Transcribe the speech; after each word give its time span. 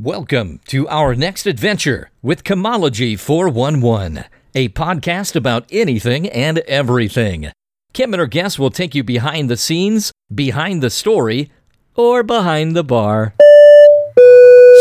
Welcome 0.00 0.60
to 0.66 0.86
our 0.86 1.16
next 1.16 1.44
adventure 1.44 2.12
with 2.22 2.44
Chemology 2.44 3.18
411, 3.18 4.26
a 4.54 4.68
podcast 4.68 5.34
about 5.34 5.66
anything 5.72 6.28
and 6.28 6.58
everything. 6.58 7.50
Kim 7.94 8.14
and 8.14 8.20
her 8.20 8.28
guests 8.28 8.60
will 8.60 8.70
take 8.70 8.94
you 8.94 9.02
behind 9.02 9.50
the 9.50 9.56
scenes, 9.56 10.12
behind 10.32 10.84
the 10.84 10.90
story, 10.90 11.50
or 11.96 12.22
behind 12.22 12.76
the 12.76 12.84
bar. 12.84 13.34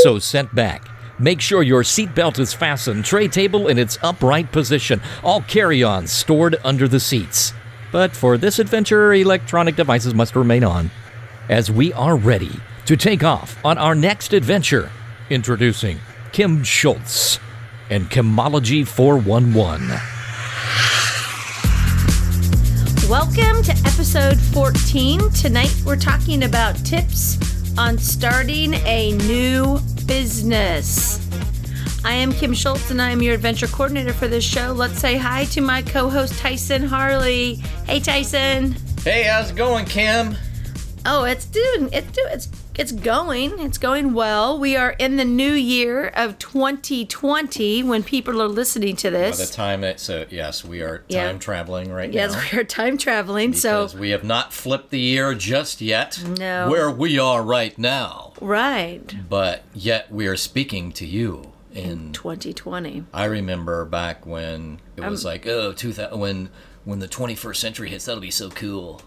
So 0.03 0.19
sit 0.19 0.53
back. 0.53 0.87
Make 1.17 1.41
sure 1.41 1.63
your 1.63 1.81
seatbelt 1.81 2.37
is 2.37 2.53
fastened, 2.53 3.03
tray 3.03 3.27
table 3.27 3.69
in 3.69 3.79
its 3.79 3.97
upright 4.03 4.51
position, 4.51 5.01
all 5.23 5.41
carry 5.41 5.81
ons 5.81 6.11
stored 6.11 6.57
under 6.63 6.87
the 6.87 6.99
seats. 6.99 7.53
But 7.91 8.11
for 8.11 8.37
this 8.37 8.59
adventure, 8.59 9.15
electronic 9.15 9.75
devices 9.75 10.13
must 10.13 10.35
remain 10.35 10.63
on. 10.63 10.91
As 11.49 11.71
we 11.71 11.91
are 11.93 12.17
ready 12.17 12.51
to 12.85 12.95
take 12.95 13.23
off 13.23 13.57
on 13.65 13.79
our 13.79 13.95
next 13.95 14.31
adventure, 14.31 14.91
introducing 15.29 15.99
Kim 16.31 16.63
Schultz 16.63 17.39
and 17.89 18.09
Chemology 18.09 18.87
411. 18.87 19.87
Welcome 23.09 23.63
to 23.63 23.71
episode 23.85 24.37
14. 24.37 25.29
Tonight 25.31 25.73
we're 25.85 25.95
talking 25.95 26.43
about 26.43 26.75
tips 26.85 27.37
on 27.77 27.97
starting 27.97 28.73
a 28.73 29.13
new 29.27 29.79
business. 30.05 31.25
I 32.03 32.13
am 32.13 32.31
Kim 32.31 32.53
Schultz 32.53 32.91
and 32.91 33.01
I 33.01 33.11
am 33.11 33.21
your 33.21 33.33
adventure 33.33 33.67
coordinator 33.67 34.13
for 34.13 34.27
this 34.27 34.43
show. 34.43 34.71
Let's 34.71 34.99
say 34.99 35.17
hi 35.17 35.45
to 35.45 35.61
my 35.61 35.81
co 35.81 36.09
host 36.09 36.39
Tyson 36.39 36.83
Harley. 36.83 37.55
Hey, 37.85 37.99
Tyson. 37.99 38.75
Hey, 39.03 39.23
how's 39.23 39.51
it 39.51 39.55
going, 39.55 39.85
Kim? 39.85 40.35
Oh, 41.09 41.23
it's 41.23 41.45
doing 41.45 41.89
it's 41.93 42.11
do 42.11 42.21
it's 42.29 42.49
it's 42.77 42.91
going. 42.91 43.57
It's 43.59 43.77
going 43.77 44.13
well. 44.13 44.59
We 44.59 44.75
are 44.75 44.91
in 44.99 45.15
the 45.15 45.25
new 45.25 45.53
year 45.53 46.09
of 46.09 46.37
2020 46.37 47.81
when 47.83 48.03
people 48.03 48.41
are 48.41 48.47
listening 48.47 48.95
to 48.97 49.09
this. 49.09 49.39
By 49.39 49.45
the 49.45 49.51
time 49.51 49.83
it's 49.83 50.03
so 50.03 50.25
yes, 50.29 50.65
we 50.65 50.81
are 50.81 50.99
time 50.99 51.05
Yeah. 51.07 51.37
traveling 51.37 51.91
right 51.91 52.11
yes, 52.11 52.33
now. 52.33 52.41
Yes, 52.41 52.51
we 52.53 52.59
are 52.59 52.63
time 52.63 52.97
traveling. 52.97 53.53
So 53.53 53.87
we 53.97 54.09
have 54.11 54.23
not 54.23 54.51
flipped 54.53 54.89
the 54.89 54.99
year 54.99 55.33
just 55.33 55.81
yet. 55.81 56.21
No. 56.37 56.69
Where 56.69 56.91
we 56.91 57.17
are 57.17 57.41
right 57.41 57.77
now. 57.79 58.33
right, 58.41 59.15
But 59.29 59.63
yet 59.73 60.11
we 60.11 60.27
are 60.27 60.35
speaking 60.37 60.91
to 60.93 61.05
you 61.05 61.53
in 61.73 62.11
2020. 62.13 63.05
I 63.13 63.25
remember 63.25 63.85
back 63.85 64.25
when 64.25 64.79
it 64.95 65.03
was 65.05 65.23
Um, 65.25 65.31
like, 65.31 65.47
oh, 65.47 65.71
2000 65.73 66.19
when 66.19 66.49
when 66.83 66.99
the 66.99 67.07
21st 67.07 67.55
century 67.59 67.89
hits, 67.89 68.05
that'll 68.05 68.21
be 68.21 68.31
so 68.31 68.49
cool. 68.49 69.01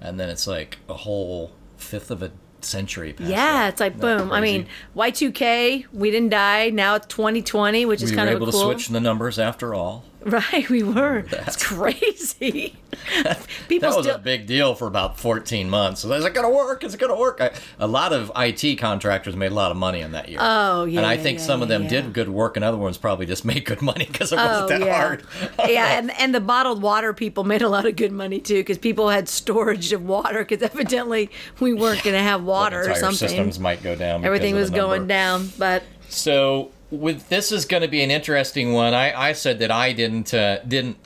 And 0.00 0.20
then 0.20 0.28
it's 0.28 0.46
like 0.46 0.78
a 0.88 0.94
whole 0.94 1.52
fifth 1.76 2.10
of 2.10 2.22
a 2.22 2.32
century 2.60 3.12
passed. 3.12 3.30
Yeah, 3.30 3.68
it's 3.68 3.80
like 3.80 3.98
boom. 3.98 4.32
I 4.32 4.40
mean, 4.40 4.66
Y2K, 4.96 5.86
we 5.92 6.10
didn't 6.10 6.30
die. 6.30 6.70
Now 6.70 6.96
it's 6.96 7.06
2020, 7.06 7.86
which 7.86 8.02
is 8.02 8.10
kind 8.12 8.28
of 8.28 8.38
cool. 8.38 8.40
we 8.40 8.46
were 8.46 8.48
of 8.48 8.54
able 8.54 8.72
to 8.72 8.74
switch 8.74 8.88
the 8.88 9.00
numbers 9.00 9.38
after 9.38 9.74
all. 9.74 10.04
Right, 10.52 10.68
we 10.68 10.82
were. 10.82 11.22
that. 11.30 11.46
It's 11.46 11.62
crazy. 11.64 12.74
People 13.68 13.90
That 13.90 13.96
was 13.96 14.06
still 14.06 14.16
a 14.16 14.18
big 14.18 14.46
deal 14.46 14.74
for 14.74 14.88
about 14.88 15.20
14 15.20 15.70
months. 15.70 16.00
So 16.00 16.12
is 16.12 16.24
it 16.24 16.34
going 16.34 16.46
to 16.46 16.52
work? 16.54 16.82
Is 16.82 16.94
it 16.94 16.98
going 16.98 17.12
to 17.14 17.18
work? 17.18 17.40
I, 17.40 17.52
a 17.78 17.86
lot 17.86 18.12
of 18.12 18.32
IT 18.34 18.76
contractors 18.78 19.36
made 19.36 19.52
a 19.52 19.54
lot 19.54 19.70
of 19.70 19.76
money 19.76 20.00
in 20.00 20.12
that 20.12 20.28
year. 20.28 20.38
Oh, 20.40 20.84
yeah, 20.84 20.98
And 21.00 21.06
I 21.06 21.16
think 21.16 21.38
yeah, 21.38 21.44
some 21.44 21.62
of 21.62 21.68
them 21.68 21.84
yeah. 21.84 21.88
did 21.90 22.12
good 22.12 22.28
work, 22.28 22.56
and 22.56 22.64
other 22.64 22.76
ones 22.76 22.98
probably 22.98 23.26
just 23.26 23.44
made 23.44 23.64
good 23.64 23.82
money 23.82 24.06
because 24.10 24.32
it 24.32 24.38
Oh, 24.40 24.62
wasn't 24.62 24.80
that 24.80 24.80
yeah. 24.86 24.96
hard. 25.00 25.24
yeah, 25.68 25.98
and 25.98 26.10
and 26.18 26.34
the 26.34 26.40
bottled 26.40 26.82
water 26.82 27.12
people 27.12 27.44
made 27.44 27.62
a 27.62 27.68
lot 27.68 27.86
of 27.86 27.94
good 27.94 28.12
money 28.12 28.40
too 28.40 28.56
because 28.60 28.78
people 28.78 29.08
had 29.08 29.28
storage 29.28 29.92
of 29.92 30.04
water 30.04 30.44
because 30.44 30.60
evidently 30.62 31.30
we 31.60 31.72
weren't 31.72 32.02
going 32.02 32.16
to 32.16 32.22
have 32.22 32.42
water 32.42 32.80
or 32.90 32.94
something. 32.96 33.28
systems 33.28 33.60
might 33.60 33.82
go 33.82 33.94
down. 33.94 34.24
Everything 34.24 34.56
was 34.56 34.70
going 34.70 35.06
down, 35.06 35.50
but 35.58 35.84
So 36.08 36.72
with 36.90 37.28
this 37.28 37.50
is 37.52 37.64
going 37.64 37.82
to 37.82 37.88
be 37.88 38.02
an 38.02 38.10
interesting 38.10 38.72
one. 38.72 38.94
I, 38.94 39.28
I 39.30 39.32
said 39.32 39.58
that 39.58 39.70
I 39.70 39.92
didn't 39.92 40.32
uh, 40.32 40.60
didn't 40.60 40.96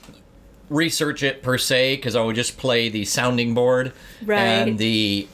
research 0.69 1.21
it 1.23 1.43
per 1.43 1.57
se 1.57 1.97
because 1.97 2.15
I 2.15 2.21
would 2.21 2.35
just 2.35 2.57
play 2.57 2.87
the 2.89 3.03
sounding 3.05 3.53
board 3.53 3.91
Right. 4.25 4.39
and 4.39 4.77
the 4.77 5.27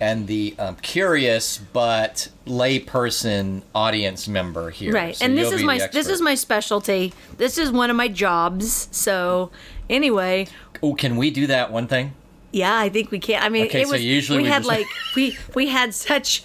and 0.00 0.26
the 0.26 0.54
um, 0.58 0.76
curious 0.76 1.58
but 1.58 2.28
layperson 2.46 3.62
audience 3.74 4.26
member 4.28 4.70
here. 4.70 4.92
right. 4.92 5.14
So 5.14 5.24
and 5.24 5.36
this 5.36 5.52
is 5.52 5.62
my 5.62 5.78
this 5.92 6.08
is 6.08 6.20
my 6.20 6.34
specialty. 6.34 7.12
This 7.36 7.58
is 7.58 7.70
one 7.70 7.90
of 7.90 7.96
my 7.96 8.08
jobs. 8.08 8.88
So 8.90 9.50
anyway, 9.88 10.46
Oh, 10.82 10.94
can 10.94 11.16
we 11.16 11.30
do 11.30 11.46
that 11.48 11.70
one 11.70 11.86
thing? 11.86 12.14
Yeah, 12.52 12.76
I 12.76 12.88
think 12.88 13.10
we 13.12 13.18
can. 13.20 13.40
I 13.42 13.48
mean, 13.48 13.66
Okay, 13.66 13.82
it 13.82 13.86
so 13.86 13.92
was 13.92 14.04
usually 14.04 14.38
we, 14.38 14.42
we 14.44 14.48
had 14.48 14.58
just- 14.64 14.68
like 14.68 14.86
we 15.14 15.36
we 15.54 15.68
had 15.68 15.94
such 15.94 16.42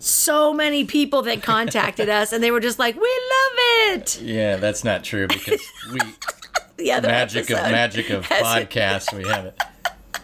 so 0.00 0.52
many 0.52 0.84
people 0.84 1.22
that 1.22 1.42
contacted 1.42 2.08
us, 2.20 2.32
and 2.32 2.42
they 2.42 2.50
were 2.50 2.60
just 2.60 2.78
like, 2.78 2.96
"We 2.96 3.02
love 3.02 3.94
it." 3.94 4.20
Yeah, 4.20 4.56
that's 4.56 4.82
not 4.82 5.04
true 5.04 5.28
because 5.28 5.60
we 5.92 6.00
The 6.80 6.92
other 6.92 7.08
magic 7.08 7.50
of 7.50 7.56
magic 7.58 8.08
of 8.08 8.24
podcasts 8.24 9.12
we 9.12 9.28
haven't 9.28 9.54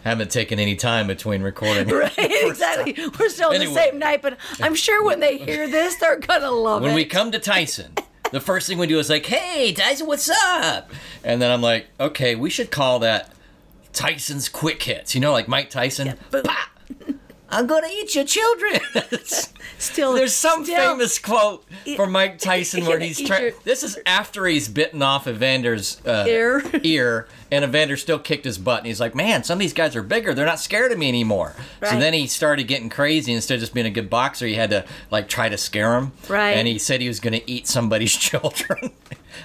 haven't 0.03 0.31
taken 0.31 0.57
any 0.57 0.75
time 0.75 1.05
between 1.05 1.43
recording. 1.43 1.87
Right, 1.87 2.11
exactly. 2.17 2.95
We're 3.19 3.29
still 3.29 3.49
on 3.51 3.59
the 3.59 3.67
same 3.67 3.99
night, 3.99 4.23
but 4.23 4.37
I'm 4.59 4.73
sure 4.73 5.03
when 5.05 5.19
they 5.19 5.37
hear 5.37 5.69
this, 5.69 5.97
they're 5.97 6.17
gonna 6.19 6.49
love 6.49 6.81
when 6.81 6.91
it. 6.91 6.93
When 6.93 6.95
we 6.95 7.05
come 7.05 7.31
to 7.31 7.37
Tyson, 7.39 7.93
the 8.31 8.39
first 8.39 8.67
thing 8.67 8.79
we 8.79 8.87
do 8.87 8.97
is 8.97 9.07
like, 9.07 9.27
"Hey, 9.27 9.71
Tyson, 9.71 10.07
what's 10.07 10.29
up?" 10.29 10.89
And 11.23 11.39
then 11.39 11.51
I'm 11.51 11.61
like, 11.61 11.87
"Okay, 11.99 12.33
we 12.33 12.49
should 12.49 12.71
call 12.71 12.99
that 12.99 13.31
Tyson's 13.93 14.49
quick 14.49 14.81
hits." 14.81 15.13
You 15.13 15.21
know, 15.21 15.33
like 15.33 15.47
Mike 15.47 15.69
Tyson. 15.69 16.17
boom. 16.31 16.43
"Pah! 17.49 17.57
I'm 17.57 17.67
gonna 17.67 17.87
eat 17.91 18.15
your 18.15 18.23
children. 18.25 18.79
still, 19.77 20.13
There's 20.13 20.33
some 20.33 20.63
still- 20.63 20.77
famous 20.77 21.19
quote 21.19 21.65
from 21.95 22.11
Mike 22.11 22.39
Tyson 22.39 22.85
where 22.85 22.99
he's 22.99 23.19
your- 23.19 23.51
This 23.63 23.83
is 23.83 23.97
after 24.05 24.45
he's 24.45 24.67
bitten 24.67 25.01
off 25.01 25.27
Evander's 25.27 26.01
uh, 26.05 26.25
Ear. 26.27 26.63
ear, 26.83 27.27
and 27.51 27.63
Evander 27.63 27.97
still 27.97 28.19
kicked 28.19 28.45
his 28.45 28.57
butt. 28.57 28.79
And 28.79 28.87
he's 28.87 28.99
like, 28.99 29.15
"Man, 29.15 29.43
some 29.43 29.55
of 29.57 29.59
these 29.59 29.73
guys 29.73 29.95
are 29.95 30.03
bigger. 30.03 30.33
They're 30.33 30.45
not 30.45 30.59
scared 30.59 30.91
of 30.91 30.97
me 30.97 31.07
anymore." 31.07 31.53
So 31.83 31.97
then 31.99 32.13
he 32.13 32.27
started 32.27 32.63
getting 32.67 32.89
crazy. 32.89 33.33
Instead 33.33 33.55
of 33.55 33.59
just 33.61 33.73
being 33.73 33.85
a 33.85 33.91
good 33.91 34.09
boxer, 34.09 34.45
he 34.47 34.55
had 34.55 34.69
to 34.71 34.85
like 35.11 35.27
try 35.29 35.49
to 35.49 35.57
scare 35.57 35.95
him. 35.97 36.11
Right. 36.27 36.51
And 36.51 36.67
he 36.67 36.77
said 36.79 37.01
he 37.01 37.07
was 37.07 37.19
going 37.19 37.33
to 37.33 37.49
eat 37.49 37.67
somebody's 37.67 38.13
children. 38.15 38.91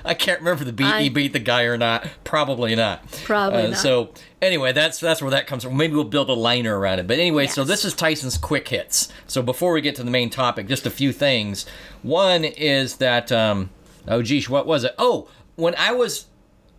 I 0.04 0.14
can't 0.14 0.40
remember 0.40 0.64
the 0.64 0.72
beat 0.72 0.86
I- 0.86 1.02
he 1.02 1.08
beat 1.08 1.32
the 1.32 1.38
guy 1.38 1.62
or 1.64 1.76
not. 1.76 2.06
Probably 2.24 2.74
not. 2.74 3.10
Probably 3.24 3.62
Uh, 3.64 3.68
not. 3.68 3.78
So 3.78 4.10
anyway, 4.40 4.72
that's 4.72 4.98
that's 5.00 5.20
where 5.22 5.30
that 5.30 5.46
comes 5.46 5.64
from. 5.64 5.76
Maybe 5.76 5.94
we'll 5.94 6.04
build 6.04 6.28
a 6.30 6.34
liner 6.34 6.78
around 6.78 6.98
it. 6.98 7.06
But 7.06 7.18
anyway, 7.18 7.46
so 7.46 7.64
this 7.64 7.84
is 7.84 7.94
Tyson's 7.94 8.36
quick 8.38 8.68
hits. 8.68 9.08
So 9.26 9.42
before 9.42 9.72
we 9.72 9.80
get 9.80 9.94
to 9.96 10.02
the 10.02 10.10
main 10.10 10.30
topic, 10.30 10.68
just 10.68 10.86
a 10.86 10.90
few 10.90 11.12
things. 11.12 11.66
One 12.02 12.44
is 12.44 12.96
that 12.96 13.30
um, 13.32 13.70
oh 14.08 14.22
geez, 14.22 14.48
what 14.48 14.66
was 14.66 14.84
it? 14.84 14.94
Oh, 14.98 15.28
when 15.56 15.74
I 15.76 15.92
was 15.92 16.26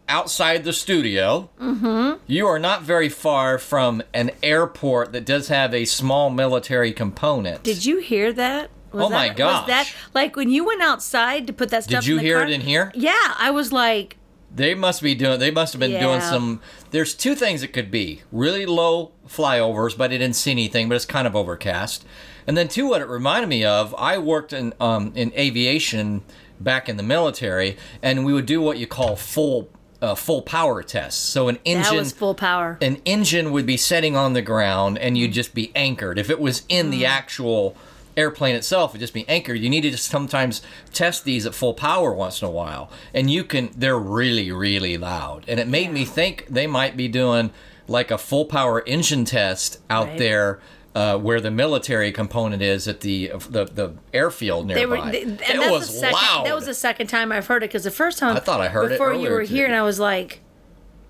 outside 0.09 0.63
the 0.66 0.73
studio, 0.73 1.50
Mm-hmm. 1.62 2.19
you 2.28 2.46
are 2.46 2.59
not 2.59 2.81
very 2.84 3.07
far 3.09 3.57
from 3.57 4.03
an 4.13 4.31
airport 4.44 5.13
that 5.13 5.25
does 5.25 5.47
have 5.47 5.73
a 5.73 5.85
small 5.85 6.29
military 6.29 6.91
component. 6.91 7.63
Did 7.63 7.85
you 7.85 8.00
hear 8.00 8.34
that? 8.34 8.69
Was 8.93 9.05
Oh 9.05 9.09
my 9.09 9.29
that, 9.29 9.39
Was 9.39 9.67
that 9.67 9.83
gosh. 9.85 9.95
like 10.13 10.35
when 10.35 10.49
you 10.49 10.65
went 10.65 10.81
outside 10.81 11.47
to 11.47 11.53
put 11.53 11.69
that 11.69 11.83
stuff? 11.85 11.93
In. 11.95 11.99
Did 12.01 12.07
you 12.07 12.17
hear 12.17 12.37
car? 12.39 12.47
it 12.47 12.51
in 12.51 12.61
here? 12.61 12.91
Yeah, 12.93 13.33
I 13.37 13.51
was 13.51 13.71
like, 13.71 14.17
They 14.55 14.75
must 14.75 15.01
be 15.01 15.15
doing. 15.15 15.39
They 15.39 15.51
must 15.51 15.73
have 15.73 15.79
been 15.79 15.99
doing 15.99 16.21
some. 16.21 16.61
There's 16.91 17.13
two 17.15 17.33
things 17.35 17.63
it 17.63 17.73
could 17.73 17.89
be: 17.89 18.21
really 18.31 18.65
low 18.65 19.11
flyovers, 19.27 19.97
but 19.97 20.11
I 20.11 20.17
didn't 20.17 20.35
see 20.35 20.51
anything, 20.51 20.89
but 20.89 20.95
it's 20.95 21.05
kind 21.05 21.25
of 21.27 21.35
overcast. 21.35 22.05
And 22.45 22.55
then 22.57 22.67
two, 22.67 22.87
what 22.89 23.01
it 23.01 23.07
reminded 23.07 23.47
me 23.47 23.63
of, 23.65 23.95
I 23.97 24.17
worked 24.17 24.53
in 24.53 24.73
um, 24.79 25.11
in 25.15 25.31
aviation 25.33 26.21
back 26.59 26.87
in 26.87 26.97
the 26.97 27.03
military, 27.03 27.77
and 28.01 28.25
we 28.25 28.33
would 28.33 28.45
do 28.45 28.61
what 28.61 28.77
you 28.77 28.85
call 28.85 29.15
full 29.15 29.69
uh, 30.01 30.13
full 30.13 30.41
power 30.41 30.83
tests. 30.83 31.19
So 31.21 31.47
an 31.47 31.55
that 31.55 31.67
engine 31.67 31.97
was 31.97 32.11
full 32.11 32.35
power. 32.35 32.77
an 32.81 33.01
engine 33.05 33.51
would 33.53 33.65
be 33.65 33.77
setting 33.77 34.15
on 34.17 34.33
the 34.33 34.41
ground 34.41 34.97
and 34.97 35.17
you'd 35.17 35.31
just 35.31 35.53
be 35.55 35.71
anchored. 35.75 36.19
If 36.19 36.29
it 36.29 36.39
was 36.41 36.63
in 36.67 36.89
the 36.89 37.05
actual 37.05 37.75
airplane 38.18 38.56
itself, 38.56 38.91
it'd 38.91 39.01
just 39.01 39.13
be 39.13 39.28
anchored. 39.29 39.59
You 39.59 39.69
need 39.69 39.81
to 39.81 39.91
just 39.91 40.06
sometimes 40.06 40.62
test 40.93 41.26
these 41.26 41.46
at 41.46 41.53
full 41.55 41.73
power 41.73 42.14
once 42.14 42.41
in 42.41 42.47
a 42.47 42.52
while. 42.52 42.90
And 43.14 43.29
you 43.29 43.43
can, 43.43 43.72
they're 43.76 43.97
really, 43.99 44.52
really 44.52 44.97
loud. 44.97 45.46
And 45.47 45.59
it 45.59 45.67
made 45.67 45.91
me 45.91 46.05
think 46.05 46.46
they 46.49 46.67
might 46.67 46.96
be 46.97 47.08
doing 47.08 47.52
like 47.87 48.11
a 48.11 48.17
full 48.17 48.46
power 48.46 48.82
engine 48.85 49.26
test 49.26 49.79
out 49.90 50.08
Right. 50.08 50.17
there. 50.17 50.59
Uh, 50.96 51.17
where 51.17 51.41
the 51.41 51.49
military 51.49 52.11
component 52.11 52.61
is 52.61 52.87
at 52.87 52.99
the 53.02 53.32
the, 53.49 53.66
the 53.66 53.96
airfield 54.14 54.67
nearby. 54.67 54.79
They 54.79 54.85
were, 54.85 55.11
they, 55.11 55.22
and 55.23 55.41
it 55.64 55.72
was 55.72 55.90
second, 55.90 56.14
loud. 56.14 56.46
That 56.46 56.53
was 56.53 56.67
the 56.67 56.76
second 56.76 57.08
time 57.08 57.32
I've 57.32 57.47
heard 57.47 57.64
it 57.64 57.70
because 57.72 57.84
the 57.84 57.90
first 57.90 58.20
time 58.20 58.37
I 58.37 58.40
thought 58.40 58.61
I 58.61 58.67
heard 58.67 58.91
it 58.91 58.99
before 58.99 59.11
you 59.11 59.32
were 59.32 59.41
here, 59.41 59.66
and 59.66 59.73
I 59.73 59.82
was 59.82 59.99
like, 59.99 60.41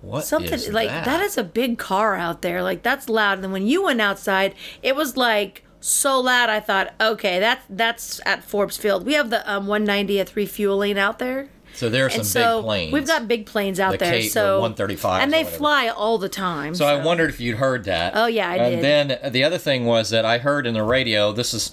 What 0.00 0.24
something 0.24 0.72
like 0.72 0.88
that 0.88 1.20
is 1.20 1.36
a 1.36 1.44
big 1.44 1.76
car 1.76 2.14
out 2.14 2.40
there. 2.40 2.62
Like 2.62 2.82
that's 2.82 3.10
loud. 3.10 3.34
And 3.34 3.44
then 3.44 3.52
when 3.52 3.66
you 3.66 3.84
went 3.84 4.00
outside, 4.00 4.54
it 4.82 4.96
was 4.96 5.18
like 5.18 5.63
so 5.84 6.18
loud. 6.20 6.48
I 6.48 6.60
thought, 6.60 6.94
okay, 7.00 7.38
that's 7.38 7.64
that's 7.68 8.20
at 8.24 8.42
Forbes 8.42 8.76
Field. 8.76 9.04
We 9.04 9.14
have 9.14 9.30
the 9.30 9.50
um, 9.50 9.66
190th 9.66 10.34
refueling 10.34 10.98
out 10.98 11.18
there. 11.18 11.48
So 11.74 11.90
there 11.90 12.06
are 12.06 12.10
some 12.10 12.20
and 12.20 12.26
so 12.26 12.58
big 12.58 12.64
planes. 12.64 12.92
we've 12.92 13.06
got 13.06 13.28
big 13.28 13.46
planes 13.46 13.80
out 13.80 13.92
The 13.92 13.98
there. 13.98 14.22
So 14.22 14.60
135, 14.60 15.22
and 15.22 15.32
they 15.32 15.44
fly 15.44 15.88
all 15.88 16.18
the 16.18 16.28
time. 16.28 16.74
So 16.74 16.86
I 16.86 17.04
wondered 17.04 17.30
if 17.30 17.40
you'd 17.40 17.56
heard 17.56 17.84
that. 17.84 18.12
Oh, 18.14 18.26
yeah, 18.26 18.48
I 18.48 18.56
and 18.56 18.64
did. 18.80 18.84
And 18.84 19.10
then 19.20 19.32
the 19.32 19.42
other 19.44 19.58
thing 19.58 19.84
was 19.84 20.10
that 20.10 20.24
I 20.24 20.38
heard 20.38 20.66
in 20.66 20.74
the 20.74 20.84
radio. 20.84 21.32
This 21.32 21.52
is 21.52 21.72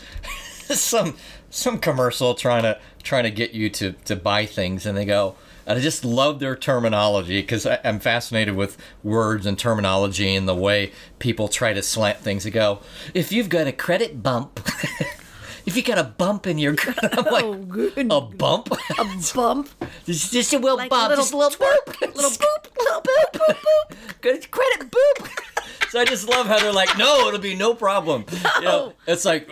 some 0.80 1.16
some 1.50 1.78
commercial 1.78 2.34
trying 2.34 2.64
to 2.64 2.80
trying 3.04 3.24
to 3.24 3.32
get 3.32 3.52
you 3.52 3.70
to 3.70 3.94
to 4.06 4.16
buy 4.16 4.46
things, 4.46 4.86
and 4.86 4.98
they 4.98 5.06
go. 5.06 5.36
And 5.66 5.78
I 5.78 5.82
just 5.82 6.04
love 6.04 6.40
their 6.40 6.56
terminology 6.56 7.42
because 7.42 7.66
I'm 7.66 8.00
fascinated 8.00 8.56
with 8.56 8.78
words 9.04 9.46
and 9.46 9.58
terminology 9.58 10.36
and 10.36 10.48
the 10.48 10.56
way 10.56 10.92
people 11.20 11.48
try 11.48 11.74
to 11.74 11.82
slant 11.82 12.20
things. 12.20 12.44
They 12.44 12.52
go, 12.52 12.80
if 13.14 13.32
you've 13.32 13.50
got 13.50 13.68
a 13.68 13.72
credit 13.72 14.24
bump, 14.24 14.60
if 15.66 15.76
you 15.78 15.84
got 15.84 15.98
a 15.98 16.04
bump 16.04 16.48
in 16.48 16.58
your 16.58 16.76
credit, 16.78 17.18
I'm 17.18 17.26
like, 17.26 17.44
Oh, 17.44 17.56
good. 17.56 17.98
a 18.12 18.22
bump? 18.22 18.70
A 18.72 19.06
bump. 19.36 19.70
Just, 20.06 20.32
just 20.34 20.54
a 20.54 20.60
little 20.60 20.78
Like 20.78 20.90
bump, 20.90 21.08
a 21.08 21.10
little 21.10 21.24
just 21.24 21.34
a 21.34 21.38
little 21.38 21.58
boop, 21.60 22.16
little 22.16 22.32
boop, 22.32 22.78
little 22.78 23.02
boop, 23.02 23.32
boop, 23.34 23.56
boop. 23.58 24.22
Good 24.22 24.50
credit 24.52 24.92
boop. 24.92 25.30
so 25.90 26.00
I 26.00 26.06
just 26.06 26.28
love 26.28 26.48
how 26.48 26.60
they're 26.60 26.72
like, 26.74 26.98
no, 26.98 27.28
it'll 27.28 27.40
be 27.40 27.56
no 27.56 27.74
problem. 27.74 28.26
You 28.58 28.62
know, 28.62 28.94
it's 29.08 29.26
like, 29.26 29.50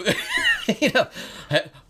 you 0.82 0.92
know, 0.92 1.08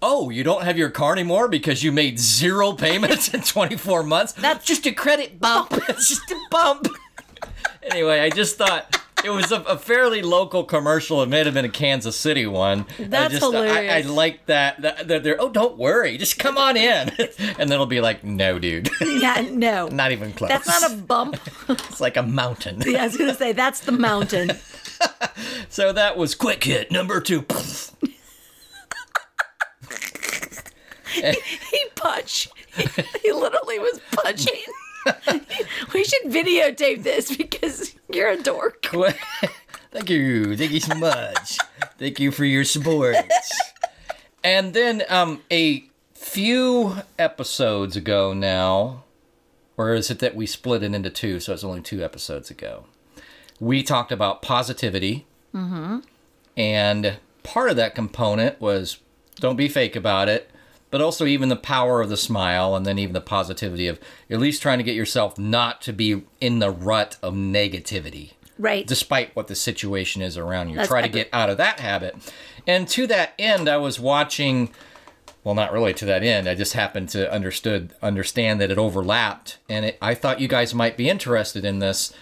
oh, 0.01 0.29
you 0.29 0.43
don't 0.43 0.63
have 0.63 0.77
your 0.77 0.89
car 0.89 1.13
anymore 1.13 1.47
because 1.47 1.83
you 1.83 1.91
made 1.91 2.19
zero 2.19 2.73
payments 2.73 3.33
in 3.33 3.41
24 3.41 4.03
months. 4.03 4.33
That's 4.33 4.65
just 4.65 4.85
a 4.85 4.91
credit 4.91 5.39
bump. 5.39 5.71
it's 5.89 6.09
just 6.09 6.29
a 6.31 6.37
bump. 6.49 6.87
anyway, 7.83 8.19
I 8.21 8.29
just 8.29 8.57
thought. 8.57 8.99
It 9.23 9.29
was 9.31 9.51
a, 9.51 9.61
a 9.61 9.77
fairly 9.77 10.21
local 10.21 10.63
commercial. 10.63 11.21
It 11.21 11.27
may 11.27 11.43
have 11.43 11.53
been 11.53 11.65
a 11.65 11.69
Kansas 11.69 12.15
City 12.15 12.47
one. 12.47 12.85
That's 12.97 13.35
I 13.35 13.39
just, 13.39 13.53
I, 13.53 13.97
I 13.97 14.01
like 14.01 14.45
that. 14.45 14.81
That 14.81 15.07
that 15.07 15.23
they're, 15.23 15.39
oh, 15.39 15.49
don't 15.49 15.77
worry, 15.77 16.17
just 16.17 16.39
come 16.39 16.57
on 16.57 16.77
in, 16.77 17.09
and 17.19 17.57
then 17.57 17.71
it'll 17.71 17.85
be 17.85 18.01
like, 18.01 18.23
no, 18.23 18.59
dude, 18.59 18.89
Yeah, 19.01 19.45
no. 19.51 19.87
not 19.91 20.11
even 20.11 20.31
close. 20.33 20.49
That's 20.49 20.67
not 20.67 20.91
a 20.91 20.95
bump. 20.95 21.37
It's 21.67 21.99
like 22.01 22.17
a 22.17 22.23
mountain. 22.23 22.81
Yeah, 22.85 23.03
I 23.03 23.07
was 23.07 23.17
gonna 23.17 23.35
say 23.35 23.51
that's 23.51 23.81
the 23.81 23.91
mountain. 23.91 24.51
So 25.69 25.93
that 25.93 26.17
was 26.17 26.35
quick 26.35 26.63
hit 26.63 26.91
number 26.91 27.19
two. 27.21 27.45
He 31.11 31.85
punched. 31.95 32.51
He 33.21 33.31
literally 33.31 33.79
was 33.79 33.99
punching. 34.11 34.61
We 35.93 36.03
should 36.03 36.23
videotape 36.25 37.03
this 37.03 37.35
because 37.35 37.95
you're 38.13 38.29
a 38.29 38.41
dork. 38.41 38.87
Thank 39.91 40.09
you. 40.09 40.55
Thank 40.55 40.71
you 40.71 40.79
so 40.79 40.95
much. 40.95 41.57
Thank 41.97 42.19
you 42.19 42.31
for 42.31 42.45
your 42.45 42.63
support. 42.63 43.15
And 44.43 44.73
then 44.73 45.03
um, 45.09 45.41
a 45.51 45.85
few 46.13 46.97
episodes 47.17 47.95
ago 47.95 48.33
now, 48.33 49.03
or 49.77 49.93
is 49.93 50.11
it 50.11 50.19
that 50.19 50.35
we 50.35 50.45
split 50.45 50.83
it 50.83 50.93
into 50.93 51.09
two? 51.09 51.39
So 51.39 51.53
it's 51.53 51.63
only 51.63 51.81
two 51.81 52.03
episodes 52.03 52.51
ago. 52.51 52.85
We 53.59 53.83
talked 53.83 54.11
about 54.11 54.41
positivity. 54.41 55.25
Mm-hmm. 55.53 55.99
And 56.55 57.17
part 57.43 57.69
of 57.69 57.75
that 57.77 57.95
component 57.95 58.61
was 58.61 58.99
don't 59.37 59.55
be 59.55 59.67
fake 59.67 59.95
about 59.95 60.29
it, 60.29 60.51
but 60.91 61.01
also 61.01 61.25
even 61.25 61.49
the 61.49 61.55
power 61.55 62.01
of 62.01 62.09
the 62.09 62.17
smile 62.17 62.75
and 62.75 62.85
then 62.85 62.97
even 62.99 63.13
the 63.13 63.21
positivity 63.21 63.87
of 63.87 63.99
at 64.29 64.39
least 64.39 64.61
trying 64.61 64.77
to 64.79 64.83
get 64.83 64.95
yourself 64.95 65.37
not 65.37 65.81
to 65.81 65.93
be 65.93 66.23
in 66.41 66.59
the 66.59 66.71
rut 66.71 67.17
of 67.21 67.33
negativity 67.33 68.31
Right. 68.57 68.85
despite 68.85 69.35
what 69.35 69.47
the 69.47 69.55
situation 69.55 70.21
is 70.21 70.37
around 70.37 70.69
you. 70.69 70.75
That's 70.75 70.89
Try 70.89 71.01
to 71.01 71.07
get 71.09 71.29
out 71.31 71.49
of 71.49 71.57
that 71.57 71.79
habit. 71.79 72.15
And 72.67 72.87
to 72.89 73.07
that 73.07 73.33
end, 73.39 73.69
I 73.69 73.77
was 73.77 73.99
watching. 73.99 74.69
Well, 75.45 75.55
not 75.55 75.71
really 75.71 75.93
to 75.93 76.05
that 76.05 76.21
end. 76.23 76.49
I 76.49 76.55
just 76.55 76.73
happened 76.73 77.07
to 77.09 77.31
understood 77.31 77.93
understand 78.01 78.59
that 78.59 78.69
it 78.69 78.77
overlapped, 78.77 79.57
and 79.69 79.85
it, 79.85 79.97
I 80.01 80.13
thought 80.13 80.41
you 80.41 80.49
guys 80.49 80.75
might 80.75 80.97
be 80.97 81.09
interested 81.09 81.63
in 81.63 81.79
this. 81.79 82.13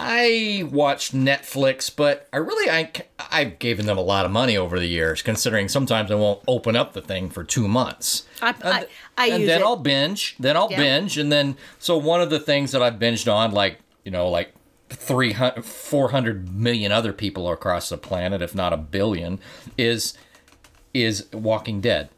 I 0.00 0.68
watch 0.70 1.12
Netflix, 1.12 1.94
but 1.94 2.28
I 2.32 2.36
really 2.38 2.70
I 2.70 2.90
I've 3.30 3.58
given 3.58 3.86
them 3.86 3.98
a 3.98 4.02
lot 4.02 4.24
of 4.24 4.30
money 4.30 4.56
over 4.56 4.78
the 4.78 4.86
years, 4.86 5.22
considering 5.22 5.68
sometimes 5.68 6.10
I 6.10 6.14
won't 6.14 6.42
open 6.46 6.76
up 6.76 6.92
the 6.92 7.02
thing 7.02 7.30
for 7.30 7.44
two 7.44 7.66
months. 7.68 8.26
I, 8.40 8.50
And, 8.50 8.56
I, 8.64 8.86
I 9.16 9.26
and 9.28 9.40
use 9.42 9.48
then 9.48 9.60
it. 9.60 9.64
I'll 9.64 9.76
binge. 9.76 10.36
Then 10.38 10.56
I'll 10.56 10.70
Yeah. 10.70 10.76
binge, 10.78 11.18
and 11.18 11.30
then 11.32 11.56
so 11.78 11.96
one 11.96 12.20
of 12.20 12.30
the 12.30 12.40
things 12.40 12.72
that 12.72 12.82
I've 12.82 12.94
binged 12.94 13.32
on, 13.32 13.52
like 13.52 13.78
you 14.04 14.10
know, 14.10 14.28
like 14.28 14.52
300, 14.90 15.64
400 15.64 16.54
million 16.54 16.92
other 16.92 17.12
people 17.12 17.50
across 17.50 17.88
the 17.88 17.98
planet, 17.98 18.40
if 18.40 18.54
not 18.54 18.72
a 18.72 18.76
billion, 18.78 19.38
is 19.76 20.14
is 20.94 21.26
Walking 21.32 21.80
Dead. 21.80 22.08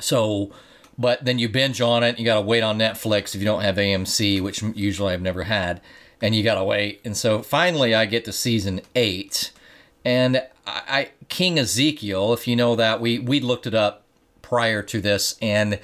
So, 0.00 0.50
but 0.98 1.24
then 1.24 1.38
you 1.38 1.48
binge 1.48 1.80
on 1.80 2.02
it. 2.02 2.18
You 2.18 2.24
got 2.24 2.36
to 2.36 2.40
wait 2.40 2.62
on 2.62 2.78
Netflix 2.78 3.34
if 3.34 3.40
you 3.40 3.44
don't 3.44 3.60
have 3.62 3.76
AMC, 3.76 4.40
which 4.42 4.62
usually 4.62 5.12
I've 5.12 5.20
never 5.22 5.44
had, 5.44 5.80
and 6.22 6.34
you 6.34 6.42
got 6.42 6.54
to 6.54 6.64
wait. 6.64 7.00
And 7.04 7.14
so 7.16 7.42
finally, 7.42 7.94
I 7.94 8.06
get 8.06 8.24
to 8.24 8.32
season 8.32 8.80
eight, 8.94 9.52
and 10.04 10.38
I, 10.66 10.82
I 10.88 11.10
King 11.28 11.58
Ezekiel. 11.58 12.32
If 12.32 12.48
you 12.48 12.56
know 12.56 12.74
that, 12.76 13.00
we 13.00 13.18
we 13.18 13.40
looked 13.40 13.66
it 13.66 13.74
up 13.74 14.04
prior 14.40 14.82
to 14.84 15.00
this, 15.00 15.36
and 15.42 15.78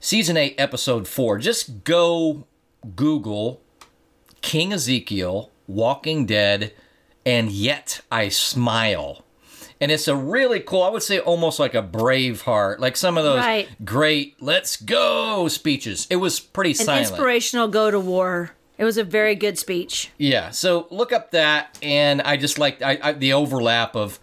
season 0.00 0.36
eight, 0.36 0.54
episode 0.58 1.08
four. 1.08 1.38
Just 1.38 1.84
go 1.84 2.44
Google 2.96 3.62
King 4.42 4.72
Ezekiel, 4.74 5.50
Walking 5.66 6.26
Dead, 6.26 6.74
and 7.24 7.50
yet 7.50 8.00
I 8.10 8.28
smile. 8.28 9.24
And 9.80 9.90
it's 9.90 10.06
a 10.08 10.14
really 10.16 10.60
cool, 10.60 10.82
I 10.82 10.88
would 10.88 11.02
say 11.02 11.18
almost 11.18 11.58
like 11.58 11.74
a 11.74 11.82
Braveheart, 11.82 12.78
like 12.78 12.96
some 12.96 13.18
of 13.18 13.24
those 13.24 13.40
Right. 13.40 13.68
great 13.84 14.36
let's 14.40 14.76
go 14.76 15.48
speeches. 15.48 16.06
It 16.10 16.16
was 16.16 16.40
pretty 16.40 16.70
An 16.70 16.76
silent. 16.76 17.08
inspirational 17.08 17.68
go 17.68 17.90
to 17.90 17.98
war. 18.00 18.52
It 18.76 18.84
was 18.84 18.98
a 18.98 19.04
very 19.04 19.34
good 19.34 19.58
speech. 19.58 20.10
Yeah, 20.18 20.50
so 20.50 20.86
look 20.90 21.12
up 21.12 21.30
that, 21.30 21.78
and 21.82 22.20
I 22.22 22.36
just 22.36 22.58
like 22.58 22.82
I, 22.82 22.98
I, 23.02 23.12
the 23.12 23.32
overlap 23.32 23.94
of, 23.94 24.18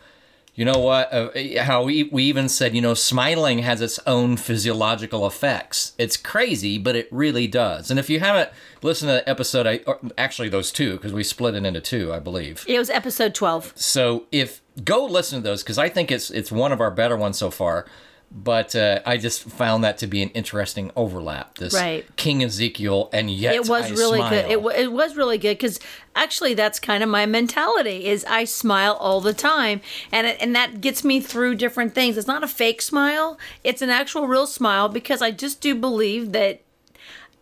you 0.56 0.65
know 0.65 0.80
what, 0.80 1.12
uh, 1.13 1.30
how 1.63 1.83
we, 1.83 2.03
we 2.03 2.24
even 2.24 2.50
said, 2.50 2.75
you 2.75 2.81
know, 2.81 2.94
smiling 2.94 3.59
has 3.59 3.80
its 3.80 3.98
own 4.06 4.36
physiological 4.36 5.25
effects. 5.25 5.94
It's 5.98 6.18
crazy, 6.18 6.77
but 6.77 6.98
it 6.98 7.07
really 7.12 7.48
does. 7.48 7.89
And 7.89 7.98
if 7.98 8.09
you 8.09 8.19
haven't 8.19 8.50
listened 8.81 9.09
to 9.09 9.13
the 9.13 9.30
episode, 9.30 9.65
I 9.65 9.77
or 9.88 10.00
actually 10.18 10.50
those 10.50 10.71
two 10.71 10.94
because 10.94 11.13
we 11.13 11.24
split 11.24 11.56
it 11.56 11.65
into 11.65 11.80
two, 11.80 12.13
I 12.13 12.19
believe. 12.19 12.65
It 12.68 12.77
was 12.77 12.89
episode 12.89 13.33
12. 13.33 13.74
So 13.75 14.25
if 14.33 14.62
go 14.83 15.06
listen 15.06 15.39
to 15.39 15.44
those 15.44 15.63
because 15.63 15.77
I 15.77 15.88
think 15.88 16.12
it's 16.12 16.30
it's 16.30 16.51
one 16.51 16.74
of 16.74 16.81
our 16.81 16.92
better 16.92 17.15
ones 17.15 17.38
so 17.38 17.50
far. 17.50 17.86
But 18.33 18.78
uh, 18.78 19.01
I 19.06 19.18
just 19.18 19.44
found 19.44 19.83
that 19.83 19.98
to 19.98 20.07
be 20.07 20.24
an 20.24 20.30
interesting 20.30 20.89
overlap. 20.95 21.57
This 21.57 21.74
Right. 21.74 22.06
King 22.16 22.42
Ezekiel, 22.44 23.10
and 23.12 23.30
yet 23.30 23.56
It 23.56 23.68
was 23.68 23.88
I 23.92 23.95
really 23.95 24.19
smile. 24.19 24.30
good. 24.30 24.50
It, 24.50 24.62
wa- 24.63 24.72
it 24.72 24.92
was 24.94 25.18
really 25.18 25.38
good 25.38 25.57
because 25.57 25.81
actually 26.16 26.54
that's 26.54 26.80
kind 26.80 27.04
of 27.04 27.10
my 27.10 27.25
mentality 27.25 28.06
is 28.06 28.24
I 28.24 28.45
smile 28.45 28.94
all 28.94 29.19
the 29.19 29.33
time 29.33 29.81
and 30.13 30.28
it, 30.28 30.38
and 30.39 30.56
that 30.56 30.80
gets 30.80 31.04
me 31.04 31.19
through 31.19 31.56
different 31.56 31.94
things. 31.94 32.16
It's 32.18 32.25
not 32.25 32.42
a 32.42 32.48
fake 32.48 32.81
smile. 32.81 33.38
It's 33.66 33.81
an 33.81 33.89
actual 33.89 34.28
real 34.28 34.48
smile 34.48 34.88
because 34.88 35.22
I 35.22 35.31
just 35.31 35.60
do 35.60 35.75
believe 35.75 36.31
that 36.31 36.61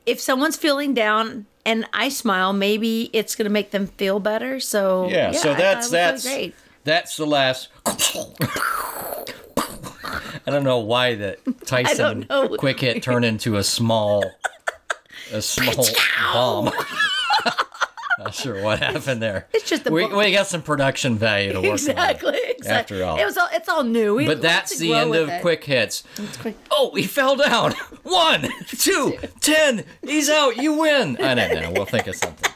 if 0.08 0.20
someone's 0.20 0.58
feeling 0.58 0.96
down 0.96 1.46
and 1.68 1.86
I 1.94 2.10
smile, 2.10 2.52
maybe 2.52 3.12
it's 3.14 3.36
going 3.36 3.46
to 3.46 3.52
make 3.52 3.70
them 3.70 3.86
feel 3.86 4.20
better. 4.20 4.60
So 4.60 5.08
Yeah, 5.08 5.34
so 5.34 5.52
I 5.52 5.56
that's 5.56 5.88
really 5.92 5.98
that's 6.02 6.24
great. 6.24 6.56
that's 6.84 7.16
the 7.16 7.28
last. 7.28 7.68
I 10.48 10.52
don't 10.52 10.64
know 10.64 10.80
why 10.80 11.16
that 11.16 11.40
Tyson 11.66 12.28
quick 12.58 12.80
hit 12.80 13.04
turned 13.04 13.26
into 13.26 13.58
a 13.58 13.64
small, 13.64 14.24
a 15.32 15.42
small 15.42 15.86
bomb. 16.34 16.72
Not 18.20 18.34
sure 18.34 18.62
what 18.62 18.80
happened 18.80 19.22
there. 19.22 19.48
It's 19.54 19.70
just 19.70 19.86
the 19.86 19.92
we, 19.94 20.06
we 20.06 20.34
got 20.34 20.46
some 20.48 20.62
production 20.62 21.18
value 21.18 21.54
to 21.54 21.62
work 21.62 21.72
Exactly, 21.72 22.34
on. 22.34 22.50
exactly. 22.50 22.98
After 23.02 23.04
all. 23.06 23.18
it 23.18 23.24
was 23.24 23.38
all 23.38 23.48
it's 23.54 23.70
all 23.70 23.84
new. 23.86 24.14
We 24.16 24.26
But 24.26 24.42
that's 24.42 24.78
the 24.78 24.94
end 24.94 25.16
of 25.16 25.30
it. 25.30 25.42
quick 25.42 25.64
hits. 25.64 26.04
quick. 26.42 26.58
Oh, 26.70 26.94
he 26.96 27.04
fell 27.04 27.38
down. 27.38 27.72
One, 28.04 28.50
two, 28.68 29.18
ten. 29.40 29.86
He's 30.04 30.30
out. 30.30 30.58
You 30.58 30.74
win. 30.74 31.16
I 31.22 31.34
don't 31.34 31.54
know. 31.62 31.72
We'll 31.72 31.86
think 31.86 32.08
of 32.08 32.16
something. 32.18 32.52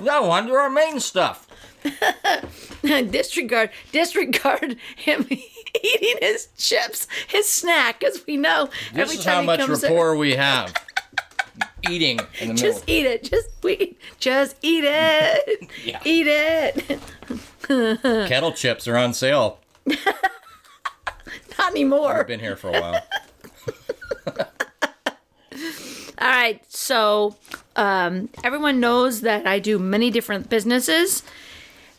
Now 0.00 0.24
on 0.24 0.48
to 0.48 0.54
our 0.54 0.68
main 0.70 0.98
stuff. 0.98 1.46
disregard 3.10 3.70
disregard 3.92 4.76
him 4.96 5.26
eating 5.30 6.16
his 6.20 6.48
chips, 6.56 7.06
his 7.28 7.48
snack, 7.48 8.00
because 8.00 8.24
we 8.26 8.36
know 8.36 8.68
This 8.92 9.02
every 9.02 9.16
is 9.16 9.24
time 9.24 9.46
how 9.46 9.56
he 9.56 9.66
much 9.68 9.82
rapport 9.82 10.16
we 10.16 10.32
have. 10.34 10.72
Eating 11.90 12.20
in 12.40 12.48
the 12.48 12.54
just 12.54 12.84
eat 12.88 13.06
it, 13.06 13.24
just 13.24 13.48
we 13.62 13.96
just 14.20 14.56
eat 14.62 14.84
it, 14.86 15.70
Yeah. 15.84 16.00
eat 16.04 16.26
it. 16.28 17.00
Kettle 18.28 18.52
chips 18.52 18.86
are 18.86 18.96
on 18.96 19.12
sale. 19.14 19.58
Not 21.58 21.70
anymore. 21.72 22.20
I've 22.20 22.26
been 22.28 22.40
here 22.40 22.56
for 22.56 22.68
a 22.68 22.80
while. 22.80 23.02
All 26.18 26.28
right, 26.28 26.62
so 26.72 27.36
um, 27.74 28.28
everyone 28.44 28.78
knows 28.78 29.22
that 29.22 29.46
I 29.46 29.58
do 29.58 29.78
many 29.78 30.10
different 30.10 30.48
businesses, 30.48 31.24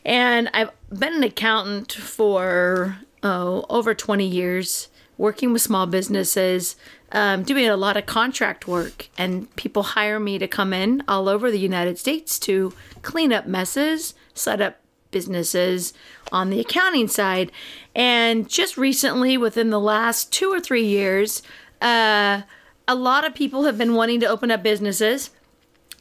and 0.06 0.50
I've 0.54 0.72
been 0.90 1.14
an 1.14 1.24
accountant 1.24 1.92
for 1.92 2.98
oh, 3.24 3.66
over 3.70 3.94
20 3.94 4.26
years, 4.26 4.90
working 5.18 5.54
with 5.54 5.62
small 5.62 5.86
businesses, 5.86 6.76
um, 7.12 7.44
doing 7.44 7.68
a 7.68 7.78
lot 7.78 7.96
of 7.96 8.06
contract 8.06 8.68
work, 8.68 9.10
and 9.18 9.54
people 9.56 9.84
hire 9.84 10.20
me 10.20 10.38
to 10.40 10.48
come 10.48 10.74
in 10.74 11.04
all 11.08 11.30
over 11.30 11.50
the 11.50 11.60
United 11.60 11.98
States 11.98 12.38
to 12.40 12.74
clean 13.02 13.32
up 13.32 13.46
messes, 13.46 14.14
set 14.34 14.60
up 14.60 14.80
businesses 15.12 15.94
on 16.32 16.50
the 16.50 16.60
accounting 16.60 17.08
side. 17.08 17.52
And 17.96 18.50
just 18.50 18.78
recently, 18.78 19.38
within 19.38 19.70
the 19.70 19.80
last 19.80 20.34
two 20.34 20.52
or 20.52 20.60
three 20.60 20.86
years, 20.86 21.44
uh, 21.82 22.42
a 22.88 22.96
lot 22.96 23.26
of 23.26 23.36
people 23.36 23.64
have 23.64 23.78
been 23.78 23.94
wanting 23.94 24.20
to 24.22 24.26
open 24.26 24.52
up 24.52 24.64
businesses. 24.64 25.30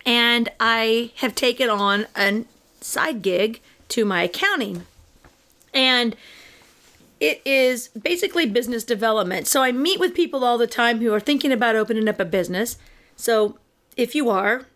And 0.05 0.49
I 0.59 1.13
have 1.17 1.35
taken 1.35 1.69
on 1.69 2.07
a 2.17 2.45
side 2.81 3.23
gig 3.23 3.61
to 3.93 4.05
my 4.05 4.23
accounting. 4.23 4.85
And 5.73 6.17
it 7.21 7.41
is 7.45 7.89
basically 7.89 8.47
business 8.47 8.85
development. 8.85 9.47
So 9.47 9.63
I 9.63 9.71
meet 9.71 10.01
with 10.01 10.15
people 10.15 10.45
all 10.45 10.59
the 10.59 10.67
time 10.67 10.99
who 11.01 11.13
are 11.15 11.21
thinking 11.21 11.53
about 11.53 11.77
opening 11.77 12.09
up 12.09 12.19
a 12.19 12.25
business. 12.25 12.79
So 13.17 13.59
if 13.97 14.15
you 14.15 14.29
are, 14.29 14.67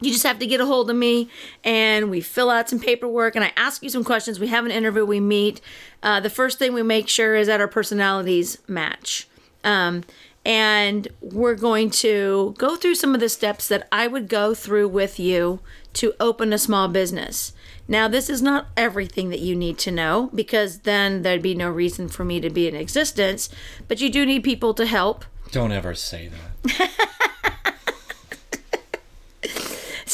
you 0.00 0.12
just 0.12 0.24
have 0.24 0.38
to 0.38 0.46
get 0.46 0.60
a 0.60 0.66
hold 0.66 0.88
of 0.88 0.96
me 0.96 1.28
and 1.64 2.08
we 2.08 2.20
fill 2.20 2.50
out 2.50 2.68
some 2.68 2.78
paperwork 2.78 3.34
and 3.34 3.44
I 3.44 3.52
ask 3.56 3.82
you 3.82 3.90
some 3.90 4.04
questions. 4.04 4.38
We 4.38 4.46
have 4.46 4.64
an 4.64 4.70
interview, 4.70 5.04
we 5.04 5.20
meet. 5.20 5.60
Uh, 6.02 6.20
the 6.20 6.30
first 6.30 6.58
thing 6.58 6.72
we 6.72 6.82
make 6.82 7.08
sure 7.08 7.34
is 7.34 7.48
that 7.48 7.60
our 7.60 7.68
personalities 7.68 8.58
match. 8.68 9.28
Um, 9.64 10.04
and 10.44 11.08
we're 11.20 11.56
going 11.56 11.90
to 11.90 12.54
go 12.56 12.76
through 12.76 12.94
some 12.94 13.12
of 13.14 13.20
the 13.20 13.28
steps 13.28 13.68
that 13.68 13.88
I 13.90 14.06
would 14.06 14.28
go 14.28 14.54
through 14.54 14.88
with 14.88 15.18
you 15.18 15.60
to 15.94 16.14
open 16.20 16.52
a 16.52 16.58
small 16.58 16.88
business. 16.88 17.52
Now, 17.88 18.06
this 18.06 18.28
is 18.28 18.42
not 18.42 18.68
everything 18.76 19.30
that 19.30 19.40
you 19.40 19.56
need 19.56 19.78
to 19.78 19.90
know 19.90 20.30
because 20.34 20.80
then 20.80 21.22
there'd 21.22 21.42
be 21.42 21.54
no 21.54 21.70
reason 21.70 22.08
for 22.08 22.24
me 22.24 22.38
to 22.40 22.50
be 22.50 22.68
in 22.68 22.76
existence, 22.76 23.48
but 23.88 24.00
you 24.00 24.10
do 24.10 24.26
need 24.26 24.44
people 24.44 24.74
to 24.74 24.84
help. 24.86 25.24
Don't 25.50 25.72
ever 25.72 25.94
say 25.94 26.28
that. 26.28 26.90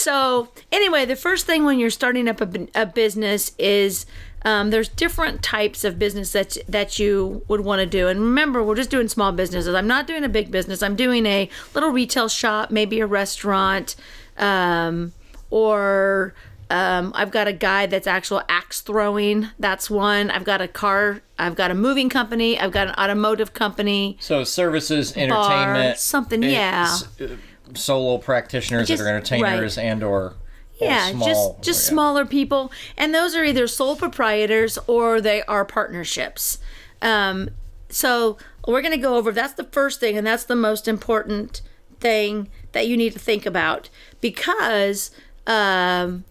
So, 0.05 0.49
anyway, 0.71 1.07
the 1.07 1.17
first 1.17 1.47
thing 1.47 1.65
when 1.65 1.79
you're 1.79 1.89
starting 1.89 2.29
up 2.29 2.41
a, 2.41 2.69
a 2.75 2.85
business 2.85 3.53
is 3.59 4.05
um, 4.43 4.69
there's 4.69 4.89
different 4.89 5.43
types 5.43 5.83
of 5.83 5.99
business 5.99 6.33
that 6.33 6.59
that 6.69 6.99
you 6.99 7.43
would 7.49 7.63
want 7.63 7.81
to 7.81 7.87
do. 7.87 8.09
And 8.09 8.21
remember, 8.21 8.63
we're 8.63 8.75
just 8.75 8.91
doing 8.91 9.09
small 9.09 9.33
businesses. 9.33 9.75
I'm 9.75 9.87
not 9.87 10.07
doing 10.07 10.23
a 10.23 10.29
big 10.29 10.51
business. 10.51 10.83
I'm 10.83 10.95
doing 10.95 11.25
a 11.25 11.49
little 11.73 11.91
retail 11.91 12.29
shop, 12.29 12.71
maybe 12.71 13.01
a 13.01 13.07
restaurant, 13.07 13.97
um, 14.37 15.15
or 15.49 16.35
um, 16.71 17.13
I've 17.15 17.31
got 17.31 17.47
a 17.49 17.53
guy 17.53 17.87
that's 17.87 18.07
actual 18.07 18.43
axe 18.49 18.81
throwing. 18.81 19.49
That's 19.59 19.91
one. 19.91 20.31
I've 20.31 20.45
got 20.45 20.61
a 20.61 20.69
car. 20.69 21.21
I've 21.39 21.55
got 21.57 21.71
a 21.71 21.75
moving 21.75 22.09
company. 22.09 22.59
I've 22.59 22.73
got 22.73 22.89
an 22.89 22.95
automotive 22.95 23.53
company. 23.53 24.17
So 24.21 24.45
services, 24.45 25.17
entertainment, 25.17 25.99
something, 25.99 26.43
it- 26.43 26.53
yeah. 26.53 26.97
uh, 27.21 27.27
solo 27.75 28.19
practitioners 28.19 28.89
Just- 28.89 29.03
that 29.03 29.09
are 29.09 29.17
entertainers 29.17 29.79
and 29.79 30.03
or, 30.03 30.23
or 30.23 30.35
yeah, 30.81 31.11
small, 31.11 31.27
just 31.29 31.63
just 31.63 31.87
yeah. 31.87 31.91
smaller 31.91 32.27
people, 32.27 32.73
and 32.97 33.15
those 33.15 33.35
are 33.35 33.45
either 33.45 33.67
sole 33.67 33.97
proprietors 33.97 34.79
or 34.87 35.21
they 35.21 35.43
are 35.45 35.65
partnerships. 35.65 36.59
Um, 37.01 37.51
so 37.89 38.39
we're 38.67 38.83
going 38.83 38.93
to 38.95 38.99
go 38.99 39.17
over. 39.17 39.31
That's 39.31 39.55
the 39.55 39.65
first 39.65 40.01
thing, 40.01 40.17
and 40.17 40.27
that's 40.27 40.45
the 40.45 40.57
most 40.57 40.89
important 40.89 41.61
thing 42.01 42.49
that 42.73 42.87
you 42.89 42.97
need 42.97 43.13
to 43.13 43.19
think 43.19 43.47
about 43.47 43.89
because 44.21 45.11
um, 45.47 46.25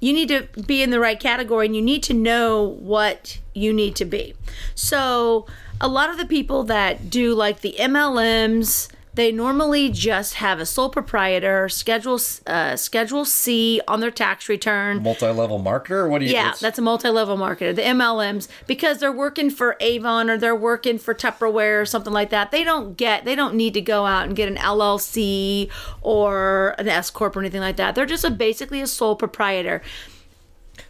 you 0.00 0.12
need 0.12 0.28
to 0.28 0.46
be 0.62 0.82
in 0.82 0.90
the 0.90 1.00
right 1.00 1.18
category, 1.18 1.66
and 1.66 1.76
you 1.76 1.82
need 1.82 2.02
to 2.04 2.14
know 2.14 2.76
what 2.80 3.38
you 3.54 3.72
need 3.72 3.96
to 3.96 4.04
be. 4.04 4.34
So 4.74 5.46
a 5.80 5.88
lot 5.88 6.10
of 6.10 6.18
the 6.18 6.26
people 6.26 6.64
that 6.64 7.10
do 7.10 7.34
like 7.34 7.60
the 7.60 7.76
MLMs 7.78 8.88
they 9.18 9.32
normally 9.32 9.90
just 9.90 10.34
have 10.34 10.60
a 10.60 10.64
sole 10.64 10.88
proprietor, 10.88 11.68
schedule 11.68 12.20
uh, 12.46 12.76
Schedule 12.76 13.24
C 13.24 13.80
on 13.88 13.98
their 13.98 14.12
tax 14.12 14.48
return. 14.48 15.02
multi-level 15.02 15.58
marketer. 15.58 16.08
What 16.08 16.20
do 16.20 16.26
you? 16.26 16.32
Yeah, 16.32 16.54
that's 16.60 16.78
a 16.78 16.82
multi-level 16.82 17.36
marketer, 17.36 17.74
the 17.74 17.82
MLMs, 17.82 18.46
because 18.68 18.98
they're 18.98 19.10
working 19.10 19.50
for 19.50 19.76
Avon 19.80 20.30
or 20.30 20.38
they're 20.38 20.54
working 20.54 20.98
for 20.98 21.14
Tupperware 21.14 21.82
or 21.82 21.84
something 21.84 22.12
like 22.12 22.30
that. 22.30 22.52
They 22.52 22.62
don't 22.62 22.96
get, 22.96 23.24
they 23.24 23.34
don't 23.34 23.56
need 23.56 23.74
to 23.74 23.80
go 23.80 24.06
out 24.06 24.26
and 24.28 24.36
get 24.36 24.46
an 24.48 24.54
LLC 24.56 25.68
or 26.00 26.76
an 26.78 26.86
S 26.86 27.10
corp 27.10 27.34
or 27.34 27.40
anything 27.40 27.60
like 27.60 27.76
that. 27.76 27.96
They're 27.96 28.06
just 28.06 28.22
a, 28.24 28.30
basically 28.30 28.80
a 28.80 28.86
sole 28.86 29.16
proprietor. 29.16 29.82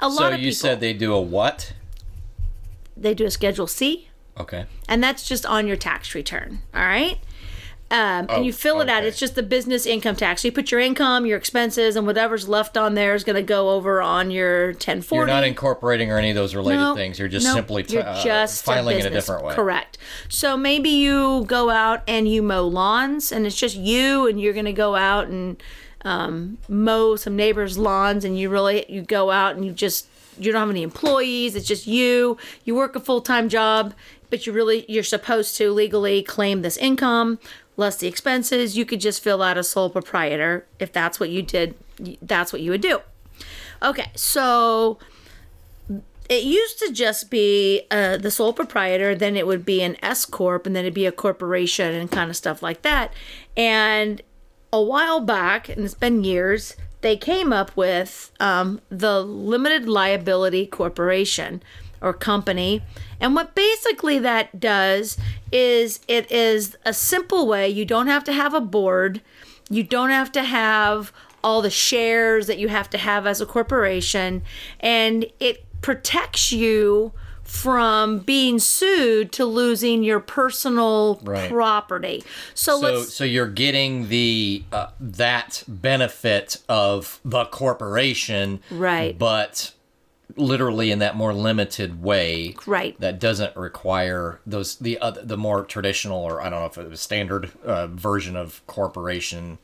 A 0.03 0.11
so 0.11 0.21
lot 0.21 0.35
of 0.35 0.41
you 0.41 0.49
people 0.49 0.57
said 0.57 0.81
they 0.81 0.93
do 0.93 1.15
a 1.15 1.21
what? 1.21 1.73
they 2.95 3.15
do 3.15 3.25
a 3.25 3.31
Schedule 3.31 3.67
C, 3.69 4.11
Okay. 4.39 4.67
and 4.87 5.03
that's 5.03 5.27
just 5.27 5.47
on 5.47 5.67
your 5.67 5.77
tax 5.77 6.15
return. 6.15 6.59
All 6.75 6.83
right. 6.83 7.19
Um, 7.91 8.27
and 8.29 8.45
you 8.45 8.53
fill 8.53 8.83
it 8.83 8.89
out. 8.91 9.03
Oh. 9.03 9.07
It's 9.07 9.19
just 9.19 9.35
the 9.35 9.43
business 9.43 9.87
income 9.87 10.15
tax. 10.15 10.45
You 10.45 10.53
put 10.53 10.71
your 10.71 10.81
income, 10.81 11.25
your 11.25 11.39
expenses, 11.39 11.97
and 11.97 12.07
whatever's 12.07 12.47
left 12.47 12.77
on 12.77 12.95
there 12.95 13.15
is 13.15 13.25
going 13.25 13.37
to 13.37 13.43
go 13.43 13.71
over 13.71 14.03
on 14.03 14.31
your 14.31 14.69
1040. 14.73 15.17
You're 15.17 15.27
not 15.27 15.45
incorporating 15.45 16.13
or 16.13 16.19
any 16.19 16.29
of 16.29 16.37
those 16.37 16.55
related 16.55 16.81
No, 16.81 16.95
things. 16.95 17.19
You're 17.19 17.29
just 17.29 17.47
no, 17.47 17.55
simply 17.55 17.85
t- 17.85 17.95
you're 17.95 18.07
uh, 18.07 18.23
just 18.23 18.65
filing 18.65 18.99
in 18.99 19.07
a 19.07 19.11
different 19.11 19.43
way. 19.43 19.55
Correct. 19.55 19.97
So 20.29 20.57
maybe 20.57 20.91
you 20.91 21.45
go 21.47 21.71
out 21.71 22.03
and 22.07 22.29
you 22.29 22.43
mow 22.43 22.67
lawns, 22.67 23.33
and 23.33 23.47
it's 23.47 23.57
just 23.57 23.77
you, 23.77 24.27
and 24.27 24.39
you're 24.39 24.55
going 24.55 24.67
to 24.67 24.73
go 24.75 24.95
out 24.95 25.29
and 25.29 25.63
um, 26.03 26.59
mow 26.69 27.17
some 27.17 27.37
neighbors' 27.37 27.79
lawns, 27.79 28.23
and 28.23 28.39
you 28.39 28.51
really 28.51 28.85
you 28.91 29.01
go 29.01 29.31
out 29.31 29.57
and 29.57 29.65
you 29.65 29.73
just 29.73 30.09
you 30.39 30.53
don't 30.53 30.61
have 30.61 30.71
any 30.71 30.83
employees. 30.83 31.57
It's 31.57 31.67
just 31.67 31.87
you. 31.87 32.37
You 32.65 32.75
work 32.75 32.95
a 32.97 33.01
full 33.01 33.23
time 33.23 33.49
job, 33.49 33.95
but 34.29 34.47
you 34.47 34.53
really 34.53 34.85
you're 34.91 35.03
supposed 35.03 35.57
to 35.57 35.73
legally 35.73 36.23
claim 36.23 36.61
this 36.61 36.77
income 36.77 37.39
less 37.79 37.97
the 37.97 38.07
expenses. 38.07 38.77
You 38.77 38.85
could 38.85 39.01
just 39.01 39.23
fill 39.23 39.43
out 39.43 39.57
a 39.57 39.65
sole 39.65 39.89
proprietor 39.89 40.67
if 40.79 40.93
that's 40.93 41.19
what 41.19 41.31
you 41.31 41.41
did. 41.41 41.75
That's 42.21 42.53
what 42.53 42.61
you 42.61 42.73
would 42.73 42.83
do. 42.83 43.01
Okay, 43.83 44.11
so 44.15 44.99
it 46.29 46.43
used 46.43 46.79
to 46.81 46.93
just 46.93 47.31
be 47.31 47.83
uh, 47.91 48.19
the 48.19 48.31
sole 48.31 48.53
proprietor, 48.53 49.15
then 49.15 49.37
it 49.37 49.47
would 49.47 49.65
be 49.65 49.81
an 49.83 49.97
S 50.03 50.27
corp, 50.27 50.67
and 50.67 50.77
then 50.77 50.85
it'd 50.85 50.93
be 50.93 51.07
a 51.07 51.13
corporation 51.13 51.95
and 51.95 52.11
kind 52.11 52.29
of 52.29 52.37
stuff 52.37 52.63
like 52.63 52.83
that. 52.83 53.13
And 53.57 54.21
a 54.73 54.83
while 54.83 55.21
back, 55.21 55.69
and 55.69 55.85
it's 55.85 55.95
been 55.95 56.25
years, 56.25 56.77
they 57.01 57.17
came 57.17 57.53
up 57.53 57.77
with 57.77 58.33
um, 58.41 58.81
the 58.91 59.23
limited 59.23 59.89
liability 59.89 60.67
corporation 60.67 61.63
or 62.01 62.13
company. 62.13 62.83
And 63.21 63.35
what 63.35 63.55
basically 63.55 64.19
that 64.21 64.61
does 64.61 65.17
is 65.53 66.01
it 66.09 66.31
is 66.31 66.77
a 66.85 66.93
simple 66.93 67.47
way. 67.47 67.69
You 67.69 67.85
don't 67.85 68.07
have 68.07 68.25
to 68.25 68.33
have 68.33 68.55
a 68.55 68.61
board. 68.61 69.21
You 69.71 69.83
don't 69.83 70.11
have 70.11 70.33
to 70.33 70.43
have 70.43 71.13
all 71.43 71.63
the 71.63 71.71
shares 71.71 72.47
that 72.47 72.59
you 72.59 72.69
have 72.69 72.91
to 72.91 72.99
have 72.99 73.27
as 73.27 73.41
a 73.41 73.47
corporation. 73.47 74.43
And 74.81 75.27
it 75.41 75.65
protects 75.81 76.53
you 76.53 77.13
from 77.45 78.19
being 78.19 78.59
sued 78.59 79.33
to 79.33 79.45
losing 79.47 80.03
your 80.03 80.21
personal 80.21 81.19
Right. 81.25 81.49
property. 81.51 82.23
So, 82.53 82.79
So, 82.79 82.87
let's 82.99 83.15
so 83.15 83.25
you're 83.25 83.47
getting 83.47 84.09
the 84.09 84.65
uh, 84.71 84.89
that 85.01 85.65
benefit 85.67 86.59
of 86.69 87.21
the 87.25 87.47
corporation, 87.47 88.61
Right. 88.71 89.19
But 89.19 89.73
literally 90.37 90.91
in 90.91 90.99
that 91.01 91.17
more 91.17 91.33
limited 91.33 92.03
way, 92.03 92.55
Right. 92.67 92.99
That 93.01 93.19
doesn't 93.19 93.57
require 93.57 94.41
those 94.47 94.77
the 94.77 94.99
other 95.01 95.25
the 95.25 95.37
more 95.37 95.65
traditional 95.65 96.19
or 96.23 96.41
I 96.41 96.49
don't 96.51 96.61
know 96.61 96.67
if 96.67 96.79
it 96.79 96.89
was 96.91 97.01
standard 97.01 97.51
uh, 97.65 97.87
version 97.89 98.37
of 98.37 98.65
corporation. 98.67 99.59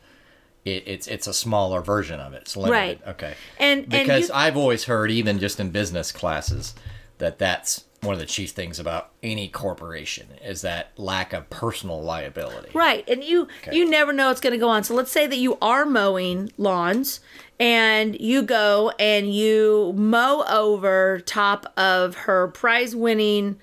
It, 0.65 0.85
it's 0.87 1.07
it's 1.07 1.27
a 1.27 1.35
smaller 1.35 1.83
version 1.83 2.21
of 2.21 2.33
it. 2.33 2.43
It's 2.43 2.57
limited. 2.57 2.73
Right. 2.73 3.01
Okay. 3.09 3.35
And- 3.59 3.81
and 3.81 3.91
because 3.91 4.29
you- 4.29 4.35
I've 4.35 4.57
always 4.57 4.85
heard, 4.85 5.11
even 5.11 5.39
just 5.39 5.61
in 5.61 5.71
business 5.71 6.11
classes, 6.13 6.75
that 7.19 7.39
that's 7.39 7.85
one 8.01 8.13
of 8.15 8.21
the 8.21 8.27
chief 8.27 8.51
things 8.51 8.79
about 8.79 9.11
any 9.23 9.49
corporation 9.49 10.27
is 10.45 10.61
that 10.61 10.91
lack 10.99 11.33
of 11.33 11.49
personal 11.49 12.03
liability. 12.03 12.69
Right. 12.75 13.03
And 13.09 13.23
you 13.25 13.49
you 13.73 13.89
never 13.89 14.13
know 14.13 14.29
what's 14.29 14.41
going 14.43 14.53
to 14.53 14.59
go 14.59 14.69
on. 14.69 14.85
So 14.85 14.95
let's 14.95 15.11
say 15.13 15.27
that 15.27 15.37
you 15.39 15.57
are 15.63 15.85
mowing 15.87 16.51
lawns 16.59 17.21
and 17.59 18.19
you 18.21 18.43
go 18.43 18.93
and 18.99 19.33
you 19.33 19.93
mow 19.97 20.45
over 20.49 21.21
top 21.21 21.73
of 21.77 22.15
her 22.15 22.49
prize 22.49 22.95
winning 22.97 23.57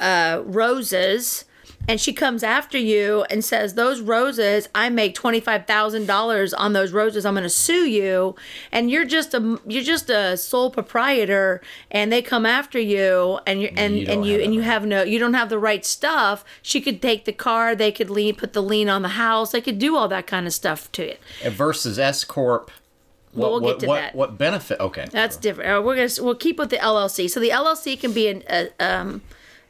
uh, 0.00 0.42
roses 0.44 1.44
and 1.88 2.00
she 2.00 2.12
comes 2.12 2.42
after 2.42 2.78
you 2.78 3.24
and 3.28 3.44
says 3.44 3.74
those 3.74 4.00
roses 4.00 4.68
i 4.74 4.88
make 4.88 5.14
$25000 5.16 6.54
on 6.56 6.72
those 6.72 6.92
roses. 6.92 7.26
I'm 7.26 7.34
going 7.34 7.42
to 7.42 7.50
sue 7.50 7.88
you. 7.88 8.34
And 8.70 8.90
you're 8.90 9.04
just 9.04 9.34
a 9.34 9.60
you're 9.66 9.82
just 9.82 10.10
a 10.10 10.36
sole 10.36 10.70
proprietor 10.70 11.60
and 11.90 12.12
they 12.12 12.22
come 12.22 12.46
after 12.46 12.78
you 12.78 13.40
and 13.46 13.60
you 13.60 13.70
and 13.76 13.96
You 13.96 14.06
and 14.06 14.26
you 14.26 14.40
and 14.40 14.54
you 14.54 14.62
have 14.62 14.86
no 14.86 15.02
you 15.02 15.18
don't 15.18 15.34
have 15.34 15.48
the 15.48 15.58
right 15.58 15.84
stuff. 15.84 16.44
She 16.62 16.80
could 16.80 17.02
take 17.02 17.24
the 17.24 17.32
car 17.32 17.74
they 17.74 17.92
could 17.92 18.10
lean 18.10 18.36
put 18.36 18.52
the 18.52 18.62
lien 18.62 18.88
on 18.88 19.02
the 19.02 19.08
house 19.08 19.52
they 19.52 19.60
could 19.60 19.78
do 19.78 19.96
all 19.96 20.08
that 20.08 20.26
kind 20.26 20.46
of 20.46 20.52
stuff 20.52 20.90
to 20.92 21.12
it 21.12 21.20
versus 21.52 21.98
S 21.98 22.24
corp. 22.24 22.70
What, 23.32 23.50
we'll 23.50 23.60
get 23.60 23.66
what, 23.66 23.80
to 23.80 23.86
what, 23.86 23.96
that. 23.96 24.14
What 24.14 24.38
benefit? 24.38 24.80
Okay, 24.80 25.06
That's 25.10 25.36
different. 25.36 25.70
Uh, 25.70 25.82
we're 25.82 25.96
gonna 25.96 26.24
we'll 26.24 26.34
keep 26.34 26.58
with 26.58 26.70
the 26.70 26.76
LLC. 26.76 27.30
So 27.30 27.40
the 27.40 27.48
LLC 27.48 27.98
can 27.98 28.12
be 28.12 28.28
an, 28.28 28.42
a 28.48 28.70
um 28.78 29.22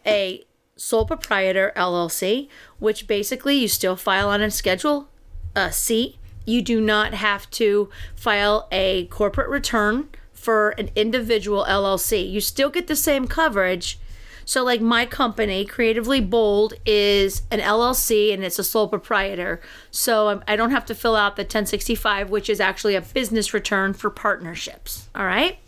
a 0.04 0.44
sole 0.76 1.06
proprietor 1.06 1.72
LLC, 1.76 2.48
which 2.78 3.06
basically 3.06 3.56
you 3.56 3.68
still 3.68 3.96
file 3.96 4.28
on 4.28 4.42
a 4.42 4.50
Schedule 4.50 5.08
uh, 5.54 5.70
C. 5.70 6.18
You 6.44 6.60
do 6.60 6.80
not 6.80 7.14
have 7.14 7.48
to 7.50 7.88
file 8.16 8.66
a 8.72 9.06
corporate 9.06 9.48
return 9.48 10.08
for 10.32 10.70
an 10.70 10.90
individual 10.96 11.64
LLC. 11.68 12.28
You 12.28 12.40
still 12.40 12.68
get 12.68 12.88
the 12.88 12.96
same 12.96 13.28
coverage. 13.28 13.98
So, 14.44 14.64
like 14.64 14.80
my 14.80 15.06
company, 15.06 15.64
Creatively 15.64 16.20
Bold, 16.20 16.74
is 16.86 17.42
an 17.50 17.60
LLC 17.60 18.32
and 18.32 18.42
it's 18.42 18.58
a 18.58 18.64
sole 18.64 18.88
proprietor. 18.88 19.60
So, 19.90 20.28
um, 20.28 20.42
I'm- 20.48 20.62
don't 20.62 20.70
have 20.70 20.86
to 20.86 20.94
fill 20.94 21.16
out 21.16 21.36
the 21.36 21.44
1065, 21.44 22.30
which 22.30 22.48
is 22.48 22.60
actually 22.60 22.94
a 22.94 23.00
business 23.00 23.52
return 23.52 23.94
for 23.94 24.10
partnerships. 24.10 25.08
All 25.14 25.24
right. 25.24 25.58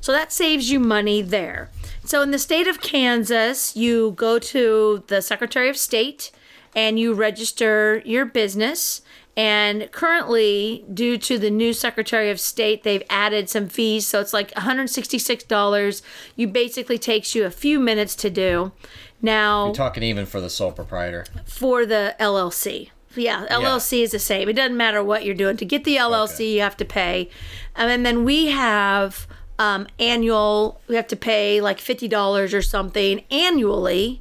So 0.00 0.12
that 0.12 0.32
saves 0.32 0.70
you 0.70 0.78
money 0.78 1.22
there. 1.22 1.70
So 2.04 2.22
in 2.22 2.30
the 2.30 2.38
state 2.38 2.68
of 2.68 2.80
Kansas, 2.80 3.74
you 3.74 4.12
go 4.12 4.38
to 4.38 5.02
the 5.08 5.20
Secretary 5.20 5.68
of 5.68 5.76
State 5.76 6.30
and 6.76 7.00
you 7.00 7.14
register 7.14 8.02
your 8.04 8.24
business. 8.24 9.00
And 9.36 9.90
currently, 9.92 10.84
due 10.92 11.18
to 11.18 11.38
the 11.38 11.50
new 11.50 11.74
Secretary 11.74 12.30
of 12.30 12.40
State, 12.40 12.84
they've 12.84 13.02
added 13.10 13.50
some 13.50 13.68
fees. 13.68 14.06
So 14.06 14.18
it's 14.20 14.32
like 14.32 14.50
$166. 14.52 16.02
You 16.36 16.48
basically 16.48 16.98
takes 16.98 17.34
you 17.34 17.44
a 17.44 17.50
few 17.50 17.78
minutes 17.78 18.14
to 18.16 18.30
do. 18.30 18.72
Now, 19.20 19.72
Talking 19.72 20.02
even 20.02 20.26
for 20.26 20.40
the 20.40 20.50
sole 20.50 20.72
proprietor. 20.72 21.26
for 21.44 21.84
the 21.86 22.14
LLC. 22.20 22.90
Yeah, 23.14 23.46
LLC 23.50 24.02
is 24.02 24.10
the 24.12 24.18
same. 24.18 24.46
It 24.48 24.52
doesn't 24.54 24.76
matter 24.76 25.02
what 25.02 25.24
you're 25.24 25.34
doing. 25.34 25.56
To 25.56 25.64
get 25.64 25.84
the 25.84 25.96
LLC, 25.96 26.34
Okay. 26.34 26.50
you 26.52 26.60
have 26.60 26.76
to 26.76 26.84
pay. 26.84 27.30
Um, 27.74 27.88
and 27.88 28.04
then 28.04 28.24
we 28.24 28.46
have 28.48 29.26
um, 29.58 29.86
annual, 29.98 30.80
we 30.86 30.96
have 30.96 31.06
to 31.08 31.16
pay 31.16 31.62
like 31.62 31.78
$50 31.78 32.52
or 32.52 32.60
something 32.62 33.24
annually 33.30 34.20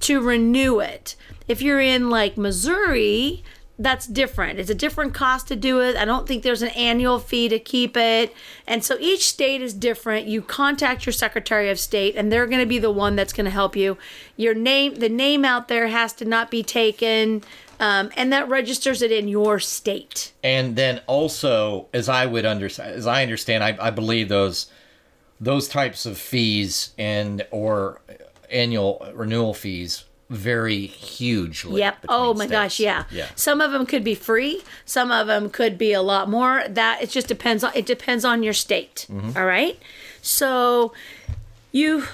to 0.00 0.20
renew 0.20 0.80
it. 0.80 1.16
If 1.48 1.62
you're 1.62 1.80
in 1.80 2.10
like 2.10 2.36
Missouri, 2.36 3.42
that's 3.78 4.06
different. 4.06 4.58
It's 4.58 4.70
a 4.70 4.74
different 4.74 5.12
cost 5.12 5.48
to 5.48 5.56
do 5.56 5.80
it. 5.80 5.96
I 5.96 6.06
don't 6.06 6.26
think 6.26 6.42
there's 6.42 6.62
an 6.62 6.70
annual 6.70 7.18
fee 7.18 7.48
to 7.50 7.58
keep 7.58 7.96
it. 7.96 8.34
And 8.66 8.82
so 8.82 8.96
each 8.98 9.28
state 9.28 9.60
is 9.60 9.74
different. 9.74 10.26
You 10.26 10.40
contact 10.40 11.04
your 11.04 11.12
Secretary 11.12 11.68
of 11.68 11.78
State 11.78 12.16
and 12.16 12.32
they're 12.32 12.46
going 12.46 12.60
to 12.60 12.66
be 12.66 12.78
the 12.78 12.90
one 12.90 13.16
that's 13.16 13.34
going 13.34 13.44
to 13.44 13.50
help 13.50 13.76
you. 13.76 13.98
Your 14.36 14.54
name, 14.54 14.96
the 14.96 15.10
name 15.10 15.44
out 15.44 15.68
there 15.68 15.88
has 15.88 16.14
to 16.14 16.24
not 16.24 16.50
be 16.50 16.62
taken. 16.62 17.42
Um, 17.78 18.10
and 18.16 18.32
that 18.32 18.48
registers 18.48 19.02
it 19.02 19.12
in 19.12 19.28
your 19.28 19.58
state. 19.58 20.32
And 20.42 20.76
then 20.76 21.02
also, 21.06 21.88
as 21.92 22.08
I 22.08 22.24
would 22.24 22.46
understand, 22.46 22.94
as 22.94 23.06
I 23.06 23.22
understand, 23.22 23.62
I, 23.62 23.76
I 23.78 23.90
believe 23.90 24.30
those 24.30 24.68
those 25.38 25.68
types 25.68 26.06
of 26.06 26.16
fees 26.16 26.94
and 26.96 27.46
or 27.50 28.00
annual 28.50 29.06
renewal 29.12 29.52
fees 29.52 30.04
vary 30.28 30.86
hugely. 30.86 31.80
Yep. 31.80 32.06
Oh 32.08 32.34
my 32.34 32.46
states. 32.46 32.50
gosh, 32.50 32.80
yeah. 32.80 33.04
Yeah. 33.10 33.28
Some 33.36 33.60
of 33.60 33.72
them 33.72 33.86
could 33.86 34.02
be 34.04 34.14
free. 34.14 34.62
Some 34.84 35.10
of 35.12 35.26
them 35.26 35.50
could 35.50 35.78
be 35.78 35.92
a 35.92 36.02
lot 36.02 36.28
more. 36.28 36.64
That 36.68 37.02
it 37.02 37.10
just 37.10 37.28
depends 37.28 37.62
on 37.62 37.72
it 37.74 37.86
depends 37.86 38.24
on 38.24 38.42
your 38.42 38.52
state. 38.52 39.06
Mm-hmm. 39.10 39.36
all 39.36 39.46
right. 39.46 39.78
So 40.22 40.92
you 41.72 42.04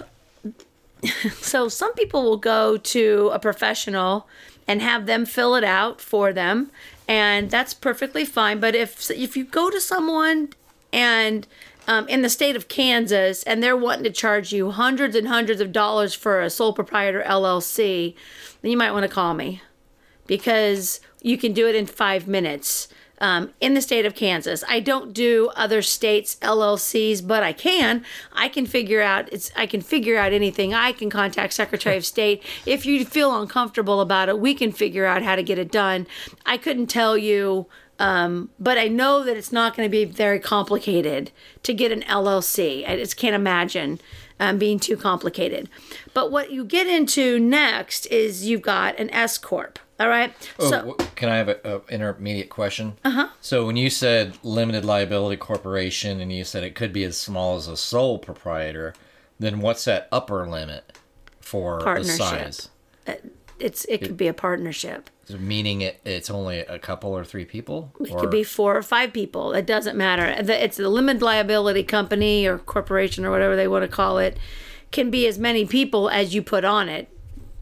so 1.40 1.68
some 1.68 1.94
people 1.94 2.22
will 2.22 2.36
go 2.36 2.76
to 2.76 3.30
a 3.32 3.38
professional 3.38 4.28
and 4.68 4.80
have 4.82 5.06
them 5.06 5.24
fill 5.26 5.54
it 5.54 5.64
out 5.64 6.00
for 6.00 6.32
them 6.32 6.70
and 7.08 7.50
that's 7.50 7.74
perfectly 7.74 8.24
fine 8.24 8.60
but 8.60 8.74
if 8.74 9.10
if 9.10 9.36
you 9.36 9.44
go 9.44 9.70
to 9.70 9.80
someone 9.80 10.48
and 10.92 11.46
um, 11.86 12.08
in 12.08 12.22
the 12.22 12.28
state 12.28 12.56
of 12.56 12.68
Kansas 12.68 13.42
and 13.44 13.62
they're 13.62 13.76
wanting 13.76 14.04
to 14.04 14.10
charge 14.10 14.52
you 14.52 14.70
hundreds 14.70 15.16
and 15.16 15.28
hundreds 15.28 15.60
of 15.60 15.72
dollars 15.72 16.14
for 16.14 16.40
a 16.40 16.50
sole 16.50 16.72
proprietor 16.72 17.22
LLC 17.26 18.14
then 18.62 18.70
you 18.70 18.76
might 18.76 18.92
want 18.92 19.04
to 19.04 19.08
call 19.08 19.34
me 19.34 19.62
because 20.26 21.00
you 21.20 21.36
can 21.36 21.52
do 21.52 21.68
it 21.68 21.74
in 21.74 21.86
five 21.86 22.26
minutes 22.26 22.88
um, 23.22 23.52
in 23.60 23.74
the 23.74 23.80
state 23.80 24.04
of 24.04 24.16
Kansas. 24.16 24.64
I 24.68 24.80
don't 24.80 25.12
do 25.12 25.50
other 25.54 25.80
states 25.80 26.36
LLCs, 26.42 27.26
but 27.26 27.42
I 27.44 27.52
can. 27.52 28.04
I 28.32 28.48
can 28.48 28.66
figure 28.66 29.00
out 29.00 29.32
it's. 29.32 29.52
I 29.56 29.66
can 29.66 29.80
figure 29.80 30.18
out 30.18 30.32
anything. 30.32 30.74
I 30.74 30.92
can 30.92 31.08
contact 31.08 31.52
Secretary 31.52 31.96
of 31.96 32.04
State 32.04 32.42
if 32.66 32.84
you 32.84 33.04
feel 33.04 33.40
uncomfortable 33.40 34.00
about 34.00 34.28
it. 34.28 34.40
We 34.40 34.54
can 34.54 34.72
figure 34.72 35.06
out 35.06 35.22
how 35.22 35.36
to 35.36 35.42
get 35.42 35.58
it 35.58 35.70
done. 35.70 36.06
I 36.44 36.58
couldn't 36.58 36.88
tell 36.88 37.16
you. 37.16 37.66
Um, 37.98 38.50
but 38.58 38.78
I 38.78 38.88
know 38.88 39.22
that 39.22 39.36
it's 39.36 39.52
not 39.52 39.76
going 39.76 39.86
to 39.86 39.90
be 39.90 40.04
very 40.04 40.40
complicated 40.40 41.30
to 41.62 41.72
get 41.72 41.92
an 41.92 42.02
LLC. 42.02 42.88
I 42.88 42.96
just 42.96 43.16
can't 43.16 43.34
imagine 43.34 44.00
um, 44.40 44.58
being 44.58 44.80
too 44.80 44.96
complicated. 44.96 45.68
But 46.14 46.32
what 46.32 46.50
you 46.50 46.64
get 46.64 46.86
into 46.86 47.38
next 47.38 48.06
is 48.06 48.44
you've 48.46 48.62
got 48.62 48.98
an 48.98 49.08
S 49.10 49.38
corp. 49.38 49.78
All 50.00 50.08
right. 50.08 50.34
Oh, 50.58 50.68
so 50.68 50.94
can 51.14 51.28
I 51.28 51.36
have 51.36 51.48
an 51.48 51.80
intermediate 51.88 52.48
question? 52.48 52.94
Uh 53.04 53.10
huh. 53.10 53.28
So 53.40 53.66
when 53.66 53.76
you 53.76 53.88
said 53.88 54.36
limited 54.42 54.84
liability 54.84 55.36
corporation, 55.36 56.20
and 56.20 56.32
you 56.32 56.42
said 56.42 56.64
it 56.64 56.74
could 56.74 56.92
be 56.92 57.04
as 57.04 57.16
small 57.16 57.56
as 57.56 57.68
a 57.68 57.76
sole 57.76 58.18
proprietor, 58.18 58.94
then 59.38 59.60
what's 59.60 59.84
that 59.84 60.08
upper 60.10 60.48
limit 60.48 60.98
for 61.40 61.80
the 61.80 62.04
size? 62.04 62.68
It's 63.62 63.84
it 63.86 63.98
could 63.98 64.16
be 64.16 64.26
a 64.26 64.34
partnership. 64.34 65.08
Meaning 65.30 65.82
it, 65.82 66.00
it's 66.04 66.28
only 66.28 66.58
a 66.58 66.78
couple 66.78 67.16
or 67.16 67.24
three 67.24 67.44
people? 67.44 67.92
It 68.00 68.16
could 68.16 68.30
be 68.30 68.42
four 68.42 68.76
or 68.76 68.82
five 68.82 69.12
people. 69.12 69.52
It 69.52 69.66
doesn't 69.66 69.96
matter. 69.96 70.26
It's 70.26 70.78
a 70.78 70.88
limited 70.88 71.22
liability 71.22 71.84
company 71.84 72.46
or 72.46 72.58
corporation 72.58 73.24
or 73.24 73.30
whatever 73.30 73.56
they 73.56 73.68
want 73.68 73.82
to 73.82 73.88
call 73.88 74.18
it. 74.18 74.36
Can 74.90 75.10
be 75.10 75.26
as 75.26 75.38
many 75.38 75.64
people 75.64 76.10
as 76.10 76.34
you 76.34 76.42
put 76.42 76.64
on 76.64 76.88
it. 76.88 77.08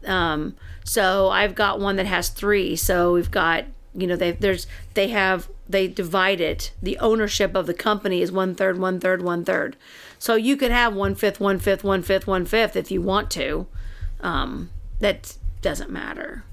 Um, 0.05 0.55
so 0.83 1.29
I've 1.29 1.55
got 1.55 1.79
one 1.79 1.95
that 1.97 2.07
has 2.07 2.29
three. 2.29 2.75
So 2.75 3.13
we've 3.13 3.31
got 3.31 3.65
you 3.93 4.07
know 4.07 4.15
they 4.15 4.31
there's 4.31 4.67
they 4.95 5.09
have 5.09 5.47
they 5.69 5.87
divide 5.87 6.41
it. 6.41 6.71
The 6.81 6.97
ownership 6.99 7.55
of 7.55 7.67
the 7.67 7.73
company 7.73 8.21
is 8.21 8.31
one 8.31 8.55
third, 8.55 8.79
one 8.79 8.99
third, 8.99 9.21
one 9.21 9.45
third. 9.45 9.77
So 10.19 10.35
you 10.35 10.57
could 10.57 10.71
have 10.71 10.93
one 10.93 11.15
fifth, 11.15 11.39
one 11.39 11.59
fifth, 11.59 11.83
one 11.83 12.01
fifth, 12.01 12.27
one 12.27 12.45
fifth 12.45 12.75
if 12.75 12.91
you 12.91 13.01
want 13.01 13.31
to. 13.31 13.67
Um, 14.19 14.69
that 14.99 15.37
doesn't 15.61 15.89
matter. 15.89 16.43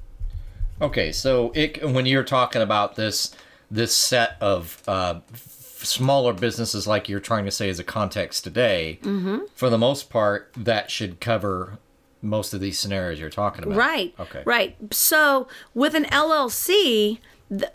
Okay, 0.80 1.10
so 1.12 1.50
it, 1.54 1.82
when 1.90 2.06
you're 2.06 2.22
talking 2.24 2.62
about 2.62 2.96
this 2.96 3.34
this 3.70 3.94
set 3.94 4.36
of 4.40 4.82
uh, 4.88 5.20
smaller 5.34 6.32
businesses, 6.32 6.86
like 6.86 7.08
you're 7.08 7.20
trying 7.20 7.44
to 7.44 7.50
say 7.50 7.68
as 7.68 7.78
a 7.78 7.84
context 7.84 8.44
today, 8.44 8.98
Mm-hmm. 9.02 9.38
for 9.54 9.68
the 9.70 9.78
most 9.78 10.08
part, 10.10 10.50
that 10.56 10.90
should 10.90 11.20
cover 11.20 11.78
most 12.22 12.52
of 12.54 12.60
these 12.60 12.78
scenarios 12.78 13.20
you're 13.20 13.28
talking 13.30 13.64
about. 13.64 13.76
Right. 13.76 14.14
Okay. 14.18 14.42
Right. 14.44 14.76
So 14.92 15.46
with 15.74 15.94
an 15.94 16.04
LLC 16.06 17.18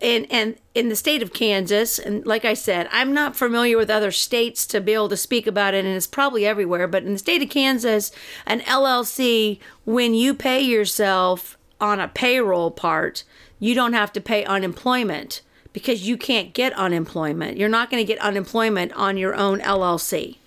in 0.02 0.26
and 0.26 0.56
in 0.76 0.90
the 0.90 0.96
state 0.96 1.24
of 1.24 1.34
Kansas, 1.34 1.98
and 1.98 2.26
like 2.26 2.46
I 2.46 2.54
said, 2.54 2.88
I'm 2.92 3.14
not 3.14 3.36
familiar 3.36 3.78
with 3.78 3.90
other 3.90 4.12
states 4.12 4.68
to 4.68 4.82
be 4.82 4.94
able 4.94 5.10
to 5.10 5.18
speak 5.18 5.48
about 5.48 5.74
it, 5.74 5.86
and 5.86 5.96
it's 5.96 6.08
probably 6.08 6.46
everywhere. 6.46 6.88
But 6.88 7.04
in 7.04 7.14
the 7.14 7.20
state 7.20 7.42
of 7.42 7.50
Kansas, 7.50 8.12
an 8.46 8.62
LLC, 8.62 9.60
when 9.86 10.14
you 10.14 10.34
pay 10.34 10.62
yourself 10.62 11.58
on 11.82 12.00
a 12.00 12.08
payroll 12.08 12.72
part, 12.72 13.24
you 13.60 13.74
don't 13.74 13.94
have 13.94 14.14
to 14.14 14.22
pay 14.22 14.46
unemployment 14.46 15.42
because 15.74 16.08
you 16.08 16.18
can't 16.18 16.54
get 16.54 16.72
unemployment. 16.74 17.58
You're 17.58 17.70
not 17.70 17.90
going 17.90 18.02
to 18.06 18.08
get 18.08 18.22
unemployment 18.22 18.94
on 18.94 19.18
your 19.18 19.36
own 19.36 19.60
LLC. 19.60 20.38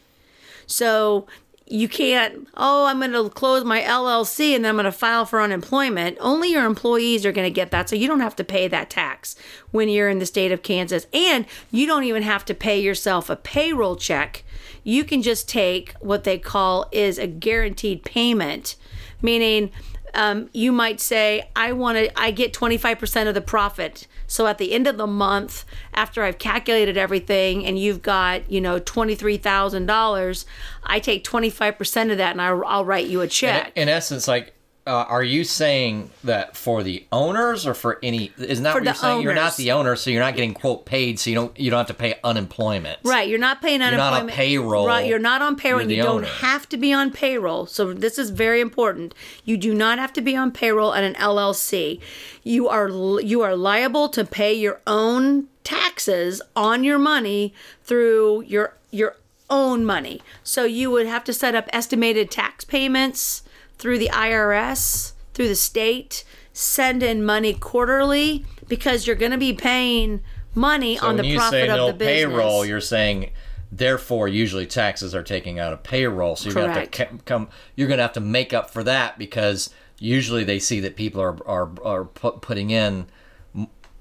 So 0.67 1.27
you 1.69 1.89
can't, 1.89 2.47
oh, 2.57 2.87
I'm 2.87 2.99
going 2.99 3.13
to 3.13 3.29
close 3.29 3.65
my 3.65 3.81
LLC 3.81 4.55
and 4.55 4.65
then 4.65 4.71
I'm 4.71 4.77
going 4.77 4.85
to 4.85 4.93
file 4.93 5.27
for 5.27 5.41
unemployment. 5.41 6.17
Only 6.21 6.53
your 6.53 6.65
employees 6.65 7.27
are 7.27 7.33
going 7.33 7.47
to 7.47 7.55
get 7.55 7.73
that. 7.73 7.89
So 7.89 7.97
you 7.97 8.07
don't 8.07 8.21
have 8.21 8.37
to 8.37 8.45
pay 8.45 8.69
that 8.69 8.89
tax 8.89 9.35
when 9.73 9.89
you're 9.89 10.09
in 10.09 10.21
the 10.21 10.27
state 10.27 10.53
of 10.53 10.63
Kansas. 10.63 11.09
And 11.13 11.45
you 11.73 11.87
don't 11.87 12.05
even 12.05 12.23
have 12.23 12.45
to 12.47 12.55
pay 12.55 12.79
yourself 12.81 13.29
a 13.29 13.37
payroll 13.37 13.97
check. 13.97 14.45
You 14.85 15.03
can 15.03 15.23
just 15.23 15.49
take 15.49 15.95
what 15.99 16.23
they 16.23 16.39
call 16.39 16.89
is 16.93 17.19
a 17.19 17.27
guaranteed 17.27 18.05
payment, 18.05 18.77
meaning 19.21 19.73
um, 20.17 20.49
you 20.53 20.73
might 20.73 21.01
say, 21.01 21.49
I 21.55 21.73
want 21.73 21.99
to, 21.99 22.21
I 22.21 22.31
get 22.31 22.53
25% 22.53 23.29
of 23.29 23.35
the 23.35 23.41
profit. 23.41 24.07
So 24.27 24.47
at 24.49 24.59
the 24.59 24.73
end 24.73 24.87
of 24.89 24.97
the 24.97 25.07
month, 25.07 25.65
after 25.95 26.25
I've 26.25 26.39
calculated 26.39 26.97
everything 26.97 27.65
and 27.65 27.79
you've 27.79 28.03
got, 28.03 28.51
you 28.51 28.61
know, 28.61 28.81
$23,000, 28.81 30.45
I 30.85 30.99
take 30.99 31.23
25% 31.23 32.11
of 32.11 32.19
that 32.19 32.33
and 32.33 32.41
I'll, 32.43 32.65
I'll 32.67 32.85
write 32.85 33.07
you 33.07 33.21
a 33.21 33.25
In, 33.25 33.31
check. 33.31 33.73
in 33.77 33.89
essence, 33.89 34.27
like, 34.27 34.53
uh, 34.87 35.05
are 35.09 35.22
you 35.22 35.42
saying 35.42 36.11
that 36.22 36.57
for 36.57 36.85
the 36.85 37.05
owners 37.11 37.66
or 37.66 37.75
for 37.75 37.99
any? 38.05 38.31
Isn't 38.38 38.62
that 38.62 38.72
For 38.72 38.79
what 38.79 38.85
you're 38.85 38.94
saying? 38.94 39.22
You're 39.22 39.35
not 39.35 39.57
the 39.57 39.72
owner, 39.72 39.96
so 39.96 40.11
you're 40.11 40.22
not 40.22 40.35
getting 40.35 40.55
quote 40.55 40.87
paid, 40.87 41.18
so 41.18 41.29
you 41.29 41.35
don't 41.35 41.59
you 41.59 41.70
don't 41.70 41.79
have 41.79 41.88
to 41.88 41.94
pay 41.94 42.18
unemployment. 42.22 43.01
Right, 43.03 43.29
you're 43.29 43.38
not 43.38 43.61
paying 43.61 43.83
unemployment. 43.83 44.12
not 44.12 44.22
on 44.22 44.29
payroll. 44.29 44.87
Right, 44.87 45.07
you're 45.07 45.18
not 45.18 45.42
on 45.42 45.57
payroll. 45.57 45.83
You're 45.83 45.90
You 45.90 46.03
don't 46.03 46.25
have 46.27 46.68
to 46.68 46.77
be 46.77 46.92
on 46.92 47.11
payroll. 47.11 47.66
So 47.66 47.92
this 47.92 48.16
is 48.16 48.31
very 48.31 48.61
important. 48.61 49.12
You 49.44 49.57
do 49.57 49.75
not 49.75 49.99
have 49.99 50.12
to 50.14 50.20
be 50.20 50.37
on 50.37 50.53
payroll 50.53 50.94
at 50.94 51.03
an 51.03 51.14
LLC. 51.14 52.01
You 52.44 52.68
are 52.68 52.88
you 52.88 53.42
are 53.42 53.57
liable 53.57 54.09
to 54.11 54.25
pay 54.25 54.55
your 54.55 54.81
own 54.87 55.49
taxes 55.64 56.40
on 56.55 56.85
your 56.85 56.99
money 56.99 57.53
through 57.83 58.42
your 58.42 58.77
your 58.92 59.16
own 59.51 59.85
money. 59.85 60.22
So 60.44 60.64
you 60.64 60.90
would 60.92 61.07
have 61.07 61.25
to 61.25 61.33
set 61.33 61.57
up 61.57 61.68
estimated 61.72 62.31
tax 62.31 62.64
payments 62.64 63.42
through 63.79 63.99
the 63.99 64.09
IRS, 64.09 65.12
through 65.35 65.49
the 65.49 65.55
state, 65.55 66.25
send 66.53 67.03
in 67.03 67.25
money 67.25 67.55
quarterly 67.55 68.45
because 68.69 69.07
you're 69.07 69.17
going 69.17 69.33
to 69.33 69.39
be 69.39 69.53
paying 69.53 70.23
money 70.55 70.97
So 70.97 71.07
on 71.09 71.17
the 71.17 71.37
profit 71.37 71.69
of 71.69 71.87
the 71.87 71.93
business. 71.93 72.33
payroll, 72.33 72.65
you're 72.65 72.81
saying 72.81 73.31
Therefore, 73.73 74.29
usually 74.29 74.65
taxes 74.65 75.15
are 75.15 75.25
taking 75.25 75.59
out 75.59 75.73
of 75.73 75.83
payroll, 75.83 76.37
so 76.37 76.47
you're 76.49 76.55
gonna 76.55 76.73
have 76.73 76.91
to 76.93 77.07
come. 77.27 77.49
You're 77.75 77.89
gonna 77.89 78.03
have 78.03 78.12
to 78.12 78.21
make 78.21 78.55
up 78.55 78.71
for 78.71 78.85
that 78.85 79.19
because 79.19 79.71
usually 79.99 80.45
they 80.45 80.61
see 80.61 80.79
that 80.81 80.95
people 80.97 81.21
are 81.21 81.37
are 81.47 81.71
are 81.85 82.05
put, 82.05 82.41
putting 82.43 82.71
in 82.71 83.07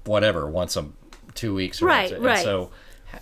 whatever 0.04 0.46
once 0.48 0.76
a 0.76 0.86
two 1.34 1.52
weeks. 1.52 1.82
Or 1.82 1.86
Right, 1.86 2.10
once 2.12 2.12
a- 2.12 2.20
right. 2.26 2.44
So, 2.44 2.70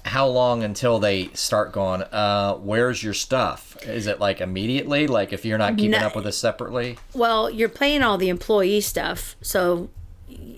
how 0.05 0.27
long 0.27 0.63
until 0.63 0.99
they 0.99 1.29
start 1.35 1.73
going? 1.73 2.03
Uh, 2.03 2.55
where's 2.55 3.03
your 3.03 3.15
stuff? 3.15 3.77
Is 3.83 4.07
it 4.07 4.21
like 4.21 4.41
immediately? 4.41 5.07
Like 5.07 5.33
if 5.33 5.45
you're 5.45 5.59
not 5.59 5.77
keeping 5.77 5.93
No. 5.93 5.99
up 5.99 6.17
with 6.17 6.27
us 6.27 6.37
separately? 6.37 6.99
Well, 7.15 7.51
you're 7.51 7.69
paying 7.69 8.03
all 8.03 8.19
the 8.19 8.29
employee 8.29 8.81
stuff, 8.81 9.37
so 9.41 9.89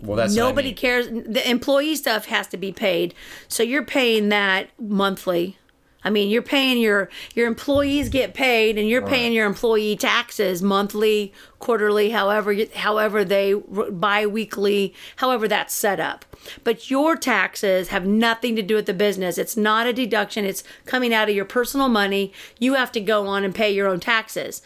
Well, 0.03 0.17
that's 0.17 0.35
what 0.35 0.43
I 0.43 0.49
nobody 0.49 0.69
mean. 0.69 0.77
cares. 0.77 1.09
The 1.09 1.49
employee 1.49 1.97
stuff 1.97 2.27
has 2.27 2.47
to 2.49 2.57
be 2.57 2.73
paid, 2.73 3.15
so 3.49 3.63
you're 3.63 3.85
paying 3.85 4.29
that 4.31 4.69
monthly. 4.81 5.59
I 6.07 6.11
mean, 6.11 6.31
you're 6.31 6.41
paying 6.41 6.79
your 6.79 7.11
your 7.35 7.49
employees 7.49 8.09
get 8.09 8.33
paid, 8.33 8.79
and 8.79 8.89
you're 8.89 9.05
paying 9.05 9.33
your 9.33 9.45
employee 9.45 9.97
taxes 9.97 10.63
monthly, 10.63 11.33
quarterly, 11.59 12.11
however 12.11 12.55
however 12.77 13.25
they 13.25 13.55
biweekly, 13.55 14.95
however 15.17 15.49
that's 15.49 15.75
set 15.75 15.99
up. 15.99 16.25
But 16.63 16.93
your 16.93 17.17
taxes 17.17 17.89
have 17.89 18.07
nothing 18.07 18.55
to 18.55 18.63
do 18.63 18.77
with 18.77 18.87
the 18.87 18.95
business. 18.95 19.37
It's 19.37 19.57
not 19.57 19.89
a 19.89 19.93
deduction. 19.93 20.45
It's 20.45 20.63
coming 20.85 21.13
out 21.13 21.29
of 21.29 21.35
your 21.35 21.45
personal 21.45 21.89
money. 21.89 22.33
You 22.61 22.75
have 22.75 22.93
to 22.93 23.01
go 23.01 23.27
on 23.27 23.43
and 23.43 23.53
pay 23.53 23.73
your 23.73 23.89
own 23.89 23.99
taxes 23.99 24.63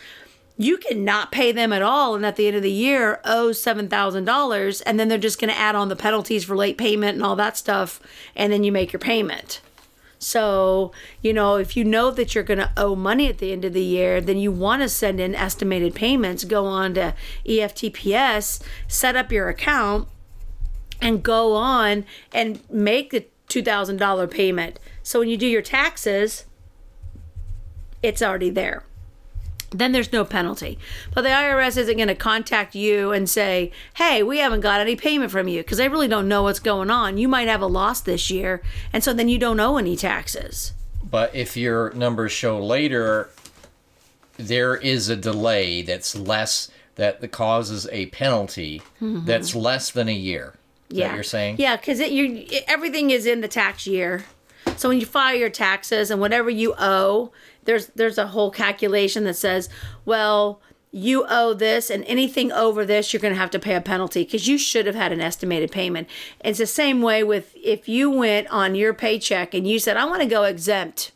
you 0.58 0.76
can 0.76 1.06
not 1.06 1.32
pay 1.32 1.52
them 1.52 1.72
at 1.72 1.80
all 1.80 2.14
and 2.14 2.26
at 2.26 2.36
the 2.36 2.46
end 2.46 2.54
of 2.54 2.62
the 2.62 2.70
year 2.70 3.18
owe 3.24 3.48
$7,000 3.48 4.82
and 4.84 5.00
then 5.00 5.08
they're 5.08 5.16
just 5.16 5.40
going 5.40 5.50
to 5.50 5.58
add 5.58 5.74
on 5.74 5.88
the 5.88 5.96
penalties 5.96 6.44
for 6.44 6.54
late 6.54 6.76
payment 6.76 7.14
and 7.14 7.24
all 7.24 7.34
that 7.34 7.56
stuff 7.56 7.98
and 8.36 8.52
then 8.52 8.62
you 8.62 8.70
make 8.70 8.92
your 8.92 9.00
payment. 9.00 9.62
So, 10.20 10.92
you 11.22 11.32
know, 11.32 11.56
if 11.56 11.78
you 11.78 11.84
know 11.84 12.10
that 12.10 12.34
you're 12.34 12.44
going 12.44 12.58
to 12.58 12.70
owe 12.76 12.94
money 12.94 13.28
at 13.28 13.38
the 13.38 13.52
end 13.52 13.64
of 13.64 13.72
the 13.72 13.82
year, 13.82 14.20
then 14.20 14.36
you 14.36 14.52
want 14.52 14.82
to 14.82 14.88
send 14.88 15.18
in 15.18 15.34
estimated 15.34 15.94
payments, 15.94 16.44
go 16.44 16.66
on 16.66 16.92
to 16.94 17.14
EFTPS, 17.46 18.62
set 18.86 19.16
up 19.16 19.32
your 19.32 19.48
account 19.48 20.08
and 21.00 21.22
go 21.22 21.54
on 21.54 22.04
and 22.34 22.60
make 22.70 23.10
the 23.10 23.24
$2,000 23.48 24.30
payment. 24.30 24.78
So 25.02 25.20
when 25.20 25.30
you 25.30 25.38
do 25.38 25.46
your 25.46 25.62
taxes, 25.62 26.44
it's 28.02 28.20
already 28.20 28.50
there 28.50 28.84
then 29.70 29.92
there's 29.92 30.12
no 30.12 30.24
penalty. 30.24 30.78
But 31.14 31.22
the 31.22 31.28
IRS 31.28 31.76
isn't 31.76 31.96
going 31.96 32.08
to 32.08 32.14
contact 32.14 32.74
you 32.74 33.12
and 33.12 33.28
say, 33.28 33.72
hey, 33.94 34.22
we 34.22 34.38
haven't 34.38 34.60
got 34.60 34.80
any 34.80 34.96
payment 34.96 35.30
from 35.30 35.48
you 35.48 35.62
because 35.62 35.78
they 35.78 35.88
really 35.88 36.08
don't 36.08 36.28
know 36.28 36.42
what's 36.42 36.58
going 36.58 36.90
on. 36.90 37.18
You 37.18 37.28
might 37.28 37.48
have 37.48 37.62
a 37.62 37.66
loss 37.66 38.00
this 38.00 38.30
year, 38.30 38.62
and 38.92 39.02
so 39.02 39.12
then 39.12 39.28
you 39.28 39.38
don't 39.38 39.60
owe 39.60 39.76
any 39.76 39.96
taxes. 39.96 40.72
But 41.08 41.34
if 41.34 41.56
your 41.56 41.92
numbers 41.92 42.32
show 42.32 42.58
later, 42.58 43.30
there 44.36 44.76
is 44.76 45.08
a 45.08 45.16
delay 45.16 45.82
that's 45.82 46.14
less 46.16 46.70
that 46.96 47.30
causes 47.30 47.88
a 47.92 48.06
penalty 48.06 48.82
mm-hmm. 49.00 49.24
that's 49.24 49.54
less 49.54 49.90
than 49.90 50.08
a 50.08 50.14
year. 50.14 50.54
Is 50.90 50.98
that 50.98 51.14
you're 51.14 51.22
saying? 51.22 51.56
Yeah, 51.58 51.76
because 51.76 52.00
it, 52.00 52.10
you 52.10 52.46
everything 52.66 53.10
is 53.10 53.24
in 53.26 53.40
the 53.40 53.48
tax 53.48 53.86
year. 53.86 54.24
So 54.76 54.88
when 54.88 54.98
you 54.98 55.06
file 55.06 55.34
your 55.34 55.50
taxes 55.50 56.10
and 56.10 56.20
whatever 56.20 56.50
you 56.50 56.74
owe, 56.78 57.32
there's 57.64 57.88
there's 57.88 58.18
a 58.18 58.28
whole 58.28 58.50
calculation 58.50 59.24
that 59.24 59.34
says, 59.34 59.68
well, 60.04 60.60
you 60.92 61.24
owe 61.28 61.54
this, 61.54 61.88
and 61.88 62.04
anything 62.04 62.50
over 62.50 62.84
this, 62.84 63.12
you're 63.12 63.20
going 63.20 63.34
to 63.34 63.40
have 63.40 63.50
to 63.50 63.58
pay 63.58 63.74
a 63.74 63.80
penalty 63.80 64.24
because 64.24 64.48
you 64.48 64.58
should 64.58 64.86
have 64.86 64.96
had 64.96 65.12
an 65.12 65.20
estimated 65.20 65.70
payment. 65.70 66.08
It's 66.44 66.58
the 66.58 66.66
same 66.66 67.00
way 67.00 67.22
with 67.22 67.54
if 67.56 67.88
you 67.88 68.10
went 68.10 68.48
on 68.48 68.74
your 68.74 68.92
paycheck 68.92 69.54
and 69.54 69.68
you 69.68 69.78
said, 69.78 69.96
I 69.96 70.04
want 70.04 70.22
to 70.22 70.28
go 70.28 70.44
exempt. 70.44 71.12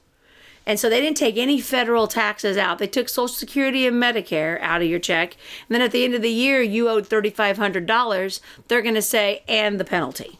And 0.67 0.81
so 0.81 0.89
they 0.89 1.01
didn't 1.01 1.19
take 1.19 1.37
any 1.37 1.61
federal 1.61 2.07
taxes 2.07 2.57
out. 2.57 2.79
They 2.79 2.87
took 2.87 3.09
Social 3.09 3.29
Security 3.29 3.87
and 3.87 4.03
Medicare 4.03 4.59
out 4.63 4.81
of 4.81 4.89
your 4.89 4.99
check. 4.99 5.37
And 5.69 5.75
then 5.75 5.83
at 5.83 5.91
the 5.91 6.05
end 6.05 6.15
of 6.15 6.23
the 6.23 6.31
year, 6.31 6.63
you 6.63 6.89
owed 6.89 7.07
$3,500. 7.07 8.41
They're 8.69 8.81
going 8.81 8.95
to 8.95 9.03
say, 9.03 9.43
and 9.47 9.79
the 9.79 9.85
penalty. 9.85 10.39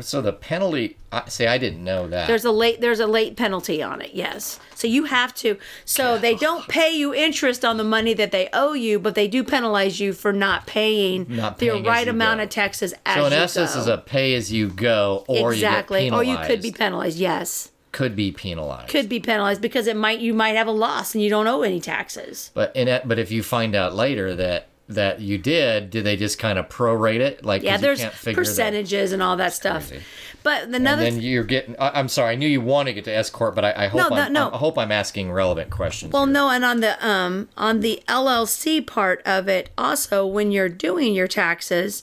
So 0.00 0.22
the 0.22 0.32
penalty. 0.32 0.96
I 1.12 1.28
see, 1.28 1.46
I 1.46 1.58
didn't 1.58 1.84
know 1.84 2.08
that. 2.08 2.26
There's 2.26 2.44
a 2.44 2.50
late 2.50 2.80
there's 2.80 3.00
a 3.00 3.06
late 3.06 3.36
penalty 3.36 3.82
on 3.82 4.00
it. 4.00 4.14
Yes. 4.14 4.58
So 4.74 4.86
you 4.88 5.04
have 5.04 5.34
to 5.36 5.58
so 5.84 6.16
they 6.18 6.34
don't 6.34 6.66
pay 6.68 6.90
you 6.96 7.14
interest 7.14 7.64
on 7.64 7.76
the 7.76 7.84
money 7.84 8.14
that 8.14 8.32
they 8.32 8.48
owe 8.52 8.72
you, 8.72 8.98
but 8.98 9.14
they 9.14 9.28
do 9.28 9.44
penalize 9.44 10.00
you 10.00 10.12
for 10.12 10.32
not 10.32 10.66
paying 10.66 11.26
Not 11.28 11.58
the 11.58 11.68
paying 11.68 11.82
as 11.82 11.86
right 11.86 12.08
amount 12.08 12.38
go. 12.38 12.44
of 12.44 12.48
taxes 12.48 12.94
as 13.04 13.16
so 13.16 13.26
in 13.26 13.32
essence, 13.32 13.74
go. 13.74 13.80
is 13.80 13.86
a 13.86 13.98
pay 13.98 14.34
as 14.34 14.50
you 14.52 14.68
go, 14.68 15.24
or 15.28 15.52
exactly. 15.52 16.04
you 16.06 16.10
get 16.10 16.16
Or 16.16 16.24
you 16.24 16.38
could 16.46 16.62
be 16.62 16.72
penalized. 16.72 17.18
Yes. 17.18 17.70
could 17.92 18.16
be 18.16 18.32
penalized. 18.32 18.88
Could 18.88 19.08
be 19.10 19.20
penalized 19.20 19.60
because 19.60 19.86
it 19.86 19.96
might 19.96 20.20
you 20.20 20.32
might 20.32 20.56
have 20.56 20.66
a 20.66 20.72
loss 20.72 21.14
and 21.14 21.22
you 21.22 21.28
don't 21.28 21.46
owe 21.46 21.62
any 21.62 21.80
taxes. 21.80 22.50
But 22.54 22.74
in 22.74 22.88
it, 22.88 23.06
but 23.06 23.18
if 23.18 23.30
you 23.30 23.42
find 23.42 23.74
out 23.74 23.94
later 23.94 24.34
that 24.36 24.68
that 24.94 25.20
you 25.20 25.38
did, 25.38 25.90
do 25.90 26.02
they 26.02 26.16
just 26.16 26.38
kind 26.38 26.58
of 26.58 26.68
prorate 26.68 27.20
it? 27.20 27.44
Like 27.44 27.62
Yeah, 27.62 27.76
you 27.76 27.82
there's 27.82 28.00
can't 28.00 28.12
figure 28.14 28.42
that- 28.42 28.48
percentages 28.48 29.12
and 29.12 29.22
all 29.22 29.36
that 29.36 29.52
stuff. 29.52 29.88
crazy. 29.88 30.04
But 30.44 30.64
And 30.64 30.74
another 30.74 31.02
then 31.04 31.20
you're 31.20 31.44
getting. 31.44 31.76
I, 31.78 31.98
I'm 32.00 32.08
sorry. 32.08 32.32
I 32.32 32.34
knew 32.34 32.48
you 32.48 32.60
wanted 32.60 32.90
to 32.90 32.94
get 32.94 33.04
to 33.04 33.14
S 33.14 33.30
corp, 33.30 33.54
but 33.54 33.64
I, 33.64 33.84
I 33.84 33.86
hope 33.86 34.10
No, 34.10 34.16
I'm, 34.16 34.32
no, 34.32 34.48
no. 34.48 34.54
I 34.54 34.58
hope 34.58 34.76
I'm 34.76 34.90
asking 34.90 35.30
relevant 35.30 35.70
questions. 35.70 36.12
Well, 36.12 36.24
here. 36.26 36.32
no, 36.34 36.48
and 36.50 36.64
on 36.64 36.80
the 36.80 37.06
um 37.06 37.48
on 37.56 37.78
the 37.80 38.02
LLC 38.08 38.84
part 38.84 39.22
of 39.24 39.46
it, 39.48 39.70
also 39.78 40.26
when 40.26 40.50
you're 40.50 40.68
doing 40.68 41.14
your 41.14 41.28
taxes, 41.28 42.02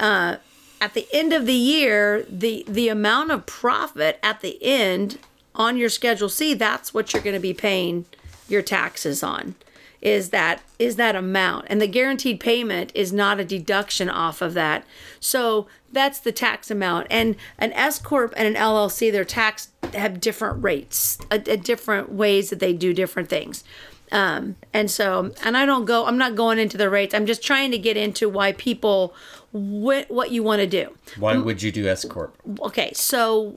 uh, 0.00 0.36
at 0.80 0.94
the 0.94 1.06
end 1.12 1.32
of 1.34 1.44
the 1.46 1.52
year, 1.52 2.24
the 2.30 2.64
the 2.66 2.88
amount 2.88 3.30
of 3.30 3.44
profit 3.44 4.18
at 4.22 4.40
the 4.40 4.58
end 4.62 5.18
on 5.54 5.76
your 5.76 5.88
Schedule 5.90 6.28
C, 6.30 6.54
that's 6.54 6.94
what 6.94 7.12
you're 7.12 7.22
going 7.22 7.34
to 7.36 7.40
be 7.40 7.52
paying 7.54 8.06
your 8.48 8.62
taxes 8.62 9.22
on. 9.22 9.54
Is 10.00 10.30
that 10.30 10.62
is 10.78 10.96
that 10.96 11.16
amount, 11.16 11.66
and 11.68 11.80
the 11.80 11.86
guaranteed 11.86 12.40
payment 12.40 12.92
is 12.94 13.12
not 13.12 13.40
a 13.40 13.44
deduction 13.44 14.08
off 14.08 14.42
of 14.42 14.54
that. 14.54 14.84
So 15.20 15.66
that's 15.92 16.20
the 16.20 16.32
tax 16.32 16.70
amount. 16.70 17.06
And 17.10 17.36
an 17.58 17.72
S 17.72 17.98
corp 17.98 18.34
and 18.36 18.46
an 18.46 18.60
LLC, 18.60 19.10
their 19.10 19.24
tax 19.24 19.68
have 19.94 20.20
different 20.20 20.62
rates, 20.62 21.18
a, 21.30 21.36
a 21.36 21.56
different 21.56 22.12
ways 22.12 22.50
that 22.50 22.60
they 22.60 22.72
do 22.72 22.92
different 22.92 23.28
things. 23.28 23.64
Um, 24.12 24.56
and 24.72 24.90
so, 24.90 25.32
and 25.42 25.56
I 25.56 25.66
don't 25.66 25.84
go, 25.84 26.06
I'm 26.06 26.18
not 26.18 26.36
going 26.36 26.58
into 26.58 26.76
the 26.76 26.88
rates. 26.88 27.14
I'm 27.14 27.26
just 27.26 27.42
trying 27.42 27.70
to 27.72 27.78
get 27.78 27.96
into 27.96 28.28
why 28.28 28.52
people, 28.52 29.14
what, 29.56 30.10
what 30.10 30.30
you 30.30 30.42
want 30.42 30.60
to 30.60 30.66
do. 30.66 30.94
why 31.18 31.36
would 31.36 31.62
you 31.62 31.72
do 31.72 31.88
S 31.88 32.04
corp? 32.04 32.36
Okay, 32.60 32.92
so 32.94 33.50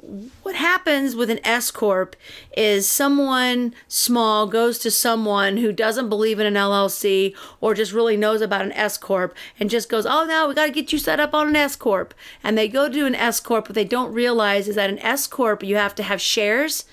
what 0.44 0.56
happens 0.56 1.16
with 1.16 1.30
an 1.30 1.40
S 1.44 1.72
corp 1.72 2.16
is 2.56 2.88
someone 2.88 3.74
small 3.88 4.48
goes 4.48 4.80
to 4.80 4.92
someone 4.92 5.58
who 5.58 5.74
doesn't 5.74 6.08
believe 6.08 6.40
in 6.40 6.46
an 6.46 6.54
LLC 6.54 7.36
or 7.60 7.74
just 7.74 7.92
really 7.92 8.16
knows 8.16 8.42
about 8.42 8.62
an 8.62 8.72
S 8.72 8.98
corp 8.98 9.36
and 9.60 9.70
just 9.70 9.90
goes, 9.90 10.06
"Oh, 10.06 10.26
no, 10.26 10.48
we 10.48 10.54
got 10.54 10.68
to 10.68 10.72
get 10.72 10.94
you 10.94 11.00
set 11.00 11.20
up 11.20 11.34
on 11.34 11.50
an 11.50 11.56
S 11.56 11.76
corp." 11.76 12.14
And 12.44 12.58
they 12.58 12.68
go 12.68 12.88
do 12.88 13.06
an 13.06 13.16
S 13.16 13.40
corp, 13.40 13.68
what 13.68 13.76
they 13.76 13.86
don't 13.86 14.14
realize 14.14 14.68
is 14.68 14.76
that 14.76 14.90
an 14.90 15.00
S 15.00 15.28
corp 15.28 15.64
you 15.64 15.76
have 15.76 15.96
to 15.96 16.04
have 16.04 16.22
shares. 16.22 16.86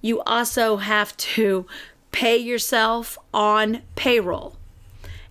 You 0.00 0.20
also 0.22 0.78
have 0.78 1.16
to 1.16 1.66
pay 2.12 2.36
yourself 2.36 3.18
on 3.32 3.82
payroll. 3.96 4.56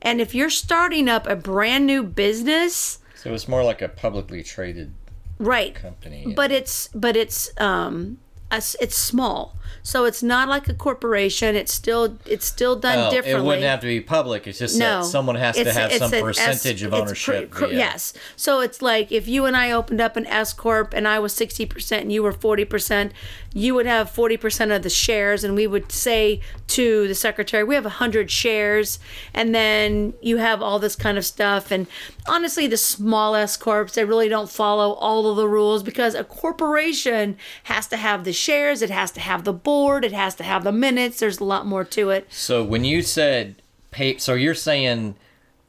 And 0.04 0.20
if 0.20 0.36
you're 0.36 0.50
starting 0.50 1.08
up 1.08 1.26
a 1.26 1.36
brand 1.36 1.88
new 1.88 2.04
business, 2.04 3.00
So 3.24 3.34
it's 3.34 3.48
more 3.48 3.64
like 3.64 3.82
a 3.82 3.88
publicly 3.88 4.44
traded 4.44 4.94
right 5.40 5.74
company. 5.74 6.34
but 6.36 6.52
it's 6.52 6.90
but 6.94 7.16
it's 7.16 7.50
um 7.60 8.18
us- 8.52 8.76
it's 8.82 8.98
small 8.98 9.56
so 9.82 10.06
it's 10.06 10.24
not 10.24 10.48
like 10.50 10.70
a 10.70 10.74
corporation. 10.74 11.56
It's 11.56 11.74
still 11.74 12.18
it's 12.26 12.46
still 12.46 12.76
done 12.76 13.08
Oh, 13.08 13.12
differently 13.12 13.42
it 13.42 13.46
wouldn't 13.46 13.66
have 13.66 13.82
to 13.82 13.88
be 13.88 14.02
public. 14.02 14.48
It's 14.48 14.60
just 14.60 14.78
no. 14.80 15.02
that 15.02 15.06
someone 15.06 15.36
has 15.36 15.56
to 15.56 15.72
have 15.74 15.92
some 15.94 16.12
percentage 16.12 16.82
S- 16.82 16.88
of 16.88 16.94
ownership. 16.94 17.52
cr- 17.52 17.66
cr- 17.66 17.70
via- 17.70 17.78
yes. 17.78 18.14
So 18.36 18.60
it's 18.62 18.82
like 18.82 19.12
if 19.12 19.28
you 19.28 19.46
and 19.46 19.56
i 19.58 19.72
opened 19.72 20.02
up 20.02 20.16
an 20.16 20.26
s 20.28 20.54
corp 20.54 20.94
and 20.94 21.08
i 21.08 21.20
was 21.20 21.34
60% 21.34 22.02
and 22.02 22.12
you 22.12 22.24
were 22.24 22.34
40% 22.34 23.12
you 23.56 23.76
would 23.76 23.86
have 23.86 24.10
40% 24.12 24.76
of 24.76 24.82
the 24.82 24.90
shares 24.90 25.44
and 25.44 25.54
we 25.54 25.68
would 25.68 25.92
say 25.92 26.42
to 26.68 27.08
the 27.08 27.14
secretary 27.14 27.64
we 27.64 27.76
have 27.76 27.84
100 27.86 28.32
shares. 28.32 28.98
And 29.34 29.54
then 29.54 30.14
you 30.22 30.38
have 30.38 30.62
all 30.62 30.80
this 30.80 30.96
kind 30.96 31.18
of 31.20 31.26
stuff. 31.26 31.70
And 31.72 31.86
honestly 32.28 32.66
the 32.68 32.78
small 32.78 33.36
s 33.36 33.56
corps 33.58 33.92
they 33.94 34.06
really 34.06 34.28
don't 34.30 34.50
follow 34.50 34.94
all 34.94 35.30
of 35.30 35.36
the 35.38 35.48
rules 35.48 35.84
because 35.84 36.16
a 36.16 36.24
corporation 36.24 37.38
has 37.64 37.88
to 37.88 37.98
have 37.98 38.24
the 38.24 38.34
shares. 38.34 38.82
It 38.82 38.90
has 38.90 39.12
to 39.12 39.20
have 39.20 39.44
the 39.44 39.54
board 39.64 40.06
it 40.06 40.12
has 40.12 40.36
to 40.36 40.44
have 40.44 40.64
the 40.64 40.72
minutes 40.72 41.20
there's 41.20 41.40
a 41.40 41.44
lot 41.44 41.66
more 41.66 41.84
to 41.84 42.10
it. 42.10 42.28
So 42.30 42.64
when 42.64 42.84
you 42.84 43.02
said 43.02 43.62
pay, 43.92 44.18
so 44.18 44.34
you're 44.34 44.54
saying 44.54 45.16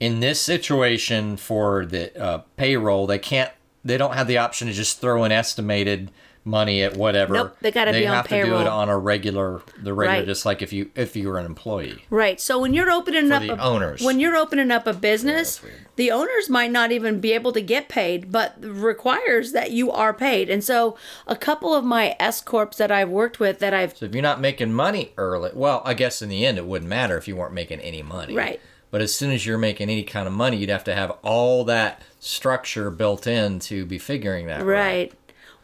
in 0.00 0.20
this 0.20 0.40
situation 0.40 1.37
for 1.37 1.87
the 1.87 2.16
uh, 2.20 2.38
payroll, 2.57 3.07
they 3.07 3.18
can't, 3.18 3.50
they 3.85 3.96
don't 3.96 4.14
have 4.14 4.26
the 4.26 4.38
option 4.38 4.68
to 4.68 4.74
just 4.74 5.00
throw 5.00 5.24
an 5.24 5.33
estimated 5.33 6.11
money 6.44 6.83
at 6.83 6.96
whatever. 6.96 7.33
Nope, 7.35 7.57
they 7.61 7.70
gotta 7.70 7.92
be 7.92 8.07
on 8.07 8.16
have 8.16 8.28
to 8.28 8.44
do 8.44 8.57
it 8.57 8.66
on 8.66 8.88
a 8.88 8.98
regular, 8.98 9.62
the 9.83 9.94
regular, 9.94 10.18
Right. 10.20 10.26
just 10.26 10.44
like 10.44 10.61
if 10.61 10.72
you 10.72 10.90
if 10.94 11.16
you 11.16 11.28
were 11.28 11.38
an 11.38 11.46
employee. 11.46 12.04
Right. 12.11 12.40
So 12.40 12.59
when 12.59 12.74
you're 12.74 12.90
opening 12.90 13.33
up 13.33 13.42
a, 13.42 13.59
owners. 13.59 14.02
when 14.02 14.20
you're 14.20 14.37
opening 14.37 14.70
up 14.70 14.87
a 14.87 14.92
business, 14.92 15.62
weird. 15.62 15.87
the 15.96 16.11
owners 16.11 16.50
might 16.50 16.70
not 16.70 16.92
even 16.92 17.18
be 17.20 17.33
able 17.33 17.52
to 17.52 17.62
get 17.62 17.88
paid, 17.88 18.30
but 18.30 18.54
requires 18.61 19.52
that 19.52 19.70
you 19.70 19.90
are 19.90 20.12
paid. 20.12 20.50
And 20.50 20.62
so 20.62 20.96
a 21.26 21.37
couple 21.37 21.74
of 21.74 21.85
my 21.85 22.14
S 22.20 22.40
corps 22.42 22.76
that 22.76 22.90
I've 22.92 23.09
worked 23.09 23.40
with 23.40 23.59
that 23.61 23.72
I've 23.72 23.96
So 23.96 24.04
if 24.07 24.14
you're 24.14 24.22
not 24.22 24.40
making 24.40 24.72
money 24.72 25.12
early, 25.16 25.50
well, 25.54 25.80
I 25.85 25.94
guess 25.94 26.20
in 26.20 26.28
the 26.28 26.44
end 26.44 26.59
it 26.59 26.66
wouldn't 26.66 26.88
matter 26.90 27.16
if 27.16 27.26
you 27.26 27.37
weren't 27.37 27.54
making 27.54 27.80
any 27.80 28.02
money. 28.02 28.35
Right. 28.35 28.61
But 28.90 29.00
as 29.00 29.12
soon 29.12 29.33
as 29.33 29.44
you're 29.44 29.59
making 29.59 29.88
any 29.90 30.04
kind 30.04 30.28
of 30.28 30.33
money, 30.35 30.57
you'd 30.59 30.68
have 30.68 30.85
to 30.85 30.94
have 30.94 31.11
all 31.22 31.64
that 31.64 32.00
structure 32.20 32.90
built 32.90 33.26
in 33.26 33.59
to 33.61 33.85
be 33.85 33.98
figuring 33.98 34.46
that. 34.46 34.62
Right. 34.64 35.12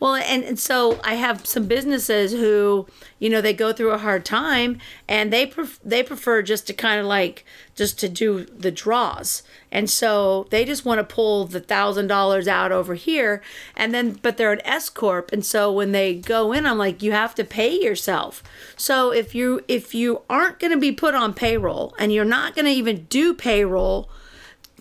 Well, 0.01 0.15
and, 0.15 0.43
and 0.43 0.59
so 0.59 0.99
I 1.05 1.15
have 1.15 1.47
some 1.47 1.67
businesses 1.67 2.33
who, 2.33 2.87
you 3.19 3.29
know, 3.29 3.43
they 3.43 3.53
go 3.53 3.71
through 3.71 3.91
a 3.91 3.99
hard 3.99 4.25
time 4.25 4.79
and 5.07 5.31
they 5.31 5.45
pref- 5.45 5.79
they 5.85 6.03
prefer 6.03 6.41
just 6.41 6.67
to 6.69 6.73
kind 6.73 6.99
of 6.99 7.05
like 7.05 7.45
just 7.75 8.01
to 8.01 8.09
do 8.09 8.47
the 8.47 8.71
draws. 8.71 9.43
And 9.71 9.91
so 9.91 10.47
they 10.51 10.65
just 10.65 10.87
want 10.87 10.99
to 11.01 11.15
pull 11.15 11.45
the 11.45 11.61
thousand 11.61 12.07
dollars 12.07 12.49
out 12.49 12.73
over 12.73 12.95
here 12.95 13.43
and 13.77 13.93
then 13.93 14.19
but 14.23 14.39
they're 14.39 14.53
an 14.53 14.65
S 14.65 14.89
corp 14.89 15.33
and 15.33 15.45
so 15.45 15.71
when 15.71 15.93
they 15.93 16.15
go 16.15 16.51
in 16.51 16.65
I'm 16.65 16.79
like 16.79 17.03
you 17.03 17.13
have 17.13 17.35
to 17.35 17.45
pay 17.45 17.79
yourself. 17.79 18.43
So 18.77 19.13
if 19.13 19.35
you 19.35 19.61
if 19.69 19.95
you 19.95 20.23
aren't 20.31 20.59
going 20.59 20.73
to 20.73 20.79
be 20.79 20.93
put 20.93 21.15
on 21.15 21.35
payroll 21.35 21.95
and 21.99 22.11
you're 22.11 22.25
not 22.25 22.55
going 22.55 22.65
to 22.65 22.73
even 22.73 23.05
do 23.11 23.35
payroll 23.35 24.09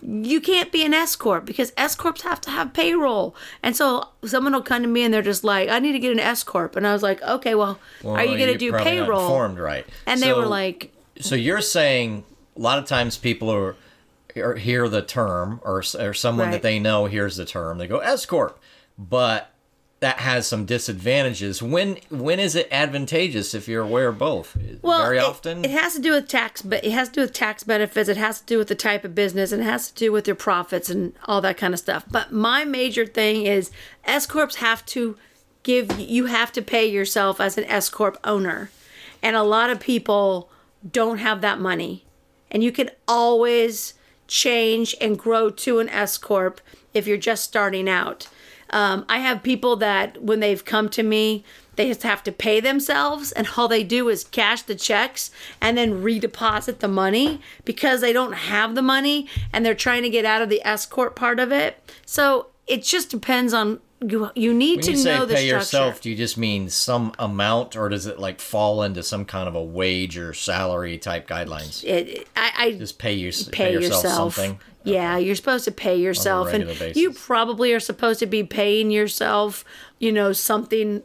you 0.02 0.40
can't 0.40 0.70
be 0.72 0.84
an 0.84 0.94
S 0.94 1.16
corp 1.16 1.44
because 1.44 1.72
S 1.76 1.94
corps 1.94 2.22
have 2.22 2.40
to 2.42 2.50
have 2.50 2.72
payroll. 2.72 3.34
And 3.62 3.76
so 3.76 4.08
someone 4.24 4.52
will 4.52 4.62
come 4.62 4.82
to 4.82 4.88
me 4.88 5.02
and 5.04 5.12
they're 5.12 5.22
just 5.22 5.44
like, 5.44 5.68
"I 5.68 5.78
need 5.78 5.92
to 5.92 5.98
get 5.98 6.12
an 6.12 6.20
S 6.20 6.42
corp," 6.42 6.76
and 6.76 6.86
I 6.86 6.92
was 6.92 7.02
like, 7.02 7.22
"Okay, 7.22 7.54
well, 7.54 7.78
Well, 8.02 8.16
are 8.16 8.24
you 8.24 8.36
going 8.38 8.52
to 8.52 8.58
do 8.58 8.72
payroll?" 8.72 9.20
Informed 9.22 9.58
right. 9.58 9.86
And 10.06 10.20
they 10.20 10.32
were 10.32 10.46
like, 10.46 10.92
So 11.20 11.34
you're 11.34 11.60
saying 11.60 12.24
a 12.56 12.60
lot 12.60 12.78
of 12.78 12.86
times 12.86 13.18
people 13.18 13.50
are, 13.50 13.76
or 14.36 14.54
hear 14.56 14.88
the 14.88 15.02
term 15.02 15.60
or 15.64 15.82
or 15.98 16.14
someone 16.14 16.46
Right. 16.46 16.52
that 16.52 16.62
they 16.62 16.78
know 16.78 17.06
hears 17.06 17.36
the 17.36 17.44
term. 17.44 17.78
They 17.78 17.86
go 17.86 17.98
S 17.98 18.24
corp, 18.26 18.58
but 18.98 19.49
that 20.00 20.18
has 20.18 20.46
some 20.46 20.64
disadvantages. 20.64 21.62
When 21.62 21.98
when 22.08 22.40
is 22.40 22.54
it 22.54 22.68
advantageous 22.70 23.54
if 23.54 23.68
you're 23.68 23.82
aware 23.82 24.08
of 24.08 24.18
both? 24.18 24.56
"Well, 24.82 25.02
very 25.02 25.18
it, 25.18 25.24
often. 25.24 25.64
it 25.64 25.70
has 25.70 25.94
to 25.94 26.00
do 26.00 26.12
with 26.12 26.26
tax, 26.26 26.62
but 26.62 26.84
it 26.84 26.92
has 26.92 27.08
to 27.08 27.14
do 27.14 27.20
with 27.20 27.32
tax 27.32 27.62
benefits. 27.64 28.08
It 28.08 28.16
has 28.16 28.40
to 28.40 28.46
do 28.46 28.58
with 28.58 28.68
the 28.68 28.74
type 28.74 29.04
of 29.04 29.14
business, 29.14 29.52
and 29.52 29.62
it 29.62 29.66
has 29.66 29.90
to 29.90 29.94
do 29.94 30.10
with 30.10 30.26
your 30.26 30.36
profits 30.36 30.88
and 30.90 31.12
all 31.26 31.40
that 31.42 31.56
kind 31.56 31.74
of 31.74 31.80
stuff." 31.80 32.04
But 32.10 32.32
my 32.32 32.64
major 32.64 33.06
thing 33.06 33.46
is 33.46 33.70
S 34.04 34.26
corps 34.26 34.56
have 34.56 34.84
to 34.86 35.16
give 35.62 36.00
you 36.00 36.26
have 36.26 36.50
to 36.52 36.62
pay 36.62 36.86
yourself 36.86 37.40
as 37.40 37.58
an 37.58 37.64
S 37.64 37.90
corp 37.90 38.18
owner, 38.24 38.70
and 39.22 39.36
a 39.36 39.42
lot 39.42 39.68
of 39.70 39.80
people 39.80 40.50
don't 40.90 41.18
have 41.18 41.42
that 41.42 41.60
money. 41.60 42.04
and 42.50 42.64
you 42.64 42.72
can 42.72 42.90
always 43.06 43.94
change 44.26 44.96
and 45.00 45.16
grow 45.18 45.50
to 45.50 45.78
an 45.78 45.88
S 45.88 46.18
corp 46.18 46.60
if 46.92 47.06
you're 47.06 47.16
just 47.16 47.44
starting 47.44 47.88
out. 47.88 48.26
Um, 48.70 49.04
I 49.08 49.18
have 49.18 49.42
people 49.42 49.76
that 49.76 50.22
when 50.22 50.40
they've 50.40 50.64
come 50.64 50.88
to 50.90 51.02
me, 51.02 51.44
they 51.76 51.88
just 51.88 52.02
have 52.02 52.22
to 52.24 52.32
pay 52.32 52.60
themselves, 52.60 53.32
and 53.32 53.48
all 53.56 53.68
they 53.68 53.82
do 53.82 54.08
is 54.08 54.24
cash 54.24 54.62
the 54.62 54.74
checks 54.74 55.30
and 55.60 55.78
then 55.78 56.02
redeposit 56.02 56.78
the 56.80 56.88
money 56.88 57.40
because 57.64 58.00
they 58.00 58.12
don't 58.12 58.32
have 58.32 58.74
the 58.74 58.82
money 58.82 59.28
and 59.52 59.64
they're 59.64 59.74
trying 59.74 60.02
to 60.02 60.10
get 60.10 60.24
out 60.24 60.42
of 60.42 60.48
the 60.50 60.62
S 60.62 60.84
corp 60.86 61.16
part 61.16 61.40
of 61.40 61.52
it. 61.52 61.78
So 62.04 62.48
it 62.66 62.82
just 62.82 63.10
depends 63.10 63.54
on 63.54 63.80
you. 64.00 64.30
You 64.34 64.54
need 64.54 64.76
When 64.78 64.84
to 64.86 64.90
you 64.92 64.96
say 64.96 65.16
know 65.16 65.26
the 65.26 65.34
pay 65.34 65.48
structure. 65.48 65.56
yourself, 65.64 66.00
do 66.00 66.10
you 66.10 66.16
just 66.16 66.36
mean 66.38 66.68
some 66.68 67.12
amount, 67.18 67.76
or 67.76 67.88
does 67.88 68.06
it 68.06 68.18
like 68.18 68.40
fall 68.40 68.82
into 68.82 69.02
some 69.02 69.24
kind 69.24 69.48
of 69.48 69.54
a 69.54 69.62
wage 69.62 70.16
or 70.16 70.32
salary 70.34 70.98
type 70.98 71.28
guidelines? 71.28 71.84
It, 71.84 72.28
I, 72.36 72.52
I 72.56 72.72
Just 72.72 72.98
pay 72.98 73.12
you 73.14 73.30
pay, 73.52 73.72
yourself, 73.72 74.04
yourself. 74.04 74.34
something. 74.34 74.60
Yeah, 74.84 75.18
you're 75.18 75.34
supposed 75.36 75.66
to 75.66 75.72
pay 75.72 75.96
yourself, 75.96 76.52
and 76.54 76.64
basis. 76.66 76.96
you 76.96 77.12
probably 77.12 77.72
are 77.74 77.80
supposed 77.80 78.18
to 78.20 78.26
be 78.26 78.42
paying 78.42 78.90
yourself. 78.90 79.64
You 79.98 80.10
know 80.12 80.32
something 80.32 81.02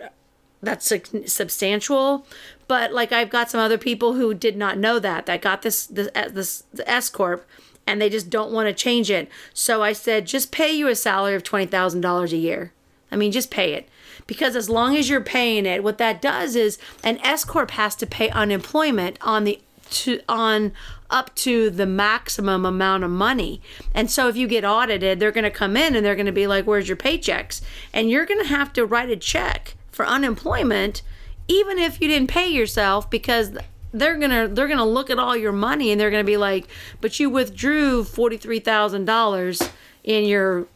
that's 0.62 0.88
sub- 0.88 1.28
substantial. 1.28 2.26
But 2.68 2.94
like 2.94 3.12
I've 3.12 3.30
got 3.30 3.50
some 3.52 3.60
other 3.60 3.78
people 3.78 4.14
who 4.14 4.34
did 4.34 4.56
not 4.58 4.78
know 4.78 4.98
that 5.00 5.26
that 5.26 5.42
got 5.42 5.62
this 5.62 5.86
this 5.88 6.08
uh, 6.16 6.30
this 6.30 6.64
the 6.74 6.90
S 6.90 7.10
corp, 7.10 7.46
and 7.86 8.02
they 8.02 8.10
just 8.10 8.30
don't 8.30 8.52
want 8.54 8.68
to 8.70 8.74
change 8.74 9.12
it. 9.12 9.30
So 9.54 9.84
I 9.84 9.92
said, 9.94 10.26
just 10.26 10.52
pay 10.52 10.72
you 10.72 10.88
a 10.88 10.96
salary 10.96 11.36
of 11.36 11.44
twenty 11.44 11.66
thousand 11.66 12.02
dollars 12.02 12.32
a 12.32 12.38
year. 12.38 12.72
I 13.12 13.16
mean, 13.16 13.32
just 13.32 13.52
pay 13.52 13.74
it. 13.74 13.88
Because 14.28 14.56
as 14.56 14.70
long 14.70 14.96
as 14.96 15.10
you're 15.10 15.22
paying 15.22 15.66
it, 15.66 15.84
what 15.84 15.98
that 16.00 16.22
does 16.22 16.56
is 16.56 16.78
an 17.04 17.20
S 17.24 17.44
corp 17.44 17.72
has 17.72 17.96
to 17.96 18.08
pay 18.08 18.30
unemployment 18.30 19.18
on 19.22 19.44
the 19.44 19.62
to 19.92 20.20
on 20.28 20.74
up 21.12 21.34
to 21.36 21.70
the 21.70 21.86
maximum 21.86 22.66
amount 22.66 23.04
of 23.04 23.12
money. 23.12 23.62
And 23.94 24.10
so 24.10 24.28
if 24.28 24.36
you 24.36 24.48
get 24.48 24.66
audited, 24.66 25.20
they're 25.20 25.32
going 25.32 25.44
to 25.44 25.52
come 25.52 25.78
in 25.78 25.96
and 25.96 26.04
they're 26.04 26.16
going 26.16 26.26
to 26.26 26.32
be 26.32 26.48
like, 26.48 26.66
"Where's 26.66 26.88
your 26.88 26.98
paychecks?" 26.98 27.62
And 27.94 28.10
you're 28.10 28.26
going 28.26 28.42
to 28.42 28.48
have 28.48 28.74
to 28.74 28.86
write 28.86 29.10
a 29.10 29.16
check 29.16 29.76
for 29.92 30.06
unemployment 30.06 31.04
even 31.48 31.78
if 31.78 32.02
you 32.02 32.08
didn't 32.08 32.30
pay 32.30 32.48
yourself 32.48 33.10
because 33.10 33.52
they're 33.94 34.18
to 34.18 34.54
they're 34.54 34.68
going 34.68 34.78
to 34.78 34.84
look 34.84 35.10
at 35.10 35.20
all 35.20 35.36
your 35.36 35.52
money 35.52 35.92
and 35.92 36.00
they're 36.00 36.12
going 36.12 36.24
to 36.24 36.30
be 36.30 36.38
like, 36.38 36.68
"But 37.02 37.20
you 37.20 37.30
withdrew 37.30 38.04
$43,000 38.04 39.72
in 40.04 40.26
your 40.26 40.68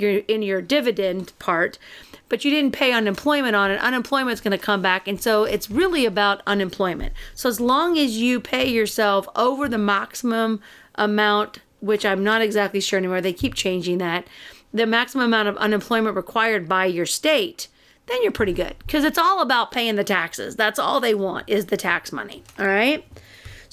your 0.00 0.18
in 0.28 0.42
your 0.42 0.62
dividend 0.62 1.32
part." 1.38 1.78
but 2.28 2.44
you 2.44 2.50
didn't 2.50 2.72
pay 2.72 2.92
unemployment 2.92 3.56
on 3.56 3.70
it, 3.70 3.80
unemployment's 3.80 4.40
going 4.40 4.56
to 4.56 4.64
come 4.64 4.82
back. 4.82 5.08
And 5.08 5.20
so 5.20 5.44
it's 5.44 5.70
really 5.70 6.04
about 6.04 6.42
unemployment. 6.46 7.12
So 7.34 7.48
as 7.48 7.60
long 7.60 7.98
as 7.98 8.18
you 8.18 8.40
pay 8.40 8.68
yourself 8.68 9.26
over 9.34 9.68
the 9.68 9.78
maximum 9.78 10.60
amount, 10.94 11.60
which 11.80 12.04
I'm 12.04 12.22
not 12.22 12.42
exactly 12.42 12.80
sure 12.80 12.98
anymore, 12.98 13.20
they 13.20 13.32
keep 13.32 13.54
changing 13.54 13.98
that, 13.98 14.26
the 14.72 14.86
maximum 14.86 15.26
amount 15.26 15.48
of 15.48 15.56
unemployment 15.56 16.16
required 16.16 16.68
by 16.68 16.84
your 16.84 17.06
state, 17.06 17.68
then 18.06 18.22
you're 18.22 18.32
pretty 18.32 18.52
good. 18.52 18.74
Because 18.80 19.04
it's 19.04 19.18
all 19.18 19.40
about 19.40 19.72
paying 19.72 19.96
the 19.96 20.04
taxes. 20.04 20.56
That's 20.56 20.78
all 20.78 21.00
they 21.00 21.14
want 21.14 21.48
is 21.48 21.66
the 21.66 21.76
tax 21.76 22.12
money. 22.12 22.42
All 22.58 22.66
right. 22.66 23.06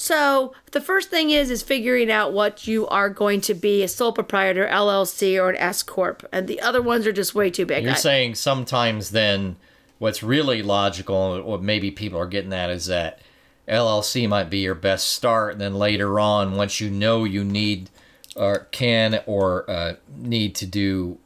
So 0.06 0.54
the 0.72 0.82
first 0.82 1.10
thing 1.10 1.32
is 1.32 1.50
is 1.50 1.64
figuring 1.64 2.12
out 2.12 2.32
what 2.32 2.68
you 2.68 2.86
are 2.90 3.10
going 3.10 3.42
to 3.42 3.56
be 3.56 3.82
a 3.82 3.88
sole 3.88 4.14
proprietor, 4.14 4.68
LLC, 4.68 5.42
or 5.42 5.50
an 5.50 5.56
S 5.56 5.82
corp, 5.82 6.24
and 6.32 6.48
the 6.48 6.62
other 6.62 6.80
ones 6.80 7.08
are 7.08 7.12
just 7.12 7.34
way 7.34 7.50
too 7.50 7.66
big. 7.66 7.84
You're 7.84 7.94
I- 7.94 7.96
saying 7.96 8.36
sometimes 8.36 9.10
then 9.10 9.56
what's 9.98 10.22
really 10.22 10.62
logical, 10.62 11.42
what 11.42 11.64
maybe 11.64 11.90
people 11.90 12.20
are 12.20 12.28
getting 12.28 12.54
at, 12.54 12.70
is 12.70 12.86
that 12.86 13.20
LLC 13.68 14.30
might 14.30 14.52
be 14.52 14.60
your 14.60 14.76
best 14.76 15.12
start, 15.12 15.54
and 15.54 15.62
then 15.62 15.74
later 15.74 16.20
on, 16.20 16.56
once 16.56 16.80
you 16.80 16.92
know 16.92 17.24
you 17.24 17.44
need 17.44 17.90
or 18.36 18.68
can 18.72 19.24
or 19.26 19.68
uh, 19.68 19.96
need 20.16 20.54
to 20.54 20.68
do, 20.68 21.18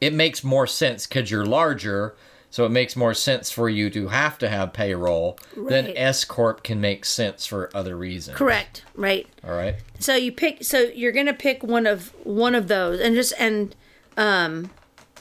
it 0.00 0.12
makes 0.12 0.44
more 0.44 0.68
sense 0.68 1.08
because 1.08 1.32
you're 1.32 1.44
larger. 1.44 2.14
So 2.54 2.64
it 2.64 2.68
makes 2.68 2.94
more 2.94 3.14
sense 3.14 3.50
for 3.50 3.68
you 3.68 3.90
to 3.90 4.06
have 4.06 4.38
to 4.38 4.48
have 4.48 4.72
payroll. 4.72 5.40
Right. 5.56 5.92
S 5.96 6.24
corp 6.24 6.62
can 6.62 6.80
make 6.80 7.04
sense 7.04 7.44
for 7.44 7.68
other 7.74 7.96
reasons. 7.96 8.38
Correct. 8.38 8.84
Right. 8.94 9.26
All 9.42 9.56
right. 9.56 9.74
So 9.98 10.14
you 10.14 10.30
pick. 10.30 10.62
So 10.62 10.82
you're 10.82 11.10
gonna 11.10 11.34
pick 11.34 11.64
one 11.64 11.84
of 11.84 12.14
one 12.24 12.54
of 12.54 12.68
those, 12.68 13.00
and 13.00 13.16
just 13.16 13.34
and 13.40 13.74
um, 14.16 14.70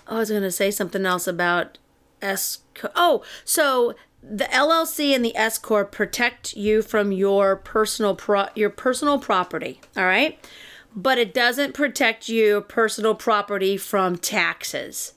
I 0.06 0.20
was 0.20 0.30
gonna 0.30 0.52
say 0.52 0.70
something 0.70 1.08
else 1.08 1.26
about 1.26 1.80
S. 2.22 2.60
Oh, 2.94 3.24
so 3.44 3.96
the 4.22 4.46
LLC 4.46 5.16
and 5.16 5.26
the 5.26 5.36
S 5.36 5.58
corp 5.58 5.92
protect 5.92 6.56
you 6.56 6.84
from 6.84 7.12
your 7.12 7.56
personal 7.56 8.14
pro 8.14 8.50
your 8.54 8.70
personal 8.70 9.18
property. 9.18 9.82
All 9.98 10.06
right, 10.06 10.38
but 10.96 11.18
it 11.18 11.34
doesn't 11.34 11.74
protect 11.74 12.30
you 12.30 12.62
personal 12.62 13.16
property 13.16 13.76
from 13.76 14.20
taxes. 14.20 15.16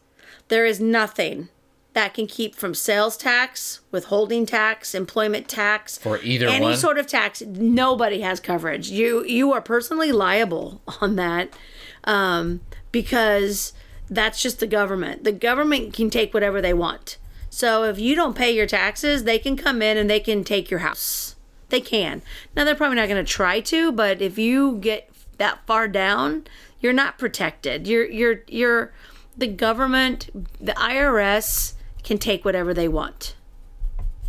There 0.48 0.64
is 0.64 0.80
nothing 0.80 1.50
that 1.96 2.12
can 2.12 2.26
keep 2.26 2.54
from 2.54 2.74
sales 2.74 3.16
tax, 3.16 3.80
withholding 3.90 4.44
tax, 4.44 4.94
employment 4.94 5.48
tax, 5.48 5.96
For 5.96 6.18
either 6.22 6.46
any 6.46 6.66
one? 6.66 6.76
sort 6.76 6.98
of 6.98 7.06
tax. 7.06 7.40
Nobody 7.40 8.20
has 8.20 8.38
coverage. 8.38 8.90
You 8.90 9.24
you 9.24 9.54
are 9.54 9.62
personally 9.62 10.12
liable 10.12 10.82
on 11.00 11.16
that 11.16 11.56
um, 12.04 12.60
because 12.92 13.72
that's 14.10 14.42
just 14.42 14.60
the 14.60 14.66
government. 14.66 15.24
The 15.24 15.32
government 15.32 15.94
can 15.94 16.10
take 16.10 16.34
whatever 16.34 16.60
they 16.60 16.74
want. 16.74 17.16
So 17.48 17.84
if 17.84 17.98
you 17.98 18.14
don't 18.14 18.36
pay 18.36 18.50
your 18.54 18.66
taxes, 18.66 19.24
they 19.24 19.38
can 19.38 19.56
come 19.56 19.80
in 19.80 19.96
and 19.96 20.10
they 20.10 20.20
can 20.20 20.44
take 20.44 20.70
your 20.70 20.80
house. 20.80 21.34
They 21.70 21.80
can. 21.80 22.20
Now 22.54 22.64
they're 22.64 22.74
probably 22.74 22.96
not 22.96 23.08
going 23.08 23.24
to 23.24 23.32
try 23.32 23.60
to, 23.60 23.90
but 23.90 24.20
if 24.20 24.36
you 24.36 24.76
get 24.76 25.08
that 25.38 25.66
far 25.66 25.88
down, 25.88 26.46
you're 26.78 26.92
not 26.92 27.16
protected. 27.16 27.86
You're 27.86 28.04
you're 28.10 28.42
you're 28.48 28.92
the 29.34 29.46
government, 29.46 30.28
the 30.60 30.72
IRS 30.72 31.72
can 32.06 32.16
take 32.16 32.44
whatever 32.44 32.72
they 32.72 32.88
want. 32.88 33.34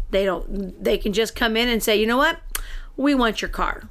They 0.09 0.25
don't 0.25 0.83
they 0.83 0.97
can 0.97 1.13
just 1.13 1.35
come 1.35 1.55
in 1.55 1.69
and 1.69 1.81
say, 1.81 1.95
"You 1.95 2.07
know 2.07 2.17
what? 2.17 2.39
We 2.97 3.15
want 3.15 3.41
your 3.41 3.49
car." 3.49 3.83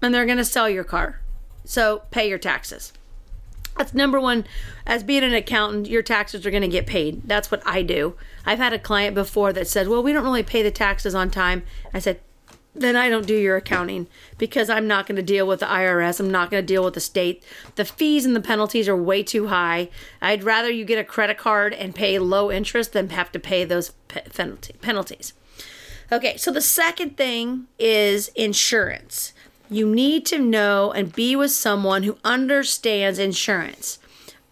And 0.00 0.14
they're 0.14 0.26
going 0.26 0.38
to 0.38 0.44
sell 0.44 0.68
your 0.68 0.84
car. 0.84 1.20
So, 1.64 2.02
pay 2.10 2.28
your 2.28 2.38
taxes. 2.38 2.92
That's 3.76 3.94
number 3.94 4.20
one. 4.20 4.44
As 4.86 5.02
being 5.02 5.22
an 5.22 5.32
accountant, 5.32 5.88
your 5.88 6.02
taxes 6.02 6.44
are 6.44 6.50
going 6.50 6.62
to 6.62 6.68
get 6.68 6.86
paid. 6.86 7.22
That's 7.24 7.50
what 7.50 7.62
I 7.64 7.82
do. 7.82 8.14
I've 8.44 8.58
had 8.58 8.72
a 8.72 8.78
client 8.78 9.14
before 9.14 9.52
that 9.52 9.68
said, 9.68 9.88
Well, 9.88 10.02
we 10.02 10.12
don't 10.12 10.24
really 10.24 10.42
pay 10.42 10.62
the 10.62 10.70
taxes 10.70 11.14
on 11.14 11.30
time. 11.30 11.62
I 11.94 11.98
said, 11.98 12.20
Then 12.74 12.96
I 12.96 13.10
don't 13.10 13.26
do 13.26 13.36
your 13.36 13.56
accounting 13.56 14.06
because 14.38 14.70
I'm 14.70 14.86
not 14.86 15.06
going 15.06 15.16
to 15.16 15.22
deal 15.22 15.46
with 15.46 15.60
the 15.60 15.66
IRS. 15.66 16.18
I'm 16.18 16.30
not 16.30 16.50
going 16.50 16.62
to 16.62 16.66
deal 16.66 16.82
with 16.82 16.94
the 16.94 17.00
state. 17.00 17.44
The 17.74 17.84
fees 17.84 18.24
and 18.24 18.34
the 18.34 18.40
penalties 18.40 18.88
are 18.88 18.96
way 18.96 19.22
too 19.22 19.48
high. 19.48 19.90
I'd 20.22 20.42
rather 20.42 20.70
you 20.70 20.84
get 20.86 20.98
a 20.98 21.04
credit 21.04 21.36
card 21.36 21.74
and 21.74 21.94
pay 21.94 22.18
low 22.18 22.50
interest 22.50 22.94
than 22.94 23.10
have 23.10 23.30
to 23.32 23.38
pay 23.38 23.64
those 23.64 23.90
penalty- 24.08 24.74
penalties. 24.80 25.34
Okay, 26.10 26.36
so 26.36 26.50
the 26.50 26.62
second 26.62 27.16
thing 27.16 27.66
is 27.78 28.28
insurance. 28.28 29.34
You 29.70 29.86
need 29.86 30.26
to 30.26 30.38
know 30.38 30.92
and 30.92 31.14
be 31.14 31.36
with 31.36 31.50
someone 31.50 32.02
who 32.02 32.18
understands 32.24 33.18
insurance. 33.18 33.98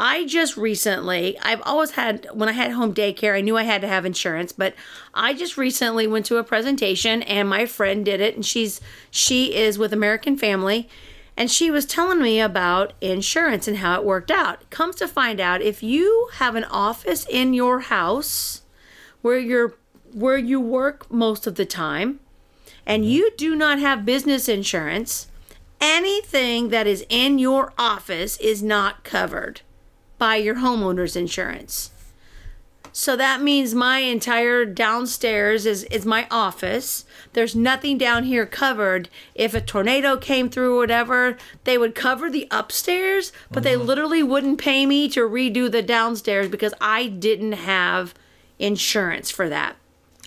I 0.02 0.24
just 0.24 0.56
recently, 0.56 1.38
I've 1.40 1.60
always 1.60 1.90
had, 1.90 2.26
when 2.32 2.48
I 2.48 2.52
had 2.52 2.70
home 2.70 2.94
daycare, 2.94 3.36
I 3.36 3.42
knew 3.42 3.58
I 3.58 3.64
had 3.64 3.82
to 3.82 3.86
have 3.86 4.06
insurance, 4.06 4.50
but 4.50 4.74
I 5.12 5.34
just 5.34 5.58
recently 5.58 6.06
went 6.06 6.24
to 6.26 6.38
a 6.38 6.42
presentation 6.42 7.22
and 7.22 7.46
my 7.46 7.66
friend 7.66 8.02
did 8.02 8.18
it 8.18 8.34
and 8.34 8.44
she's, 8.44 8.80
she 9.10 9.54
is 9.54 9.76
with 9.76 9.92
American 9.92 10.38
Family 10.38 10.88
and 11.36 11.50
she 11.50 11.70
was 11.70 11.84
telling 11.84 12.22
me 12.22 12.40
about 12.40 12.94
insurance 13.02 13.68
and 13.68 13.76
how 13.76 14.00
it 14.00 14.06
worked 14.06 14.30
out. 14.30 14.70
Comes 14.70 14.96
to 14.96 15.06
find 15.06 15.38
out, 15.38 15.60
if 15.60 15.82
you 15.82 16.30
have 16.34 16.54
an 16.54 16.64
office 16.64 17.26
in 17.28 17.52
your 17.52 17.80
house 17.80 18.62
where 19.20 19.38
you're, 19.38 19.74
where 20.14 20.38
you 20.38 20.58
work 20.58 21.12
most 21.12 21.46
of 21.46 21.56
the 21.56 21.66
time, 21.66 22.20
and 22.86 23.02
mm-hmm. 23.02 23.10
you 23.10 23.30
do 23.36 23.54
not 23.54 23.78
have 23.78 24.06
business 24.06 24.48
insurance, 24.48 25.26
anything 25.78 26.70
that 26.70 26.86
is 26.86 27.04
in 27.10 27.38
your 27.38 27.74
office 27.76 28.38
is 28.38 28.62
not 28.62 29.04
covered 29.04 29.60
by 30.20 30.36
your 30.36 30.56
homeowner's 30.56 31.16
insurance. 31.16 31.90
So 32.92 33.16
that 33.16 33.40
means 33.40 33.74
my 33.74 33.98
entire 33.98 34.64
downstairs 34.64 35.64
is, 35.64 35.84
is 35.84 36.04
my 36.04 36.26
office. 36.30 37.04
There's 37.32 37.56
nothing 37.56 37.98
down 37.98 38.24
here 38.24 38.46
covered. 38.46 39.08
If 39.34 39.54
a 39.54 39.60
tornado 39.60 40.16
came 40.16 40.50
through 40.50 40.76
or 40.76 40.80
whatever, 40.80 41.38
they 41.64 41.78
would 41.78 41.94
cover 41.94 42.28
the 42.28 42.48
upstairs, 42.50 43.32
but 43.50 43.62
they 43.62 43.74
uh-huh. 43.74 43.84
literally 43.84 44.22
wouldn't 44.22 44.60
pay 44.60 44.86
me 44.86 45.08
to 45.10 45.20
redo 45.20 45.70
the 45.70 45.82
downstairs 45.82 46.48
because 46.48 46.74
I 46.80 47.06
didn't 47.06 47.52
have 47.52 48.14
insurance 48.58 49.30
for 49.30 49.48
that. 49.48 49.76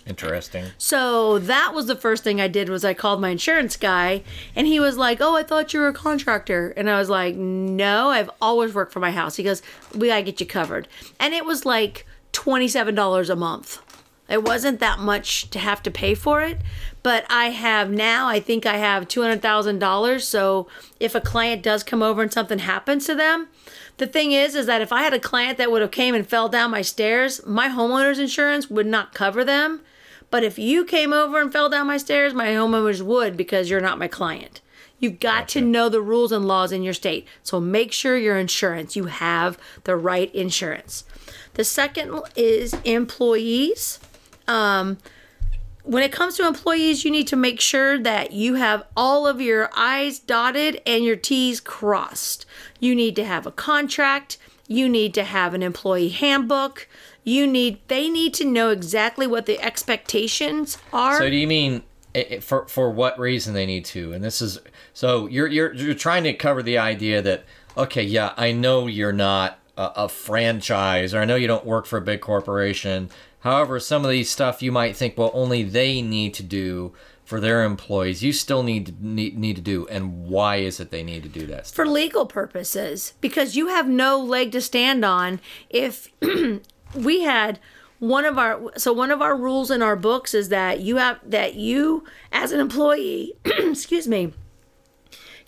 Interesting. 0.06 0.66
So 0.76 1.38
that 1.38 1.72
was 1.74 1.86
the 1.86 1.96
first 1.96 2.24
thing 2.24 2.40
I 2.40 2.48
did 2.48 2.68
was 2.68 2.84
I 2.84 2.92
called 2.92 3.20
my 3.20 3.30
insurance 3.30 3.76
guy 3.76 4.22
and 4.54 4.66
he 4.66 4.78
was 4.78 4.98
like, 4.98 5.20
"Oh, 5.20 5.34
I 5.34 5.42
thought 5.42 5.72
you 5.72 5.80
were 5.80 5.88
a 5.88 5.94
contractor." 5.94 6.74
And 6.76 6.90
I 6.90 6.98
was 6.98 7.08
like, 7.08 7.36
"No, 7.36 8.10
I've 8.10 8.30
always 8.40 8.74
worked 8.74 8.92
for 8.92 9.00
my 9.00 9.12
house." 9.12 9.36
He 9.36 9.42
goes, 9.42 9.62
"We 9.94 10.08
got 10.08 10.16
to 10.16 10.22
get 10.22 10.40
you 10.40 10.46
covered." 10.46 10.88
And 11.18 11.32
it 11.32 11.46
was 11.46 11.64
like 11.64 12.06
$27 12.32 13.30
a 13.30 13.36
month. 13.36 13.78
It 14.28 14.42
wasn't 14.42 14.80
that 14.80 14.98
much 14.98 15.50
to 15.50 15.58
have 15.58 15.82
to 15.82 15.90
pay 15.90 16.14
for 16.14 16.40
it, 16.40 16.58
but 17.02 17.26
I 17.28 17.50
have 17.50 17.90
now, 17.90 18.26
I 18.26 18.40
think 18.40 18.64
I 18.64 18.78
have 18.78 19.06
$200,000, 19.06 20.24
so 20.24 20.66
if 20.98 21.14
a 21.14 21.20
client 21.20 21.62
does 21.62 21.82
come 21.82 22.02
over 22.02 22.22
and 22.22 22.32
something 22.32 22.60
happens 22.60 23.04
to 23.06 23.14
them, 23.14 23.48
the 23.98 24.06
thing 24.06 24.32
is 24.32 24.54
is 24.54 24.64
that 24.64 24.80
if 24.80 24.92
I 24.92 25.02
had 25.02 25.12
a 25.12 25.20
client 25.20 25.58
that 25.58 25.70
would 25.70 25.82
have 25.82 25.90
came 25.90 26.14
and 26.14 26.26
fell 26.26 26.48
down 26.48 26.70
my 26.70 26.80
stairs, 26.80 27.44
my 27.46 27.68
homeowner's 27.68 28.18
insurance 28.18 28.70
would 28.70 28.86
not 28.86 29.12
cover 29.12 29.44
them. 29.44 29.82
But 30.34 30.42
if 30.42 30.58
you 30.58 30.84
came 30.84 31.12
over 31.12 31.40
and 31.40 31.52
fell 31.52 31.68
down 31.68 31.86
my 31.86 31.96
stairs, 31.96 32.34
my 32.34 32.48
homeowners 32.48 33.00
would 33.00 33.36
because 33.36 33.70
you're 33.70 33.80
not 33.80 34.00
my 34.00 34.08
client. 34.08 34.62
You've 34.98 35.20
got 35.20 35.46
to 35.50 35.60
know 35.60 35.88
the 35.88 36.00
rules 36.02 36.32
and 36.32 36.44
laws 36.44 36.72
in 36.72 36.82
your 36.82 36.92
state. 36.92 37.28
So 37.44 37.60
make 37.60 37.92
sure 37.92 38.18
your 38.18 38.36
insurance, 38.36 38.96
you 38.96 39.04
have 39.04 39.56
the 39.84 39.94
right 39.94 40.34
insurance. 40.34 41.04
The 41.52 41.62
second 41.62 42.20
is 42.34 42.74
employees. 42.82 44.00
Um, 44.48 44.98
when 45.84 46.02
it 46.02 46.10
comes 46.10 46.36
to 46.38 46.48
employees, 46.48 47.04
you 47.04 47.12
need 47.12 47.28
to 47.28 47.36
make 47.36 47.60
sure 47.60 47.96
that 47.96 48.32
you 48.32 48.54
have 48.56 48.82
all 48.96 49.28
of 49.28 49.40
your 49.40 49.70
I's 49.76 50.18
dotted 50.18 50.82
and 50.84 51.04
your 51.04 51.14
T's 51.14 51.60
crossed. 51.60 52.44
You 52.80 52.96
need 52.96 53.14
to 53.14 53.24
have 53.24 53.46
a 53.46 53.52
contract. 53.52 54.38
You 54.66 54.88
need 54.88 55.14
to 55.14 55.22
have 55.22 55.54
an 55.54 55.62
employee 55.62 56.08
handbook. 56.08 56.88
You 57.24 57.46
need 57.46 57.78
they 57.88 58.08
need 58.08 58.34
to 58.34 58.44
know 58.44 58.70
exactly 58.70 59.26
what 59.26 59.46
the 59.46 59.58
expectations 59.60 60.78
are. 60.92 61.18
So 61.18 61.30
do 61.30 61.36
you 61.36 61.46
mean 61.46 61.82
i- 62.14 62.26
i- 62.32 62.40
for 62.40 62.66
for 62.68 62.90
what 62.90 63.18
reason 63.18 63.54
they 63.54 63.66
need 63.66 63.84
to? 63.86 64.12
And 64.12 64.22
this 64.22 64.40
is 64.42 64.58
so 64.92 65.26
you're 65.26 65.46
you're 65.48 65.72
you're 65.74 65.94
trying 65.94 66.24
to 66.24 66.34
cover 66.34 66.62
the 66.62 66.78
idea 66.78 67.22
that 67.22 67.44
okay, 67.76 68.02
yeah, 68.02 68.32
I 68.36 68.52
know 68.52 68.86
you're 68.86 69.12
not 69.12 69.58
a, 69.76 69.90
a 69.96 70.08
franchise, 70.08 71.14
or 71.14 71.20
I 71.20 71.24
know 71.24 71.34
you 71.36 71.46
don't 71.48 71.64
work 71.66 71.86
for 71.86 71.96
a 71.96 72.02
big 72.02 72.20
corporation. 72.20 73.08
However, 73.40 73.80
some 73.80 74.04
of 74.04 74.10
these 74.10 74.30
stuff 74.30 74.62
you 74.62 74.70
might 74.72 74.96
think, 74.96 75.18
well, 75.18 75.30
only 75.34 75.62
they 75.64 76.00
need 76.00 76.32
to 76.34 76.42
do 76.42 76.92
for 77.24 77.40
their 77.40 77.64
employees. 77.64 78.22
You 78.22 78.32
still 78.32 78.62
need 78.62 78.86
to 78.86 78.92
need, 79.00 79.38
need 79.38 79.56
to 79.56 79.62
do, 79.62 79.86
and 79.88 80.26
why 80.28 80.56
is 80.56 80.78
it 80.78 80.90
they 80.90 81.02
need 81.02 81.22
to 81.24 81.28
do 81.28 81.46
that? 81.46 81.66
for 81.68 81.86
legal 81.86 82.26
purposes 82.26 83.14
because 83.20 83.56
you 83.56 83.68
have 83.68 83.88
no 83.88 84.18
leg 84.18 84.52
to 84.52 84.60
stand 84.60 85.04
on 85.04 85.40
if 85.70 86.08
we 86.94 87.22
had 87.22 87.58
one 87.98 88.24
of 88.24 88.38
our 88.38 88.72
so 88.76 88.92
one 88.92 89.10
of 89.10 89.22
our 89.22 89.36
rules 89.36 89.70
in 89.70 89.82
our 89.82 89.96
books 89.96 90.34
is 90.34 90.48
that 90.48 90.80
you 90.80 90.96
have 90.96 91.18
that 91.24 91.54
you 91.54 92.04
as 92.32 92.52
an 92.52 92.60
employee 92.60 93.34
excuse 93.44 94.06
me 94.08 94.32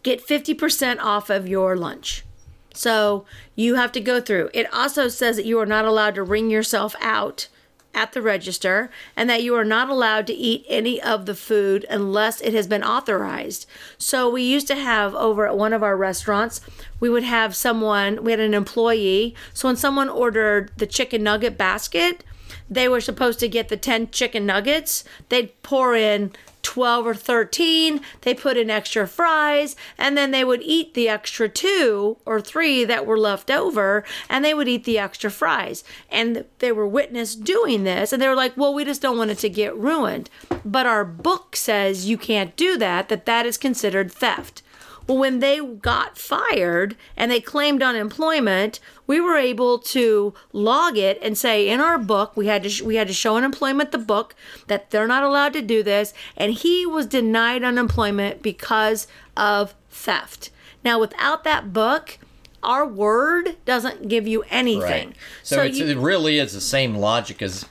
get 0.06 0.24
50% 0.24 1.00
off 1.00 1.30
of 1.30 1.48
your 1.48 1.76
lunch. 1.76 2.24
So 2.72 3.24
you 3.56 3.74
have 3.74 3.90
to 3.92 4.00
go 4.00 4.20
through. 4.20 4.50
It 4.54 4.72
also 4.72 5.09
says 5.09 5.35
that 5.35 5.44
you 5.44 5.59
are 5.59 5.66
not 5.66 5.85
allowed 5.85 6.14
to 6.14 6.22
ring 6.22 6.48
yourself 6.48 6.94
out 7.00 7.48
at 7.96 8.12
the 8.12 8.22
register 8.22 8.90
and 9.16 9.28
that 9.28 9.42
you 9.42 9.54
are 9.56 9.64
not 9.64 9.88
allowed 9.88 10.26
to 10.26 10.35
eat 10.35 10.64
any 10.68 11.00
of 11.02 11.26
the 11.26 11.35
food 11.35 11.87
unless 11.88 12.40
it 12.42 12.52
has 12.52 12.66
been 12.66 12.85
authorized. 12.85 13.66
So 13.98 14.28
we 14.28 14.42
used 14.42 14.68
to 14.68 14.76
have 14.76 15.14
over 15.14 15.46
at 15.48 15.56
one 15.56 15.72
of 15.72 15.82
our 15.82 15.96
restaurants, 15.96 16.61
we 17.00 17.09
would 17.09 17.24
have 17.24 17.56
someone, 17.56 18.22
we 18.22 18.30
had 18.30 18.40
an 18.40 18.54
employee. 18.54 19.35
So 19.54 19.68
when 19.68 19.76
someone 19.76 20.11
ordered 20.11 20.70
the 20.76 20.87
chicken 20.87 21.22
nugget 21.22 21.56
basket, 21.56 22.22
they 22.68 22.87
were 22.87 23.00
supposed 23.00 23.40
to 23.40 23.48
get 23.48 23.68
the 23.68 23.76
10 23.76 24.11
chicken 24.11 24.44
nuggets. 24.44 25.02
They'd 25.30 25.61
pour 25.62 25.96
in 25.96 26.32
12 26.66 27.07
or 27.07 27.14
13. 27.14 28.00
They 28.22 28.35
put 28.35 28.57
in 28.57 28.70
extra 28.70 29.07
fries, 29.07 29.76
and 29.96 30.18
then 30.18 30.33
they 30.33 30.42
would 30.42 30.62
eat 30.62 30.94
the 30.94 31.09
extra 31.09 31.48
two 31.48 32.16
or 32.26 32.40
three 32.40 32.85
that 32.85 33.07
were 33.07 33.16
left 33.16 33.52
over, 33.52 34.02
and 34.29 34.44
they 34.44 34.52
would 34.52 34.66
eat 34.66 34.83
the 34.83 34.98
extra 34.98 35.31
fries. 35.31 35.85
And 36.11 36.44
they 36.59 36.72
were 36.72 36.87
witnessed 36.87 37.44
doing 37.44 37.85
this, 37.85 38.12
and 38.12 38.20
they 38.20 38.26
were 38.26 38.35
like, 38.35 38.57
well, 38.57 38.74
we 38.74 38.85
just 38.85 39.00
don't 39.00 39.16
want 39.16 39.31
it 39.31 39.38
to 39.38 39.48
get 39.48 39.76
ruined. 39.76 40.29
But 40.64 40.87
our 40.87 41.05
book 41.05 41.55
says 41.55 42.09
you 42.09 42.18
can't 42.18 42.57
do 42.57 42.76
that, 42.79 43.09
that 43.11 43.26
that 43.26 43.46
is 43.46 43.57
considered 43.57 44.11
theft. 44.11 44.62
Well, 45.07 45.19
when 45.19 45.38
they 45.38 45.61
got 45.64 46.19
fired 46.19 46.97
and 47.16 47.31
they 47.31 47.40
claimed 47.40 47.83
unemployment, 47.83 48.81
we 49.07 49.21
were 49.21 49.37
able 49.37 49.79
to 49.79 50.35
log 50.53 50.97
it 50.99 51.19
and 51.23 51.38
say 51.38 51.69
in 51.69 51.81
our 51.81 51.97
book 51.99 52.37
we 52.37 52.47
had 52.49 52.62
to 52.64 52.69
sh- 52.69 52.83
we 52.83 52.97
had 52.97 53.07
to 53.09 53.14
show 53.14 53.37
unemployment 53.37 53.92
the 53.92 53.99
book 53.99 54.35
that 54.66 54.90
they're 54.90 55.07
not 55.07 55.23
allowed 55.23 55.53
to 55.53 55.62
do 55.62 55.83
this, 55.83 56.12
and 56.37 56.53
he 56.55 56.85
was 56.87 57.07
denied 57.07 57.62
unemployment 57.62 58.42
because 58.42 59.07
of 59.37 59.75
theft. 59.90 60.51
Now, 60.85 60.99
without 60.99 61.45
that 61.45 61.73
book, 61.73 62.19
our 62.62 62.85
word 62.87 63.57
doesn't 63.64 64.09
give 64.09 64.27
you 64.27 64.42
anything. 64.51 65.09
Right. 65.09 65.16
So, 65.45 65.62
it's, 65.62 65.79
you- 65.79 65.87
it 65.87 65.99
really 65.99 66.38
is 66.38 66.53
the 66.53 66.61
same 66.61 66.97
logic 66.97 67.42
as 67.42 67.64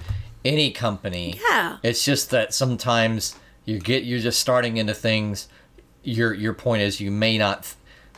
any 0.46 0.72
company. 0.72 1.40
Yeah. 1.50 1.78
It's 1.84 2.06
just 2.06 2.30
that 2.30 2.54
sometimes 2.54 3.36
you 3.66 3.80
get 3.80 4.04
you're 4.06 4.20
just 4.20 4.40
starting 4.40 4.78
into 4.78 4.94
things. 4.94 5.48
Your 6.06 6.34
your 6.34 6.54
point 6.54 6.82
is 6.84 7.02
you 7.02 7.12
may 7.12 7.38
not. 7.38 7.74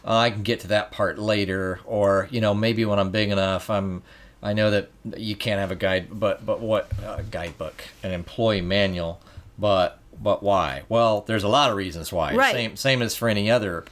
"Oh, 0.06 0.15
I 0.15 0.30
can 0.30 0.43
get 0.43 0.60
to 0.62 0.67
that 0.67 0.91
part 0.91 1.17
later, 1.17 1.80
or 1.86 2.28
you 2.32 2.41
know 2.41 2.54
maybe 2.54 2.86
when 2.86 3.00
I'm 3.00 3.12
big 3.12 3.30
enough, 3.30 3.69
I'm. 3.69 4.04
I 4.43 4.54
know 4.54 4.69
that 4.69 4.89
you 5.17 5.36
can't 5.36 5.60
have 5.60 5.71
a 5.71 5.76
guide, 5.76 6.08
but 6.12 6.45
but 6.45 6.60
what 6.60 6.91
uh, 7.04 7.21
guidebook, 7.32 7.84
an 8.04 8.12
employee 8.12 8.62
manual, 8.62 9.19
but 9.58 10.00
but 10.21 10.43
why? 10.43 10.84
Well, 10.89 11.21
there's 11.21 11.43
a 11.43 11.47
lot 11.47 11.71
of 11.71 11.78
reasons 11.78 12.13
why. 12.13 12.36
Right. 12.36 12.54
Same 12.54 12.76
same 12.76 13.02
as 13.02 13.15
for 13.15 13.30
any 13.30 13.50
other 13.50 13.84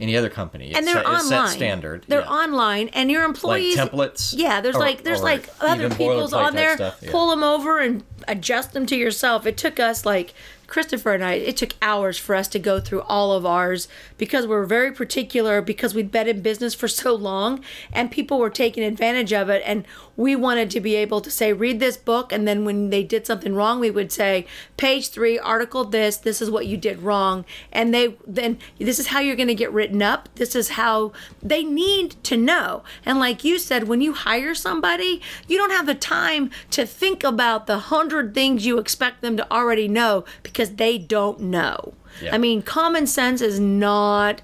any 0.00 0.16
other 0.16 0.28
company. 0.28 0.70
It's 0.70 0.78
and 0.78 0.86
they're 0.86 0.96
set, 0.96 1.06
online. 1.06 1.22
set 1.22 1.48
standard. 1.48 2.04
They're 2.08 2.20
yeah. 2.22 2.26
online, 2.28 2.88
and 2.88 3.10
your 3.10 3.24
employees 3.24 3.76
templates? 3.76 4.34
Yeah, 4.36 4.60
there's 4.60 4.74
Or- 4.76 4.80
like 4.80 5.04
there's 5.04 5.22
like 5.22 5.48
other 5.60 5.88
people's 5.88 6.32
on 6.32 6.54
there. 6.54 6.74
stuff, 6.74 6.98
yeah. 7.00 7.10
Pull 7.12 7.30
them 7.30 7.44
over 7.44 7.78
and 7.78 8.02
adjust 8.26 8.72
them 8.72 8.86
to 8.86 8.96
yourself. 8.96 9.46
It 9.46 9.56
took 9.56 9.78
us 9.78 10.04
like 10.04 10.34
Christopher 10.72 11.12
and 11.12 11.22
I, 11.22 11.34
it 11.34 11.58
took 11.58 11.74
hours 11.82 12.16
for 12.16 12.34
us 12.34 12.48
to 12.48 12.58
go 12.58 12.80
through 12.80 13.02
all 13.02 13.32
of 13.32 13.44
ours 13.44 13.88
because 14.16 14.46
we're 14.46 14.64
very 14.64 14.90
particular 14.90 15.60
because 15.60 15.94
we'd 15.94 16.10
been 16.10 16.26
in 16.26 16.40
business 16.40 16.72
for 16.72 16.88
so 16.88 17.14
long 17.14 17.62
and 17.92 18.10
people 18.10 18.38
were 18.38 18.48
taking 18.48 18.82
advantage 18.82 19.34
of 19.34 19.50
it. 19.50 19.62
And 19.66 19.84
we 20.16 20.34
wanted 20.34 20.70
to 20.70 20.80
be 20.80 20.94
able 20.94 21.20
to 21.20 21.30
say, 21.30 21.52
read 21.52 21.78
this 21.78 21.98
book. 21.98 22.32
And 22.32 22.48
then 22.48 22.64
when 22.64 22.88
they 22.88 23.02
did 23.02 23.26
something 23.26 23.54
wrong, 23.54 23.80
we 23.80 23.90
would 23.90 24.10
say, 24.10 24.46
page 24.78 25.10
three, 25.10 25.38
article 25.38 25.84
this, 25.84 26.16
this 26.16 26.40
is 26.40 26.50
what 26.50 26.66
you 26.66 26.78
did 26.78 27.00
wrong. 27.00 27.44
And 27.70 27.92
they 27.92 28.16
then, 28.26 28.58
this 28.78 28.98
is 28.98 29.08
how 29.08 29.20
you're 29.20 29.36
going 29.36 29.48
to 29.48 29.54
get 29.54 29.72
written 29.72 30.00
up. 30.00 30.30
This 30.36 30.54
is 30.54 30.70
how 30.70 31.12
they 31.42 31.64
need 31.64 32.12
to 32.24 32.36
know. 32.38 32.82
And 33.04 33.18
like 33.18 33.44
you 33.44 33.58
said, 33.58 33.88
when 33.88 34.00
you 34.00 34.14
hire 34.14 34.54
somebody, 34.54 35.20
you 35.46 35.58
don't 35.58 35.70
have 35.70 35.86
the 35.86 35.94
time 35.94 36.50
to 36.70 36.86
think 36.86 37.24
about 37.24 37.66
the 37.66 37.78
hundred 37.78 38.32
things 38.32 38.64
you 38.64 38.78
expect 38.78 39.20
them 39.20 39.36
to 39.36 39.52
already 39.52 39.88
know 39.88 40.24
because 40.42 40.61
they 40.70 40.98
don't 40.98 41.40
know. 41.40 41.94
Yeah. 42.22 42.34
I 42.34 42.38
mean, 42.38 42.62
common 42.62 43.06
sense 43.06 43.40
is 43.40 43.58
not 43.60 44.42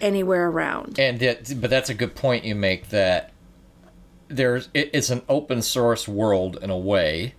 anywhere 0.00 0.48
around. 0.48 0.98
And 0.98 1.18
that, 1.20 1.60
but 1.60 1.70
that's 1.70 1.90
a 1.90 1.94
good 1.94 2.14
point 2.14 2.44
you 2.44 2.54
make 2.54 2.88
that 2.90 3.32
there's 4.28 4.68
it, 4.74 4.90
it's 4.92 5.10
an 5.10 5.22
open 5.28 5.60
source 5.62 6.06
world 6.06 6.58
in 6.62 6.70
a 6.70 6.78
way, 6.78 7.34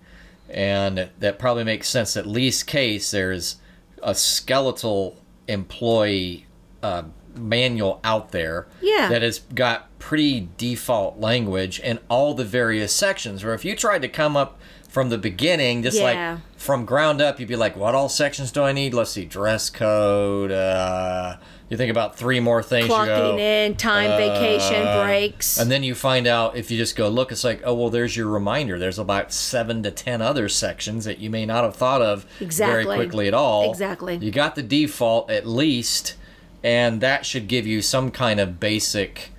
and 0.50 1.08
that 1.18 1.38
probably 1.38 1.64
makes 1.64 1.88
sense. 1.88 2.16
At 2.16 2.26
least 2.26 2.66
case 2.66 3.10
there's 3.10 3.56
a 4.02 4.14
skeletal 4.14 5.16
employee 5.48 6.46
uh, 6.82 7.04
manual 7.34 8.00
out 8.04 8.32
there 8.32 8.66
Yeah. 8.80 9.08
that 9.08 9.22
has 9.22 9.38
got 9.54 9.96
pretty 9.98 10.48
default 10.58 11.18
language 11.18 11.80
in 11.80 11.98
all 12.08 12.34
the 12.34 12.44
various 12.44 12.92
sections. 12.92 13.42
Where 13.44 13.54
if 13.54 13.64
you 13.64 13.74
tried 13.74 14.02
to 14.02 14.08
come 14.08 14.36
up 14.36 14.58
from 14.88 15.08
the 15.08 15.18
beginning, 15.18 15.82
just 15.82 15.98
Yeah. 15.98 16.32
like 16.32 16.40
from 16.62 16.84
ground 16.84 17.20
up, 17.20 17.40
you'd 17.40 17.48
be 17.48 17.56
like, 17.56 17.76
"What 17.76 17.94
all 17.94 18.08
sections 18.08 18.52
do 18.52 18.62
I 18.62 18.72
need?" 18.72 18.94
Let's 18.94 19.10
see, 19.10 19.24
dress 19.24 19.68
code. 19.68 20.50
Uh, 20.52 21.36
you 21.68 21.76
think 21.76 21.90
about 21.90 22.16
three 22.16 22.38
more 22.38 22.62
things. 22.62 22.84
you 22.84 22.88
go, 22.90 22.96
Clocking 23.36 23.38
in, 23.40 23.76
time, 23.76 24.10
vacation, 24.10 24.86
uh, 24.86 25.02
breaks. 25.04 25.58
and 25.58 25.70
then 25.70 25.82
you 25.82 25.94
find 25.94 26.26
out 26.26 26.54
if 26.56 26.70
you 26.70 26.76
just 26.76 26.96
go 26.96 27.08
look, 27.08 27.32
it's 27.32 27.44
like, 27.44 27.62
oh 27.64 27.74
well, 27.74 27.90
there's 27.90 28.16
your 28.16 28.28
reminder. 28.28 28.78
There's 28.78 28.98
about 28.98 29.32
seven 29.32 29.82
to 29.82 29.90
ten 29.90 30.22
other 30.22 30.48
sections 30.48 31.04
that 31.04 31.18
you 31.18 31.30
may 31.30 31.44
not 31.46 31.64
have 31.64 31.74
thought 31.74 32.02
of 32.02 32.26
Exactly. 32.40 32.84
very 32.84 32.96
quickly 32.96 33.26
at 33.28 33.34
all. 33.34 33.70
Exactly. 33.70 34.16
You 34.18 34.30
got 34.30 34.54
the 34.54 34.62
default 34.62 35.30
at 35.30 35.46
least, 35.46 36.14
and 36.62 37.00
that 37.00 37.26
should 37.26 37.48
give 37.48 37.66
you 37.66 37.82
some 37.82 38.10
kind 38.10 38.38
of 38.38 38.60
basic. 38.60 39.30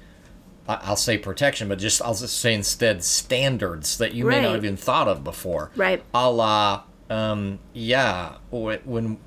I'll 0.68 0.96
say 0.96 1.18
protection, 1.18 1.68
but 1.68 1.78
just 1.78 2.02
I'll 2.02 2.16
just 2.16 2.40
say 2.40 2.54
instead 2.54 3.04
standards 3.04 3.98
that 3.98 4.14
you 4.14 4.26
may 4.26 4.42
not 4.42 4.56
have 4.56 4.64
even 4.66 4.78
thought 4.78 5.08
of 5.10 5.24
before. 5.24 5.72
Right. 5.76 6.02
A 6.14 6.32
la, 6.32 6.84
um, 7.10 7.60
yeah, 7.74 8.38
when 8.50 9.18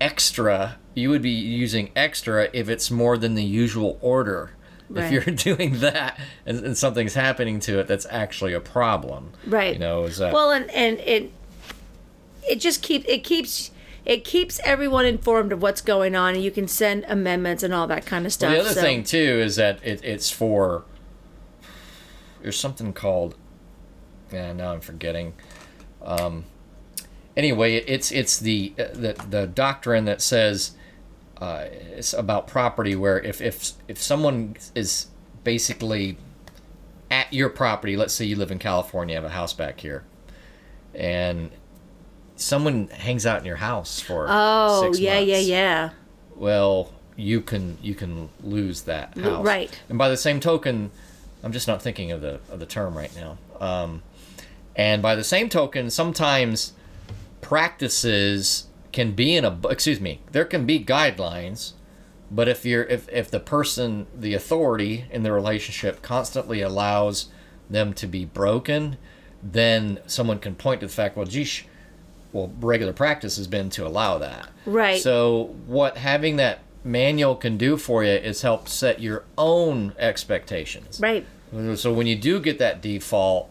extra, 0.00 0.78
you 0.94 1.10
would 1.10 1.22
be 1.22 1.30
using 1.30 1.90
extra 1.96 2.48
if 2.52 2.68
it's 2.68 2.90
more 2.90 3.16
than 3.18 3.34
the 3.34 3.44
usual 3.44 3.98
order. 4.00 4.52
Right. 4.88 5.12
If 5.12 5.12
you're 5.26 5.34
doing 5.56 5.80
that 5.80 6.18
and, 6.44 6.64
and 6.64 6.78
something's 6.78 7.14
happening 7.14 7.60
to 7.60 7.80
it, 7.80 7.86
that's 7.88 8.06
actually 8.10 8.52
a 8.52 8.60
problem. 8.60 9.32
Right. 9.46 9.74
You 9.74 9.78
know, 9.80 10.04
is 10.04 10.18
that 10.18 10.32
well, 10.32 10.52
and 10.52 10.70
and 10.70 10.98
it 11.00 11.32
it 12.48 12.60
just 12.60 12.82
keeps 12.82 13.04
it 13.08 13.24
keeps 13.24 13.72
it 14.04 14.22
keeps 14.22 14.60
everyone 14.62 15.04
informed 15.04 15.52
of 15.52 15.60
what's 15.60 15.80
going 15.80 16.14
on, 16.14 16.34
and 16.34 16.44
you 16.44 16.52
can 16.52 16.68
send 16.68 17.04
amendments 17.08 17.64
and 17.64 17.74
all 17.74 17.88
that 17.88 18.06
kind 18.06 18.24
of 18.26 18.32
stuff. 18.32 18.50
Well, 18.50 18.62
the 18.62 18.70
other 18.70 18.74
so- 18.74 18.80
thing 18.80 19.02
too 19.02 19.18
is 19.18 19.56
that 19.56 19.80
it, 19.82 20.04
it's 20.04 20.30
for 20.30 20.84
there's 22.42 22.58
something 22.58 22.92
called 22.92 23.34
yeah 24.32 24.52
now 24.52 24.72
I'm 24.72 24.80
forgetting. 24.80 25.34
Um, 26.02 26.44
anyway, 27.36 27.76
it's 27.76 28.10
it's 28.10 28.38
the 28.38 28.72
uh, 28.78 28.84
the 28.92 29.26
the 29.28 29.46
doctrine 29.46 30.04
that 30.06 30.22
says 30.22 30.72
uh, 31.38 31.66
it's 31.70 32.12
about 32.12 32.46
property 32.46 32.96
where 32.96 33.20
if 33.20 33.40
if 33.40 33.72
if 33.88 34.00
someone 34.00 34.56
is 34.74 35.08
basically 35.44 36.18
at 37.10 37.32
your 37.32 37.48
property, 37.48 37.96
let's 37.96 38.14
say 38.14 38.24
you 38.24 38.36
live 38.36 38.50
in 38.50 38.58
California, 38.58 39.14
you 39.14 39.20
have 39.20 39.30
a 39.30 39.34
house 39.34 39.52
back 39.52 39.80
here, 39.80 40.04
and 40.94 41.50
someone 42.36 42.88
hangs 42.88 43.26
out 43.26 43.38
in 43.38 43.44
your 43.44 43.56
house 43.56 44.00
for 44.00 44.26
Oh 44.28 44.92
yeah, 44.94 45.18
yeah, 45.18 45.36
months 45.36 45.48
yeah. 45.48 45.90
well 46.36 46.92
you 47.16 47.40
can 47.40 47.78
you 47.82 47.94
can 47.94 48.28
lose 48.42 48.82
that 48.82 49.16
house 49.16 49.44
right. 49.44 49.80
and 49.88 49.96
by 49.96 50.08
the 50.10 50.16
same 50.18 50.38
token 50.38 50.90
i'm 51.42 51.50
just 51.50 51.66
not 51.66 51.80
thinking 51.80 52.12
of 52.12 52.20
the 52.20 52.38
of 52.50 52.60
the 52.60 52.66
term 52.66 52.96
right 52.96 53.14
now 53.16 53.38
um, 53.58 54.02
and 54.76 55.00
by 55.00 55.14
the 55.14 55.24
same 55.24 55.48
token 55.48 55.88
sometimes 55.88 56.74
practices 57.46 58.66
can 58.92 59.12
be 59.12 59.36
in 59.36 59.44
a 59.44 59.58
excuse 59.68 60.00
me 60.00 60.20
there 60.32 60.44
can 60.44 60.66
be 60.66 60.82
guidelines 60.82 61.72
but 62.30 62.48
if 62.48 62.64
you're 62.64 62.84
if, 62.84 63.08
if 63.10 63.30
the 63.30 63.38
person 63.38 64.06
the 64.14 64.34
authority 64.34 65.04
in 65.10 65.22
the 65.22 65.30
relationship 65.30 66.02
constantly 66.02 66.60
allows 66.60 67.26
them 67.70 67.92
to 67.92 68.06
be 68.06 68.24
broken 68.24 68.96
then 69.42 69.98
someone 70.06 70.38
can 70.38 70.54
point 70.54 70.80
to 70.80 70.86
the 70.86 70.92
fact 70.92 71.16
well 71.16 71.26
geesh 71.26 71.62
well 72.32 72.50
regular 72.60 72.92
practice 72.92 73.36
has 73.36 73.46
been 73.46 73.70
to 73.70 73.86
allow 73.86 74.18
that 74.18 74.48
Right. 74.64 75.00
so 75.00 75.54
what 75.66 75.98
having 75.98 76.36
that 76.36 76.60
manual 76.82 77.36
can 77.36 77.56
do 77.56 77.76
for 77.76 78.02
you 78.02 78.10
is 78.10 78.42
help 78.42 78.68
set 78.68 79.00
your 79.00 79.24
own 79.38 79.92
expectations 79.98 80.98
Right. 81.00 81.24
so 81.76 81.92
when 81.92 82.06
you 82.06 82.16
do 82.16 82.40
get 82.40 82.58
that 82.58 82.80
default 82.82 83.50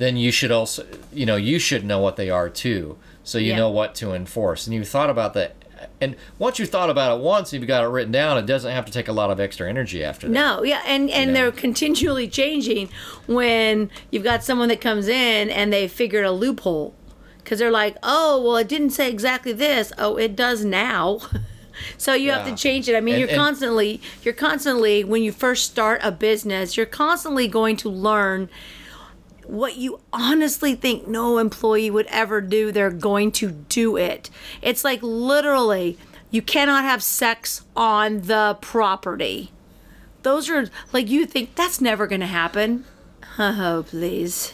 then 0.00 0.16
you 0.16 0.30
should 0.32 0.50
also 0.50 0.84
you 1.12 1.24
know 1.26 1.36
you 1.36 1.58
should 1.58 1.84
know 1.84 1.98
what 2.00 2.16
they 2.16 2.28
are 2.30 2.48
too 2.48 2.96
so 3.22 3.38
you 3.38 3.50
Yeah. 3.50 3.56
know 3.56 3.70
what 3.70 3.94
to 3.96 4.12
enforce 4.12 4.66
and 4.66 4.74
you 4.74 4.84
thought 4.84 5.10
about 5.10 5.34
that 5.34 5.54
and 6.00 6.14
once 6.38 6.58
you 6.58 6.66
thought 6.66 6.90
about 6.90 7.18
it 7.18 7.22
once 7.22 7.52
you've 7.52 7.66
got 7.66 7.84
it 7.84 7.88
written 7.88 8.12
down 8.12 8.36
it 8.38 8.46
doesn't 8.46 8.72
have 8.72 8.84
to 8.86 8.92
take 8.92 9.08
a 9.08 9.12
lot 9.12 9.30
of 9.30 9.38
extra 9.40 9.68
energy 9.68 10.02
after 10.04 10.26
that 10.26 10.32
No, 10.32 10.62
yeah, 10.62 10.82
and 10.86 11.08
and 11.10 11.32
know. 11.32 11.34
they're 11.34 11.52
continually 11.52 12.28
changing 12.28 12.88
when 13.26 13.90
you've 14.10 14.24
got 14.24 14.42
someone 14.44 14.68
that 14.68 14.80
comes 14.80 15.08
in 15.08 15.48
and 15.50 15.72
they 15.72 15.86
figured 15.88 16.24
a 16.24 16.32
loophole 16.32 16.94
because 17.38 17.58
they're 17.58 17.70
like, 17.70 17.96
oh, 18.02 18.40
well, 18.42 18.56
it 18.58 18.68
didn't 18.68 18.90
say 18.90 19.08
exactly 19.10 19.52
this. 19.52 19.92
Oh, 19.98 20.16
it 20.16 20.36
does 20.36 20.64
now. 20.64 21.20
so 21.98 22.12
you 22.14 22.30
have 22.30 22.46
to 22.46 22.54
change 22.54 22.88
it. 22.88 22.94
I 22.94 23.00
mean, 23.00 23.14
And- 23.14 23.20
you're 23.20 23.28
and- 23.30 23.38
constantly, 23.38 24.00
you're 24.22 24.34
constantly 24.34 25.02
when 25.04 25.22
you 25.22 25.32
first 25.32 25.64
start 25.64 26.00
a 26.04 26.12
business, 26.12 26.76
you're 26.76 26.86
constantly 26.86 27.48
going 27.48 27.76
to 27.78 27.88
learn 27.88 28.48
what 29.50 29.76
you 29.76 30.00
honestly 30.12 30.74
think 30.74 31.06
no 31.06 31.38
employee 31.38 31.90
would 31.90 32.06
ever 32.06 32.40
do, 32.40 32.72
they're 32.72 32.90
going 32.90 33.32
to 33.32 33.50
do 33.50 33.96
it. 33.96 34.30
It's 34.62 34.84
like 34.84 35.02
literally, 35.02 35.98
you 36.30 36.42
cannot 36.42 36.84
have 36.84 37.02
sex 37.02 37.64
on 37.76 38.22
the 38.22 38.56
property. 38.60 39.50
Those 40.22 40.48
are 40.50 40.68
like 40.92 41.08
you 41.08 41.26
think 41.26 41.54
that's 41.54 41.80
never 41.80 42.06
going 42.06 42.20
to 42.20 42.26
happen. 42.26 42.84
Oh, 43.38 43.84
please. 43.88 44.52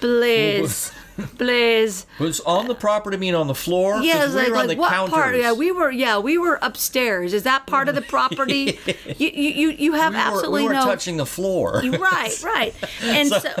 Please. 0.00 0.92
Please. 1.38 2.06
was 2.18 2.40
on 2.40 2.68
the 2.68 2.74
property 2.74 3.16
mean 3.16 3.34
on 3.34 3.46
the 3.46 3.54
floor? 3.54 4.00
Yeah, 4.00 4.26
we 4.28 4.32
like, 4.32 4.48
were 4.48 4.56
on 4.56 4.66
like 4.68 4.76
the 4.76 4.80
what 4.80 4.90
counters. 4.90 5.12
part? 5.12 5.36
Yeah, 5.36 5.52
we 5.52 5.70
were. 5.70 5.90
Yeah, 5.90 6.18
we 6.18 6.38
were 6.38 6.58
upstairs. 6.62 7.34
Is 7.34 7.42
that 7.42 7.66
part 7.66 7.88
of 7.88 7.94
the 7.94 8.02
property? 8.16 8.78
you, 9.18 9.28
you, 9.28 9.70
you, 9.70 9.92
have 9.92 10.12
We 10.12 10.18
were- 10.18 10.24
absolutely 10.24 10.62
we 10.62 10.68
were 10.68 10.74
no. 10.74 10.84
touching 10.84 11.16
the 11.18 11.26
floor 11.26 11.82
Right, 11.84 12.42
right. 12.42 12.74
And 13.02 13.28
so, 13.28 13.40
that's, 13.40 13.60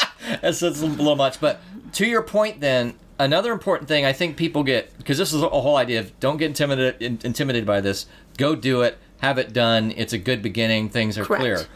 that's 0.40 0.62
a 0.62 0.70
little 0.70 1.16
much. 1.16 1.40
But 1.40 1.60
to 1.94 2.06
your 2.06 2.22
point, 2.22 2.60
then 2.60 2.94
another 3.18 3.52
important 3.52 3.88
thing 3.88 4.04
I 4.04 4.12
think 4.12 4.36
people 4.36 4.62
get 4.62 4.96
because 4.98 5.18
this 5.18 5.32
is 5.32 5.42
a 5.42 5.48
whole 5.48 5.76
idea 5.76 6.00
of 6.00 6.18
don't 6.20 6.36
get 6.36 6.46
intimidated 6.46 7.00
in- 7.02 7.18
intimidated 7.24 7.66
by 7.66 7.80
this. 7.80 8.06
Go 8.36 8.54
do 8.54 8.82
it. 8.82 8.98
Have 9.20 9.38
it 9.38 9.52
done. 9.52 9.92
It's 9.96 10.12
a 10.12 10.18
good 10.18 10.42
beginning. 10.42 10.88
Things 10.88 11.16
are 11.16 11.24
Correct. 11.24 11.40
clear. 11.40 11.66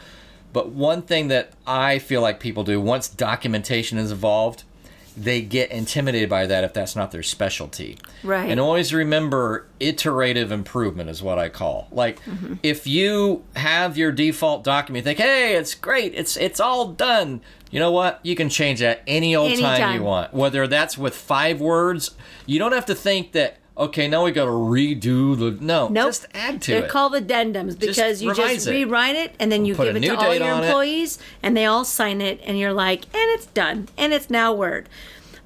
But 0.53 0.69
one 0.69 1.01
thing 1.01 1.27
that 1.27 1.53
I 1.65 1.99
feel 1.99 2.21
like 2.21 2.39
people 2.39 2.63
do 2.63 2.81
once 2.81 3.07
documentation 3.07 3.97
is 3.97 4.11
involved, 4.11 4.63
they 5.17 5.41
get 5.41 5.71
intimidated 5.71 6.29
by 6.29 6.45
that 6.45 6.63
if 6.63 6.73
that's 6.73 6.95
not 6.95 7.11
their 7.11 7.23
specialty. 7.23 7.97
Right. 8.23 8.49
And 8.49 8.59
always 8.59 8.93
remember 8.93 9.65
iterative 9.79 10.51
improvement 10.51 11.09
is 11.09 11.23
what 11.23 11.39
I 11.39 11.49
call. 11.49 11.87
Like 11.91 12.23
Mm-hmm. 12.25 12.55
if 12.63 12.85
you 12.87 13.43
have 13.55 13.97
your 13.97 14.11
default 14.11 14.63
document, 14.63 15.03
you 15.05 15.09
think, 15.09 15.19
"Hey, 15.19 15.55
it's 15.55 15.73
great. 15.73 16.13
It's 16.15 16.37
it's 16.37 16.59
all 16.59 16.89
done." 16.89 17.41
You 17.71 17.79
know 17.79 17.91
what? 17.91 18.19
You 18.23 18.35
can 18.35 18.49
change 18.49 18.79
that 18.79 19.01
any 19.07 19.35
old 19.35 19.57
time 19.59 19.95
you 19.95 20.03
want. 20.03 20.33
Whether 20.33 20.67
that's 20.67 20.97
with 20.97 21.15
5 21.15 21.59
words, 21.59 22.11
you 22.45 22.59
don't 22.59 22.71
have 22.71 22.85
to 22.85 22.95
think 22.95 23.33
that 23.33 23.57
okay, 23.77 24.07
now 24.07 24.23
we 24.23 24.31
got 24.31 24.45
to 24.45 24.51
redo 24.51 25.37
the 25.37 25.51
No, 25.63 25.87
nope. 25.87 26.07
just 26.07 26.25
add 26.33 26.61
to 26.63 26.71
it. 26.71 26.75
They're 26.75 26.85
it. 26.85 26.91
called 26.91 27.13
addendums 27.13 27.77
because 27.79 28.21
you 28.21 28.33
just 28.33 28.67
it. 28.67 28.71
rewrite 28.71 29.15
it 29.15 29.35
and 29.39 29.51
then 29.51 29.65
you 29.65 29.75
Put 29.75 29.85
give 29.93 29.97
it 29.97 30.07
to 30.07 30.15
all 30.17 30.33
your 30.33 30.43
on 30.51 30.63
it. 30.63 30.67
employees 30.67 31.19
and 31.43 31.55
they 31.55 31.65
all 31.65 31.85
sign 31.85 32.21
it 32.21 32.39
and 32.43 32.57
you're 32.57 32.73
like, 32.73 33.03
and 33.05 33.31
it's 33.35 33.45
done 33.47 33.87
and 33.97 34.13
it's 34.13 34.29
now 34.29 34.53
Word. 34.53 34.89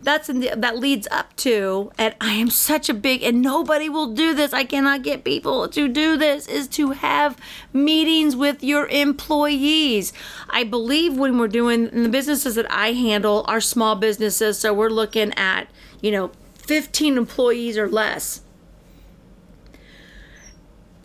that's 0.02 0.30
in 0.30 0.40
the, 0.40 0.52
that 0.58 0.78
leads 0.80 1.08
up 1.12 1.36
to 1.36 1.92
and 1.98 2.16
i 2.20 2.34
am 2.34 2.50
such 2.50 2.90
a 2.90 2.94
big 2.94 3.22
and 3.22 3.40
nobody 3.40 3.88
will 3.88 4.08
do 4.14 4.34
this 4.34 4.52
i 4.52 4.64
cannot 4.64 5.04
get 5.04 5.24
people 5.24 5.68
to 5.68 5.88
do 5.88 6.18
this 6.18 6.48
is 6.48 6.68
to 6.68 6.90
have 6.92 7.38
meetings 7.72 8.36
with 8.36 8.64
your 8.64 8.88
employees 8.88 10.12
i 10.50 10.64
believe 10.64 11.16
when 11.18 11.38
we're 11.38 11.48
doing 11.48 11.88
in 11.90 12.02
the 12.04 12.10
businesses 12.10 12.56
that 12.56 12.66
i 12.72 12.94
handle 12.94 13.46
are 13.48 13.62
small 13.62 13.96
businesses 13.96 14.58
so 14.58 14.74
we're 14.74 14.90
looking 14.90 15.32
at 15.36 15.68
you 16.02 16.10
know 16.12 16.32
15 16.62 17.18
employees 17.18 17.78
or 17.78 17.89
less. 17.89 18.41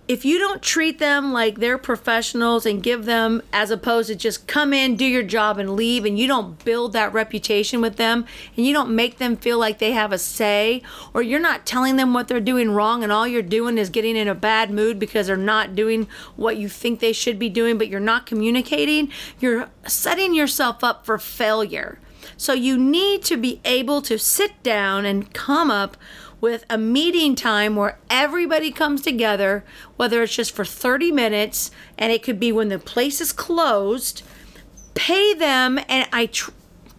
If 0.08 0.24
you 0.24 0.38
don't 0.38 0.62
treat 0.62 1.00
them 1.00 1.32
like 1.32 1.58
they're 1.58 1.78
professionals 1.78 2.64
and 2.64 2.80
give 2.80 3.06
them 3.06 3.42
as 3.52 3.72
opposed 3.72 4.06
to 4.08 4.14
just 4.14 4.46
come 4.46 4.72
in 4.72 4.94
do 4.94 5.04
your 5.04 5.24
job 5.24 5.58
and 5.58 5.74
leave 5.74 6.04
and 6.04 6.16
you 6.16 6.28
don't 6.28 6.64
build 6.64 6.92
that 6.92 7.12
reputation 7.12 7.80
with 7.80 7.96
them 7.96 8.24
and 8.56 8.64
you 8.64 8.72
don't 8.72 8.94
make 8.94 9.18
them 9.18 9.36
feel 9.36 9.58
like 9.58 9.78
they 9.80 9.90
have 9.90 10.12
a 10.12 10.18
say 10.18 10.80
or 11.12 11.22
you're 11.22 11.40
not 11.40 11.66
telling 11.66 11.96
them 11.96 12.14
what 12.14 12.28
they're 12.28 12.38
doing 12.38 12.70
wrong 12.70 13.02
and 13.02 13.10
all 13.10 13.26
you're 13.26 13.42
doing 13.42 13.78
is 13.78 13.90
getting 13.90 14.14
in 14.14 14.28
a 14.28 14.34
bad 14.34 14.70
mood 14.70 15.00
because 15.00 15.26
they're 15.26 15.36
not 15.36 15.74
doing 15.74 16.06
what 16.36 16.56
you 16.56 16.68
think 16.68 17.00
they 17.00 17.12
should 17.12 17.36
be 17.36 17.48
doing 17.48 17.76
but 17.76 17.88
you're 17.88 17.98
not 17.98 18.26
communicating 18.26 19.10
you're 19.40 19.68
setting 19.88 20.36
yourself 20.36 20.84
up 20.84 21.04
for 21.04 21.18
failure 21.18 21.98
so 22.36 22.52
you 22.52 22.76
need 22.76 23.22
to 23.24 23.36
be 23.36 23.60
able 23.64 24.02
to 24.02 24.18
sit 24.18 24.62
down 24.62 25.04
and 25.04 25.32
come 25.32 25.70
up 25.70 25.96
with 26.40 26.64
a 26.68 26.76
meeting 26.76 27.34
time 27.34 27.76
where 27.76 27.98
everybody 28.10 28.70
comes 28.70 29.00
together, 29.02 29.64
whether 29.96 30.22
it's 30.22 30.36
just 30.36 30.52
for 30.52 30.64
30 30.64 31.10
minutes 31.10 31.70
and 31.96 32.12
it 32.12 32.22
could 32.22 32.38
be 32.38 32.52
when 32.52 32.68
the 32.68 32.78
place 32.78 33.20
is 33.20 33.32
closed, 33.32 34.22
pay 34.94 35.34
them 35.34 35.78
and 35.88 36.08
I 36.12 36.26
tr- 36.26 36.50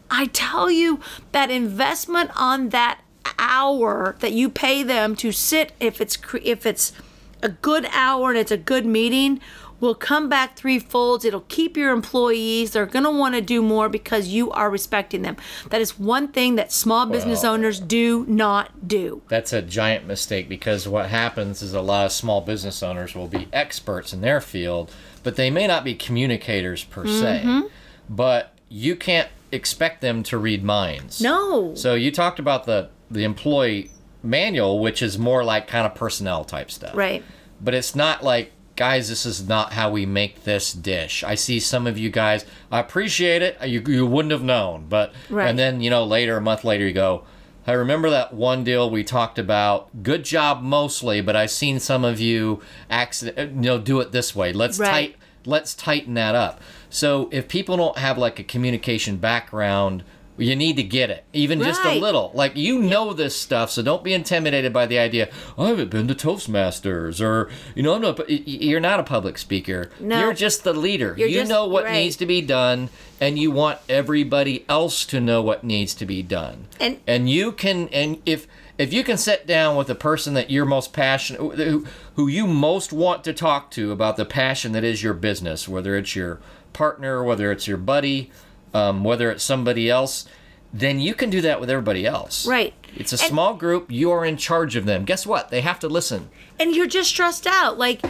I 0.10 0.28
tell 0.28 0.72
you 0.72 1.02
that 1.34 1.52
investment 1.52 2.32
on 2.36 2.70
that 2.70 3.02
hour 3.38 4.16
that 4.20 4.32
you 4.32 4.50
pay 4.50 4.84
them 4.84 5.16
to 5.18 5.32
sit 5.32 5.74
if 5.80 6.00
it's 6.00 6.18
cre- 6.18 6.38
if 6.44 6.66
it's 6.66 6.94
a 7.42 7.50
good 7.50 7.86
hour 7.92 8.30
and 8.30 8.40
it's 8.40 8.52
a 8.52 8.58
good 8.58 8.86
meeting 8.86 9.40
will 9.80 9.96
come 9.96 10.28
back 10.30 10.56
threefold. 10.56 11.24
It'll 11.26 11.42
keep 11.48 11.78
your 11.78 11.92
employees. 11.92 12.72
They're 12.72 12.86
going 12.86 13.06
to 13.06 13.12
want 13.12 13.36
to 13.36 13.42
do 13.42 13.62
more 13.62 13.90
because 13.90 14.28
you 14.30 14.52
are 14.52 14.70
respecting 14.70 15.22
them. 15.22 15.38
That 15.70 15.82
is 15.82 16.00
one 16.00 16.30
thing 16.30 16.56
that 16.56 16.72
small 16.72 17.06
business 17.06 17.44
Well- 17.44 17.54
owners 17.54 17.80
do 17.80 18.26
not 18.28 18.88
do. 18.88 19.22
That's 19.28 19.54
a 19.54 19.62
giant 19.62 20.06
mistake 20.08 20.50
because 20.50 20.88
what 20.88 21.10
happens 21.10 21.62
is 21.62 21.74
a 21.74 21.82
lot 21.82 22.06
of 22.08 22.12
small 22.12 22.42
business 22.42 22.82
owners 22.82 23.14
will 23.16 23.28
be 23.28 23.48
experts 23.54 24.14
in 24.14 24.22
their 24.22 24.42
field, 24.42 24.92
but 25.24 25.36
they 25.36 25.50
may 25.50 25.68
not 25.68 25.84
be 25.84 25.94
communicators 25.94 26.84
per 26.84 27.04
Mm-hmm. 27.06 27.62
se. 27.62 27.70
But 28.10 28.54
you 28.70 28.96
can't 28.96 29.30
expect 29.52 30.02
them 30.02 30.24
to 30.24 30.38
read 30.38 30.64
minds. 30.64 31.22
No. 31.22 31.74
So 31.76 31.94
you 31.94 32.12
talked 32.12 32.40
about 32.40 32.66
the 32.66 32.90
the 33.10 33.24
employee 33.24 33.92
manual, 34.24 34.80
which 34.80 35.02
is 35.02 35.18
more 35.18 35.44
like 35.44 35.68
kind 35.68 35.86
of 35.86 35.96
personnel 35.96 36.44
type 36.44 36.70
stuff. 36.70 36.94
Right. 36.96 37.24
But 37.62 37.74
it's 37.74 37.96
not 37.96 38.24
like, 38.24 38.52
guys, 38.78 39.10
this 39.10 39.26
is 39.26 39.46
not 39.48 39.74
how 39.74 39.90
we 39.92 40.06
make 40.06 40.44
this 40.46 40.72
dish. 40.72 41.24
I 41.24 41.36
see 41.36 41.60
some 41.60 41.86
of 41.88 41.98
you 41.98 42.10
guys. 42.10 42.46
I 42.72 42.80
appreciate 42.80 43.42
it. 43.42 43.58
You 43.68 43.82
you 43.88 44.06
wouldn't 44.06 44.32
have 44.32 44.44
known, 44.44 44.86
but 44.88 45.12
Right. 45.30 45.50
and 45.50 45.60
then 45.60 45.82
you 45.82 45.90
know 45.90 46.06
later 46.06 46.38
a 46.38 46.42
month 46.42 46.64
later 46.64 46.88
you 46.88 46.94
go. 46.94 47.24
I 47.66 47.74
remember 47.74 48.10
that 48.12 48.34
one 48.34 48.64
deal 48.64 48.90
we 48.90 49.04
talked 49.04 49.38
about. 49.38 50.02
Good 50.02 50.24
job 50.24 50.62
mostly, 50.62 51.20
but 51.20 51.36
I've 51.36 51.52
seen 51.52 51.82
some 51.82 52.06
of 52.06 52.18
you 52.22 52.62
accident, 52.90 53.38
uh, 53.38 53.42
you 53.54 53.62
know, 53.68 53.78
do 53.78 54.00
it 54.00 54.14
this 54.14 54.34
way. 54.34 54.54
Let's 54.54 54.80
Right. 54.80 54.90
tight 54.90 55.16
let's 55.46 55.74
tighten 55.74 56.14
that 56.14 56.36
up. 56.36 56.60
So 56.90 57.30
if 57.32 57.48
people 57.48 57.78
don't 57.78 57.98
have 57.98 58.18
like 58.18 58.38
a 58.38 58.44
communication 58.44 59.16
background, 59.18 60.04
you 60.38 60.56
need 60.56 60.76
to 60.78 60.84
get 60.84 61.10
it, 61.10 61.26
even 61.34 61.60
just 61.60 61.84
a 61.84 62.00
little. 62.00 62.32
Like 62.34 62.56
you 62.56 62.80
know 62.80 63.14
this 63.14 63.36
stuff, 63.36 63.72
so 63.72 63.82
don't 63.82 64.04
be 64.04 64.14
intimidated 64.14 64.72
by 64.72 64.86
the 64.86 65.00
idea. 65.00 65.30
I 65.58 65.70
haven't 65.70 65.90
been 65.90 66.08
to 66.08 66.16
Toastmasters, 66.16 67.22
or 67.22 67.50
you 67.76 67.84
know, 67.84 67.96
I'm 67.96 68.02
not. 68.02 68.30
You're 68.30 68.80
not 68.80 69.00
a 69.00 69.04
public 69.04 69.38
speaker. 69.38 69.90
No. 70.00 70.20
You're 70.20 70.34
just 70.34 70.64
the 70.64 70.74
leader. 70.74 71.16
You're 71.18 71.28
you 71.28 71.40
just- 71.40 71.50
know 71.50 71.68
what 71.68 71.86
right. 71.86 71.94
needs 71.94 72.16
to 72.18 72.26
be 72.26 72.42
done, 72.42 72.90
and 73.20 73.38
you 73.40 73.52
want 73.52 73.80
everybody 73.90 74.66
else 74.70 75.06
to 75.06 75.20
know 75.20 75.42
what 75.42 75.64
needs 75.64 75.94
to 75.96 76.06
be 76.06 76.22
done. 76.22 76.68
And- 76.80 77.00
and 77.08 77.30
you 77.30 77.52
can, 77.52 77.88
and 77.90 78.22
if 78.26 78.48
if 78.78 78.94
you 78.94 79.04
can 79.04 79.18
sit 79.18 79.48
down 79.48 79.76
with 79.76 79.88
the 79.88 79.96
person 79.96 80.36
that 80.36 80.52
you're 80.52 80.66
most 80.66 80.94
passionate, 80.94 81.42
who, 81.58 81.88
who 82.16 82.28
you 82.28 82.46
most 82.46 82.94
want 82.94 83.24
to 83.24 83.34
talk 83.34 83.72
to 83.72 83.92
about 83.92 84.18
the 84.18 84.26
passion 84.26 84.72
that 84.74 84.84
is 84.84 85.02
your 85.02 85.16
business, 85.16 85.68
whether 85.68 85.96
it's 85.98 86.16
your 86.16 86.40
partner, 86.74 87.24
whether 87.24 87.52
it's 87.52 87.68
your 87.68 87.78
buddy, 87.78 88.30
um, 88.78 89.04
whether 89.04 89.32
it's 89.32 89.44
somebody 89.44 89.90
else, 89.90 90.26
then 90.74 91.00
you 91.00 91.14
can 91.14 91.30
do 91.30 91.42
that 91.42 91.60
with 91.60 91.70
everybody 91.70 92.06
else. 92.06 92.46
Right. 92.46 92.74
It's 92.96 93.14
a 93.14 93.22
And- 93.24 93.30
small 93.32 93.54
group. 93.54 93.92
You 93.92 94.12
are 94.12 94.24
in 94.26 94.38
charge 94.38 94.76
of 94.76 94.86
them. 94.86 95.06
Guess 95.06 95.26
what? 95.26 95.50
They 95.50 95.62
have 95.62 95.80
to 95.80 95.88
listen. 95.88 96.30
and 96.60 96.76
you're 96.76 96.88
just 96.88 97.10
stressed 97.10 97.46
out. 97.46 97.78
Like 97.78 98.02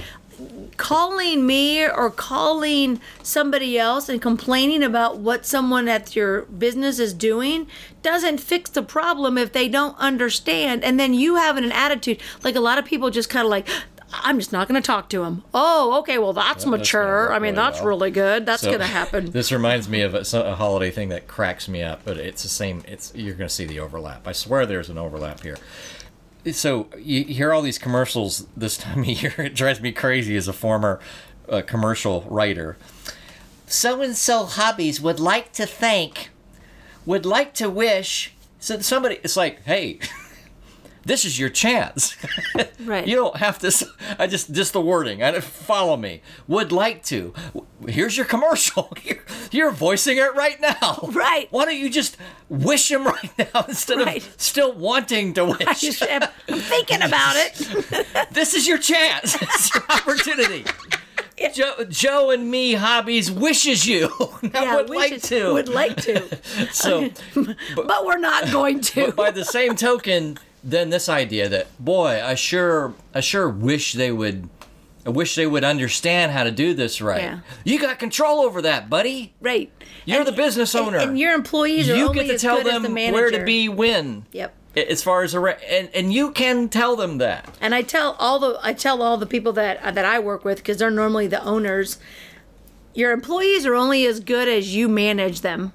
calling 0.77 1.45
me 1.45 1.83
or 1.85 2.09
calling 2.11 2.99
somebody 3.23 3.77
else 3.77 4.07
and 4.07 4.21
complaining 4.21 4.83
about 4.83 5.17
what 5.17 5.45
someone 5.45 5.87
at 5.87 6.15
your 6.15 6.43
business 6.43 6.99
is 6.99 7.13
doing 7.13 7.67
doesn't 8.03 8.37
fix 8.39 8.69
the 8.69 8.83
problem 8.83 9.37
if 9.37 9.51
they 9.51 9.67
don't 9.67 9.97
understand. 9.97 10.83
And 10.83 10.99
then 10.99 11.13
you 11.13 11.35
having 11.35 11.63
an 11.63 11.71
attitude, 11.71 12.19
like 12.43 12.55
a 12.55 12.59
lot 12.59 12.77
of 12.77 12.85
people 12.85 13.09
just 13.09 13.29
kind 13.29 13.45
of 13.45 13.49
like, 13.49 13.67
I'm 14.13 14.39
just 14.39 14.51
not 14.53 14.67
going 14.69 14.81
to 14.81 14.85
talk 14.85 15.09
to 15.09 15.23
him. 15.23 15.43
Oh, 15.53 15.99
okay. 15.99 16.17
Well, 16.17 16.31
that's 16.33 16.63
gonna 16.63 16.77
mature. 16.77 17.27
work 17.27 17.31
I 17.31 17.39
mean, 17.39 17.41
really 17.41 17.55
that's 17.55 17.79
well. 17.79 17.87
really 17.89 18.11
good. 18.11 18.45
That's 18.45 18.61
So, 18.61 18.69
going 18.69 18.79
to 18.79 18.85
happen. 18.87 19.31
This 19.31 19.51
reminds 19.51 19.89
me 19.89 20.01
of 20.01 20.15
a, 20.15 20.23
a 20.33 20.55
holiday 20.55 20.91
thing 20.91 21.09
that 21.09 21.27
cracks 21.27 21.67
me 21.67 21.83
up, 21.83 22.01
but 22.05 22.17
it's 22.17 22.43
the 22.43 22.49
same. 22.49 22.83
It's 22.87 23.13
you're 23.13 23.35
going 23.35 23.49
to 23.49 23.53
see 23.53 23.65
the 23.65 23.79
overlap. 23.79 24.27
I 24.27 24.31
swear 24.31 24.65
there's 24.65 24.89
an 24.89 24.97
overlap 24.97 25.41
here. 25.41 25.57
So 26.53 26.87
you 26.97 27.25
hear 27.25 27.53
all 27.53 27.61
these 27.61 27.77
commercials 27.77 28.47
this 28.55 28.77
time 28.77 28.99
of 28.99 29.05
year. 29.23 29.33
It 29.37 29.53
drives 29.55 29.81
me 29.81 29.91
crazy 29.91 30.37
as 30.37 30.47
a 30.47 30.53
former 30.53 31.01
uh, 31.49 31.61
commercial 31.65 32.21
writer. 32.29 32.77
So 33.65 34.01
and 34.01 34.15
so 34.15 34.45
hobbies 34.45 35.01
would 35.01 35.19
like 35.19 35.51
to 35.53 35.65
thank, 35.65 36.29
would 37.05 37.25
like 37.25 37.53
to 37.55 37.69
wish. 37.69 38.33
So 38.59 38.79
somebody, 38.79 39.19
it's 39.23 39.35
like, 39.35 39.63
hey. 39.63 39.99
This 41.07 41.23
is 41.25 41.39
your 41.39 41.49
chance. 41.49 42.15
Right. 42.79 43.05
You 43.05 43.17
don't 43.17 43.35
have 43.35 43.59
to. 43.59 43.87
I 44.17 44.27
just 44.27 44.53
just 44.53 44.71
the 44.71 44.79
wording. 44.79 45.21
I 45.21 45.37
follow 45.41 45.97
me. 45.97 46.21
Would 46.47 46.71
like 46.71 47.03
to. 47.05 47.33
Here's 47.85 48.15
your 48.15 48.25
commercial. 48.25 48.93
You're, 49.03 49.17
you're 49.51 49.71
voicing 49.71 50.17
it 50.17 50.33
right 50.35 50.59
now. 50.61 50.99
Right. 51.11 51.47
Why 51.51 51.65
don't 51.65 51.75
you 51.75 51.89
just 51.89 52.15
wish 52.47 52.89
him 52.89 53.03
right 53.05 53.31
now 53.53 53.65
instead 53.67 53.97
Right. 53.97 54.25
of 54.25 54.35
still 54.41 54.71
wanting 54.71 55.33
to 55.33 55.45
wish? 55.45 56.01
I'm 56.01 56.29
thinking 56.47 57.01
about 57.01 57.35
it. 57.35 58.29
this 58.31 58.53
is 58.53 58.65
your 58.65 58.77
chance. 58.77 59.35
It's 59.41 59.75
your 59.75 59.83
opportunity. 59.89 60.63
Joe, 61.53 61.83
Joe 61.89 62.29
and 62.31 62.49
me 62.49 62.73
hobbies 62.73 63.29
wishes 63.29 63.85
you. 63.85 64.09
Yeah, 64.53 64.75
would 64.77 64.89
we 64.89 64.97
like 64.97 65.21
to. 65.23 65.53
Would 65.53 65.69
like 65.69 65.97
to, 66.03 66.37
so, 66.71 67.09
but 67.75 68.05
we're 68.05 68.17
not 68.17 68.49
going 68.51 68.79
to. 68.81 69.07
but 69.07 69.15
by 69.15 69.31
the 69.31 69.45
same 69.45 69.75
token, 69.75 70.39
then 70.67 70.89
this 70.89 71.07
idea 71.07 71.47
that 71.47 71.67
boy, 71.79 72.21
I 72.23 72.35
sure, 72.35 72.93
I 73.15 73.21
sure 73.21 73.47
wish 73.49 73.93
they 73.93 74.11
would. 74.11 74.49
I 75.05 75.09
wish 75.09 75.35
they 75.35 75.47
would 75.47 75.63
understand 75.63 76.33
how 76.33 76.43
to 76.43 76.51
do 76.51 76.73
this 76.73 77.01
right. 77.01 77.21
Yeah. 77.21 77.39
You 77.63 77.79
got 77.79 77.97
control 77.97 78.41
over 78.41 78.61
that, 78.63 78.89
buddy. 78.89 79.33
right. 79.39 79.71
You're 80.03 80.25
the 80.25 80.33
business 80.33 80.73
owner. 80.75 80.97
and, 80.99 81.19
your 81.19 81.33
employees 81.33 81.89
are 81.89 81.95
you 81.95 82.13
get 82.13 82.27
to 82.27 82.37
tell 82.37 82.63
them 82.63 82.83
the 82.83 83.11
where 83.11 83.31
to 83.31 83.43
be 83.43 83.69
when. 83.69 84.25
Yep. 84.33 84.53
As 84.75 85.01
far 85.03 85.23
as 85.23 85.33
a 85.33 85.39
re- 85.39 85.57
and 85.67 85.89
and 85.93 86.13
you 86.13 86.31
can 86.31 86.69
tell 86.69 86.95
them 86.95 87.17
that. 87.17 87.47
And 87.61 87.73
I 87.73 87.81
tell 87.81 88.15
all 88.19 88.37
the 88.37 88.59
I 88.61 88.73
tell 88.73 89.01
all 89.01 89.17
the 89.17 89.25
people 89.25 89.53
that 89.53 89.95
that 89.95 90.05
I 90.05 90.19
work 90.19 90.45
with 90.45 90.57
because 90.57 90.77
they're 90.77 90.91
normally 90.91 91.27
the 91.27 91.43
owners. 91.43 91.97
Your 92.93 93.11
employees 93.11 93.65
are 93.65 93.75
only 93.75 94.05
as 94.05 94.19
good 94.19 94.47
as 94.47 94.75
you 94.75 94.87
manage 94.89 95.41
them. 95.41 95.73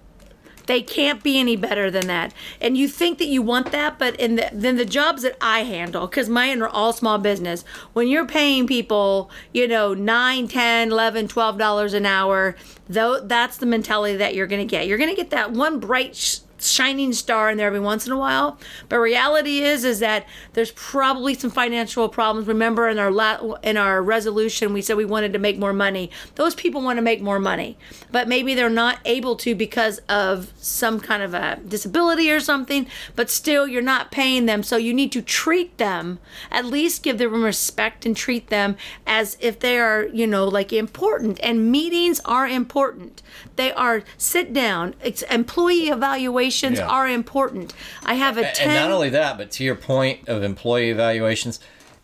They 0.72 0.80
can't 0.80 1.22
be 1.22 1.38
any 1.38 1.54
better 1.54 1.90
than 1.90 2.06
that. 2.06 2.32
And 2.58 2.78
you 2.78 2.88
think 2.88 3.18
that 3.18 3.26
you 3.26 3.42
want 3.42 3.72
that, 3.72 3.98
but 3.98 4.16
in 4.16 4.36
the 4.36 4.48
then 4.54 4.78
the 4.78 4.86
jobs 4.86 5.20
that 5.20 5.36
I 5.38 5.64
handle, 5.64 6.06
because 6.06 6.30
mine 6.30 6.62
are 6.62 6.68
all 6.68 6.94
small 6.94 7.18
business, 7.18 7.62
when 7.92 8.08
you're 8.08 8.24
paying 8.24 8.66
people, 8.66 9.30
you 9.52 9.68
know, 9.68 9.92
9, 9.92 10.48
10, 10.48 10.90
11, 10.90 11.28
12 11.28 11.58
dollars 11.58 11.92
an 11.92 12.06
hour, 12.06 12.56
though 12.88 13.20
that's 13.20 13.58
the 13.58 13.66
mentality 13.66 14.16
that 14.16 14.34
you're 14.34 14.46
gonna 14.46 14.64
get. 14.64 14.86
You're 14.86 14.96
gonna 14.96 15.14
get 15.14 15.28
that 15.28 15.50
one 15.50 15.78
bright 15.78 16.16
sh- 16.16 16.38
shining 16.62 17.12
star 17.12 17.50
in 17.50 17.58
there 17.58 17.66
every 17.66 17.80
once 17.80 18.06
in 18.06 18.12
a 18.12 18.18
while. 18.18 18.58
But 18.88 18.98
reality 18.98 19.60
is 19.60 19.84
is 19.84 19.98
that 19.98 20.26
there's 20.52 20.72
probably 20.72 21.34
some 21.34 21.50
financial 21.50 22.08
problems. 22.08 22.46
Remember 22.46 22.88
in 22.88 22.98
our 22.98 23.10
la- 23.10 23.54
in 23.62 23.76
our 23.76 24.02
resolution 24.02 24.72
we 24.72 24.82
said 24.82 24.96
we 24.96 25.04
wanted 25.04 25.32
to 25.32 25.38
make 25.38 25.58
more 25.58 25.72
money. 25.72 26.10
Those 26.36 26.54
people 26.54 26.82
want 26.82 26.98
to 26.98 27.02
make 27.02 27.20
more 27.20 27.38
money, 27.38 27.76
but 28.10 28.28
maybe 28.28 28.54
they're 28.54 28.70
not 28.70 28.98
able 29.04 29.36
to 29.36 29.54
because 29.54 29.98
of 30.08 30.52
some 30.56 31.00
kind 31.00 31.22
of 31.22 31.34
a 31.34 31.58
disability 31.66 32.30
or 32.30 32.40
something, 32.40 32.86
but 33.16 33.30
still 33.30 33.66
you're 33.66 33.82
not 33.82 34.10
paying 34.10 34.46
them. 34.46 34.62
So 34.62 34.76
you 34.76 34.94
need 34.94 35.12
to 35.12 35.22
treat 35.22 35.78
them, 35.78 36.18
at 36.50 36.64
least 36.64 37.02
give 37.02 37.18
them 37.18 37.42
respect 37.42 38.06
and 38.06 38.16
treat 38.16 38.48
them 38.48 38.76
as 39.06 39.36
if 39.40 39.58
they 39.58 39.78
are, 39.78 40.06
you 40.06 40.26
know, 40.26 40.46
like 40.46 40.72
important. 40.72 41.40
And 41.42 41.70
meetings 41.70 42.20
are 42.24 42.46
important. 42.46 43.22
They 43.56 43.72
are 43.72 44.02
sit 44.16 44.52
down, 44.52 44.94
it's 45.02 45.22
employee 45.22 45.88
evaluation 45.88 46.51
evaluations 46.52 46.78
Yeah. 46.78 46.86
are 46.86 47.08
important. 47.08 47.72
I 48.04 48.14
have 48.14 48.36
a 48.38 48.42
10 48.52 48.68
and 48.68 48.74
not 48.74 48.90
only 48.90 49.10
that, 49.10 49.38
but 49.38 49.50
to 49.52 49.64
your 49.64 49.74
point 49.74 50.28
of 50.28 50.42
employee 50.42 50.90
evaluations, 50.90 51.58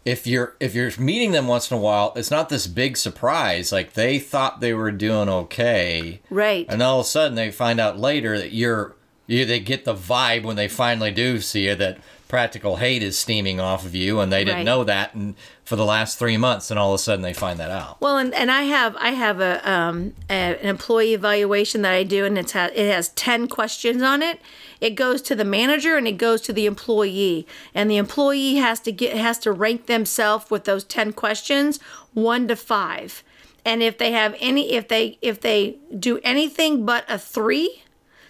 if 0.04 0.26
you're 0.26 0.54
if 0.60 0.74
you're 0.74 0.90
meeting 0.98 1.32
them 1.32 1.46
once 1.48 1.70
in 1.70 1.76
a 1.76 1.80
while, 1.80 2.12
it's 2.16 2.30
not 2.30 2.48
this 2.48 2.66
big 2.66 2.96
surprise. 2.96 3.72
Like 3.72 3.92
they 3.92 4.18
thought 4.18 4.60
they 4.60 4.72
were 4.72 4.90
doing 4.90 5.28
okay, 5.28 6.20
Right. 6.30 6.66
And 6.68 6.82
all 6.82 7.00
of 7.00 7.06
a 7.06 7.08
sudden 7.08 7.34
they 7.34 7.50
find 7.50 7.78
out 7.80 7.98
later 7.98 8.38
that 8.38 8.52
you're 8.52 8.94
you. 9.26 9.44
They 9.44 9.60
get 9.60 9.84
the 9.84 9.94
vibe 9.94 10.44
when 10.44 10.56
they 10.56 10.68
finally 10.68 11.10
do 11.10 11.40
see 11.40 11.66
you 11.66 11.74
that 11.74 11.98
practical 12.28 12.76
hate 12.76 13.02
is 13.02 13.18
steaming 13.18 13.58
off 13.60 13.84
of 13.84 13.94
you, 13.94 14.20
and 14.20 14.30
they 14.32 14.44
didn't 14.44 14.58
Right. 14.58 14.64
know 14.66 14.84
that, 14.84 15.14
and 15.14 15.34
for 15.68 15.76
the 15.76 15.84
last 15.84 16.18
three 16.18 16.38
months, 16.38 16.70
and 16.70 16.80
all 16.80 16.94
of 16.94 16.98
a 16.98 16.98
sudden 16.98 17.20
they 17.20 17.34
find 17.34 17.60
that 17.60 17.70
out. 17.70 18.00
Well, 18.00 18.16
and, 18.16 18.32
and 18.32 18.50
I 18.50 18.62
have 18.62 18.96
I 18.96 19.10
have 19.10 19.38
a, 19.38 19.70
um, 19.70 20.14
a 20.30 20.32
an 20.32 20.66
employee 20.66 21.12
evaluation 21.12 21.82
that 21.82 21.92
I 21.92 22.04
do, 22.04 22.24
and 22.24 22.38
it's 22.38 22.52
ha- 22.52 22.70
it 22.74 22.90
has 22.90 23.10
ten 23.10 23.48
questions 23.48 24.02
on 24.02 24.22
it. 24.22 24.40
It 24.80 24.94
goes 24.94 25.20
to 25.22 25.34
the 25.34 25.44
manager 25.44 25.98
and 25.98 26.08
it 26.08 26.16
goes 26.16 26.40
to 26.42 26.54
the 26.54 26.64
employee, 26.64 27.46
and 27.74 27.90
the 27.90 27.98
employee 27.98 28.54
has 28.54 28.80
to 28.80 28.92
get 28.92 29.14
has 29.14 29.38
to 29.40 29.52
rank 29.52 29.84
themselves 29.84 30.50
with 30.50 30.64
those 30.64 30.84
ten 30.84 31.12
questions, 31.12 31.80
one 32.14 32.48
to 32.48 32.56
five. 32.56 33.22
And 33.62 33.82
if 33.82 33.98
they 33.98 34.12
have 34.12 34.34
any, 34.40 34.72
if 34.72 34.88
they 34.88 35.18
if 35.20 35.42
they 35.42 35.76
do 35.98 36.18
anything 36.24 36.86
but 36.86 37.04
a 37.10 37.18
three, 37.18 37.82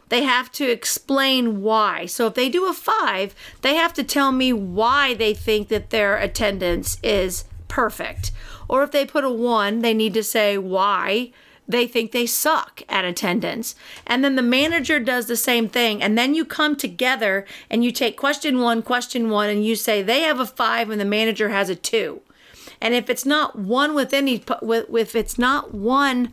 they 0.09 0.23
have 0.23 0.51
to 0.53 0.71
explain 0.71 1.63
why. 1.63 2.07
So 2.07 2.27
if 2.27 2.35
they 2.35 2.49
do 2.49 2.67
a 2.67 2.73
five, 2.73 3.35
they 3.63 3.75
have 3.75 3.93
to 3.95 4.03
tell 4.03 4.33
me 4.33 4.53
why 4.53 5.15
they 5.15 5.35
think 5.35 5.69
that 5.69 5.91
their 5.91 6.17
attendance 6.17 6.99
is 7.03 7.45
perfect. 7.69 8.33
Or 8.69 8.83
if 8.83 8.91
they 8.91 9.05
put 9.05 9.25
a 9.25 9.31
one, 9.31 9.81
they 9.81 9.95
need 9.95 10.15
to 10.15 10.23
say 10.23 10.59
why 10.59 11.33
they 11.69 11.87
think 11.87 12.13
they 12.13 12.25
suck 12.25 12.83
at 12.89 13.05
attendance. 13.05 13.75
And 14.07 14.25
then 14.25 14.37
the 14.37 14.43
manager 14.43 14.99
does 14.99 15.27
the 15.27 15.37
same 15.37 15.69
thing. 15.69 16.03
And 16.03 16.17
then 16.17 16.35
you 16.35 16.47
come 16.47 16.77
together 16.77 17.45
and 17.69 17.85
you 17.85 17.93
take 17.93 18.17
question 18.17 18.61
one, 18.61 18.81
question 18.83 19.29
one, 19.29 19.51
and 19.51 19.65
you 19.65 19.77
say 19.77 20.03
they 20.03 20.23
have 20.23 20.41
a 20.41 20.47
five 20.47 20.89
and 20.89 20.99
the 20.99 21.05
manager 21.05 21.51
has 21.51 21.69
a 21.69 21.77
two. 21.77 22.23
And 22.81 22.95
if 22.95 23.11
it's 23.11 23.27
not 23.27 23.59
one 23.59 23.95
with- 23.95 24.15
if 24.15 25.15
it's 25.15 25.39
not 25.39 25.75
one 25.75 26.33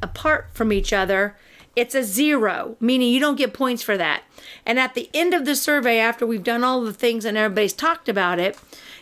apart 0.00 0.50
from 0.52 0.72
each 0.72 0.92
other, 0.92 1.36
it's 1.76 1.94
a 1.94 2.02
zero, 2.02 2.76
meaning 2.80 3.12
you 3.12 3.20
don't 3.20 3.36
get 3.36 3.52
points 3.52 3.82
for 3.82 3.96
that. 3.98 4.22
And 4.64 4.80
at 4.80 4.94
the 4.94 5.10
end 5.12 5.34
of 5.34 5.44
the 5.44 5.54
survey, 5.54 5.98
after 5.98 6.26
we've 6.26 6.42
done 6.42 6.64
all 6.64 6.82
the 6.82 6.92
things 6.92 7.24
and 7.24 7.36
everybody's 7.36 7.74
talked 7.74 8.08
about 8.08 8.38
it, 8.38 8.58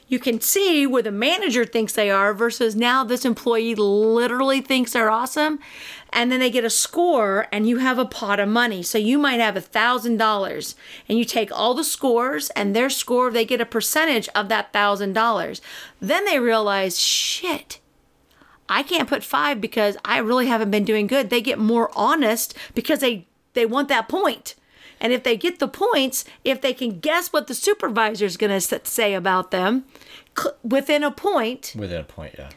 you 0.07 0.19
can 0.19 0.41
see 0.41 0.87
where 0.87 1.03
the 1.03 1.11
manager 1.11 1.65
thinks 1.65 1.93
they 1.93 2.11
are 2.11 2.35
versus 2.35 2.77
now 2.77 3.05
this 3.05 3.25
employee 3.25 3.75
literally 3.75 4.61
thinks 4.61 4.93
they're 4.93 5.11
awesome. 5.11 5.59
And 6.13 6.31
then 6.31 6.41
they 6.41 6.51
get 6.51 6.65
a 6.65 6.71
score 6.71 7.47
and 7.51 7.67
you 7.67 7.79
have 7.79 7.99
a 7.99 8.05
pot 8.05 8.39
of 8.39 8.49
money. 8.49 8.83
So 8.83 8.99
you 8.99 9.19
might 9.19 9.41
have 9.41 9.57
a 9.57 9.63
thousand 9.63 10.19
dollars 10.19 10.75
and 11.09 11.19
you 11.19 11.25
take 11.25 11.51
all 11.51 11.75
the 11.75 11.85
scores 11.85 12.51
and 12.51 12.77
their 12.77 12.91
score, 12.91 13.31
they 13.31 13.45
get 13.45 13.61
a 13.61 13.67
percentage 13.67 14.29
of 14.35 14.49
that 14.49 14.73
thousand 14.73 15.15
dollars. 15.15 15.63
Then 16.01 16.25
they 16.27 16.39
realize, 16.39 17.01
shit, 17.01 17.81
I 18.69 18.83
can't 18.83 19.09
put 19.09 19.23
five 19.23 19.61
because 19.61 19.97
I 20.05 20.19
really 20.19 20.47
haven't 20.47 20.71
been 20.71 20.85
doing 20.85 21.07
good. 21.07 21.31
They 21.31 21.41
get 21.41 21.59
more 21.59 21.91
honest 21.95 22.55
because 22.75 23.01
they 23.01 23.27
they 23.53 23.67
want 23.67 23.89
that 23.89 24.09
point. 24.09 24.55
And 25.01 25.13
if 25.13 25.23
they 25.23 25.37
get 25.37 25.59
the 25.59 25.69
points, 25.69 26.25
if 26.45 26.61
they 26.61 26.73
can 26.73 27.01
guess 27.01 27.33
what 27.33 27.47
the 27.47 27.55
supervisor 27.55 28.25
is 28.25 28.37
going 28.37 28.59
to 28.59 28.81
say 28.85 29.13
about 29.15 29.51
them 29.51 29.85
cl- 30.39 30.57
within 30.63 31.03
a 31.03 31.11
point, 31.11 31.75
Within 31.77 32.01
a 32.01 32.05
point, 32.05 32.35
yeah. 32.39 32.51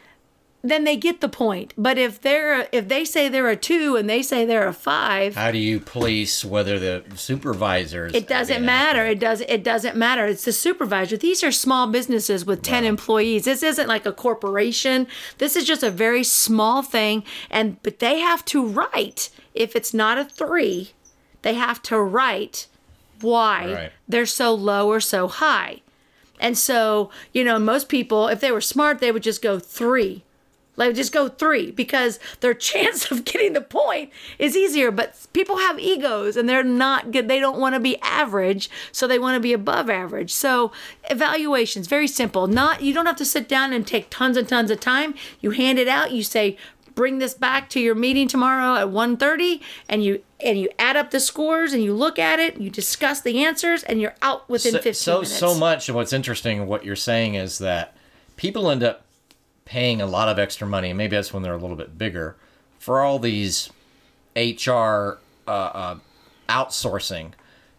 Then 0.62 0.82
they 0.84 0.96
get 0.96 1.20
the 1.20 1.28
point. 1.28 1.72
But 1.78 1.98
if 1.98 2.20
they're 2.20 2.68
if 2.72 2.88
they 2.88 3.04
say 3.04 3.28
they're 3.28 3.48
a 3.48 3.56
two 3.56 3.94
and 3.96 4.10
they 4.10 4.22
say 4.22 4.44
they're 4.44 4.66
a 4.66 4.72
five, 4.72 5.36
How 5.36 5.50
do 5.52 5.58
you 5.58 5.78
police 5.80 6.44
whether 6.44 6.78
the 6.78 7.04
supervisors? 7.14 8.12
it 8.14 8.26
doesn't 8.26 8.64
matter. 8.64 9.06
It 9.06 9.20
does. 9.20 9.40
It 9.42 9.62
doesn't 9.62 9.96
matter. 9.96 10.26
It's 10.26 10.44
the 10.44 10.52
supervisor. 10.52 11.16
These 11.16 11.44
are 11.44 11.52
small 11.52 11.86
businesses 11.86 12.44
with 12.44 12.62
ten 12.62 12.84
employees. 12.84 13.44
This 13.44 13.62
isn't 13.62 13.86
like 13.88 14.04
a 14.06 14.12
corporation. 14.12 15.06
This 15.38 15.54
is 15.56 15.64
just 15.64 15.82
a 15.82 15.90
very 15.90 16.24
small 16.24 16.82
thing. 16.82 17.22
And 17.50 17.80
but 17.82 18.00
they 18.00 18.18
have 18.18 18.44
to 18.46 18.66
write. 18.66 19.30
If 19.54 19.74
it's 19.76 19.92
not 19.94 20.18
a 20.18 20.24
three, 20.24 20.90
they 21.42 21.54
have 21.54 21.82
to 21.82 22.00
write 22.00 22.66
why 23.20 23.72
Right. 23.74 23.92
they're 24.08 24.26
so 24.26 24.54
low 24.54 24.88
or 24.88 25.00
so 25.00 25.26
high. 25.28 25.82
And 26.40 26.56
so 26.58 27.10
you 27.32 27.42
know, 27.44 27.58
most 27.58 27.88
people, 27.88 28.28
if 28.28 28.40
they 28.40 28.52
were 28.52 28.60
smart, 28.60 28.98
they 29.00 29.10
would 29.12 29.22
just 29.24 29.42
go 29.42 29.58
three. 29.58 30.24
Like 30.78 30.94
just 30.94 31.12
go 31.12 31.28
three 31.28 31.72
because 31.72 32.18
their 32.40 32.54
chance 32.68 33.10
of 33.10 33.24
getting 33.24 33.52
the 33.52 33.60
point 33.60 34.10
is 34.38 34.56
easier. 34.56 34.90
But 34.90 35.26
people 35.32 35.58
have 35.58 35.78
egos 35.78 36.36
and 36.36 36.48
they're 36.48 36.64
not 36.64 37.10
good. 37.10 37.28
They 37.28 37.40
don't 37.40 37.58
want 37.58 37.74
to 37.74 37.80
be 37.80 38.00
average, 38.00 38.70
so 38.92 39.06
they 39.06 39.18
want 39.18 39.34
to 39.34 39.40
be 39.40 39.52
above 39.52 39.90
average. 39.90 40.32
So 40.32 40.72
evaluations 41.10 41.86
very 41.86 42.08
simple. 42.08 42.46
Not 42.46 42.82
you 42.82 42.94
don't 42.94 43.06
have 43.06 43.16
to 43.16 43.24
sit 43.24 43.48
down 43.48 43.72
and 43.72 43.86
take 43.86 44.08
tons 44.08 44.36
and 44.36 44.48
tons 44.48 44.70
of 44.70 44.80
time. 44.80 45.14
You 45.40 45.50
hand 45.50 45.78
it 45.78 45.88
out. 45.88 46.12
You 46.12 46.22
say, 46.22 46.56
bring 46.94 47.18
this 47.18 47.34
back 47.34 47.70
to 47.70 47.78
your 47.78 47.94
meeting 47.94 48.26
tomorrow 48.26 48.74
at 48.74 48.88
1.30 48.88 49.62
and 49.88 50.02
you 50.02 50.20
and 50.40 50.58
you 50.58 50.68
add 50.80 50.96
up 50.96 51.12
the 51.12 51.20
scores 51.20 51.72
and 51.72 51.82
you 51.82 51.94
look 51.94 52.18
at 52.18 52.40
it. 52.40 52.60
You 52.60 52.70
discuss 52.70 53.20
the 53.20 53.44
answers 53.44 53.82
and 53.84 54.00
you're 54.00 54.14
out 54.22 54.48
within 54.48 54.72
so, 54.72 54.78
15 54.78 54.94
so, 54.94 55.12
minutes. 55.14 55.32
So 55.32 55.54
much 55.54 55.88
of 55.88 55.94
what's 55.94 56.12
interesting, 56.12 56.66
what 56.66 56.84
you're 56.84 56.96
saying 56.96 57.34
is 57.34 57.58
that 57.58 57.96
people 58.36 58.70
end 58.70 58.82
up 58.82 59.04
paying 59.68 60.00
a 60.00 60.06
lot 60.06 60.28
of 60.28 60.38
extra 60.38 60.66
money, 60.66 60.88
and 60.88 60.98
maybe 60.98 61.14
that's 61.14 61.32
when 61.32 61.42
they're 61.42 61.54
a 61.54 61.58
little 61.58 61.76
bit 61.76 61.98
bigger, 61.98 62.36
for 62.78 63.02
all 63.02 63.18
these 63.18 63.70
HR 64.34 65.18
uh, 65.46 65.50
uh, 65.50 65.98
outsourcing. 66.48 67.32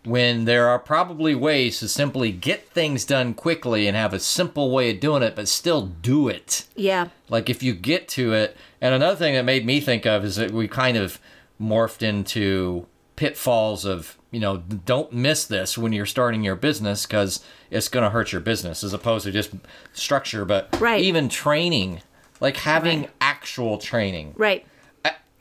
When 0.06 0.46
there 0.46 0.70
are 0.70 0.80
probably 0.80 1.36
ways 1.36 1.80
to 1.80 1.90
simply 1.90 2.32
get 2.32 2.70
things 2.70 3.04
done 3.04 3.34
quickly 3.34 3.86
and 3.86 3.98
have 3.98 4.14
a 4.14 4.20
simple 4.20 4.72
way 4.72 4.92
of 4.92 5.02
doing 5.02 5.24
it, 5.24 5.36
but 5.36 5.50
still 5.50 5.88
do 5.88 6.30
it. 6.30 6.66
Yeah. 6.76 7.10
Like 7.28 7.50
if 7.50 7.62
you 7.62 7.74
get 7.74 8.08
to 8.10 8.34
it, 8.34 8.56
and 8.80 8.94
another 8.94 9.18
thing 9.18 9.34
that 9.34 9.44
made 9.44 9.66
me 9.66 9.82
think 9.82 10.06
of 10.06 10.24
is 10.24 10.38
that 10.38 10.52
we 10.52 10.68
kind 10.68 10.96
of 10.96 11.20
morphed 11.60 12.02
into 12.02 12.86
pitfalls 13.20 13.84
of 13.84 14.18
you 14.32 14.40
know 14.40 14.56
don't 14.86 15.12
miss 15.12 15.44
this 15.44 15.78
when 15.78 15.92
you're 15.92 16.06
starting 16.06 16.42
your 16.42 16.56
business 16.56 17.06
because 17.06 17.44
it's 17.70 17.90
going 17.90 18.04
to 18.06 18.10
hurt 18.10 18.32
your 18.32 18.40
business 18.40 18.82
as 18.82 18.94
opposed 18.94 19.26
to 19.26 19.32
just 19.32 19.52
structure 19.92 20.46
but 20.46 20.70
Right. 20.80 21.02
even 21.04 21.28
training 21.28 22.00
like 22.40 22.56
having 22.56 23.02
Right. 23.02 23.10
actual 23.20 23.78
training 23.78 24.36
Right. 24.38 24.66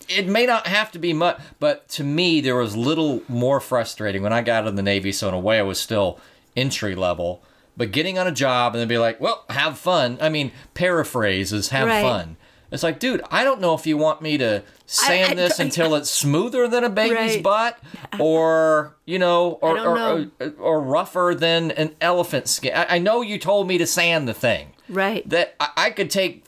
it 0.09 0.27
may 0.27 0.45
not 0.45 0.67
have 0.67 0.91
to 0.93 0.99
be 0.99 1.13
much, 1.13 1.39
but 1.61 1.87
to 1.91 2.03
me, 2.03 2.41
there 2.41 2.57
was 2.57 2.75
little 2.75 3.23
more 3.29 3.61
frustrating 3.61 4.23
when 4.23 4.33
I 4.33 4.41
got 4.41 4.63
out 4.63 4.69
of 4.69 4.75
the 4.77 4.83
Navy. 4.83 5.13
So 5.13 5.29
in 5.29 5.35
a 5.35 5.39
way, 5.39 5.59
I 5.59 5.63
was 5.63 5.79
still 5.79 6.19
entry 6.57 6.95
level. 6.95 7.43
But 7.77 7.93
getting 7.93 8.19
on 8.19 8.27
a 8.27 8.33
job 8.33 8.73
and 8.75 8.81
then 8.81 8.89
be 8.89 8.97
like, 8.99 9.21
"Well, 9.21 9.45
have 9.51 9.79
fun." 9.79 10.17
I 10.21 10.31
mean, 10.31 10.51
paraphrase 10.73 11.53
is 11.53 11.69
"have 11.69 11.87
Right. 11.89 12.01
fun." 12.03 12.37
It's 12.71 12.83
like, 12.83 12.99
dude, 12.99 13.23
I 13.31 13.45
don't 13.45 13.61
know 13.61 13.75
if 13.75 13.87
you 13.87 13.97
want 13.97 14.21
me 14.21 14.37
to 14.39 14.63
sand 14.87 15.33
I- 15.33 15.35
this 15.35 15.59
until 15.59 15.95
it's 15.95 16.11
smoother 16.11 16.69
than 16.69 16.85
a 16.85 16.91
baby's 16.91 17.37
Right. 17.37 17.43
butt, 17.43 17.79
or 18.21 18.95
you 19.07 19.19
know, 19.19 19.53
or 19.63 19.79
or, 19.79 19.95
know. 19.97 20.31
or, 20.41 20.53
or 20.59 20.81
rougher 20.83 21.35
than 21.39 21.71
an 21.73 21.95
elephant 22.01 22.49
skin. 22.49 22.75
I, 22.75 22.97
I 22.97 22.99
know 22.99 23.23
you 23.23 23.39
told 23.39 23.69
me 23.69 23.79
to 23.79 23.87
sand 23.87 24.29
the 24.29 24.35
thing. 24.35 24.73
Right. 24.89 25.27
That 25.29 25.55
I, 25.61 25.69
I 25.77 25.91
could 25.91 26.11
take 26.11 26.45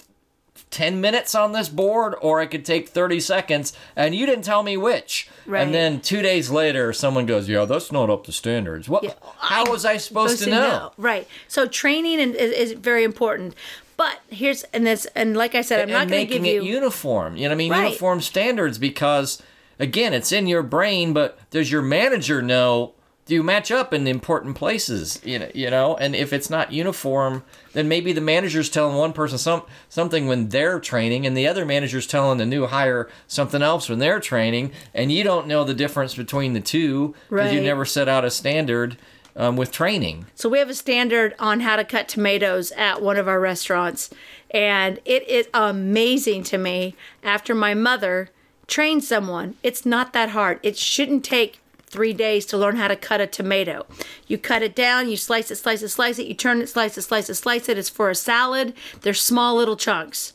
10 0.70 1.00
minutes 1.00 1.34
on 1.34 1.50
this 1.52 1.68
board 1.68 2.14
or 2.20 2.38
I 2.40 2.46
could 2.46 2.64
take 2.64 2.88
30 2.90 3.18
seconds 3.20 3.72
and 3.96 4.14
you 4.14 4.24
didn't 4.24 4.44
tell 4.44 4.62
me 4.62 4.76
which. 4.76 5.28
Right. 5.46 5.62
And 5.62 5.74
then 5.74 6.00
2 6.00 6.22
days 6.22 6.48
later 6.50 6.92
someone 6.92 7.26
goes, 7.26 7.48
"Yeah, 7.48 7.64
that's 7.64 7.90
not 7.90 8.08
up 8.10 8.24
to 8.24 8.32
standards." 8.32 8.88
What 8.88 9.18
how 9.38 9.70
was 9.70 9.84
I 9.84 9.96
supposed, 9.96 10.42
to 10.44 10.50
know? 10.50 10.92
Right. 10.96 11.26
So 11.48 11.66
training 11.66 12.20
is, 12.20 12.34
is 12.36 12.72
very 12.72 13.04
important. 13.04 13.54
But 14.00 14.22
here's 14.30 14.62
and 14.72 14.86
this 14.86 15.06
and 15.14 15.36
like 15.36 15.54
I 15.54 15.60
said, 15.60 15.82
I'm 15.82 15.90
not 15.90 16.08
going 16.08 16.08
to 16.08 16.14
making 16.14 16.44
give 16.44 16.62
it 16.62 16.64
you 16.64 16.72
uniform. 16.72 17.36
You 17.36 17.42
know 17.42 17.48
what 17.50 17.52
I 17.52 17.56
mean? 17.56 17.70
Right. 17.70 17.84
Uniform 17.88 18.22
standards 18.22 18.78
because 18.78 19.42
again, 19.78 20.14
it's 20.14 20.32
in 20.32 20.46
your 20.46 20.62
brain, 20.62 21.12
but 21.12 21.38
does 21.50 21.70
your 21.70 21.82
manager 21.82 22.40
know 22.40 22.94
do 23.26 23.34
you 23.34 23.42
match 23.42 23.70
up 23.70 23.92
in 23.92 24.06
important 24.06 24.56
places? 24.56 25.20
You 25.22 25.40
know, 25.40 25.50
you 25.54 25.68
know, 25.68 25.98
and 25.98 26.16
if 26.16 26.32
it's 26.32 26.48
not 26.48 26.72
uniform, 26.72 27.44
then 27.74 27.88
maybe 27.88 28.14
the 28.14 28.22
manager's 28.22 28.70
telling 28.70 28.96
one 28.96 29.12
person 29.12 29.36
some 29.36 29.64
something 29.90 30.26
when 30.26 30.48
they're 30.48 30.80
training, 30.80 31.26
and 31.26 31.36
the 31.36 31.46
other 31.46 31.66
manager's 31.66 32.06
telling 32.06 32.38
the 32.38 32.46
new 32.46 32.68
hire 32.68 33.10
something 33.26 33.60
else 33.60 33.90
when 33.90 33.98
they're 33.98 34.18
training, 34.18 34.72
and 34.94 35.12
you 35.12 35.22
don't 35.22 35.46
know 35.46 35.62
the 35.62 35.74
difference 35.74 36.14
between 36.14 36.54
the 36.54 36.60
two 36.60 37.14
because 37.28 37.52
you 37.52 37.60
never 37.60 37.84
set 37.84 38.08
out 38.08 38.24
a 38.24 38.30
standard 38.30 38.96
um, 39.36 39.56
with 39.56 39.72
training. 39.72 40.26
So 40.34 40.48
we 40.48 40.58
have 40.58 40.70
a 40.70 40.74
standard 40.74 41.34
on 41.38 41.60
how 41.60 41.76
to 41.76 41.84
cut 41.84 42.08
tomatoes 42.08 42.72
at 42.72 43.02
one 43.02 43.16
of 43.16 43.28
our 43.28 43.40
restaurants, 43.40 44.10
and 44.50 45.00
it 45.04 45.26
is 45.28 45.48
amazing 45.54 46.42
to 46.44 46.58
me. 46.58 46.94
After 47.22 47.54
my 47.54 47.74
mother 47.74 48.30
trained 48.66 49.04
someone, 49.04 49.56
it's 49.62 49.84
not 49.84 50.12
that 50.12 50.30
hard. 50.30 50.60
It 50.62 50.76
shouldn't 50.76 51.24
take 51.24 51.60
three 51.90 52.12
days 52.12 52.46
to 52.46 52.56
learn 52.56 52.76
how 52.76 52.88
to 52.88 52.96
cut 52.96 53.20
a 53.20 53.26
tomato. 53.26 53.84
You 54.26 54.38
cut 54.38 54.62
it 54.62 54.76
down, 54.76 55.08
you 55.08 55.16
slice 55.16 55.50
it, 55.50 55.56
slice 55.56 55.82
it, 55.82 55.88
slice 55.88 56.18
it, 56.18 56.26
you 56.26 56.34
turn 56.34 56.62
it, 56.62 56.68
slice 56.68 56.96
it, 56.96 57.02
slice 57.02 57.28
it, 57.28 57.34
slice 57.34 57.68
it. 57.68 57.78
It's 57.78 57.88
for 57.88 58.10
a 58.10 58.14
salad. 58.14 58.74
They're 59.00 59.12
small 59.12 59.56
little 59.56 59.76
chunks. 59.76 60.32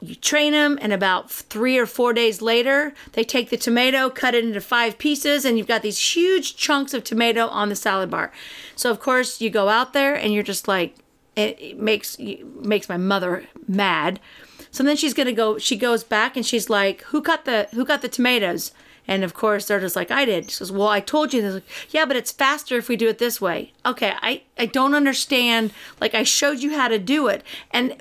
You 0.00 0.14
train 0.14 0.52
them, 0.52 0.78
and 0.80 0.92
about 0.92 1.30
three 1.30 1.76
or 1.76 1.86
four 1.86 2.12
days 2.12 2.40
later, 2.40 2.94
they 3.12 3.24
take 3.24 3.50
the 3.50 3.56
tomato, 3.56 4.08
cut 4.08 4.34
it 4.34 4.44
into 4.44 4.60
five 4.60 4.96
pieces, 4.96 5.44
and 5.44 5.58
you've 5.58 5.66
got 5.66 5.82
these 5.82 6.14
huge 6.14 6.56
chunks 6.56 6.94
of 6.94 7.02
tomato 7.02 7.46
on 7.48 7.68
the 7.68 7.76
salad 7.76 8.10
bar. 8.10 8.32
So 8.76 8.90
of 8.90 9.00
course 9.00 9.40
you 9.40 9.50
go 9.50 9.68
out 9.68 9.92
there 9.92 10.14
and 10.14 10.32
you're 10.32 10.42
just 10.44 10.68
like, 10.68 10.94
it, 11.34 11.78
makes 11.78 12.16
it 12.18 12.44
makes 12.64 12.88
my 12.88 12.96
mother 12.96 13.46
mad. 13.66 14.20
So 14.70 14.82
then 14.82 14.96
she's 14.96 15.14
gonna 15.14 15.32
go. 15.32 15.58
She 15.58 15.76
goes 15.76 16.04
back 16.04 16.36
and 16.36 16.44
she's 16.44 16.68
like, 16.68 17.02
"Who 17.04 17.22
cut 17.22 17.44
the 17.44 17.68
Who 17.74 17.84
cut 17.84 18.02
the 18.02 18.08
tomatoes?" 18.08 18.72
And 19.08 19.24
of 19.24 19.32
course, 19.32 19.64
they're 19.64 19.80
just 19.80 19.96
like, 19.96 20.10
I 20.10 20.26
did. 20.26 20.50
She 20.50 20.58
goes, 20.58 20.70
Well, 20.70 20.88
I 20.88 21.00
told 21.00 21.32
you. 21.32 21.42
Like, 21.42 21.64
yeah, 21.88 22.04
but 22.04 22.14
it's 22.14 22.30
faster 22.30 22.76
if 22.76 22.88
we 22.88 22.96
do 22.96 23.08
it 23.08 23.18
this 23.18 23.40
way. 23.40 23.72
Okay, 23.86 24.12
I, 24.20 24.42
I 24.58 24.66
don't 24.66 24.94
understand. 24.94 25.72
Like, 25.98 26.14
I 26.14 26.24
showed 26.24 26.58
you 26.58 26.76
how 26.76 26.88
to 26.88 26.98
do 26.98 27.26
it. 27.28 27.42
And 27.70 27.92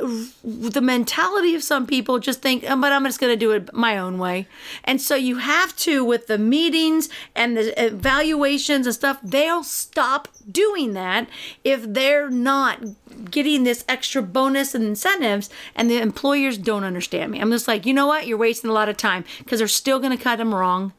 the 0.44 0.82
mentality 0.82 1.56
of 1.56 1.64
some 1.64 1.88
people 1.88 2.20
just 2.20 2.42
think, 2.42 2.66
oh, 2.68 2.80
but 2.80 2.92
I'm 2.92 3.06
just 3.06 3.22
going 3.22 3.32
to 3.32 3.40
do 3.40 3.52
it 3.52 3.74
my 3.74 3.98
own 3.98 4.18
way. 4.18 4.48
And 4.84 5.02
so 5.02 5.16
you 5.16 5.38
have 5.38 5.76
to, 5.78 6.04
with 6.04 6.28
the 6.28 6.38
meetings 6.38 7.08
and 7.34 7.56
the 7.56 7.86
evaluations 7.86 8.86
and 8.86 8.94
stuff, 8.94 9.20
they'll 9.24 9.64
stop 9.64 10.28
doing 10.52 10.94
that 10.94 11.30
if 11.64 11.82
they're 11.84 12.30
not 12.30 12.84
getting 13.32 13.64
this 13.64 13.86
extra 13.88 14.22
bonus 14.22 14.76
and 14.76 14.84
incentives 14.84 15.50
and 15.74 15.90
the 15.90 16.02
employers 16.02 16.58
don't 16.58 16.84
understand 16.84 17.32
me. 17.32 17.40
I'm 17.40 17.52
just 17.52 17.68
like, 17.68 17.86
you 17.86 17.94
know 17.94 18.08
what? 18.08 18.28
You're 18.28 18.38
wasting 18.38 18.70
a 18.70 18.74
lot 18.74 18.90
of 18.90 18.98
time 18.98 19.24
because 19.40 19.60
they're 19.60 19.68
still 19.70 20.00
going 20.00 20.16
to 20.16 20.22
cut 20.22 20.38
them 20.38 20.54
wrong 20.54 20.92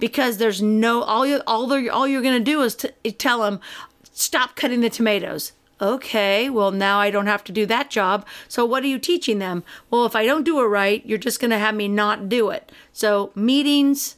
because 0.00 0.38
there's 0.38 0.60
no 0.60 1.02
all 1.02 1.26
you 1.26 1.40
all 1.46 1.66
they 1.66 1.88
all 1.88 2.08
you're 2.08 2.22
to 2.22 2.40
do 2.40 2.62
is 2.62 2.74
to 2.76 2.90
tell 3.12 3.42
them 3.42 3.60
stop 4.12 4.56
cutting 4.56 4.80
the 4.80 4.90
tomatoes. 4.90 5.52
Okay, 5.80 6.50
well 6.50 6.72
now 6.72 6.98
I 6.98 7.10
don't 7.10 7.26
have 7.26 7.44
to 7.44 7.52
do 7.52 7.64
that 7.66 7.90
job. 7.90 8.26
So 8.48 8.64
what 8.64 8.82
are 8.82 8.88
you 8.88 8.98
teaching 8.98 9.38
them? 9.38 9.62
Well, 9.90 10.04
if 10.04 10.14
I 10.14 10.26
don't 10.26 10.44
do 10.44 10.60
it 10.60 10.64
right, 10.64 11.04
you're 11.06 11.18
just 11.18 11.40
going 11.40 11.52
to 11.52 11.58
have 11.58 11.74
me 11.74 11.88
not 11.88 12.28
do 12.28 12.50
it. 12.50 12.70
So 12.92 13.30
meetings, 13.34 14.16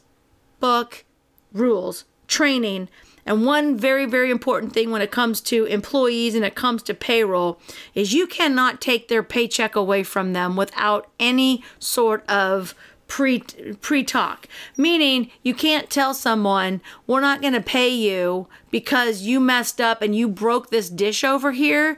book, 0.59 1.05
rules, 1.53 2.03
training, 2.27 2.89
and 3.25 3.45
one 3.45 3.77
very, 3.77 4.05
very 4.05 4.29
important 4.29 4.73
thing 4.73 4.91
when 4.91 5.01
it 5.01 5.11
comes 5.11 5.39
to 5.41 5.65
employees 5.65 6.35
and 6.35 6.43
it 6.43 6.55
comes 6.55 6.83
to 6.83 6.93
payroll 6.93 7.59
is 7.95 8.13
you 8.13 8.27
cannot 8.27 8.81
take 8.81 9.07
their 9.07 9.23
paycheck 9.23 9.75
away 9.75 10.03
from 10.03 10.33
them 10.33 10.55
without 10.55 11.09
any 11.19 11.63
sort 11.79 12.29
of 12.29 12.75
pre 13.13 13.41
pre 13.79 14.03
talk 14.03 14.47
meaning 14.75 15.29
you 15.43 15.53
can't 15.53 15.91
tell 15.91 16.15
someone 16.15 16.81
we're 17.05 17.19
not 17.19 17.41
going 17.41 17.53
to 17.53 17.61
pay 17.61 17.87
you 17.87 18.47
because 18.71 19.21
you 19.21 19.39
messed 19.39 19.79
up 19.79 20.01
and 20.01 20.15
you 20.15 20.27
broke 20.27 20.71
this 20.71 20.89
dish 20.89 21.23
over 21.23 21.51
here 21.51 21.95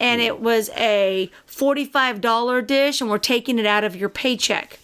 and 0.00 0.20
it 0.20 0.40
was 0.40 0.68
a 0.70 1.30
$45 1.46 2.66
dish 2.66 3.00
and 3.00 3.08
we're 3.08 3.16
taking 3.16 3.60
it 3.60 3.66
out 3.66 3.84
of 3.84 3.94
your 3.94 4.08
paycheck 4.08 4.80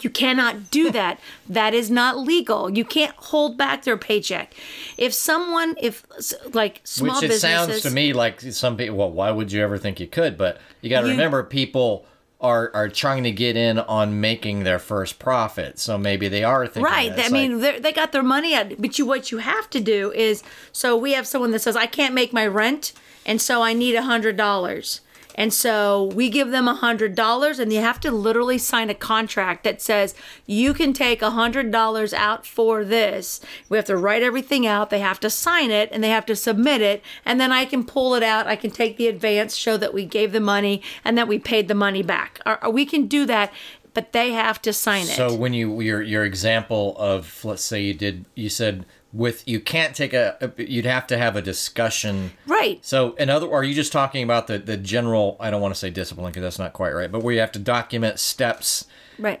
you 0.00 0.10
cannot 0.10 0.72
do 0.72 0.90
that. 0.98 1.20
that 1.48 1.72
is 1.72 1.88
not 1.92 2.18
legal. 2.18 2.68
You 2.68 2.84
can't 2.84 3.14
hold 3.14 3.56
back 3.56 3.84
their 3.84 3.96
paycheck. 3.96 4.52
If 4.98 5.14
someone, 5.14 5.76
if 5.80 6.04
like 6.52 6.80
small 6.82 7.14
Which 7.14 7.22
it 7.22 7.28
businesses, 7.28 7.82
sounds 7.82 7.82
to 7.82 7.90
me 7.90 8.12
like 8.12 8.40
some 8.40 8.76
people. 8.76 8.96
Well, 8.96 9.12
why 9.12 9.30
would 9.30 9.52
you 9.52 9.62
ever 9.62 9.78
think 9.78 10.00
you 10.00 10.08
could? 10.08 10.36
But 10.36 10.60
you 10.80 10.90
got 10.90 11.02
to 11.02 11.06
remember, 11.06 11.44
people 11.44 12.06
are 12.44 12.70
are 12.74 12.88
trying 12.90 13.22
to 13.24 13.32
get 13.32 13.56
in 13.56 13.78
on 13.78 14.20
making 14.20 14.64
their 14.64 14.78
first 14.78 15.18
profit. 15.18 15.78
So 15.78 15.96
maybe 15.96 16.28
they 16.28 16.44
are 16.44 16.66
thinking. 16.66 16.84
Right. 16.84 17.08
that. 17.08 17.18
I 17.18 17.22
It's 17.22 17.32
mean, 17.32 17.60
they 17.60 17.80
they 17.80 17.92
got 17.92 18.12
their 18.12 18.22
money 18.22 18.54
out. 18.54 18.74
But 18.78 18.98
you, 18.98 19.06
what 19.06 19.32
you 19.32 19.38
have 19.38 19.70
to 19.70 19.80
do 19.80 20.12
is, 20.12 20.42
so 20.70 20.94
we 20.96 21.12
have 21.12 21.26
someone 21.26 21.52
that 21.52 21.60
says, 21.60 21.74
I 21.74 21.86
can't 21.86 22.14
make 22.14 22.32
my 22.32 22.46
rent, 22.46 22.92
and 23.24 23.40
so 23.40 23.62
I 23.62 23.72
need 23.72 23.94
a 23.94 24.02
hundred 24.02 24.36
dollars. 24.36 25.00
And 25.34 25.52
so 25.52 26.04
we 26.14 26.28
give 26.30 26.50
them 26.50 26.68
a 26.68 26.74
hundred 26.74 27.14
dollars, 27.14 27.58
and 27.58 27.72
you 27.72 27.80
have 27.80 28.00
to 28.00 28.10
literally 28.10 28.58
sign 28.58 28.90
a 28.90 28.94
contract 28.94 29.64
that 29.64 29.82
says 29.82 30.14
you 30.46 30.74
can 30.74 30.92
take 30.92 31.22
a 31.22 31.30
hundred 31.30 31.70
dollars 31.70 32.12
out 32.12 32.46
for 32.46 32.84
this. 32.84 33.40
We 33.68 33.76
have 33.76 33.86
to 33.86 33.96
write 33.96 34.22
everything 34.22 34.66
out. 34.66 34.90
They 34.90 35.00
have 35.00 35.20
to 35.20 35.30
sign 35.30 35.70
it, 35.70 35.88
and 35.92 36.02
they 36.02 36.10
have 36.10 36.26
to 36.26 36.36
submit 36.36 36.80
it, 36.80 37.02
and 37.24 37.40
then 37.40 37.52
I 37.52 37.64
can 37.64 37.84
pull 37.84 38.14
it 38.14 38.22
out. 38.22 38.46
I 38.46 38.56
can 38.56 38.70
take 38.70 38.96
the 38.96 39.08
advance, 39.08 39.56
show 39.56 39.76
that 39.76 39.94
we 39.94 40.04
gave 40.06 40.32
the 40.32 40.40
money, 40.40 40.82
and 41.04 41.18
that 41.18 41.28
we 41.28 41.38
paid 41.38 41.68
the 41.68 41.74
money 41.74 42.02
back. 42.02 42.40
Or 42.46 42.70
we 42.70 42.86
can 42.86 43.06
do 43.06 43.26
that, 43.26 43.52
but 43.94 44.12
they 44.12 44.32
have 44.32 44.60
to 44.62 44.72
sign 44.72 45.02
it. 45.02 45.16
so 45.16 45.34
when 45.34 45.54
you 45.54 45.80
your 45.80 46.02
your 46.02 46.24
example 46.24 46.94
of 46.98 47.44
let's 47.44 47.62
say 47.64 47.80
you 47.80 47.94
did 47.94 48.24
you 48.34 48.48
said 48.48 48.84
with 49.14 49.46
you 49.46 49.60
can't 49.60 49.94
take 49.94 50.12
a 50.12 50.52
you'd 50.58 50.84
have 50.84 51.06
to 51.06 51.16
have 51.16 51.36
a 51.36 51.42
discussion 51.42 52.32
right. 52.46 52.84
So, 52.84 53.12
in 53.14 53.30
other, 53.30 53.50
are 53.50 53.62
you 53.62 53.72
just 53.72 53.92
talking 53.92 54.24
about 54.24 54.48
the 54.48 54.58
the 54.58 54.76
general? 54.76 55.36
I 55.38 55.50
don't 55.50 55.62
want 55.62 55.72
to 55.72 55.78
say 55.78 55.88
discipline 55.90 56.26
because 56.26 56.42
that's 56.42 56.58
not 56.58 56.72
quite 56.72 56.92
right, 56.92 57.10
but 57.10 57.22
where 57.22 57.32
you 57.32 57.40
have 57.40 57.52
to 57.52 57.58
document 57.60 58.18
steps. 58.18 58.86
Right. 59.18 59.40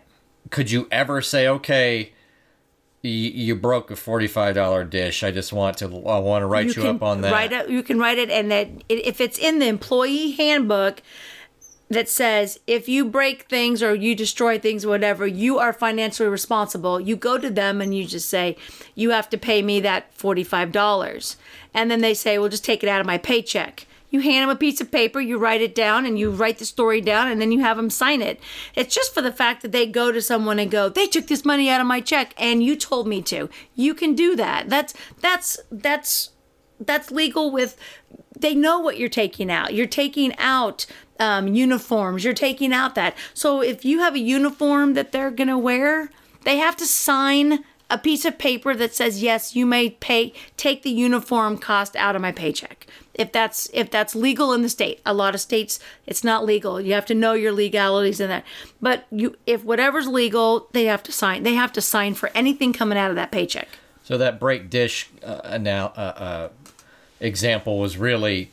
Could 0.50 0.70
you 0.70 0.86
ever 0.92 1.20
say, 1.20 1.48
okay, 1.48 2.12
you, 3.02 3.10
you 3.10 3.54
broke 3.56 3.90
a 3.90 3.96
forty 3.96 4.28
five 4.28 4.54
dollar 4.54 4.84
dish? 4.84 5.24
I 5.24 5.32
just 5.32 5.52
want 5.52 5.78
to, 5.78 5.86
I 5.86 6.18
want 6.18 6.42
to 6.42 6.46
write 6.46 6.76
you, 6.76 6.86
up 6.86 7.02
on 7.02 7.22
that. 7.22 7.32
Write 7.32 7.52
it, 7.52 7.68
you 7.68 7.82
can 7.82 7.98
write 7.98 8.18
it, 8.18 8.30
and 8.30 8.50
that 8.52 8.68
if 8.88 9.20
it's 9.20 9.38
in 9.38 9.58
the 9.58 9.66
employee 9.66 10.32
handbook 10.32 11.02
that 11.88 12.08
says 12.08 12.58
if 12.66 12.88
you 12.88 13.04
break 13.04 13.42
things 13.42 13.82
or 13.82 13.94
you 13.94 14.14
destroy 14.14 14.58
things, 14.58 14.86
whatever, 14.86 15.26
you 15.26 15.58
are 15.58 15.72
financially 15.72 16.28
responsible. 16.28 17.00
You 17.00 17.16
go 17.16 17.38
to 17.38 17.50
them 17.50 17.80
and 17.80 17.94
you 17.94 18.06
just 18.06 18.28
say, 18.28 18.56
you 18.94 19.10
have 19.10 19.28
to 19.30 19.38
pay 19.38 19.62
me 19.62 19.80
that 19.80 20.12
forty 20.14 20.44
five 20.44 20.72
dollars, 20.72 21.36
and 21.72 21.90
then 21.90 22.00
they 22.00 22.14
say, 22.14 22.38
well, 22.38 22.48
just 22.48 22.64
take 22.64 22.82
it 22.82 22.88
out 22.88 23.00
of 23.00 23.06
my 23.06 23.18
paycheck. 23.18 23.86
You 24.10 24.20
hand 24.20 24.44
them 24.44 24.50
a 24.50 24.58
piece 24.58 24.80
of 24.80 24.92
paper, 24.92 25.20
you 25.20 25.38
write 25.38 25.60
it 25.60 25.74
down, 25.74 26.06
and 26.06 26.16
you 26.16 26.30
write 26.30 26.58
the 26.58 26.64
story 26.64 27.00
down, 27.00 27.26
and 27.26 27.40
then 27.40 27.50
you 27.50 27.60
have 27.60 27.76
them 27.76 27.90
sign 27.90 28.22
it. 28.22 28.38
It's 28.76 28.94
just 28.94 29.12
for 29.12 29.20
the 29.20 29.32
fact 29.32 29.62
that 29.62 29.72
they 29.72 29.86
go 29.86 30.12
to 30.12 30.22
someone 30.22 30.60
and 30.60 30.70
go, 30.70 30.88
"They 30.88 31.08
took 31.08 31.26
this 31.26 31.44
money 31.44 31.68
out 31.68 31.80
of 31.80 31.86
my 31.88 32.00
check, 32.00 32.32
and 32.38 32.62
you 32.62 32.76
told 32.76 33.08
me 33.08 33.22
to." 33.22 33.50
You 33.74 33.92
can 33.92 34.14
do 34.14 34.36
that. 34.36 34.68
That's 34.68 34.94
that's 35.20 35.58
that's 35.70 36.30
that's 36.78 37.10
legal 37.10 37.50
with 37.50 37.76
they 38.38 38.54
know 38.54 38.78
what 38.80 38.98
you're 38.98 39.08
taking 39.08 39.50
out 39.50 39.72
you're 39.74 39.86
taking 39.86 40.36
out 40.38 40.86
um, 41.20 41.48
uniforms. 41.48 42.24
You're 42.24 42.34
taking 42.34 42.72
out 42.72 42.94
that. 42.94 43.16
So 43.32 43.60
if 43.60 43.84
you 43.84 44.00
have 44.00 44.14
a 44.14 44.20
uniform 44.20 44.94
that 44.94 45.12
they're 45.12 45.30
gonna 45.30 45.58
wear 45.58 46.10
they 46.42 46.58
have 46.58 46.76
to 46.76 46.86
sign 46.86 47.64
a 47.90 47.96
piece 47.98 48.24
of 48.24 48.38
paper 48.38 48.74
that 48.74 48.94
says 48.94 49.22
yes 49.22 49.54
you 49.54 49.64
may 49.66 49.90
pay 49.90 50.32
take 50.56 50.82
the 50.82 50.90
uniform 50.90 51.56
cost 51.56 51.96
out 51.96 52.16
of 52.16 52.22
my 52.22 52.32
paycheck. 52.32 52.86
If 53.14 53.30
that's 53.32 53.70
if 53.72 53.90
that's 53.90 54.14
legal 54.14 54.52
in 54.52 54.62
the 54.62 54.68
state 54.68 55.00
a 55.06 55.14
lot 55.14 55.34
of 55.34 55.40
states 55.40 55.78
it's 56.06 56.24
not 56.24 56.44
legal. 56.44 56.80
You 56.80 56.94
have 56.94 57.06
to 57.06 57.14
know 57.14 57.34
your 57.34 57.52
legalities 57.52 58.20
in 58.20 58.28
that. 58.28 58.44
But 58.80 59.06
you 59.10 59.36
if 59.46 59.64
whatever's 59.64 60.08
legal 60.08 60.68
they 60.72 60.84
have 60.84 61.02
to 61.04 61.12
sign 61.12 61.42
they 61.42 61.54
have 61.54 61.72
to 61.74 61.80
sign 61.80 62.14
for 62.14 62.30
anything 62.34 62.72
coming 62.72 62.98
out 62.98 63.10
of 63.10 63.16
that 63.16 63.30
paycheck. 63.30 63.68
So 64.02 64.18
that 64.18 64.38
break 64.38 64.68
dish 64.68 65.08
uh, 65.22 65.58
now 65.58 65.86
uh, 65.96 66.00
uh, 66.00 66.48
example 67.20 67.78
was 67.78 67.96
really, 67.96 68.52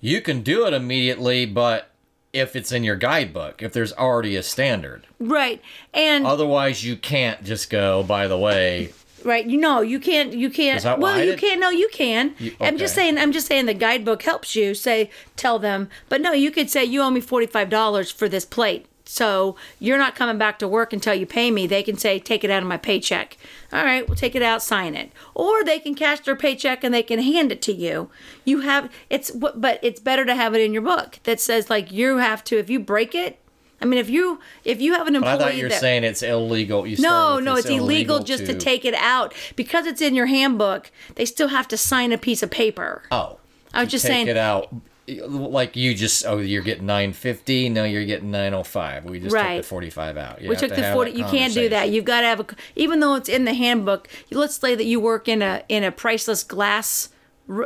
you 0.00 0.20
can 0.20 0.42
do 0.42 0.66
it 0.66 0.72
immediately, 0.72 1.46
but 1.46 1.90
if 2.32 2.54
it's 2.54 2.72
in 2.72 2.84
your 2.84 2.96
guidebook, 2.96 3.62
if 3.62 3.72
there's 3.72 3.92
already 3.92 4.36
a 4.36 4.42
standard, 4.42 5.06
right 5.18 5.60
and 5.92 6.26
otherwise 6.26 6.84
you 6.84 6.96
can't 6.96 7.42
just 7.44 7.70
go. 7.70 8.02
By 8.02 8.26
the 8.28 8.38
way, 8.38 8.92
Right. 9.24 9.46
You 9.46 9.58
know, 9.58 9.80
you 9.80 10.00
can't. 10.00 10.32
You 10.32 10.50
can't. 10.50 10.82
That 10.82 10.98
well, 10.98 11.22
you 11.22 11.36
can't. 11.36 11.60
No, 11.60 11.70
you 11.70 11.88
can. 11.92 12.34
You- 12.38 12.56
I'm 12.60 12.78
just 12.78 12.94
saying. 12.94 13.18
I'm 13.18 13.32
just 13.32 13.46
saying 13.46 13.66
the 13.66 13.74
guidebook 13.74 14.22
helps 14.22 14.56
you 14.56 14.74
say 14.74 15.10
tell 15.36 15.58
them. 15.58 15.88
But 16.08 16.20
no, 16.20 16.32
you 16.32 16.50
could 16.50 16.70
say 16.70 16.84
you 16.84 17.02
owe 17.02 17.10
me 17.10 17.20
forty 17.20 17.46
five 17.46 17.68
dollars 17.68 18.10
for 18.10 18.28
this 18.28 18.44
plate. 18.44 18.86
So 19.10 19.56
you're 19.80 19.98
not 19.98 20.14
coming 20.14 20.38
back 20.38 20.60
to 20.60 20.68
work 20.68 20.92
until 20.92 21.14
you 21.14 21.26
pay 21.26 21.50
me. 21.50 21.66
They 21.66 21.82
can 21.82 21.98
say 21.98 22.20
take 22.20 22.44
it 22.44 22.50
out 22.50 22.62
of 22.62 22.68
my 22.68 22.76
paycheck. 22.76 23.36
All 23.72 23.82
right, 23.84 24.06
we'll 24.06 24.14
take 24.16 24.36
it 24.36 24.42
out, 24.42 24.62
sign 24.62 24.94
it. 24.94 25.10
Or 25.34 25.64
they 25.64 25.80
can 25.80 25.96
cash 25.96 26.20
their 26.20 26.36
paycheck 26.36 26.84
and 26.84 26.94
they 26.94 27.02
can 27.02 27.18
hand 27.18 27.50
it 27.50 27.60
to 27.62 27.72
you. 27.72 28.08
You 28.44 28.60
have 28.60 28.88
it's 29.10 29.32
but 29.32 29.80
it's 29.82 29.98
better 29.98 30.24
to 30.24 30.36
have 30.36 30.54
it 30.54 30.60
in 30.60 30.72
your 30.72 30.82
book 30.82 31.18
that 31.24 31.40
says 31.40 31.68
like 31.68 31.90
you 31.90 32.18
have 32.18 32.44
to 32.44 32.58
if 32.58 32.70
you 32.70 32.78
break 32.78 33.16
it. 33.16 33.40
I 33.82 33.84
mean, 33.84 33.98
if 33.98 34.08
you 34.08 34.38
if 34.64 34.80
you 34.80 34.92
have 34.92 35.08
an 35.08 35.14
but 35.14 35.24
I 35.24 35.32
employee 35.32 35.38
thought 35.50 35.56
you 35.56 35.62
were 35.64 35.68
that 35.70 35.80
saying 35.80 36.04
it's 36.04 36.22
illegal. 36.22 36.86
You 36.86 36.96
no, 37.00 37.40
no, 37.40 37.56
it's 37.56 37.68
illegal, 37.68 38.20
just 38.20 38.46
to 38.46 38.54
take 38.54 38.84
it 38.84 38.94
out 38.94 39.34
because 39.56 39.86
it's 39.86 40.00
in 40.00 40.14
your 40.14 40.26
handbook. 40.26 40.92
They 41.16 41.24
still 41.24 41.48
have 41.48 41.66
to 41.68 41.76
sign 41.76 42.12
a 42.12 42.18
piece 42.18 42.44
of 42.44 42.50
paper. 42.50 43.02
Oh, 43.10 43.38
I 43.74 43.80
was 43.80 43.88
to 43.88 43.92
just 43.92 44.04
take 44.04 44.12
saying- 44.12 44.28
it 44.28 44.36
out. 44.36 44.72
Like 45.18 45.76
you 45.76 45.94
just 45.94 46.24
oh 46.26 46.38
you're 46.38 46.62
getting 46.62 46.86
nine 46.86 47.12
fifty 47.12 47.68
no 47.68 47.84
you're 47.84 48.04
getting 48.04 48.30
nine 48.30 48.54
oh 48.54 48.62
five 48.62 49.04
we 49.04 49.20
just 49.20 49.34
took 49.34 49.56
the 49.56 49.62
forty 49.62 49.90
five 49.90 50.16
out. 50.16 50.40
You 50.40 50.48
we 50.48 50.56
took 50.56 50.70
to 50.74 50.80
the 50.80 50.92
forty. 50.92 51.12
You 51.12 51.24
can't 51.24 51.52
do 51.54 51.68
that. 51.68 51.90
You've 51.90 52.04
got 52.04 52.20
to 52.20 52.26
have 52.26 52.40
a. 52.40 52.46
Even 52.76 53.00
though 53.00 53.14
it's 53.14 53.28
in 53.28 53.44
the 53.44 53.54
handbook, 53.54 54.08
let's 54.30 54.56
say 54.56 54.74
that 54.74 54.84
you 54.84 55.00
work 55.00 55.28
in 55.28 55.42
a 55.42 55.62
in 55.68 55.84
a 55.84 55.92
priceless 55.92 56.42
glass 56.42 57.08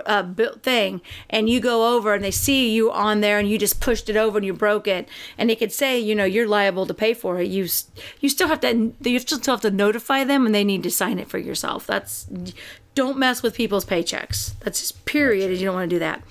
uh, 0.07 0.22
built 0.22 0.62
thing, 0.62 1.01
and 1.28 1.49
you 1.49 1.61
go 1.61 1.95
over 1.97 2.14
and 2.14 2.24
they 2.24 2.30
see 2.30 2.70
you 2.72 2.90
on 2.90 3.20
there, 3.20 3.38
and 3.38 3.49
you 3.49 3.59
just 3.59 3.80
pushed 3.80 4.09
it 4.09 4.16
over 4.16 4.38
and 4.38 4.47
you 4.47 4.53
broke 4.53 4.88
it, 4.88 5.09
and 5.36 5.51
they 5.51 5.57
could 5.57 5.72
say, 5.72 5.99
you 5.99 6.14
know, 6.14 6.24
you're 6.24 6.49
liable 6.49 6.86
to 6.86 6.95
pay 6.95 7.12
for 7.14 7.40
it. 7.40 7.49
You 7.49 7.68
you 8.20 8.28
still 8.28 8.49
have 8.49 8.61
to 8.61 8.92
you 9.03 9.18
still 9.18 9.40
have 9.45 9.61
to 9.62 9.70
notify 9.70 10.24
them, 10.24 10.47
and 10.47 10.55
they 10.55 10.64
need 10.64 10.82
to 10.84 10.90
sign 10.90 11.18
it 11.18 11.28
for 11.28 11.38
yourself. 11.38 11.86
That's 11.86 12.26
don't 12.95 13.18
mess 13.18 13.42
with 13.42 13.55
people's 13.55 13.84
paychecks. 13.84 14.55
That's 14.61 14.80
just 14.80 15.05
period. 15.05 15.51
and 15.51 15.59
You 15.59 15.66
don't 15.66 15.74
want 15.74 15.90
to 15.90 15.95
do 15.97 16.01
that. 16.01 16.22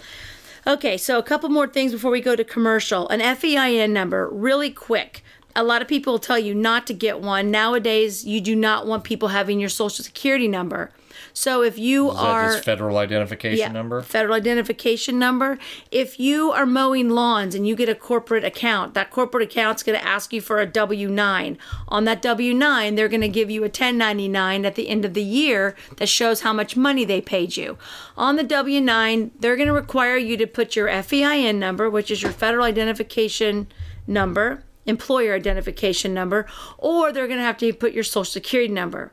Okay, 0.66 0.98
so 0.98 1.18
a 1.18 1.24
couple 1.24 1.50
more 1.50 1.68
things 1.68 1.92
before 1.92 2.12
we 2.12 2.22
go 2.22 2.38
to 2.38 2.44
commercial. 2.44 3.10
An 3.10 3.20
FEIN 3.20 3.92
number, 3.92 4.30
really 4.30 4.70
quick. 4.72 5.23
A 5.56 5.64
lot 5.64 5.82
of 5.82 5.88
people 5.88 6.20
tell 6.20 6.40
you 6.40 6.54
not 6.54 6.88
to 6.88 6.94
get 6.94 7.20
one. 7.20 7.52
Nowadays, 7.52 8.26
you 8.26 8.42
do 8.42 8.56
not 8.56 8.88
want 8.88 9.04
people 9.04 9.30
having 9.30 9.60
your 9.60 9.70
social 9.70 10.04
security 10.04 10.48
number. 10.48 10.92
So 11.34 11.64
if 11.64 11.78
you 11.78 12.12
Is 12.12 12.18
are 12.18 12.58
federal 12.62 12.98
identification 12.98 13.74
number? 13.74 14.02
Federal 14.02 14.36
identification 14.36 15.18
number. 15.18 15.58
If 15.92 16.20
you 16.20 16.52
are 16.52 16.66
mowing 16.66 17.10
lawns 17.10 17.56
and 17.56 17.68
you 17.68 17.76
get 17.76 17.90
a 17.90 17.96
corporate 17.96 18.44
account, 18.44 18.94
that 18.94 19.12
corporate 19.12 19.44
account's 19.44 19.84
going 19.84 20.00
to 20.00 20.06
ask 20.06 20.34
you 20.34 20.42
for 20.42 20.60
a 20.60 20.66
W 20.66 21.10
9. 21.10 21.58
On 21.88 22.06
that 22.06 22.22
W 22.22 22.54
9, 22.54 22.96
they're 22.96 23.08
going 23.08 23.22
to 23.22 23.30
give 23.30 23.50
you 23.50 23.62
a 23.62 23.64
1099 23.64 24.66
at 24.66 24.76
the 24.76 24.90
end 24.90 25.06
of 25.06 25.14
the 25.14 25.24
year 25.24 25.76
that 25.98 26.08
shows 26.08 26.42
how 26.42 26.54
much 26.54 26.76
money 26.76 27.06
they 27.06 27.22
paid 27.22 27.58
you. 27.58 27.78
On 28.18 28.36
the 28.36 28.44
W 28.44 28.82
9, 28.82 29.32
they're 29.40 29.56
going 29.56 29.68
to 29.68 29.74
require 29.74 30.18
you 30.18 30.38
to 30.38 30.48
put 30.48 30.76
your 30.76 30.88
FEIN 30.88 31.60
number, 31.60 31.90
which 31.90 32.12
is 32.12 32.22
your 32.22 32.32
federal 32.32 32.64
identification 32.64 33.68
number, 34.08 34.64
employer 34.86 35.34
identification 35.34 36.14
number, 36.14 36.46
or 36.78 37.12
they're 37.12 37.28
going 37.28 37.40
to 37.40 37.46
have 37.46 37.58
to 37.58 37.74
put 37.74 37.94
your 37.94 38.04
social 38.04 38.26
security 38.26 38.74
number. 38.74 39.12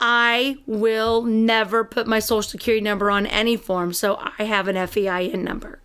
I 0.00 0.56
will 0.66 1.22
never 1.22 1.84
put 1.84 2.06
my 2.06 2.20
social 2.20 2.42
security 2.42 2.82
number 2.82 3.10
on 3.10 3.26
any 3.26 3.56
form, 3.56 3.92
so 3.92 4.18
I 4.38 4.44
have 4.44 4.66
an 4.66 4.76
FEIN 4.76 5.44
number. 5.44 5.78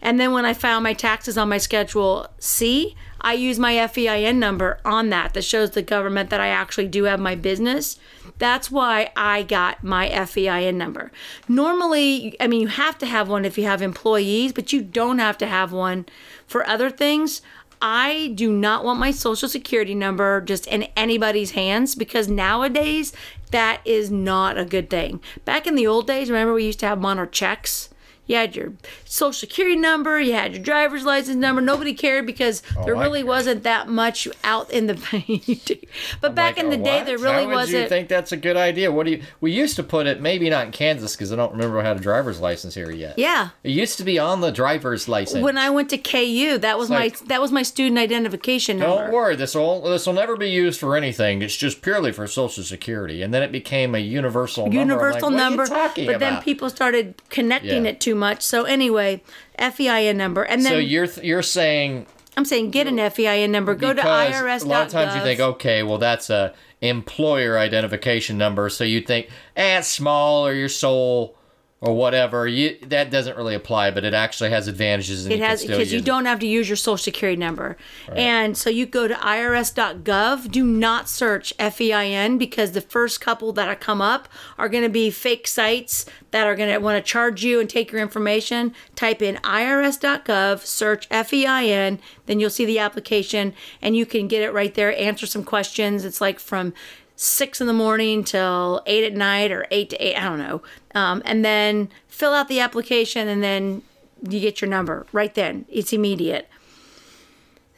And 0.00 0.18
then 0.18 0.32
when 0.32 0.44
I 0.44 0.52
file 0.52 0.80
my 0.80 0.94
taxes 0.94 1.38
on 1.38 1.48
my 1.48 1.58
Schedule 1.58 2.28
C, 2.38 2.96
I 3.20 3.34
use 3.34 3.58
my 3.58 3.74
FEIN 3.86 4.38
number 4.40 4.80
on 4.84 5.10
that 5.10 5.34
that 5.34 5.42
shows 5.42 5.70
the 5.70 5.82
government 5.82 6.30
that 6.30 6.40
I 6.40 6.48
actually 6.48 6.88
do 6.88 7.04
have 7.04 7.20
my 7.20 7.36
business. 7.36 7.98
That's 8.38 8.68
why 8.68 9.10
I 9.16 9.44
got 9.44 9.84
my 9.84 10.08
FEIN 10.08 10.76
number. 10.76 11.12
Normally, 11.48 12.36
I 12.40 12.48
mean, 12.48 12.62
you 12.62 12.66
have 12.66 12.98
to 12.98 13.06
have 13.06 13.28
one 13.28 13.44
if 13.44 13.56
you 13.56 13.64
have 13.64 13.80
employees, 13.80 14.52
but 14.52 14.72
you 14.72 14.82
don't 14.82 15.20
have 15.20 15.38
to 15.38 15.46
have 15.46 15.72
one 15.72 16.06
for 16.48 16.66
other 16.66 16.90
things. 16.90 17.42
I 17.84 18.30
do 18.36 18.52
not 18.52 18.84
want 18.84 19.00
my 19.00 19.10
social 19.10 19.48
security 19.48 19.94
number 19.94 20.40
just 20.40 20.68
in 20.68 20.84
anybody's 20.96 21.50
hands 21.50 21.96
because 21.96 22.28
nowadays 22.28 23.12
that 23.50 23.80
is 23.84 24.08
not 24.08 24.56
a 24.56 24.64
good 24.64 24.88
thing. 24.88 25.20
Back 25.44 25.66
in 25.66 25.74
the 25.74 25.88
old 25.88 26.06
days, 26.06 26.30
remember 26.30 26.54
we 26.54 26.64
used 26.64 26.78
to 26.80 26.86
have 26.86 26.98
them 26.98 27.06
on 27.06 27.18
our 27.18 27.26
checks? 27.26 27.88
You 28.26 28.36
had 28.36 28.54
your 28.54 28.72
social 29.04 29.32
security 29.32 29.74
number, 29.76 30.20
you 30.20 30.32
had 30.32 30.54
your 30.54 30.62
driver's 30.62 31.04
license 31.04 31.36
number. 31.36 31.60
Nobody 31.60 31.92
cared 31.92 32.24
because 32.24 32.62
oh, 32.76 32.84
there 32.84 32.94
Oh, 32.94 33.00
I 33.00 33.02
really 33.02 33.24
wasn't 33.24 33.64
that 33.64 33.88
much 33.88 34.28
out 34.44 34.70
in 34.70 34.86
the. 34.86 34.94
but 36.20 36.34
back 36.34 36.56
Like, 36.56 36.64
in 36.64 36.70
the 36.70 36.78
oh, 36.80 36.84
day, 36.84 37.02
there 37.04 37.18
really 37.18 37.42
How 37.42 37.48
would 37.48 37.54
wasn't. 37.54 37.82
you 37.82 37.88
think 37.88 38.08
that's 38.08 38.30
a 38.32 38.36
good 38.36 38.56
idea? 38.56 38.92
What 38.92 39.06
do 39.06 39.12
you? 39.12 39.22
We 39.40 39.50
used 39.52 39.74
to 39.76 39.82
put 39.82 40.06
it 40.06 40.20
maybe 40.20 40.48
not 40.50 40.66
in 40.66 40.72
Kansas 40.72 41.16
because 41.16 41.32
I 41.32 41.36
don't 41.36 41.52
remember 41.52 41.80
I 41.80 41.84
had 41.84 41.96
a 41.96 42.00
driver's 42.00 42.40
license 42.40 42.74
here 42.74 42.90
yet. 42.90 43.18
yeah. 43.18 43.50
It 43.64 43.70
used 43.70 43.98
to 43.98 44.04
be 44.04 44.18
on 44.18 44.40
the 44.40 44.50
driver's 44.52 45.08
license. 45.08 45.42
When 45.42 45.58
I 45.58 45.70
went 45.70 45.90
to 45.90 45.98
KU, 45.98 46.58
that 46.58 46.78
was 46.78 46.90
like- 46.90 47.20
my 47.22 47.26
that 47.28 47.40
was 47.40 47.50
my 47.52 47.62
student 47.62 47.98
identification 47.98 48.78
number. 48.78 49.04
Don't 49.04 49.12
worry, 49.12 49.36
this 49.36 49.54
will 49.54 49.82
this 49.82 50.06
will 50.06 50.12
never 50.14 50.36
be 50.36 50.48
used 50.48 50.78
for 50.78 50.96
anything. 50.96 51.42
It's 51.42 51.56
just 51.56 51.82
purely 51.82 52.12
for 52.12 52.26
Social 52.26 52.62
Security, 52.62 53.22
and 53.22 53.34
then 53.34 53.42
it 53.42 53.50
became 53.52 53.94
a 53.94 53.98
universal 53.98 54.64
number. 54.66 54.80
I'm 54.80 54.88
universal 54.88 55.14
like, 55.14 55.22
what 55.22 55.36
number. 55.36 55.62
You 55.64 55.68
talking 55.68 56.06
but 56.06 56.20
then 56.20 56.40
people 56.42 56.70
started 56.70 57.14
connecting 57.30 57.84
Yeah. 57.84 57.90
it 57.90 58.00
too 58.12 58.18
much. 58.18 58.42
So 58.42 58.64
anyway, 58.64 59.22
FEIN 59.58 60.16
number, 60.16 60.42
and 60.42 60.64
then 60.64 60.72
So 60.72 60.78
you're 60.78 61.06
th- 61.06 61.26
you're 61.26 61.42
saying 61.42 62.06
I'm 62.36 62.44
saying 62.44 62.70
get 62.70 62.86
an 62.86 62.96
FEIN 62.98 63.50
number. 63.50 63.74
Go 63.74 63.92
to 63.92 64.02
IRS. 64.02 64.64
a 64.64 64.68
lot 64.68 64.86
of 64.86 64.92
times 64.92 65.14
you 65.14 65.22
think, 65.22 65.40
okay, 65.40 65.82
well 65.82 65.98
that's 65.98 66.30
a 66.30 66.54
employer 66.80 67.58
identification 67.58 68.36
number, 68.38 68.68
so 68.68 68.84
you 68.84 69.00
think, 69.00 69.28
eh, 69.56 69.78
it's 69.78 69.88
small 69.88 70.46
or 70.46 70.52
your 70.52 70.68
sole 70.68 71.36
or 71.82 71.96
whatever. 71.96 72.46
You 72.46 72.78
that 72.82 73.10
doesn't 73.10 73.36
really 73.36 73.56
apply, 73.56 73.90
but 73.90 74.04
it 74.04 74.14
actually 74.14 74.50
has 74.50 74.68
advantages. 74.68 75.26
It 75.26 75.40
has 75.40 75.66
because 75.66 75.92
you 75.92 76.00
don't 76.00 76.24
have 76.26 76.38
to 76.38 76.46
use 76.46 76.68
your 76.68 76.76
social 76.76 76.96
security 76.96 77.36
number. 77.36 77.76
And 78.08 78.56
so 78.56 78.70
you 78.70 78.86
go 78.86 79.08
to 79.08 79.14
irs.gov. 79.14 80.50
Do 80.50 80.64
not 80.64 81.08
search 81.08 81.52
FEIN 81.58 82.38
because 82.38 82.72
the 82.72 82.80
first 82.80 83.20
couple 83.20 83.52
that 83.54 83.80
come 83.80 84.00
up 84.00 84.28
are 84.56 84.68
going 84.68 84.84
to 84.84 84.88
be 84.88 85.10
fake 85.10 85.48
sites 85.48 86.06
that 86.30 86.46
are 86.46 86.54
going 86.54 86.72
to 86.72 86.78
want 86.78 87.04
to 87.04 87.10
charge 87.10 87.42
you 87.42 87.58
and 87.58 87.68
take 87.68 87.90
your 87.90 88.00
information. 88.00 88.72
Type 88.94 89.20
in 89.20 89.36
irs.gov, 89.36 90.60
search 90.60 91.08
FEIN, 91.08 91.98
then 92.26 92.38
you'll 92.38 92.50
see 92.50 92.64
the 92.64 92.78
application 92.78 93.54
and 93.80 93.96
you 93.96 94.06
can 94.06 94.28
get 94.28 94.42
it 94.42 94.52
right 94.52 94.74
there. 94.74 94.96
Answer 94.96 95.26
some 95.26 95.42
questions. 95.42 96.04
It's 96.04 96.20
like 96.20 96.38
from 96.38 96.74
six 97.22 97.60
in 97.60 97.66
the 97.66 97.72
morning 97.72 98.24
till 98.24 98.82
eight 98.86 99.04
at 99.04 99.14
night 99.14 99.52
or 99.52 99.66
eight 99.70 99.90
to 99.90 99.96
eight, 100.04 100.16
I 100.16 100.24
don't 100.24 100.38
know. 100.38 100.62
Um, 100.94 101.22
and 101.24 101.44
then 101.44 101.88
fill 102.06 102.34
out 102.34 102.48
the 102.48 102.60
application 102.60 103.28
and 103.28 103.42
then 103.42 103.82
you 104.28 104.40
get 104.40 104.60
your 104.60 104.68
number 104.68 105.06
right 105.12 105.34
then. 105.34 105.64
It's 105.68 105.92
immediate. 105.92 106.48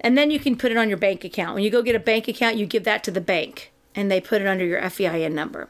And 0.01 0.19
then 0.19 0.31
you 0.31 0.39
can 0.39 0.57
put 0.57 0.71
it 0.71 0.77
on 0.77 0.89
your 0.89 0.99
bank 0.99 1.25
account. 1.25 1.55
When 1.55 1.65
you 1.65 1.71
go 1.71 1.81
get 1.81 1.95
a 1.95 2.01
bank 2.01 2.29
account, 2.29 2.57
you 2.57 2.67
give 2.67 2.85
that 2.85 3.03
to 3.05 3.11
the 3.11 3.21
bank 3.21 3.73
and 3.95 4.11
they 4.11 4.21
put 4.21 4.43
it 4.43 4.47
under 4.47 4.65
your 4.65 4.81
FEIN 4.83 5.35
number. 5.35 5.69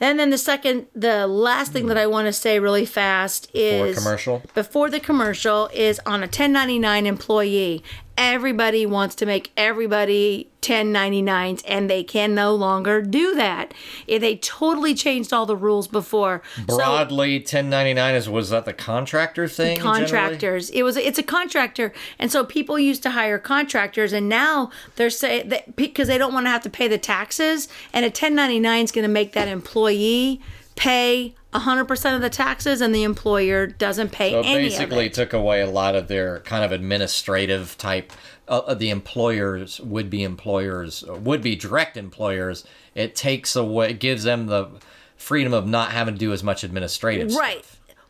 And 0.00 0.18
then 0.18 0.30
the 0.30 0.38
second, 0.38 0.86
the 0.94 1.26
last 1.26 1.72
thing 1.72 1.86
that 1.86 1.96
I 1.96 2.06
want 2.06 2.26
to 2.26 2.32
say 2.32 2.58
really 2.58 2.84
fast 2.84 3.48
is 3.54 3.96
before 3.96 4.02
commercial? 4.02 4.42
Before 4.54 4.90
the 4.90 5.00
commercial 5.00 5.70
is 5.72 6.00
on 6.04 6.20
a 6.20 6.26
1099 6.26 7.06
employee. 7.06 7.82
Everybody 8.16 8.86
wants 8.86 9.14
to 9.16 9.26
make 9.26 9.52
everybody 9.56 10.50
1099s, 10.62 11.62
and 11.66 11.88
they 11.88 12.02
can 12.02 12.34
no 12.34 12.54
longer 12.54 13.00
do 13.00 13.34
that. 13.34 13.72
They 14.08 14.36
totally 14.36 14.94
changed 14.94 15.32
all 15.32 15.46
the 15.46 15.56
rules 15.56 15.86
before. 15.86 16.42
So- 16.68 16.76
broadly 16.76 17.38
1099 17.38 18.14
is 18.14 18.28
was 18.28 18.50
that 18.50 18.64
the 18.64 18.72
contractor 18.72 19.46
thing? 19.46 19.76
generally? 19.76 20.00
contractors. 20.00 20.70
It 20.70 20.82
was 20.82 20.96
it's 20.96 21.18
a 21.18 21.22
contractor, 21.22 21.92
and 22.18 22.32
so 22.32 22.44
people 22.44 22.78
used 22.78 23.02
to 23.04 23.10
hire 23.10 23.38
contractors, 23.38 24.12
and 24.12 24.28
now 24.28 24.70
they're 24.96 25.10
saying 25.10 25.50
that 25.50 25.76
because 25.76 26.08
they 26.08 26.18
don't 26.18 26.32
want 26.32 26.46
to 26.46 26.50
have 26.50 26.62
to 26.62 26.70
pay 26.70 26.88
the 26.88 26.98
taxes, 26.98 27.68
and 27.92 28.04
a 28.04 28.08
1099 28.08 28.84
is 28.84 28.92
going 28.92 29.04
to 29.04 29.08
make 29.08 29.32
that 29.32 29.48
employee 29.48 30.40
pay 30.74 31.34
100% 31.60 32.14
of 32.14 32.20
the 32.20 32.30
taxes, 32.30 32.80
and 32.80 32.94
the 32.94 33.02
employer 33.02 33.66
doesn't 33.66 34.12
pay 34.12 34.30
So 34.30 34.40
it 34.40 34.46
any 34.46 34.68
basically 34.68 35.10
took 35.10 35.32
away 35.32 35.60
a 35.60 35.70
lot 35.70 35.94
of 35.94 36.08
their 36.08 36.40
kind 36.40 36.64
of 36.64 36.72
administrative 36.72 37.76
type. 37.78 38.12
Uh, 38.48 38.74
the 38.74 38.90
employers 38.90 39.80
would 39.80 40.08
be 40.08 40.22
employers 40.22 41.02
would 41.04 41.42
be 41.42 41.56
direct 41.56 41.96
employers. 41.96 42.64
It 42.94 43.16
takes 43.16 43.56
away, 43.56 43.90
it 43.90 44.00
gives 44.00 44.24
them 44.24 44.46
the 44.46 44.68
freedom 45.16 45.52
of 45.52 45.66
not 45.66 45.92
having 45.92 46.14
to 46.14 46.20
do 46.20 46.32
as 46.32 46.42
much 46.42 46.62
administrative. 46.62 47.32
stuff. 47.32 47.40
Right. 47.40 47.64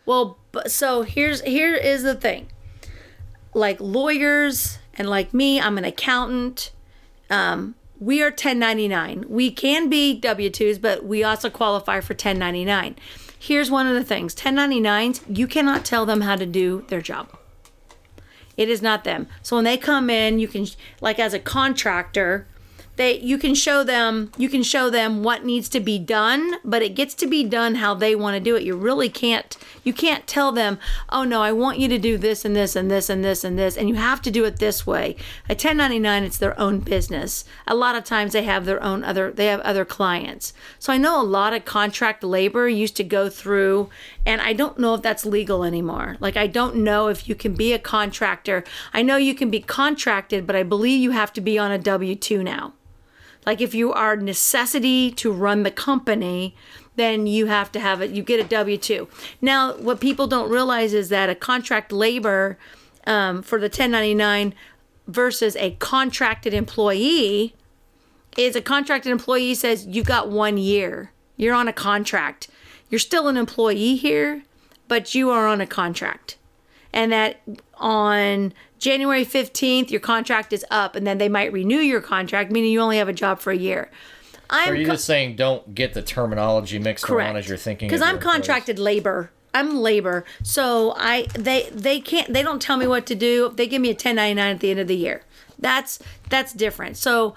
Well, 0.04 0.38
so 0.66 1.02
here's 1.02 1.40
here 1.42 1.74
is 1.74 2.02
the 2.02 2.14
thing. 2.14 2.48
Like 3.54 3.78
lawyers 3.80 4.78
and 4.94 5.08
like 5.08 5.32
me, 5.32 5.60
I'm 5.60 5.78
an 5.78 5.84
accountant. 5.84 6.72
Um, 7.30 7.74
we 7.98 8.22
are 8.22 8.26
1099. 8.26 9.24
We 9.28 9.50
can 9.50 9.88
be 9.88 10.20
W2s, 10.20 10.80
but 10.80 11.04
we 11.04 11.24
also 11.24 11.50
qualify 11.50 12.00
for 12.00 12.12
1099. 12.12 12.96
Here's 13.38 13.70
one 13.70 13.86
of 13.86 13.94
the 13.94 14.04
things 14.04 14.34
1099s, 14.34 15.20
you 15.28 15.46
cannot 15.46 15.84
tell 15.84 16.06
them 16.06 16.22
how 16.22 16.36
to 16.36 16.46
do 16.46 16.84
their 16.88 17.00
job. 17.00 17.36
It 18.56 18.68
is 18.68 18.80
not 18.80 19.04
them. 19.04 19.28
So 19.42 19.56
when 19.56 19.64
they 19.64 19.76
come 19.76 20.08
in, 20.08 20.38
you 20.38 20.48
can 20.48 20.66
like 21.00 21.18
as 21.18 21.34
a 21.34 21.38
contractor, 21.38 22.46
they 22.96 23.18
you 23.20 23.38
can 23.38 23.54
show 23.54 23.84
them 23.84 24.32
you 24.36 24.48
can 24.48 24.62
show 24.62 24.90
them 24.90 25.22
what 25.22 25.44
needs 25.44 25.68
to 25.70 25.80
be 25.80 25.98
done, 25.98 26.56
but 26.64 26.82
it 26.82 26.94
gets 26.94 27.14
to 27.14 27.26
be 27.26 27.44
done 27.44 27.76
how 27.76 27.94
they 27.94 28.14
want 28.14 28.34
to 28.34 28.40
do 28.40 28.56
it. 28.56 28.62
You 28.62 28.76
really 28.76 29.08
can't 29.08 29.56
you 29.84 29.92
can't 29.92 30.26
tell 30.26 30.50
them, 30.52 30.78
"Oh 31.10 31.24
no, 31.24 31.42
I 31.42 31.52
want 31.52 31.78
you 31.78 31.88
to 31.88 31.98
do 31.98 32.18
this 32.18 32.44
and 32.44 32.56
this 32.56 32.74
and 32.74 32.90
this 32.90 33.08
and 33.08 33.24
this 33.24 33.44
and 33.44 33.58
this 33.58 33.76
and 33.76 33.88
you 33.88 33.94
have 33.96 34.22
to 34.22 34.30
do 34.30 34.44
it 34.44 34.58
this 34.58 34.86
way." 34.86 35.16
A 35.48 35.54
1099 35.54 36.24
it's 36.24 36.38
their 36.38 36.58
own 36.58 36.80
business. 36.80 37.44
A 37.66 37.74
lot 37.74 37.94
of 37.96 38.04
times 38.04 38.32
they 38.32 38.44
have 38.44 38.64
their 38.64 38.82
own 38.82 39.04
other 39.04 39.30
they 39.30 39.46
have 39.46 39.60
other 39.60 39.84
clients. 39.84 40.52
So 40.78 40.92
I 40.92 40.98
know 40.98 41.20
a 41.20 41.22
lot 41.22 41.52
of 41.52 41.64
contract 41.64 42.24
labor 42.24 42.68
used 42.68 42.96
to 42.96 43.04
go 43.04 43.28
through 43.28 43.90
and 44.24 44.40
I 44.40 44.52
don't 44.52 44.78
know 44.78 44.94
if 44.94 45.02
that's 45.02 45.26
legal 45.26 45.64
anymore. 45.64 46.16
Like 46.20 46.36
I 46.36 46.46
don't 46.46 46.76
know 46.76 47.08
if 47.08 47.28
you 47.28 47.34
can 47.34 47.54
be 47.54 47.72
a 47.72 47.78
contractor. 47.78 48.64
I 48.92 49.02
know 49.02 49.16
you 49.16 49.34
can 49.34 49.50
be 49.50 49.60
contracted, 49.60 50.46
but 50.46 50.56
I 50.56 50.62
believe 50.62 51.00
you 51.00 51.10
have 51.10 51.32
to 51.34 51.40
be 51.40 51.58
on 51.58 51.70
a 51.70 51.78
W2 51.78 52.42
now. 52.42 52.72
Like 53.46 53.60
if 53.60 53.74
you 53.74 53.92
are 53.92 54.16
necessity 54.16 55.10
to 55.12 55.32
run 55.32 55.62
the 55.62 55.70
company, 55.70 56.56
then 56.96 57.26
you 57.26 57.46
have 57.46 57.70
to 57.72 57.80
have 57.80 58.02
it. 58.02 58.10
You 58.10 58.22
get 58.22 58.40
a 58.40 58.44
W 58.44 58.76
two. 58.76 59.08
Now, 59.40 59.76
what 59.76 60.00
people 60.00 60.26
don't 60.26 60.50
realize 60.50 60.92
is 60.92 61.08
that 61.10 61.30
a 61.30 61.34
contract 61.34 61.92
labor 61.92 62.58
um, 63.06 63.42
for 63.42 63.58
the 63.58 63.66
1099 63.66 64.52
versus 65.06 65.54
a 65.56 65.72
contracted 65.72 66.52
employee 66.52 67.54
is 68.36 68.56
a 68.56 68.60
contracted 68.60 69.12
employee 69.12 69.54
says 69.54 69.86
you 69.86 70.02
got 70.02 70.28
one 70.28 70.58
year. 70.58 71.12
You're 71.36 71.54
on 71.54 71.68
a 71.68 71.72
contract. 71.72 72.48
You're 72.90 72.98
still 72.98 73.28
an 73.28 73.36
employee 73.36 73.96
here, 73.96 74.42
but 74.88 75.14
you 75.14 75.30
are 75.30 75.46
on 75.46 75.60
a 75.60 75.66
contract. 75.66 76.36
And 76.92 77.12
that 77.12 77.40
on 77.74 78.52
January 78.78 79.24
15th, 79.24 79.90
your 79.90 80.00
contract 80.00 80.52
is 80.52 80.64
up, 80.70 80.96
and 80.96 81.06
then 81.06 81.18
they 81.18 81.28
might 81.28 81.52
renew 81.52 81.78
your 81.78 82.00
contract, 82.00 82.50
meaning 82.50 82.70
you 82.72 82.80
only 82.80 82.98
have 82.98 83.08
a 83.08 83.12
job 83.12 83.40
for 83.40 83.50
a 83.50 83.56
year. 83.56 83.90
I'm 84.48 84.72
Are 84.72 84.76
you 84.76 84.86
co- 84.86 84.92
just 84.92 85.04
saying 85.06 85.36
don't 85.36 85.74
get 85.74 85.94
the 85.94 86.02
terminology 86.02 86.78
mixed 86.78 87.08
around 87.10 87.36
as 87.36 87.48
you're 87.48 87.56
thinking? 87.56 87.88
because 87.88 88.02
I'm 88.02 88.18
contracted 88.18 88.78
labor. 88.78 89.30
I'm 89.52 89.78
labor, 89.78 90.24
so 90.42 90.92
I 90.98 91.26
they 91.34 91.70
they 91.72 91.98
can't 91.98 92.32
they 92.32 92.42
don't 92.42 92.60
tell 92.60 92.76
me 92.76 92.86
what 92.86 93.06
to 93.06 93.14
do. 93.14 93.52
They 93.56 93.66
give 93.66 93.80
me 93.80 93.88
a 93.88 93.92
1099 93.92 94.54
at 94.54 94.60
the 94.60 94.70
end 94.70 94.80
of 94.80 94.86
the 94.86 94.96
year. 94.96 95.22
That's 95.58 95.98
that's 96.28 96.52
different. 96.52 96.98
So 96.98 97.34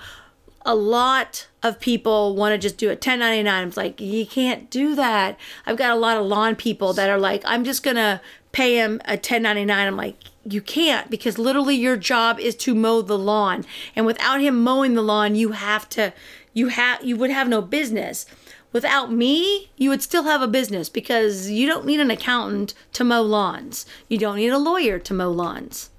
a 0.69 0.75
lot 0.75 1.47
of 1.63 1.79
people 1.79 2.35
want 2.35 2.53
to 2.53 2.57
just 2.59 2.77
do 2.77 2.89
a 2.89 2.91
1099. 2.91 3.67
It's 3.69 3.75
like 3.75 3.99
you 3.99 4.23
can't 4.23 4.69
do 4.69 4.93
that. 4.93 5.35
I've 5.65 5.77
got 5.77 5.89
a 5.89 5.95
lot 5.95 6.15
of 6.17 6.27
lawn 6.27 6.55
people 6.55 6.93
that 6.93 7.09
are 7.09 7.17
like, 7.17 7.41
I'm 7.43 7.63
just 7.63 7.81
gonna 7.81 8.21
pay 8.51 8.75
him 8.75 9.01
a 9.05 9.13
1099. 9.13 9.87
I'm 9.87 9.97
like, 9.97 10.15
you 10.45 10.61
can't 10.61 11.09
because 11.09 11.39
literally 11.39 11.75
your 11.75 11.97
job 11.97 12.39
is 12.39 12.55
to 12.57 12.75
mow 12.75 13.01
the 13.01 13.17
lawn, 13.17 13.65
and 13.95 14.05
without 14.05 14.41
him 14.41 14.61
mowing 14.63 14.93
the 14.93 15.01
lawn, 15.01 15.33
you 15.33 15.53
have 15.53 15.89
to, 15.89 16.13
you 16.53 16.67
have, 16.67 17.03
you 17.03 17.17
would 17.17 17.31
have 17.31 17.49
no 17.49 17.63
business. 17.63 18.27
Without 18.71 19.11
me, 19.11 19.71
you 19.75 19.89
would 19.89 20.03
still 20.03 20.25
have 20.25 20.43
a 20.43 20.47
business 20.47 20.87
because 20.87 21.49
you 21.49 21.65
don't 21.65 21.87
need 21.87 21.99
an 21.99 22.11
accountant 22.11 22.75
to 22.93 23.03
mow 23.03 23.23
lawns. 23.23 23.87
You 24.07 24.19
don't 24.19 24.35
need 24.35 24.49
a 24.49 24.59
lawyer 24.59 24.99
to 24.99 25.13
mow 25.15 25.31
lawns. 25.31 25.89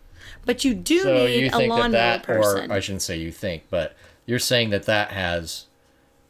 But 0.46 0.64
you 0.64 0.74
do 0.74 1.00
So 1.00 1.12
need 1.26 1.42
you 1.42 1.50
a 1.52 1.66
lawnmower 1.66 1.90
that, 1.90 2.22
person. 2.22 2.70
or 2.70 2.74
I 2.74 2.78
shouldn't 2.78 3.02
say 3.02 3.16
you 3.18 3.32
think, 3.32 3.64
but 3.70 3.96
you're 4.30 4.38
saying 4.38 4.70
that 4.70 4.84
that 4.84 5.10
has 5.10 5.66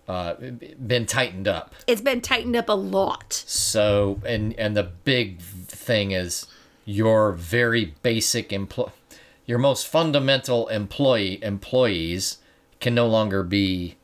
uh, 0.08 0.34
been 0.34 1.04
tightened 1.04 1.46
up. 1.46 1.74
it's 1.86 2.00
been 2.00 2.22
tightened 2.22 2.56
up 2.56 2.68
a 2.68 2.72
lot. 2.72 3.44
So, 3.46 4.20
and 4.24 4.58
and 4.58 4.76
the 4.76 4.84
big 4.84 5.40
thing 5.40 6.12
is 6.12 6.46
your 6.84 7.32
very 7.32 7.94
basic 8.02 8.52
employ, 8.52 8.88
your 9.44 9.58
most 9.58 9.86
fundamental 9.86 10.66
employee 10.68 11.38
employees 11.44 12.38
can 12.80 12.94
no 12.94 13.06
longer 13.06 13.42
be 13.42 13.96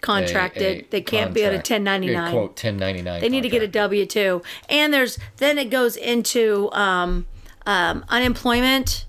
Contracted. 0.00 0.86
a 0.86 0.90
they 0.90 1.00
can't 1.02 1.34
be 1.34 1.44
on 1.44 1.52
a 1.52 1.56
1099. 1.56 2.30
Quote 2.30 2.50
1099. 2.50 3.20
They 3.20 3.28
need 3.28 3.42
to 3.42 3.48
get 3.50 3.62
a 3.62 3.68
W 3.68 4.06
two, 4.06 4.42
and 4.70 4.94
there's 4.94 5.18
then 5.36 5.58
it 5.58 5.70
goes 5.70 5.96
into 5.96 6.70
um, 6.72 7.26
um, 7.66 8.04
unemployment. 8.08 9.04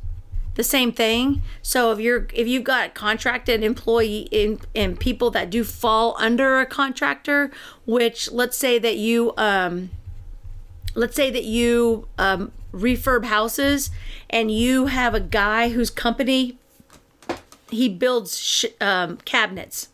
The 0.60 0.66
same 0.66 0.92
thing. 0.92 1.42
So 1.62 1.94
if 1.94 2.02
you're 2.02 2.28
if 2.34 2.46
you've 2.46 2.66
got 2.66 2.94
contracted 2.94 3.64
employee 3.64 4.28
in 4.30 4.60
and 4.76 5.00
people 5.00 5.32
that 5.32 5.50
do 5.50 5.64
fall 5.64 6.18
under 6.20 6.60
a 6.60 6.66
contractor, 6.66 7.50
which 7.86 8.30
let's 8.30 8.58
say 8.58 8.78
that 8.78 8.98
you 8.98 9.34
um, 9.38 9.90
let's 10.96 11.16
say 11.16 11.32
that 11.32 11.46
you 11.46 12.10
um, 12.18 12.52
refurb 12.74 13.24
houses 13.24 13.90
and 14.30 14.52
you 14.52 14.88
have 14.88 15.16
a 15.16 15.22
guy 15.22 15.70
whose 15.70 15.90
company 15.90 16.58
he 17.72 17.88
builds 17.88 18.38
sh- 18.38 18.66
um, 18.82 19.16
cabinets 19.24 19.88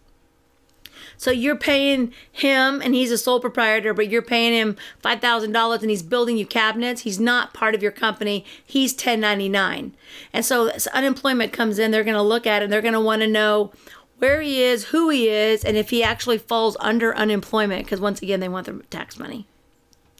so 1.17 1.31
you're 1.31 1.55
paying 1.55 2.13
him, 2.31 2.81
and 2.81 2.93
he's 2.93 3.11
a 3.11 3.17
sole 3.17 3.39
proprietor, 3.39 3.93
but 3.93 4.09
you're 4.09 4.21
paying 4.21 4.53
him 4.53 4.75
five 5.01 5.21
thousand 5.21 5.51
dollars, 5.51 5.81
and 5.81 5.89
he's 5.89 6.03
building 6.03 6.37
you 6.37 6.45
cabinets. 6.45 7.01
He's 7.01 7.19
not 7.19 7.53
part 7.53 7.75
of 7.75 7.81
your 7.81 7.91
company. 7.91 8.45
He's 8.65 8.93
ten 8.93 9.19
ninety 9.19 9.49
nine, 9.49 9.95
and 10.33 10.45
so 10.45 10.71
unemployment 10.93 11.53
comes 11.53 11.79
in. 11.79 11.91
They're 11.91 12.03
going 12.03 12.15
to 12.15 12.21
look 12.21 12.45
at 12.45 12.61
it. 12.61 12.69
They're 12.69 12.81
going 12.81 12.93
to 12.93 13.01
want 13.01 13.21
to 13.21 13.27
know 13.27 13.71
where 14.17 14.41
he 14.41 14.61
is, 14.61 14.85
who 14.85 15.09
he 15.09 15.27
is, 15.27 15.63
and 15.63 15.75
if 15.75 15.89
he 15.89 16.03
actually 16.03 16.37
falls 16.37 16.77
under 16.79 17.15
unemployment. 17.15 17.85
Because 17.85 17.99
once 17.99 18.21
again, 18.21 18.39
they 18.39 18.49
want 18.49 18.65
their 18.65 18.75
tax 18.89 19.19
money. 19.19 19.45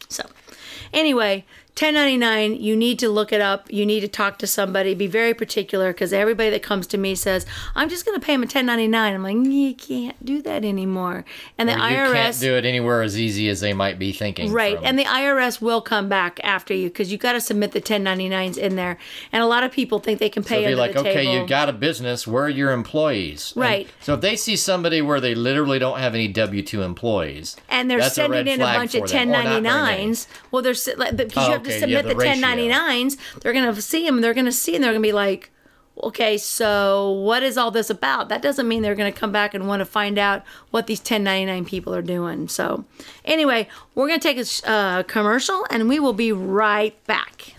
So, 0.09 0.25
anyway, 0.93 1.45
1099, 1.79 2.55
you 2.61 2.73
need 2.73 2.97
to 2.99 3.09
look 3.09 3.33
it 3.33 3.41
up. 3.41 3.69
You 3.69 3.85
need 3.85 3.99
to 3.99 4.07
talk 4.07 4.37
to 4.39 4.47
somebody. 4.47 4.93
Be 4.93 5.07
very 5.07 5.33
particular 5.33 5.91
because 5.91 6.13
everybody 6.13 6.49
that 6.51 6.63
comes 6.63 6.87
to 6.87 6.97
me 6.97 7.15
says, 7.15 7.45
I'm 7.75 7.89
just 7.89 8.05
going 8.05 8.17
to 8.17 8.25
pay 8.25 8.31
them 8.33 8.43
a 8.43 8.45
1099. 8.45 9.13
I'm 9.13 9.21
like, 9.23 9.35
you 9.51 9.73
can't 9.75 10.25
do 10.25 10.41
that 10.43 10.63
anymore. 10.63 11.25
And 11.57 11.67
the 11.67 11.73
You 11.73 11.79
IRS. 11.79 12.13
can't 12.13 12.39
do 12.39 12.55
it 12.55 12.63
anywhere 12.63 13.01
as 13.01 13.19
easy 13.19 13.49
as 13.49 13.59
they 13.59 13.73
might 13.73 13.99
be 13.99 14.13
thinking. 14.13 14.53
Right, 14.53 14.77
from- 14.77 14.85
and 14.85 14.97
the 14.97 15.03
IRS 15.03 15.59
will 15.59 15.81
come 15.81 16.07
back 16.07 16.39
after 16.45 16.73
you 16.73 16.87
because 16.87 17.11
you 17.11 17.17
got 17.17 17.33
to 17.33 17.41
submit 17.41 17.73
the 17.73 17.81
1099s 17.81 18.57
in 18.57 18.77
there, 18.77 18.97
and 19.33 19.43
a 19.43 19.45
lot 19.45 19.63
of 19.65 19.73
people 19.73 19.99
think 19.99 20.19
they 20.19 20.29
can 20.29 20.45
pay 20.45 20.63
So 20.63 20.69
be 20.69 20.75
like, 20.75 20.93
the 20.93 20.99
okay, 20.99 21.13
table. 21.13 21.33
you 21.41 21.45
got 21.45 21.67
a 21.67 21.73
business. 21.73 22.25
Where 22.25 22.45
are 22.45 22.49
your 22.49 22.71
employees? 22.71 23.51
And 23.53 23.61
Right. 23.61 23.89
so 23.99 24.13
if 24.13 24.21
they 24.21 24.37
see 24.37 24.55
somebody 24.55 25.01
where 25.01 25.19
they 25.19 25.35
literally 25.35 25.79
don't 25.79 25.99
have 25.99 26.15
any 26.15 26.29
W 26.29 26.61
two 26.63 26.83
employees, 26.83 27.57
and 27.67 27.91
they're 27.91 28.01
sending 28.09 28.47
in 28.47 28.61
a 28.61 28.63
bunch 28.63 28.95
of 28.95 29.01
for 29.01 29.07
them, 29.09 29.29
or 29.29 29.31
not 29.33 29.43
very 29.43 29.61
many. 29.61 29.67
1099s. 30.13 30.27
Well, 30.51 30.61
they're 30.61 30.73
because 30.73 31.33
Oh, 31.37 31.47
you 31.47 31.51
have 31.53 31.64
to 31.65 31.71
okay, 31.71 31.91
yeah, 31.91 32.01
submit 32.01 32.17
the 32.17 32.23
the, 32.23 32.23
1099s. 32.23 33.17
They're 33.41 33.53
gonna 33.53 33.79
see 33.81 34.05
them. 34.05 34.21
They're 34.21 34.33
gonna 34.33 34.51
see, 34.51 34.75
and 34.75 34.83
they're 34.83 34.91
gonna 34.91 35.01
be 35.01 35.11
like, 35.11 35.51
"Okay, 36.03 36.37
so 36.37 37.11
what 37.11 37.43
is 37.43 37.57
all 37.57 37.71
this 37.71 37.89
about?" 37.89 38.29
That 38.29 38.41
doesn't 38.41 38.67
mean 38.67 38.81
they're 38.81 38.95
gonna 38.95 39.11
come 39.11 39.31
back 39.31 39.53
and 39.53 39.67
want 39.67 39.81
to 39.81 39.85
find 39.85 40.17
out 40.17 40.43
what 40.71 40.87
these 40.87 40.99
1099 40.99 41.65
people 41.65 41.93
are 41.93 42.01
doing. 42.01 42.47
So, 42.47 42.85
anyway, 43.23 43.67
we're 43.93 44.07
gonna 44.07 44.19
take 44.19 44.37
a 44.37 44.69
uh, 44.69 45.03
commercial, 45.03 45.65
and 45.69 45.89
we 45.89 45.99
will 45.99 46.13
be 46.13 46.31
right 46.31 47.01
back. 47.05 47.54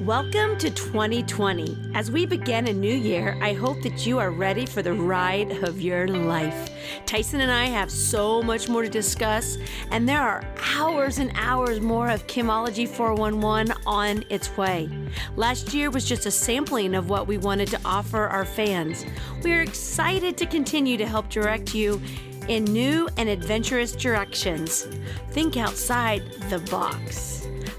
Welcome 0.00 0.58
to 0.58 0.70
2020. 0.70 1.92
As 1.94 2.10
we 2.10 2.26
begin 2.26 2.66
a 2.66 2.72
new 2.72 2.92
year, 2.94 3.38
I 3.40 3.52
hope 3.52 3.80
that 3.82 4.04
you 4.04 4.18
are 4.18 4.32
ready 4.32 4.66
for 4.66 4.82
the 4.82 4.92
ride 4.92 5.62
of 5.62 5.80
your 5.80 6.08
life. 6.08 6.70
Tyson 7.06 7.40
and 7.40 7.50
I 7.50 7.66
have 7.66 7.92
so 7.92 8.42
much 8.42 8.68
more 8.68 8.82
to 8.82 8.88
discuss, 8.88 9.56
and 9.92 10.08
there 10.08 10.20
are 10.20 10.44
hours 10.76 11.18
and 11.18 11.30
hours 11.36 11.80
more 11.80 12.10
of 12.10 12.26
Chemology 12.26 12.88
411 12.88 13.72
on 13.86 14.24
its 14.30 14.54
way. 14.56 14.90
Last 15.36 15.72
year 15.72 15.90
was 15.90 16.04
just 16.04 16.26
a 16.26 16.30
sampling 16.30 16.96
of 16.96 17.08
what 17.08 17.28
we 17.28 17.38
wanted 17.38 17.68
to 17.68 17.80
offer 17.84 18.26
our 18.26 18.44
fans. 18.44 19.06
We 19.44 19.52
are 19.52 19.62
excited 19.62 20.36
to 20.38 20.46
continue 20.46 20.96
to 20.96 21.06
help 21.06 21.30
direct 21.30 21.72
you 21.72 22.02
in 22.48 22.64
new 22.64 23.08
and 23.16 23.28
adventurous 23.28 23.92
directions. 23.92 24.88
Think 25.30 25.56
outside 25.56 26.24
the 26.50 26.58
box. 26.70 27.33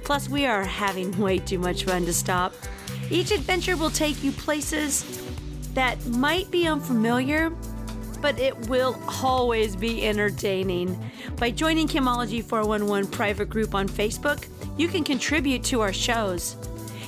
Plus, 0.06 0.30
we 0.30 0.46
are 0.46 0.64
having 0.64 1.18
way 1.20 1.40
too 1.40 1.60
much 1.60 1.84
fun 1.84 2.06
to 2.06 2.14
stop. 2.14 2.54
Each 3.10 3.32
adventure 3.32 3.76
will 3.76 3.90
take 3.90 4.24
you 4.24 4.32
places 4.32 5.04
that 5.74 6.04
might 6.06 6.50
be 6.50 6.68
unfamiliar, 6.68 7.52
but 8.22 8.40
it 8.40 8.58
will 8.70 9.00
always 9.22 9.76
be 9.76 10.08
entertaining. 10.08 11.12
By 11.38 11.52
joining 11.52 11.88
Chemology 11.88 12.44
411 12.44 13.12
private 13.12 13.50
group 13.50 13.76
on 13.76 13.90
Facebook, 13.90 14.48
you 14.78 14.88
can 14.88 15.04
contribute 15.04 15.64
to 15.66 15.82
our 15.82 15.94
shows. 15.94 16.56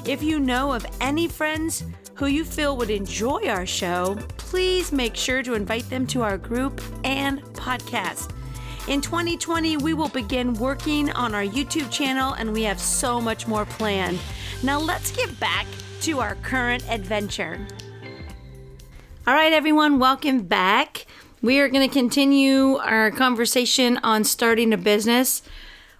If 0.05 0.21
you 0.21 0.39
know 0.39 0.73
of 0.73 0.85
any 0.99 1.27
friends 1.27 1.83
who 2.15 2.25
you 2.25 2.43
feel 2.43 2.77
would 2.77 2.89
enjoy 2.89 3.47
our 3.47 3.65
show, 3.65 4.17
please 4.37 4.91
make 4.91 5.15
sure 5.15 5.43
to 5.43 5.53
invite 5.53 5.89
them 5.89 6.07
to 6.07 6.23
our 6.23 6.37
group 6.37 6.81
and 7.03 7.41
podcast. 7.53 8.31
In 8.87 9.01
2020, 9.01 9.75
we 9.75 9.93
will 9.93 10.07
begin 10.07 10.53
working 10.53 11.11
on 11.11 11.35
our 11.35 11.43
YouTube 11.43 11.91
channel 11.91 12.31
and 12.35 12.53
we 12.53 12.63
have 12.63 12.79
so 12.79 13.19
much 13.19 13.45
more 13.45 13.65
planned. 13.65 14.17
Now, 14.63 14.79
let's 14.79 15.11
get 15.11 15.37
back 15.41 15.67
to 16.03 16.21
our 16.21 16.35
current 16.35 16.85
adventure. 16.89 17.67
All 19.27 19.33
right, 19.33 19.51
everyone, 19.51 19.99
welcome 19.99 20.43
back. 20.43 21.05
We 21.41 21.59
are 21.59 21.67
going 21.67 21.85
to 21.85 21.93
continue 21.93 22.77
our 22.77 23.11
conversation 23.11 23.97
on 24.03 24.23
starting 24.23 24.71
a 24.71 24.77
business. 24.77 25.41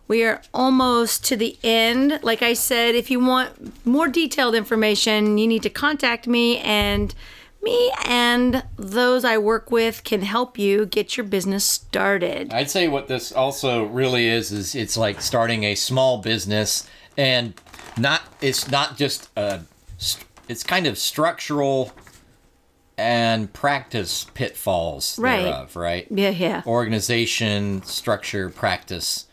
We 0.07 0.23
are 0.23 0.41
almost 0.53 1.25
to 1.25 1.35
the 1.35 1.57
end. 1.63 2.21
Like 2.23 2.41
I 2.41 2.53
said, 2.53 2.95
if 2.95 3.11
you 3.11 3.19
want 3.19 3.85
more 3.85 4.07
detailed 4.07 4.55
information, 4.55 5.37
you 5.37 5.45
need 5.45 5.63
to 5.63 5.69
contact 5.69 6.25
me, 6.25 6.59
and 6.59 7.13
me 7.61 7.91
and 8.05 8.63
those 8.77 9.25
I 9.25 9.37
work 9.37 9.71
with 9.71 10.03
can 10.03 10.21
help 10.21 10.57
you 10.57 10.85
get 10.85 11.17
your 11.17 11.25
business 11.25 11.65
started. 11.65 12.53
I'd 12.53 12.69
say 12.69 12.87
what 12.87 13.07
this 13.07 13.31
also 13.31 13.85
really 13.85 14.27
is 14.27 14.51
is 14.51 14.75
it's 14.75 14.95
like 14.97 15.21
starting 15.21 15.63
a 15.63 15.75
small 15.75 16.19
business 16.19 16.87
and 17.17 17.53
not 17.97 18.21
it's 18.41 18.69
not 18.69 18.97
just 18.97 19.29
a 19.35 19.61
it's 20.47 20.63
kind 20.63 20.87
of 20.87 20.97
structural 20.97 21.91
and 22.97 23.51
practice 23.53 24.25
pitfalls 24.33 25.19
Right. 25.19 25.43
thereof, 25.43 25.75
right? 25.75 26.07
Yeah, 26.09 26.29
yeah. 26.29 26.63
Organization, 26.65 27.83
structure, 27.83 28.49
practice, 28.49 29.26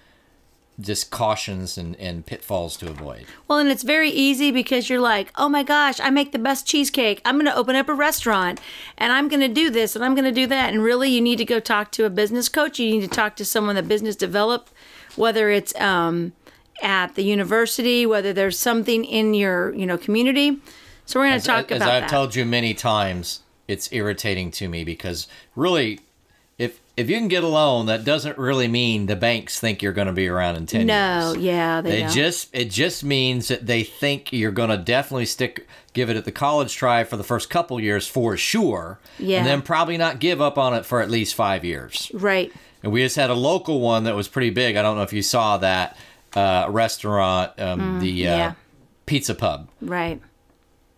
just 0.80 1.10
cautions 1.10 1.78
and, 1.78 1.94
and 2.00 2.26
pitfalls 2.26 2.76
to 2.78 2.88
avoid. 2.90 3.26
Well, 3.46 3.58
and 3.58 3.68
it's 3.68 3.84
very 3.84 4.10
easy 4.10 4.50
because 4.50 4.90
you're 4.90 5.00
like, 5.00 5.30
oh 5.36 5.48
my 5.48 5.62
gosh, 5.62 6.00
I 6.00 6.10
make 6.10 6.32
the 6.32 6.38
best 6.38 6.66
cheesecake. 6.66 7.20
I'm 7.24 7.36
going 7.36 7.46
to 7.46 7.54
open 7.54 7.76
up 7.76 7.88
a 7.88 7.94
restaurant 7.94 8.60
and 8.98 9.12
I'm 9.12 9.28
going 9.28 9.40
to 9.40 9.48
do 9.48 9.70
this 9.70 9.94
and 9.94 10.04
I'm 10.04 10.14
going 10.14 10.24
to 10.24 10.32
do 10.32 10.46
that. 10.48 10.72
And 10.72 10.82
really, 10.82 11.10
you 11.10 11.20
need 11.20 11.36
to 11.36 11.44
go 11.44 11.60
talk 11.60 11.92
to 11.92 12.04
a 12.04 12.10
business 12.10 12.48
coach. 12.48 12.78
You 12.78 12.90
need 12.90 13.02
to 13.02 13.08
talk 13.08 13.36
to 13.36 13.44
someone 13.44 13.76
that 13.76 13.86
business 13.86 14.16
develop, 14.16 14.68
whether 15.14 15.50
it's 15.50 15.74
um, 15.80 16.32
at 16.82 17.14
the 17.14 17.22
university, 17.22 18.04
whether 18.04 18.32
there's 18.32 18.58
something 18.58 19.04
in 19.04 19.34
your 19.34 19.72
you 19.74 19.86
know 19.86 19.96
community. 19.96 20.58
So 21.06 21.20
we're 21.20 21.28
going 21.28 21.40
to 21.40 21.46
talk 21.46 21.70
as 21.70 21.76
about 21.76 21.90
I've 21.90 22.02
that. 22.02 22.10
told 22.10 22.34
you 22.34 22.44
many 22.44 22.74
times, 22.74 23.40
it's 23.68 23.92
irritating 23.92 24.50
to 24.52 24.68
me 24.68 24.84
because 24.84 25.28
really, 25.54 26.00
if 26.97 27.11
you 27.11 27.16
can 27.18 27.28
get 27.28 27.42
a 27.42 27.49
loan, 27.49 27.86
that 27.86 28.05
doesn't 28.05 28.38
really 28.38 28.68
mean 28.68 29.07
the 29.07 29.16
banks 29.16 29.59
think 29.59 29.82
you're 29.82 29.92
going 29.92 30.07
to 30.07 30.12
be 30.12 30.28
around 30.28 30.57
in 30.57 30.66
ten 30.66 30.86
no, 30.86 31.32
years. 31.32 31.34
No, 31.36 31.40
yeah, 31.42 31.80
they, 31.80 32.07
just 32.07 32.55
it 32.55 32.70
just 32.70 33.03
means 33.05 33.49
that 33.49 33.66
they 33.66 33.82
think 33.82 34.32
you're 34.32 34.53
going 34.53 34.70
to 34.70 34.76
definitely 34.78 35.26
stick 35.26 35.66
give 35.92 36.11
it 36.11 36.16
at 36.16 36.24
the 36.24 36.32
college 36.32 36.74
try 36.74 37.05
for 37.05 37.16
the 37.16 37.24
first 37.24 37.51
couple 37.51 37.80
years 37.80 38.07
for 38.07 38.36
sure, 38.36 38.99
Yeah. 39.18 39.38
and 39.38 39.47
then 39.47 39.62
probably 39.62 39.97
not 39.97 40.18
give 40.18 40.40
up 40.40 40.59
on 40.59 40.74
it 40.74 40.84
for 40.84 41.01
at 41.01 41.11
least 41.11 41.34
five 41.34 41.64
years. 41.64 42.11
right. 42.14 42.53
And 42.82 42.92
we 42.92 43.03
just 43.03 43.16
had 43.16 43.30
a 43.30 43.34
local 43.34 43.80
one 43.80 44.05
that 44.05 44.14
was 44.14 44.28
pretty 44.28 44.51
big. 44.51 44.76
I 44.76 44.82
don't 44.82 44.97
know 44.97 45.03
if 45.05 45.12
you 45.14 45.22
saw 45.22 45.57
that 45.59 45.97
uh, 46.34 46.66
restaurant, 46.68 47.53
um, 47.59 48.01
the 48.01 48.28
uh, 48.28 48.34
Mm, 48.34 48.38
yeah. 48.38 48.53
pizza 49.07 49.34
pub 49.34 49.68
Right. 49.80 50.20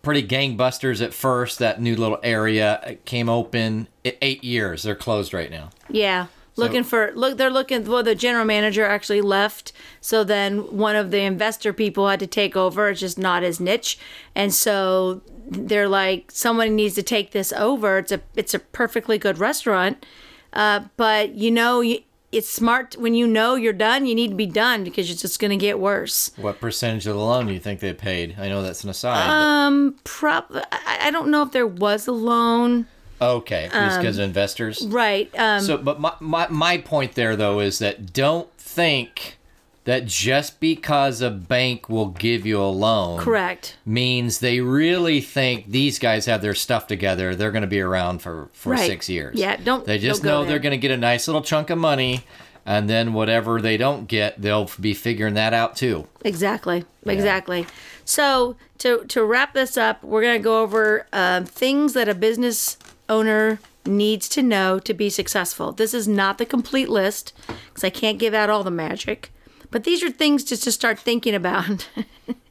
Pretty 0.07 0.23
gangbusters 0.23 1.05
at 1.05 1.13
first. 1.13 1.59
That 1.59 1.81
new 1.81 1.97
little 1.97 2.21
area 2.23 2.97
came 3.05 3.29
open. 3.29 3.89
Eight 4.05 4.45
years. 4.45 4.85
They're 4.85 4.95
closed 4.95 5.35
right 5.35 5.51
now. 5.51 5.71
Yeah. 5.91 6.29
Looking 6.55 6.85
for 6.85 7.11
look 7.15 7.37
they're 7.37 7.51
looking 7.51 7.85
well 7.85 8.03
the 8.03 8.15
general 8.15 8.47
manager 8.47 8.87
actually 8.87 9.21
left 9.21 9.73
so 10.01 10.25
then 10.25 10.61
one 10.75 10.97
of 10.97 11.11
the 11.11 11.21
investor 11.21 11.75
people 11.75 12.09
had 12.09 12.19
to 12.21 12.27
take 12.27 12.57
over 12.57 12.89
it's 12.89 13.01
just 13.01 13.19
not 13.19 13.43
his 13.43 13.61
niche 13.61 13.99
and 14.35 14.55
so 14.55 15.21
they're 15.47 15.87
like 15.87 16.31
someone 16.31 16.75
needs 16.75 16.95
to 16.95 17.03
take 17.03 17.33
this 17.33 17.53
over 17.53 17.99
it's 17.99 18.11
a 18.11 18.23
it's 18.37 18.55
a 18.55 18.59
perfectly 18.59 19.19
good 19.19 19.37
restaurant 19.37 20.07
uh, 20.55 20.81
but 20.97 21.35
you 21.35 21.51
know 21.51 21.83
you, 21.83 21.99
it's 22.33 22.49
smart 22.49 22.97
when 22.99 23.15
you 23.15 23.27
know 23.27 23.55
you're 23.55 23.73
done 23.73 24.05
you 24.07 24.15
need 24.15 24.29
to 24.31 24.35
be 24.35 24.47
done 24.47 24.85
because 24.85 25.11
it's 25.11 25.23
just 25.23 25.39
going 25.39 25.51
to 25.51 25.57
get 25.57 25.79
worse 25.79 26.31
What 26.37 26.61
percentage 26.61 27.07
of 27.07 27.15
the 27.15 27.21
loan 27.21 27.47
do 27.47 27.53
you 27.53 27.61
think 27.61 27.81
they 27.81 27.93
paid? 27.93 28.37
I 28.39 28.49
know 28.49 28.63
that's 28.63 28.85
an 28.85 28.91
aside. 28.91 29.31
um 29.31 29.97
prob 30.05 30.45
I, 30.73 31.11
don't 31.11 31.29
know 31.31 31.43
if 31.43 31.53
there 31.53 31.67
was 31.67 32.07
a 32.07 32.13
loan 32.13 32.87
okay, 33.21 33.69
just 33.73 33.99
because 34.01 34.19
of 34.19 34.25
investors. 34.25 34.85
right 34.87 35.31
um 35.39 35.61
So, 35.63 35.79
but 35.79 36.01
my, 36.01 36.13
my 36.21 36.47
my 36.49 36.79
point 36.79 37.15
there 37.15 37.37
though 37.37 37.61
is 37.61 37.79
that 37.79 38.13
don't 38.13 38.51
think 38.59 39.39
that 39.87 40.05
just 40.07 40.61
because 40.61 41.21
a 41.23 41.31
bank 41.31 41.89
will 41.89 42.09
give 42.11 42.45
you 42.47 42.61
a 42.61 42.69
loan 42.69 43.19
correct 43.19 43.77
means 43.87 44.39
they 44.41 44.61
really 44.61 45.21
think 45.21 45.71
these 45.71 45.99
guys 45.99 46.27
have 46.27 46.43
their 46.43 46.55
stuff 46.55 46.87
together. 46.87 47.35
They're 47.35 47.51
going 47.53 47.63
to 47.63 47.67
be 47.69 47.81
around 47.81 48.21
for 48.21 48.49
for 48.53 48.73
Right. 48.73 48.87
six 48.87 49.09
years. 49.09 49.37
Yeah, 49.37 49.57
don't- 49.57 49.85
They 49.87 49.99
just 49.99 50.23
don't 50.23 50.31
go 50.33 50.43
know 50.43 50.49
they're 50.49 50.59
going 50.59 50.73
to 50.73 50.77
get 50.89 50.91
a 50.91 50.97
nice 50.97 51.27
little 51.27 51.43
chunk 51.43 51.71
of 51.71 51.79
money, 51.79 52.25
and 52.67 52.89
then 52.91 53.13
whatever 53.15 53.61
they 53.61 53.77
don't 53.77 54.07
get, 54.07 54.41
they'll 54.43 54.71
be 54.81 54.93
figuring 54.93 55.35
that 55.35 55.55
out 55.55 55.75
too. 55.77 56.07
Exactly. 56.25 56.85
Exactly. 57.07 57.67
So 58.05 58.57
to 58.79 59.05
to 59.09 59.25
wrap 59.25 59.55
this 59.55 59.77
up, 59.77 60.03
we're 60.05 60.23
gonna 60.23 60.39
go 60.39 60.63
over 60.63 61.07
um, 61.13 61.45
things 61.45 61.93
that 61.95 62.09
a 62.09 62.15
business 62.15 62.77
owner 63.09 63.59
needs 63.85 64.29
to 64.31 64.43
know 64.43 64.81
to 64.81 64.93
be 64.93 65.09
successful. 65.09 65.71
This 65.71 65.95
is 65.95 66.09
not 66.09 66.39
the 66.39 66.45
complete 66.47 66.89
list 66.89 67.33
because 67.69 67.85
I 67.85 67.91
can't 67.91 68.19
give 68.19 68.35
out 68.35 68.51
all 68.51 68.65
the 68.65 68.71
magic, 68.73 69.31
but 69.71 69.85
these 69.85 70.03
are 70.03 70.11
things 70.11 70.45
just 70.45 70.65
to 70.65 70.73
start 70.73 70.99
thinking 70.99 71.35
about. 71.35 71.89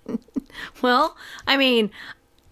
well, 0.82 1.16
I 1.47 1.57
mean, 1.57 1.91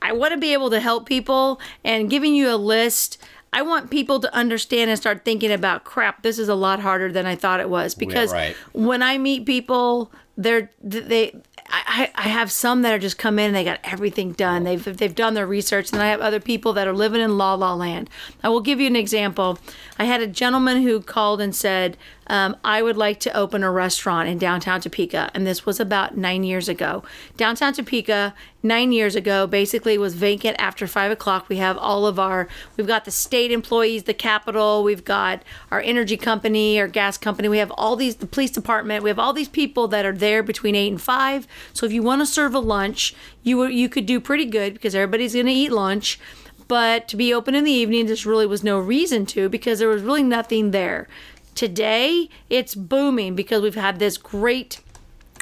I 0.01 0.11
want 0.11 0.33
to 0.33 0.39
be 0.39 0.53
able 0.53 0.69
to 0.69 0.79
help 0.79 1.07
people 1.07 1.59
and 1.83 2.09
giving 2.09 2.35
you 2.35 2.49
a 2.49 2.57
list. 2.57 3.17
I 3.53 3.61
want 3.61 3.91
people 3.91 4.19
to 4.19 4.33
understand 4.33 4.89
and 4.89 4.99
start 4.99 5.23
thinking 5.23 5.51
about 5.51 5.83
crap. 5.83 6.23
This 6.23 6.39
is 6.39 6.49
a 6.49 6.55
lot 6.55 6.79
harder 6.79 7.11
than 7.11 7.25
I 7.25 7.35
thought 7.35 7.59
it 7.59 7.69
was 7.69 7.95
because 7.95 8.33
right. 8.33 8.55
when 8.73 9.03
I 9.03 9.17
meet 9.17 9.45
people, 9.45 10.11
they're 10.37 10.71
they. 10.81 11.35
I, 11.75 12.11
I 12.13 12.23
have 12.23 12.51
some 12.51 12.81
that 12.83 12.93
are 12.93 12.99
just 12.99 13.17
come 13.17 13.39
in 13.39 13.47
and 13.47 13.55
they 13.55 13.63
got 13.63 13.79
everything 13.83 14.33
done. 14.33 14.63
They've 14.63 14.83
they've 14.97 15.15
done 15.15 15.33
their 15.33 15.47
research, 15.47 15.91
and 15.91 16.01
I 16.01 16.07
have 16.07 16.21
other 16.21 16.39
people 16.39 16.73
that 16.73 16.87
are 16.87 16.93
living 16.93 17.21
in 17.21 17.37
la 17.37 17.53
la 17.55 17.73
land. 17.73 18.09
I 18.43 18.49
will 18.49 18.61
give 18.61 18.79
you 18.79 18.87
an 18.87 18.95
example. 18.95 19.57
I 19.97 20.05
had 20.05 20.21
a 20.21 20.27
gentleman 20.27 20.81
who 20.81 20.99
called 21.01 21.39
and 21.41 21.55
said, 21.55 21.97
um, 22.27 22.57
"I 22.63 22.81
would 22.81 22.97
like 22.97 23.19
to 23.21 23.35
open 23.35 23.63
a 23.63 23.71
restaurant 23.71 24.29
in 24.29 24.37
downtown 24.37 24.81
Topeka," 24.81 25.31
and 25.33 25.47
this 25.47 25.65
was 25.65 25.79
about 25.79 26.17
nine 26.17 26.43
years 26.43 26.67
ago. 26.67 27.03
Downtown 27.37 27.73
Topeka, 27.73 28.35
nine 28.61 28.91
years 28.91 29.15
ago, 29.15 29.45
basically 29.45 29.97
was 29.97 30.15
vacant 30.15 30.55
after 30.59 30.87
five 30.87 31.11
o'clock. 31.11 31.49
We 31.49 31.57
have 31.57 31.77
all 31.77 32.05
of 32.05 32.17
our, 32.19 32.47
we've 32.77 32.87
got 32.87 33.05
the 33.05 33.11
state 33.11 33.51
employees, 33.51 34.03
the 34.03 34.13
capital, 34.13 34.83
we've 34.83 35.03
got 35.03 35.43
our 35.69 35.81
energy 35.81 36.17
company, 36.17 36.79
our 36.79 36.87
gas 36.87 37.17
company, 37.17 37.49
we 37.49 37.57
have 37.57 37.71
all 37.71 37.95
these, 37.95 38.15
the 38.15 38.25
police 38.25 38.51
department, 38.51 39.03
we 39.03 39.09
have 39.09 39.19
all 39.19 39.33
these 39.33 39.49
people 39.49 39.87
that 39.89 40.05
are 40.05 40.13
there 40.23 40.41
between 40.41 40.73
eight 40.73 40.87
and 40.87 41.01
five. 41.01 41.45
So 41.73 41.85
if 41.85 41.91
you 41.91 42.01
want 42.01 42.21
to 42.21 42.25
serve 42.25 42.55
a 42.55 42.59
lunch, 42.59 43.13
you 43.43 43.65
you 43.65 43.89
could 43.89 44.05
do 44.05 44.19
pretty 44.19 44.45
good 44.45 44.73
because 44.73 44.95
everybody's 44.95 45.33
going 45.33 45.45
to 45.47 45.51
eat 45.51 45.71
lunch. 45.71 46.19
But 46.67 47.07
to 47.09 47.17
be 47.17 47.33
open 47.33 47.55
in 47.55 47.65
the 47.65 47.71
evening, 47.71 48.07
just 48.07 48.25
really 48.25 48.47
was 48.47 48.63
no 48.63 48.79
reason 48.79 49.25
to 49.27 49.49
because 49.49 49.79
there 49.79 49.89
was 49.89 50.01
really 50.01 50.23
nothing 50.23 50.71
there. 50.71 51.07
Today, 51.55 52.29
it's 52.49 52.73
booming 52.73 53.35
because 53.35 53.61
we've 53.61 53.75
had 53.75 53.99
this 53.99 54.17
great 54.17 54.79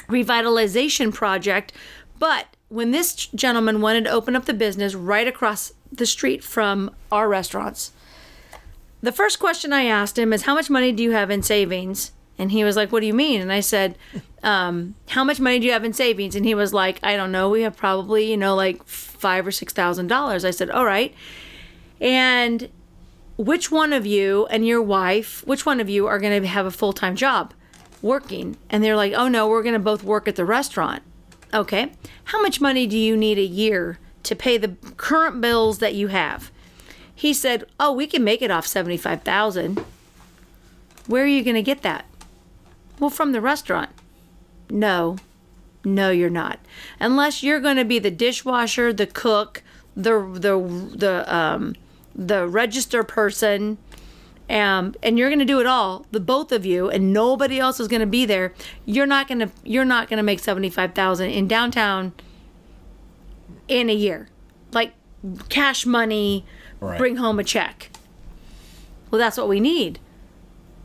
revitalization 0.08 1.14
project. 1.14 1.72
But 2.18 2.48
when 2.68 2.90
this 2.90 3.14
gentleman 3.14 3.80
wanted 3.80 4.04
to 4.04 4.10
open 4.10 4.36
up 4.36 4.44
the 4.44 4.54
business 4.54 4.94
right 4.94 5.26
across 5.28 5.72
the 5.90 6.06
street 6.06 6.42
from 6.42 6.90
our 7.10 7.28
restaurants, 7.28 7.92
the 9.02 9.12
first 9.12 9.38
question 9.38 9.72
I 9.72 9.84
asked 9.84 10.18
him 10.18 10.32
is, 10.32 10.42
How 10.42 10.54
much 10.54 10.70
money 10.70 10.92
do 10.92 11.02
you 11.02 11.12
have 11.12 11.30
in 11.30 11.42
savings? 11.42 12.12
And 12.42 12.50
he 12.50 12.64
was 12.64 12.76
like, 12.76 12.90
What 12.90 13.00
do 13.00 13.06
you 13.06 13.14
mean? 13.14 13.40
And 13.40 13.52
I 13.52 13.60
said, 13.60 13.96
um, 14.42 14.96
How 15.08 15.22
much 15.22 15.40
money 15.40 15.60
do 15.60 15.66
you 15.66 15.72
have 15.72 15.84
in 15.84 15.92
savings? 15.92 16.34
And 16.34 16.44
he 16.44 16.54
was 16.54 16.74
like, 16.74 16.98
I 17.02 17.16
don't 17.16 17.32
know. 17.32 17.48
We 17.48 17.62
have 17.62 17.76
probably, 17.76 18.30
you 18.30 18.36
know, 18.36 18.54
like 18.54 18.84
five 18.84 19.46
or 19.46 19.52
six 19.52 19.72
thousand 19.72 20.08
dollars. 20.08 20.44
I 20.44 20.50
said, 20.50 20.68
All 20.68 20.84
right. 20.84 21.14
And 22.00 22.68
which 23.36 23.70
one 23.70 23.92
of 23.92 24.04
you 24.04 24.46
and 24.46 24.66
your 24.66 24.82
wife, 24.82 25.46
which 25.46 25.64
one 25.64 25.80
of 25.80 25.88
you 25.88 26.08
are 26.08 26.18
going 26.18 26.42
to 26.42 26.48
have 26.48 26.66
a 26.66 26.70
full 26.70 26.92
time 26.92 27.16
job 27.16 27.54
working? 28.02 28.56
And 28.68 28.82
they're 28.82 28.96
like, 28.96 29.12
oh 29.12 29.28
no, 29.28 29.48
we're 29.48 29.62
going 29.62 29.74
to 29.74 29.78
both 29.78 30.02
work 30.02 30.28
at 30.28 30.36
the 30.36 30.44
restaurant. 30.44 31.02
Okay. 31.54 31.92
How 32.24 32.42
much 32.42 32.60
money 32.60 32.86
do 32.86 32.98
you 32.98 33.16
need 33.16 33.38
a 33.38 33.42
year 33.42 33.98
to 34.24 34.34
pay 34.34 34.58
the 34.58 34.76
current 34.96 35.40
bills 35.40 35.78
that 35.78 35.94
you 35.94 36.08
have? 36.08 36.50
He 37.14 37.32
said, 37.32 37.66
oh, 37.78 37.92
we 37.92 38.06
can 38.06 38.24
make 38.24 38.42
it 38.42 38.50
off 38.50 38.66
75,000. 38.66 39.84
Where 41.06 41.24
are 41.24 41.28
you 41.28 41.42
going 41.44 41.56
to 41.56 41.62
get 41.62 41.82
that? 41.82 42.06
Well, 42.98 43.10
from 43.10 43.32
the 43.32 43.40
restaurant. 43.40 43.90
No, 44.70 45.16
no, 45.84 46.10
you're 46.10 46.30
not. 46.30 46.60
Unless 47.00 47.42
you're 47.42 47.60
going 47.60 47.76
to 47.76 47.84
be 47.84 47.98
the 47.98 48.10
dishwasher, 48.10 48.92
the 48.92 49.06
cook, 49.06 49.62
the 49.96 50.20
the 50.32 50.58
the 50.96 51.34
um 51.34 51.74
the 52.14 52.46
register 52.46 53.02
person, 53.02 53.78
um, 54.48 54.94
and 55.02 55.18
you're 55.18 55.28
going 55.28 55.38
to 55.40 55.44
do 55.44 55.60
it 55.60 55.66
all, 55.66 56.06
the 56.10 56.20
both 56.20 56.52
of 56.52 56.64
you, 56.64 56.88
and 56.88 57.12
nobody 57.12 57.58
else 57.58 57.80
is 57.80 57.88
going 57.88 58.00
to 58.00 58.06
be 58.06 58.24
there. 58.24 58.54
You're 58.86 59.06
not 59.06 59.28
going 59.28 59.40
to 59.40 59.50
you're 59.64 59.84
not 59.84 60.08
going 60.08 60.18
to 60.18 60.22
make 60.22 60.38
seventy 60.40 60.70
five 60.70 60.94
thousand 60.94 61.30
in 61.30 61.48
downtown 61.48 62.12
in 63.68 63.90
a 63.90 63.94
year, 63.94 64.28
like 64.72 64.92
cash 65.48 65.84
money, 65.86 66.44
Right. 66.80 66.98
bring 66.98 67.16
home 67.16 67.38
a 67.38 67.44
check. 67.44 67.90
Well, 69.10 69.18
that's 69.18 69.36
what 69.36 69.48
we 69.48 69.60
need. 69.60 69.98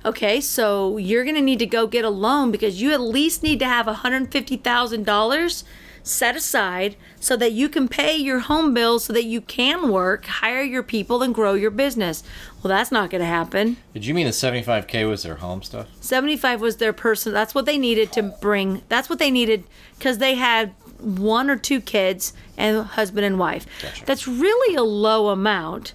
Okay, 0.08 0.40
so 0.40 0.96
you're 0.96 1.26
going 1.26 1.36
to 1.36 1.42
need 1.42 1.60
to 1.60 1.66
go 1.66 1.86
get 1.86 2.06
a 2.06 2.10
loan 2.10 2.50
because 2.50 2.82
you 2.82 2.94
at 2.94 3.02
least 3.02 3.44
need 3.44 3.60
to 3.60 3.66
have 3.66 3.88
$150,000 3.88 5.64
set 6.02 6.34
aside 6.34 6.96
so 7.20 7.36
that 7.36 7.52
you 7.52 7.68
can 7.68 7.90
pay 7.90 8.16
your 8.16 8.40
home 8.40 8.74
bills 8.74 9.04
so 9.04 9.12
that 9.12 9.26
you 9.26 9.42
can 9.42 9.90
work, 9.90 10.24
hire 10.26 10.62
your 10.62 10.82
people, 10.82 11.22
and 11.22 11.36
grow 11.36 11.56
your 11.56 11.72
business. 11.72 12.24
Well, 12.64 12.70
that's 12.70 12.90
not 12.90 13.10
going 13.10 13.20
to 13.20 13.28
happen. 13.28 13.76
Did 13.94 14.06
you 14.06 14.14
mean 14.14 14.28
the 14.28 14.32
75k 14.32 15.10
was 15.10 15.24
their 15.24 15.36
home 15.36 15.62
stuff? 15.62 15.90
75 16.00 16.62
was 16.62 16.78
their 16.78 16.94
person. 16.94 17.34
That's 17.34 17.54
what 17.54 17.66
they 17.66 17.78
needed 17.78 18.14
to 18.14 18.24
bring. 18.24 18.84
That's 18.88 19.10
what 19.10 19.20
they 19.20 19.30
needed 19.30 19.66
because 20.00 20.20
they 20.20 20.36
had 20.36 20.74
one 21.00 21.50
or 21.50 21.58
two 21.58 21.82
kids 21.82 22.32
and 22.56 22.86
husband 22.86 23.26
and 23.26 23.38
wife. 23.38 23.66
Gotcha. 23.82 24.06
That's 24.06 24.26
really 24.26 24.74
a 24.78 24.84
low 24.84 25.28
amount. 25.28 25.94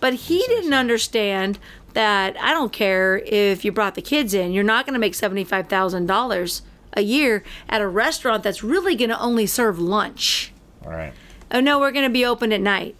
But 0.00 0.12
he 0.14 0.40
didn't 0.48 0.74
understand 0.74 1.58
that 1.94 2.36
I 2.40 2.52
don't 2.52 2.72
care 2.72 3.18
if 3.18 3.64
you 3.64 3.72
brought 3.72 3.94
the 3.94 4.02
kids 4.02 4.34
in, 4.34 4.52
you're 4.52 4.62
not 4.64 4.84
going 4.86 4.94
to 4.94 5.00
make 5.00 5.14
$75,000 5.14 6.62
a 6.96 7.00
year 7.02 7.42
at 7.68 7.80
a 7.80 7.88
restaurant 7.88 8.42
that's 8.42 8.62
really 8.62 8.94
going 8.94 9.10
to 9.10 9.18
only 9.20 9.46
serve 9.46 9.78
lunch. 9.78 10.52
All 10.84 10.90
right. 10.90 11.12
Oh 11.50 11.60
no, 11.60 11.78
we're 11.78 11.92
going 11.92 12.04
to 12.06 12.12
be 12.12 12.24
open 12.24 12.52
at 12.52 12.60
night. 12.60 12.96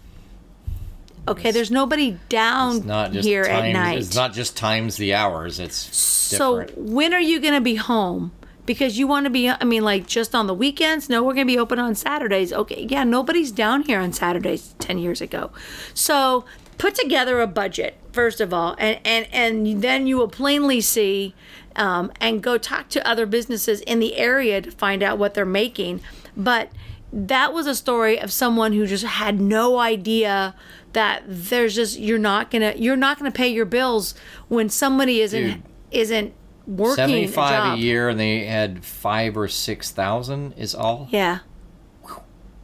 Okay, 1.27 1.51
there's 1.51 1.71
nobody 1.71 2.19
down 2.29 2.77
It's 2.77 2.85
not 2.85 3.11
just 3.11 3.27
here 3.27 3.45
times, 3.45 3.63
at 3.65 3.71
night. 3.73 3.97
It's 3.97 4.15
not 4.15 4.33
just 4.33 4.55
times 4.55 4.97
the 4.97 5.13
hours. 5.15 5.59
It's 5.59 5.75
So 5.75 6.61
different. 6.61 6.89
when 6.91 7.13
are 7.13 7.19
you 7.19 7.39
going 7.39 7.55
to 7.55 7.61
be 7.61 7.75
home? 7.75 8.31
Because 8.67 8.97
you 8.97 9.07
want 9.07 9.25
to 9.25 9.29
be, 9.29 9.49
I 9.49 9.63
mean, 9.63 9.83
like 9.83 10.07
just 10.07 10.33
on 10.35 10.47
the 10.47 10.53
weekends? 10.53 11.09
No, 11.09 11.23
we're 11.23 11.33
going 11.33 11.47
to 11.47 11.51
be 11.53 11.59
open 11.59 11.79
on 11.79 11.95
Saturdays. 11.95 12.53
Okay, 12.53 12.85
yeah, 12.89 13.03
nobody's 13.03 13.51
down 13.51 13.83
here 13.83 13.99
on 13.99 14.13
Saturdays 14.13 14.75
10 14.79 14.97
years 14.99 15.19
ago. 15.21 15.51
So 15.93 16.45
put 16.77 16.95
together 16.95 17.41
a 17.41 17.47
budget, 17.47 17.95
first 18.15 18.41
of 18.41 18.53
all, 18.53 18.75
and, 18.79 18.99
and, 19.05 19.27
and 19.31 19.81
then 19.83 20.07
you 20.07 20.17
will 20.17 20.27
plainly 20.29 20.81
see 20.81 21.35
um, 21.75 22.11
and 22.19 22.41
go 22.41 22.57
talk 22.57 22.89
to 22.89 23.07
other 23.07 23.25
businesses 23.25 23.81
in 23.81 23.99
the 23.99 24.15
area 24.15 24.61
to 24.61 24.71
find 24.71 25.03
out 25.03 25.17
what 25.17 25.33
they're 25.33 25.45
making. 25.45 26.01
But 26.35 26.69
that 27.13 27.53
was 27.53 27.67
a 27.67 27.75
story 27.75 28.19
of 28.19 28.31
someone 28.31 28.73
who 28.73 28.87
just 28.87 29.03
had 29.05 29.39
no 29.39 29.77
idea 29.79 30.55
that 30.93 31.23
there's 31.27 31.75
just 31.75 31.99
you're 31.99 32.17
not 32.17 32.49
gonna 32.49 32.73
you're 32.77 32.95
not 32.95 33.17
gonna 33.17 33.31
pay 33.31 33.49
your 33.49 33.65
bills 33.65 34.15
when 34.47 34.69
somebody 34.69 35.19
isn't 35.21 35.43
Dude. 35.43 35.63
isn't 35.91 36.33
working 36.65 37.03
a 37.03 37.27
75 37.27 37.49
job. 37.49 37.77
a 37.77 37.81
year, 37.81 38.09
and 38.09 38.19
they 38.19 38.45
had 38.45 38.83
five 38.83 39.37
or 39.37 39.47
six 39.47 39.91
thousand 39.91 40.53
is 40.53 40.73
all. 40.73 41.07
Yeah. 41.11 41.39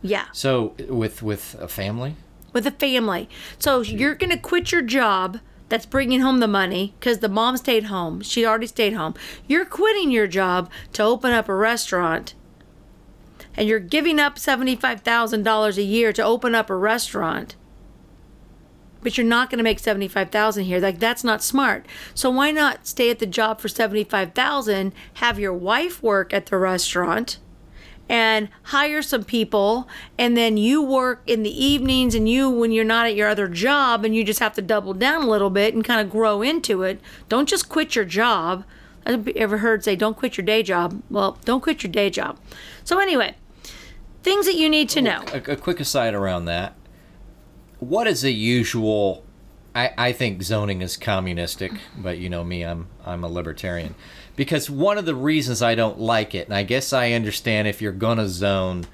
Yeah, 0.03 0.25
So 0.31 0.73
with 0.89 1.21
with 1.21 1.55
a 1.59 1.67
family, 1.67 2.15
with 2.53 2.67
a 2.67 2.71
family. 2.71 3.29
So 3.59 3.81
you're 3.81 4.15
going 4.15 4.31
to 4.31 4.37
quit 4.37 4.71
your 4.71 4.81
job 4.81 5.39
that's 5.69 5.85
bringing 5.85 6.19
home 6.19 6.39
the 6.39 6.47
money 6.47 6.93
because 6.99 7.19
the 7.19 7.29
mom 7.29 7.55
stayed 7.55 7.85
home. 7.85 8.21
She 8.21 8.45
already 8.45 8.67
stayed 8.67 8.93
home. 8.93 9.13
You're 9.47 9.65
quitting 9.65 10.11
your 10.11 10.27
job 10.27 10.69
to 10.93 11.03
open 11.03 11.31
up 11.31 11.47
a 11.47 11.55
restaurant 11.55 12.33
and 13.55 13.67
you're 13.67 13.79
giving 13.79 14.19
up 14.19 14.35
$75,000 14.35 15.77
a 15.77 15.81
year 15.81 16.13
to 16.13 16.23
open 16.23 16.55
up 16.55 16.69
a 16.69 16.75
restaurant, 16.75 17.55
but 19.01 19.17
you're 19.17 19.25
not 19.25 19.49
going 19.49 19.57
to 19.57 19.63
make 19.63 19.79
75,000 19.79 20.63
here. 20.63 20.79
Like 20.79 20.99
that's 20.99 21.23
not 21.23 21.43
smart. 21.43 21.85
So 22.13 22.29
why 22.29 22.51
not 22.51 22.87
stay 22.87 23.09
at 23.09 23.19
the 23.19 23.25
job 23.25 23.59
for 23.59 23.67
75,000, 23.67 24.93
have 25.15 25.39
your 25.39 25.53
wife 25.53 26.01
work 26.03 26.33
at 26.33 26.47
the 26.47 26.57
restaurant? 26.57 27.39
And 28.11 28.49
hire 28.63 29.01
some 29.01 29.23
people 29.23 29.87
and 30.17 30.35
then 30.35 30.57
you 30.57 30.81
work 30.81 31.23
in 31.25 31.43
the 31.43 31.65
evenings 31.65 32.13
and 32.13 32.27
you 32.27 32.49
when 32.49 32.71
you're 32.71 32.83
not 32.83 33.05
at 33.05 33.15
your 33.15 33.29
other 33.29 33.47
job 33.47 34.03
and 34.03 34.15
you 34.15 34.23
just 34.23 34.39
have 34.39 34.53
to 34.53 34.61
double 34.61 34.93
down 34.93 35.23
a 35.23 35.29
little 35.29 35.49
bit 35.49 35.73
and 35.73 35.85
kind 35.85 36.01
of 36.01 36.09
grow 36.11 36.41
into 36.41 36.83
it 36.83 36.99
don't 37.29 37.47
just 37.47 37.69
quit 37.69 37.95
your 37.95 38.05
job 38.05 38.65
i've 39.05 39.27
ever 39.29 39.59
heard 39.59 39.83
say 39.83 39.95
don't 39.95 40.17
quit 40.17 40.37
your 40.37 40.45
day 40.45 40.61
job 40.61 41.01
well 41.09 41.37
don't 41.45 41.61
quit 41.61 41.83
your 41.83 41.91
day 41.91 42.09
job 42.09 42.37
so 42.83 42.99
anyway 42.99 43.33
things 44.23 44.45
that 44.45 44.55
you 44.55 44.69
need 44.69 44.89
to 44.89 44.99
oh, 44.99 45.03
know 45.03 45.23
A, 45.33 45.53
a 45.53 45.55
quick 45.55 45.79
aside 45.79 46.13
around 46.13 46.45
that. 46.45 46.75
What 47.79 48.07
is 48.07 48.23
a 48.23 48.31
usual? 48.31 49.25
I, 49.73 49.91
I 49.97 50.11
think 50.11 50.43
zoning 50.43 50.81
is 50.81 50.97
communistic, 50.97 51.71
but 51.97 52.17
you 52.17 52.29
know 52.29 52.43
me, 52.43 52.63
I'm 52.63 52.87
I'm 53.05 53.23
a 53.23 53.27
libertarian. 53.27 53.95
Because 54.35 54.69
one 54.69 54.97
of 54.97 55.05
the 55.05 55.15
reasons 55.15 55.61
I 55.61 55.75
don't 55.75 55.99
like 55.99 56.33
it, 56.33 56.47
and 56.47 56.55
I 56.55 56.63
guess 56.63 56.93
I 56.93 57.11
understand 57.11 57.67
if 57.67 57.81
you're 57.81 57.91
gonna 57.91 58.27
zone, 58.27 58.85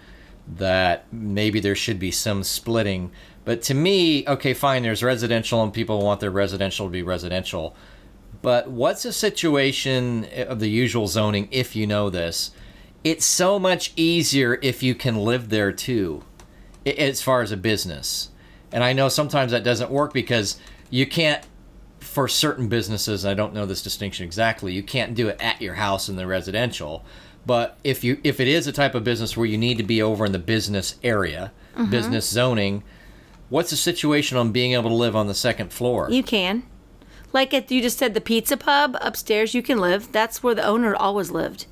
that 0.56 1.06
maybe 1.12 1.60
there 1.60 1.76
should 1.76 2.00
be 2.00 2.12
some 2.12 2.44
splitting. 2.44 3.12
But 3.46 3.62
to 3.64 3.74
me, 3.74 4.28
okay, 4.28 4.54
fine, 4.54 4.84
there's 4.84 5.04
residential, 5.04 5.64
and 5.64 5.74
people 5.74 6.02
want 6.02 6.20
their 6.20 6.32
residential 6.32 6.88
to 6.88 6.92
be 6.92 7.04
residential. 7.04 7.76
But 8.42 8.70
what's 8.70 9.06
a 9.06 9.14
situation 9.14 10.28
of 10.48 10.60
the 10.60 10.70
usual 10.70 11.08
zoning 11.08 11.48
if 11.52 11.76
you 11.76 11.88
know 11.88 12.10
this? 12.10 12.52
It's 13.04 13.26
so 13.26 13.58
much 13.58 13.94
easier 13.96 14.60
if 14.62 14.84
you 14.84 14.96
can 14.96 15.18
live 15.18 15.50
there 15.50 15.72
too, 15.72 16.24
as 16.86 17.22
far 17.22 17.42
as 17.42 17.52
a 17.52 17.58
business. 17.58 18.30
And 18.72 18.84
I 18.84 18.94
know 18.94 19.10
sometimes 19.10 19.52
that 19.52 19.64
doesn't 19.64 19.92
work 19.92 20.14
because 20.14 20.60
you 20.90 21.06
can't, 21.08 21.46
for 22.18 22.28
certain 22.28 22.68
businesses, 22.68 23.28
I 23.28 23.36
don't 23.36 23.54
know 23.54 23.68
this 23.68 23.84
distinction 23.84 24.26
exactly, 24.26 24.74
you 24.74 24.82
can't 24.82 25.14
do 25.14 25.28
it 25.28 25.40
at 25.40 25.62
your 25.62 25.76
house 25.76 26.10
in 26.10 26.16
the 26.16 26.26
residential. 26.26 27.06
But 27.46 27.78
if 27.84 28.04
you 28.04 28.20
if 28.24 28.40
it 28.40 28.48
is 28.48 28.66
a 28.66 28.72
type 28.72 28.96
of 28.96 29.04
business 29.04 29.38
where 29.38 29.46
you 29.46 29.56
need 29.56 29.78
to 29.78 29.84
be 29.84 30.02
over 30.02 30.26
in 30.26 30.32
the 30.32 30.40
business 30.40 30.96
area, 31.04 31.52
mm-hmm. 31.76 31.92
business 31.92 32.28
zoning, 32.28 32.82
what's 33.50 33.70
the 33.70 33.76
situation 33.76 34.36
on 34.36 34.52
being 34.52 34.74
able 34.74 34.90
to 34.90 34.96
live 34.96 35.16
on 35.16 35.28
the 35.28 35.36
second 35.36 35.72
floor? 35.72 36.08
you 36.10 36.24
can 36.24 36.64
like 37.34 37.54
it 37.54 37.70
you 37.70 37.84
just 37.84 38.00
said 38.00 38.16
the 38.16 38.22
pizza 38.22 38.58
pub 38.58 38.98
upstairs 39.00 39.54
you 39.54 39.62
can 39.62 39.78
live 39.78 40.12
that's 40.12 40.42
where 40.42 40.56
the 40.56 40.64
owner 40.64 40.96
always 40.96 41.30
lived 41.30 41.68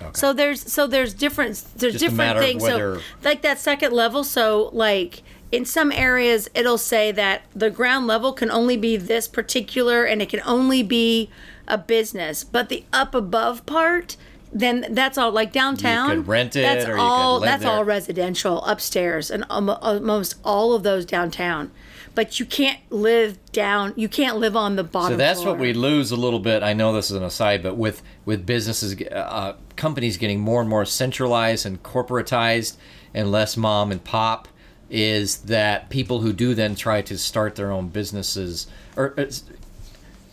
Okay. 0.00 0.10
So 0.14 0.32
there's 0.32 0.72
so 0.72 0.86
there's 0.86 1.12
different 1.12 1.62
there's 1.76 1.94
Just 1.94 2.04
different 2.04 2.38
things. 2.38 2.62
So 2.64 3.00
like 3.24 3.42
that 3.42 3.58
second 3.58 3.92
level. 3.92 4.22
So 4.22 4.70
like 4.72 5.22
in 5.50 5.64
some 5.64 5.90
areas 5.92 6.48
it'll 6.54 6.78
say 6.78 7.10
that 7.12 7.42
the 7.54 7.70
ground 7.70 8.06
level 8.06 8.32
can 8.32 8.50
only 8.50 8.76
be 8.76 8.96
this 8.96 9.26
particular 9.28 10.04
and 10.04 10.20
it 10.20 10.28
can 10.28 10.42
only 10.44 10.82
be 10.82 11.30
a 11.66 11.78
business, 11.78 12.44
but 12.44 12.68
the 12.68 12.84
up 12.92 13.14
above 13.14 13.64
part. 13.66 14.16
Then 14.50 14.86
that's 14.90 15.18
all 15.18 15.30
like 15.30 15.52
downtown. 15.52 16.08
you 16.08 16.16
could 16.16 16.28
rent 16.28 16.56
it 16.56 16.62
That's 16.62 16.86
or 16.86 16.92
you 16.92 16.94
could 16.94 17.00
all. 17.02 17.40
that's 17.40 17.66
all 17.66 17.84
residential 17.84 18.64
upstairs, 18.64 19.30
and 19.30 19.44
almost 19.50 20.36
all 20.42 20.72
of 20.72 20.82
those 20.82 21.04
downtown. 21.04 21.70
But 22.14 22.40
you 22.40 22.46
can't 22.46 22.80
live 22.90 23.38
down. 23.52 23.92
You 23.94 24.08
can't 24.08 24.38
live 24.38 24.56
on 24.56 24.76
the 24.76 24.84
bottom. 24.84 25.12
So 25.12 25.16
that's 25.18 25.42
floor. 25.42 25.52
what 25.52 25.60
we 25.60 25.74
lose 25.74 26.10
a 26.10 26.16
little 26.16 26.40
bit. 26.40 26.62
I 26.62 26.72
know 26.72 26.94
this 26.94 27.10
is 27.10 27.16
an 27.18 27.22
aside, 27.22 27.62
but 27.62 27.76
with 27.76 28.02
with 28.24 28.46
businesses, 28.46 28.98
uh, 29.02 29.52
companies 29.76 30.16
getting 30.16 30.40
more 30.40 30.62
and 30.62 30.70
more 30.70 30.86
centralized 30.86 31.66
and 31.66 31.82
corporatized, 31.82 32.78
and 33.12 33.30
less 33.30 33.54
mom 33.54 33.92
and 33.92 34.02
pop, 34.02 34.48
is 34.90 35.38
that 35.42 35.90
people 35.90 36.20
who 36.20 36.32
do 36.32 36.54
then 36.54 36.74
try 36.74 37.02
to 37.02 37.18
start 37.18 37.54
their 37.56 37.70
own 37.70 37.88
businesses, 37.88 38.66
or 38.96 39.14
it's, 39.16 39.44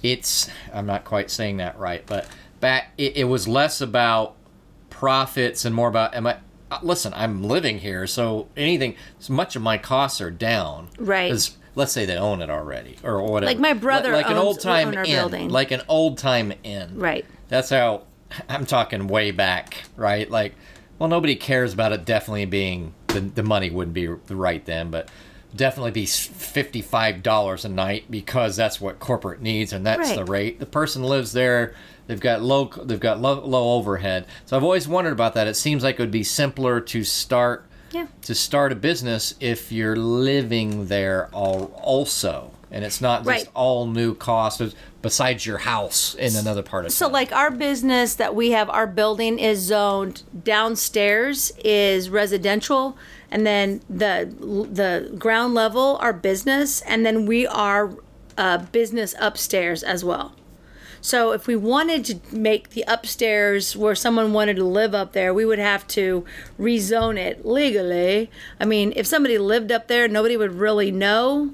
it's 0.03 0.49
I'm 0.73 0.85
not 0.85 1.03
quite 1.03 1.29
saying 1.31 1.57
that 1.57 1.77
right, 1.79 2.03
but 2.05 2.27
back 2.59 2.91
it, 2.97 3.17
it 3.17 3.23
was 3.25 3.47
less 3.47 3.81
about 3.81 4.35
profits 4.89 5.65
and 5.65 5.75
more 5.75 5.87
about 5.89 6.15
am 6.15 6.27
I. 6.27 6.37
uh, 6.71 6.79
Listen, 6.81 7.13
I'm 7.15 7.43
living 7.43 7.79
here, 7.79 8.07
so 8.07 8.47
anything, 8.55 8.95
so 9.19 9.33
much 9.33 9.55
of 9.55 9.61
my 9.61 9.77
costs 9.77 10.21
are 10.21 10.31
down. 10.31 10.89
Right. 10.97 11.29
'Cause 11.31 11.57
let's 11.75 11.91
say 11.91 12.05
they 12.05 12.15
own 12.17 12.41
it 12.41 12.49
already, 12.49 12.97
or 13.03 13.21
whatever. 13.21 13.51
Like 13.51 13.59
my 13.59 13.73
brother 13.73 14.13
like, 14.13 14.27
an 14.27 14.33
owns- 14.33 14.45
old 14.45 14.59
time 14.61 14.93
inn, 14.93 15.03
building. 15.03 15.49
like 15.49 15.71
an 15.71 15.81
old 15.89 16.17
time 16.17 16.53
inn. 16.63 16.97
Right. 16.97 17.25
That's 17.49 17.69
how 17.69 18.03
I'm 18.47 18.65
talking 18.65 19.07
way 19.07 19.31
back, 19.31 19.83
right? 19.97 20.29
Like, 20.31 20.53
well, 20.97 21.09
nobody 21.09 21.35
cares 21.35 21.73
about 21.73 21.91
it 21.91 22.05
definitely 22.05 22.45
being 22.45 22.93
the 23.15 23.21
the 23.21 23.43
money 23.43 23.69
wouldn't 23.69 23.93
be 23.93 24.07
right 24.07 24.63
then, 24.65 24.91
but 24.91 25.09
definitely 25.55 25.91
be 25.91 26.05
fifty 26.05 26.81
five 26.81 27.23
dollars 27.23 27.65
a 27.65 27.69
night 27.69 28.05
because 28.11 28.55
that's 28.55 28.79
what 28.81 28.99
corporate 28.99 29.41
needs 29.41 29.71
and 29.73 29.85
that's 29.85 30.09
Right. 30.09 30.15
the 30.17 30.25
rate. 30.25 30.59
The 30.59 30.65
person 30.65 31.03
lives 31.03 31.31
there. 31.31 31.73
They've 32.07 32.19
got 32.19 32.41
low. 32.43 32.65
They've 32.83 32.99
got 32.99 33.19
low, 33.21 33.39
low 33.45 33.73
overhead. 33.75 34.25
So 34.45 34.55
I've 34.57 34.63
always 34.63 34.87
wondered 34.87 35.13
about 35.13 35.33
that. 35.35 35.47
It 35.47 35.55
seems 35.55 35.83
like 35.83 35.95
it 35.95 36.01
would 36.01 36.11
be 36.11 36.23
simpler 36.23 36.79
to 36.81 37.03
start 37.03 37.65
Yeah. 37.91 38.07
to 38.23 38.35
start 38.35 38.71
a 38.71 38.75
business 38.75 39.33
if 39.39 39.71
you're 39.71 39.95
living 39.95 40.87
there 40.87 41.29
all, 41.33 41.71
also 41.81 42.51
and 42.71 42.83
it's 42.83 42.99
not 43.01 43.19
just 43.19 43.27
Right. 43.27 43.47
all 43.53 43.87
new 43.87 44.13
costs 44.15 44.61
besides 45.01 45.45
your 45.45 45.59
house 45.59 46.15
in 46.15 46.35
another 46.35 46.63
part 46.63 46.85
of 46.85 46.91
So 46.91 47.05
town. 47.05 47.13
like 47.13 47.31
our 47.31 47.51
business 47.51 48.15
that 48.15 48.33
we 48.35 48.51
have, 48.51 48.69
our 48.69 48.87
building 48.87 49.37
is 49.39 49.59
zoned 49.59 50.23
downstairs 50.43 51.51
is 51.63 52.09
residential, 52.09 52.97
and 53.31 53.45
then 53.45 53.81
the 53.89 54.29
the 54.71 55.15
ground 55.17 55.53
level 55.53 55.97
our 56.01 56.13
business, 56.13 56.81
and 56.81 57.05
then 57.05 57.25
we 57.25 57.45
are 57.47 57.91
uh, 58.37 58.57
business 58.71 59.15
upstairs 59.19 59.83
as 59.83 60.03
well. 60.03 60.33
So 61.01 61.33
if 61.33 61.45
we 61.45 61.55
wanted 61.55 62.03
to 62.05 62.19
make 62.35 62.71
the 62.71 62.83
upstairs 62.87 63.75
where 63.77 63.93
someone 63.93 64.33
wanted 64.33 64.55
to 64.55 64.63
live 64.63 64.95
up 64.95 65.13
there, 65.13 65.33
we 65.35 65.45
would 65.45 65.59
have 65.59 65.87
to 65.89 66.25
rezone 66.59 67.15
it 67.17 67.45
legally. 67.45 68.31
I 68.59 68.65
mean, 68.65 68.91
if 68.95 69.05
somebody 69.05 69.37
lived 69.37 69.71
up 69.71 69.87
there, 69.87 70.07
nobody 70.07 70.35
would 70.35 70.53
really 70.55 70.89
know, 70.91 71.51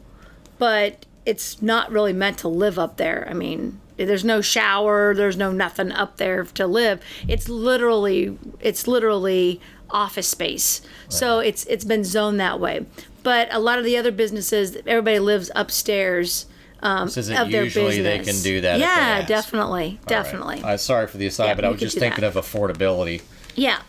but 0.62 1.08
it's 1.26 1.60
not 1.60 1.92
really 1.92 2.14
meant 2.14 2.38
to 2.38 2.48
live 2.48 2.78
up 2.78 2.98
there. 2.98 3.28
I 3.28 3.34
mean, 3.34 3.82
there's 3.98 4.24
no 4.24 4.42
shower, 4.42 5.16
there's 5.16 5.36
no 5.36 5.52
nothing 5.52 5.92
up 5.92 6.18
there 6.18 6.44
to 6.44 6.68
live. 6.68 7.02
It's 7.28 7.50
literally 7.50 8.38
it's 8.60 8.88
literally 8.88 9.60
office 9.90 10.28
space. 10.28 10.82
So 11.10 11.40
it's 11.40 11.66
it's 11.66 11.84
been 11.84 12.04
zoned 12.04 12.40
that 12.40 12.60
way. 12.60 12.86
But 13.24 13.52
a 13.52 13.58
lot 13.58 13.80
of 13.80 13.86
the 13.86 13.98
other 13.98 14.12
businesses, 14.12 14.76
everybody 14.86 15.18
lives 15.18 15.50
upstairs 15.56 16.46
um, 16.84 17.08
This 17.08 17.18
isn't 17.18 17.36
of 17.38 17.50
their 17.50 17.64
usually 17.64 18.02
they 18.02 18.20
can 18.20 18.40
do 18.42 18.62
that 18.62 18.80
Yeah, 18.80 19.26
definitely, 19.26 19.84
All 19.84 19.90
right. 19.94 20.08
definitely. 20.08 20.64
I'm 20.64 20.78
sorry 20.78 21.08
for 21.08 21.18
the 21.18 21.26
aside, 21.26 21.48
Yeah, 21.48 21.54
but 21.56 21.66
I 21.66 21.70
was 21.70 21.80
just 21.80 21.98
thinking 21.98 22.22
that. 22.22 22.36
of 22.36 22.46
affordability. 22.46 23.24
Yeah. 23.56 23.82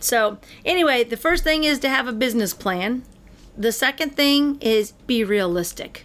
So, 0.00 0.38
anyway, 0.64 1.04
the 1.04 1.16
first 1.18 1.44
thing 1.44 1.64
is 1.64 1.78
to 1.80 1.88
have 1.90 2.06
a 2.08 2.12
business 2.12 2.54
plan. 2.54 3.02
The 3.56 3.72
second 3.72 4.16
thing 4.16 4.58
is 4.60 4.92
be 5.06 5.22
realistic. 5.22 6.04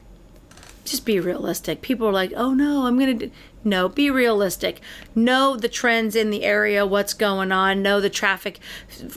Just 0.89 1.05
be 1.05 1.19
realistic. 1.19 1.81
People 1.81 2.07
are 2.07 2.11
like, 2.11 2.33
oh 2.35 2.53
no, 2.53 2.87
I'm 2.87 2.97
going 2.97 3.19
to 3.19 3.27
do. 3.27 3.31
No, 3.63 3.89
be 3.89 4.09
realistic. 4.09 4.79
Know 5.13 5.55
the 5.55 5.67
trends 5.67 6.15
in 6.15 6.29
the 6.29 6.43
area, 6.43 6.85
what's 6.85 7.13
going 7.13 7.51
on, 7.51 7.83
know 7.83 7.99
the 8.01 8.09
traffic. 8.09 8.59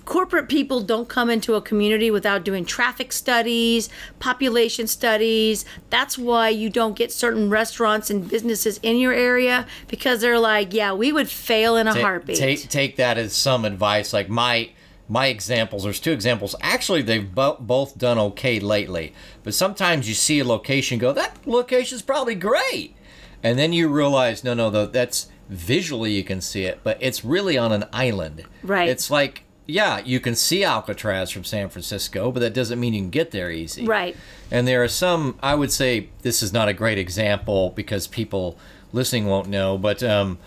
Corporate 0.05 0.49
people 0.49 0.83
don't 0.83 1.09
come 1.09 1.31
into 1.31 1.55
a 1.55 1.63
community 1.63 2.11
without 2.11 2.45
doing 2.45 2.65
traffic 2.65 3.13
studies, 3.13 3.89
population 4.19 4.87
studies. 4.87 5.65
That's 5.91 6.19
why 6.19 6.49
you 6.51 6.69
don't 6.69 6.97
get 6.97 7.11
certain 7.11 7.49
restaurants 7.51 8.11
and 8.11 8.29
businesses 8.29 8.79
in 8.83 8.99
your 8.99 9.13
area 9.13 9.67
because 9.89 10.21
they're 10.21 10.41
like, 10.41 10.75
yeah, 10.75 10.93
we 10.93 11.11
would 11.11 11.31
fail 11.31 11.77
in 11.77 11.87
a 11.89 11.95
Ta- 11.95 12.01
heartbeat. 12.01 12.37
Take 12.37 12.69
take 12.69 12.97
that 12.97 13.17
as 13.17 13.33
some 13.33 13.65
advice. 13.65 14.13
Like 14.13 14.29
my 14.29 14.71
my 15.13 15.27
examples. 15.27 15.85
There's 15.85 16.01
two 16.01 16.13
examples. 16.13 16.55
Actually, 16.61 17.03
they've 17.03 17.35
bo- 17.35 17.59
both 17.61 17.99
done 17.99 18.19
okay 18.19 18.59
lately. 18.59 19.13
But 19.45 19.55
sometimes 19.55 20.09
you 20.09 20.15
see 20.15 20.41
a 20.41 20.45
location, 20.45 20.99
go 20.99 21.13
that 21.13 21.47
location's 21.47 22.03
probably 22.03 22.35
great, 22.35 22.97
and 23.43 23.59
then 23.59 23.73
you 23.73 23.89
realize 23.89 24.43
no, 24.43 24.55
no, 24.55 24.71
no, 24.71 24.87
that's 24.87 25.29
visually 25.49 26.13
you 26.13 26.25
can 26.25 26.41
see 26.41 26.65
it, 26.65 26.81
but 26.83 26.97
it's 27.01 27.25
really 27.25 27.59
on 27.59 27.73
an 27.73 27.85
island. 27.93 28.45
Right. 28.63 28.89
It's 28.89 29.11
like. 29.11 29.45
Yeah, 29.65 30.01
you 30.05 30.19
can 30.19 30.35
see 30.35 30.65
Alcatraz 30.65 31.31
from 31.31 31.45
San 31.45 31.69
Francisco, 31.69 32.33
but 32.33 32.41
that 32.41 32.53
doesn't 32.53 32.81
mean 32.81 32.95
you 32.95 33.01
can 33.01 33.11
get 33.11 33.31
there 33.31 33.49
easy. 33.49 33.87
Right. 33.87 34.17
And 34.51 34.67
there 34.67 34.83
are 34.83 34.89
some, 34.89 35.39
I 35.41 35.55
would 35.55 35.71
say 35.71 36.09
this 36.23 36.43
is 36.43 36.53
not 36.53 36.69
a 36.69 36.73
great 36.73 36.99
example 36.99 37.71
because 37.71 38.09
people 38.09 38.59
listening 38.93 39.27
won't 39.27 39.49
know, 39.49 39.79
but 39.79 40.03
um, 40.03 40.39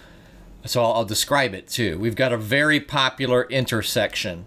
so 0.65 0.83
I'll, 0.83 0.93
I'll 0.93 1.05
describe 1.05 1.53
it 1.53 1.69
too. 1.69 1.97
We've 1.97 2.15
got 2.15 2.33
a 2.33 2.37
very 2.37 2.81
popular 2.81 3.45
intersection, 3.45 4.45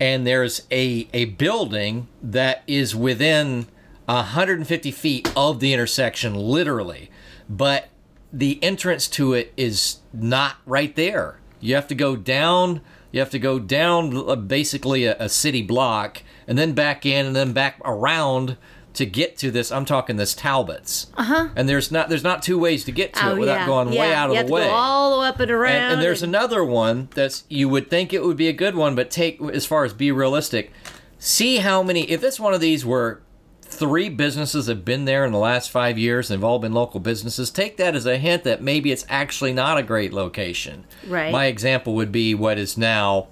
and 0.00 0.26
there's 0.26 0.66
a, 0.70 1.08
a 1.12 1.26
building 1.26 2.08
that 2.22 2.62
is 2.66 2.94
within 2.94 3.66
150 4.06 4.90
feet 4.90 5.30
of 5.36 5.60
the 5.60 5.72
intersection, 5.72 6.34
literally, 6.34 7.10
but 7.48 7.88
the 8.32 8.62
entrance 8.62 9.08
to 9.08 9.32
it 9.32 9.52
is 9.56 9.98
not 10.12 10.56
right 10.66 10.94
there. 10.96 11.40
You 11.60 11.74
have 11.74 11.88
to 11.88 11.94
go 11.94 12.14
down 12.16 12.80
You 13.10 13.20
have 13.20 13.30
to 13.30 13.38
go 13.38 13.58
down 13.58 14.46
basically 14.46 15.04
a, 15.06 15.16
a 15.18 15.28
city 15.28 15.62
block 15.62 16.22
and 16.46 16.58
then 16.58 16.72
back 16.72 17.06
in 17.06 17.26
and 17.26 17.34
then 17.34 17.52
back 17.52 17.80
around 17.84 18.56
to 18.94 19.06
get 19.06 19.36
to 19.38 19.50
this. 19.50 19.70
I'm 19.70 19.84
talking 19.84 20.16
this 20.16 20.34
Talbots. 20.34 21.06
Uh 21.16 21.22
huh. 21.24 21.48
And 21.54 21.68
there's 21.68 21.92
not 21.92 22.08
there's 22.08 22.24
not 22.24 22.42
two 22.42 22.58
ways 22.58 22.84
to 22.84 22.92
get 22.92 23.12
to 23.14 23.20
Uh-huh. 23.20 23.30
Oh, 23.30 23.36
it 23.36 23.38
without 23.40 23.60
yeah. 23.60 23.66
going 23.66 23.92
yeah. 23.92 24.00
way 24.00 24.14
out 24.14 24.26
you 24.26 24.30
of 24.32 24.36
have 24.38 24.46
the 24.46 24.50
to 24.50 24.54
way. 24.54 24.64
Go 24.66 24.70
all 24.70 25.14
the 25.14 25.20
way 25.20 25.28
up 25.28 25.40
and 25.40 25.50
around. 25.50 25.74
and, 25.74 25.92
and 25.94 26.02
there's 26.02 26.22
another 26.22 26.64
one 26.64 27.08
that's 27.14 27.44
you 27.48 27.68
would 27.68 27.90
think 27.90 28.12
it 28.12 28.24
would 28.24 28.36
be 28.36 28.48
a 28.48 28.52
good 28.52 28.74
one, 28.74 28.94
but 28.94 29.10
take 29.10 29.40
as 29.40 29.66
far 29.66 29.84
as 29.84 29.92
be 29.92 30.10
realistic. 30.10 30.72
See 31.18 31.58
how 31.58 31.82
many. 31.82 32.10
If 32.10 32.20
this 32.20 32.40
one 32.40 32.54
of 32.54 32.60
these 32.60 32.84
were 32.84 33.22
three 33.62 34.08
businesses 34.08 34.66
have 34.66 34.84
been 34.84 35.04
there 35.04 35.24
in 35.26 35.32
the 35.32 35.38
last 35.38 35.70
five 35.70 35.98
years 35.98 36.30
and 36.30 36.40
have 36.40 36.44
all 36.48 36.58
been 36.58 36.72
local 36.72 37.00
businesses, 37.00 37.50
take 37.50 37.76
that 37.76 37.94
as 37.94 38.06
a 38.06 38.16
hint 38.16 38.42
that 38.44 38.62
maybe 38.62 38.90
it's 38.90 39.04
actually 39.08 39.52
not 39.52 39.76
a 39.78 39.82
great 39.82 40.12
location. 40.12 40.86
Right. 41.06 41.30
My 41.30 41.46
example 41.46 41.94
would 41.94 42.10
be 42.10 42.34
what 42.34 42.58
is 42.58 42.78
now. 42.78 43.28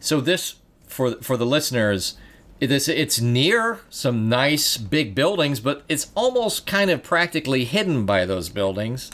So 0.00 0.20
this 0.20 0.56
for 0.86 1.16
for 1.22 1.36
the 1.36 1.46
listeners. 1.46 2.16
It 2.62 2.70
is, 2.70 2.88
it's 2.88 3.20
near 3.20 3.80
some 3.90 4.28
nice 4.28 4.76
big 4.76 5.16
buildings, 5.16 5.58
but 5.58 5.82
it's 5.88 6.12
almost 6.14 6.64
kind 6.64 6.92
of 6.92 7.02
practically 7.02 7.64
hidden 7.64 8.06
by 8.06 8.24
those 8.24 8.50
buildings. 8.50 9.10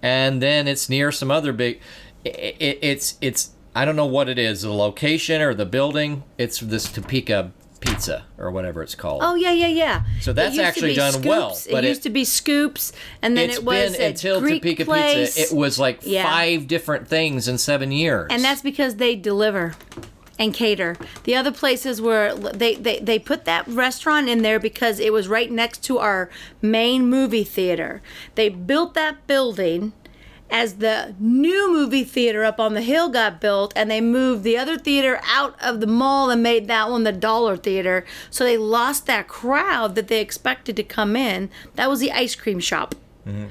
And 0.00 0.40
then 0.40 0.66
it's 0.66 0.88
near 0.88 1.12
some 1.12 1.30
other 1.30 1.52
big 1.52 1.82
it, 2.24 2.56
it, 2.58 2.78
it's 2.80 3.18
it's 3.20 3.50
i 3.74 3.84
don't 3.84 3.96
know 3.96 4.06
what 4.06 4.30
it 4.30 4.38
is 4.38 4.62
the 4.62 4.72
location 4.72 5.42
or 5.42 5.52
the 5.52 5.66
building. 5.66 6.24
It's 6.38 6.58
this 6.60 6.90
topeka 6.90 7.52
pizza 7.80 8.24
or 8.38 8.50
whatever 8.50 8.82
it's 8.82 8.94
called. 8.94 9.20
Oh 9.22 9.34
yeah, 9.34 9.52
yeah, 9.52 9.66
yeah. 9.66 10.04
So 10.22 10.32
that's 10.32 10.58
actually 10.58 10.94
done 10.94 11.20
well, 11.20 11.52
Scoops. 11.52 11.70
but 11.70 11.84
it 11.84 11.88
it- 11.88 11.90
used 11.90 12.02
to 12.04 12.10
be 12.10 12.24
scoops, 12.24 12.92
and 13.20 13.36
then 13.36 13.50
it's 13.50 13.58
it 13.58 13.64
was 13.64 13.98
been 13.98 14.08
until 14.08 14.40
Greek 14.40 14.62
topeka 14.62 14.86
place, 14.86 15.34
pizza. 15.36 15.54
It 15.54 15.58
was 15.58 15.78
like 15.78 15.98
Yeah. 16.02 16.24
five 16.24 16.66
different 16.66 17.08
things 17.08 17.46
in 17.46 17.58
seven 17.58 17.92
years. 17.92 18.28
And 18.30 18.42
that's 18.42 18.62
because 18.62 18.96
they 18.96 19.16
deliver 19.16 19.74
and 20.38 20.52
cater. 20.52 20.96
The 21.24 21.34
other 21.34 21.52
places 21.52 22.00
were 22.00 22.34
they, 22.34 22.74
they 22.74 22.98
they 23.00 23.18
put 23.18 23.44
that 23.46 23.66
restaurant 23.68 24.28
in 24.28 24.42
there 24.42 24.58
because 24.60 25.00
it 25.00 25.12
was 25.12 25.28
right 25.28 25.50
next 25.50 25.82
to 25.84 25.98
our 25.98 26.28
main 26.60 27.08
movie 27.08 27.44
theater. 27.44 28.02
They 28.34 28.48
built 28.48 28.94
that 28.94 29.26
building 29.26 29.92
as 30.48 30.74
the 30.76 31.12
new 31.18 31.72
movie 31.72 32.04
theater 32.04 32.44
up 32.44 32.60
on 32.60 32.74
the 32.74 32.80
hill 32.82 33.08
got 33.08 33.40
built 33.40 33.72
and 33.74 33.90
they 33.90 34.00
moved 34.00 34.44
the 34.44 34.56
other 34.56 34.78
theater 34.78 35.20
out 35.24 35.56
of 35.60 35.80
the 35.80 35.88
mall 35.88 36.30
and 36.30 36.40
made 36.40 36.68
that 36.68 36.88
one 36.88 37.02
the 37.02 37.10
dollar 37.10 37.56
theater 37.56 38.04
so 38.30 38.44
they 38.44 38.56
lost 38.56 39.06
that 39.06 39.26
crowd 39.26 39.96
that 39.96 40.06
they 40.06 40.20
expected 40.20 40.76
to 40.76 40.84
come 40.84 41.16
in 41.16 41.50
that 41.74 41.90
was 41.90 41.98
the 41.98 42.12
ice 42.12 42.36
cream 42.36 42.60
shop 42.60 42.94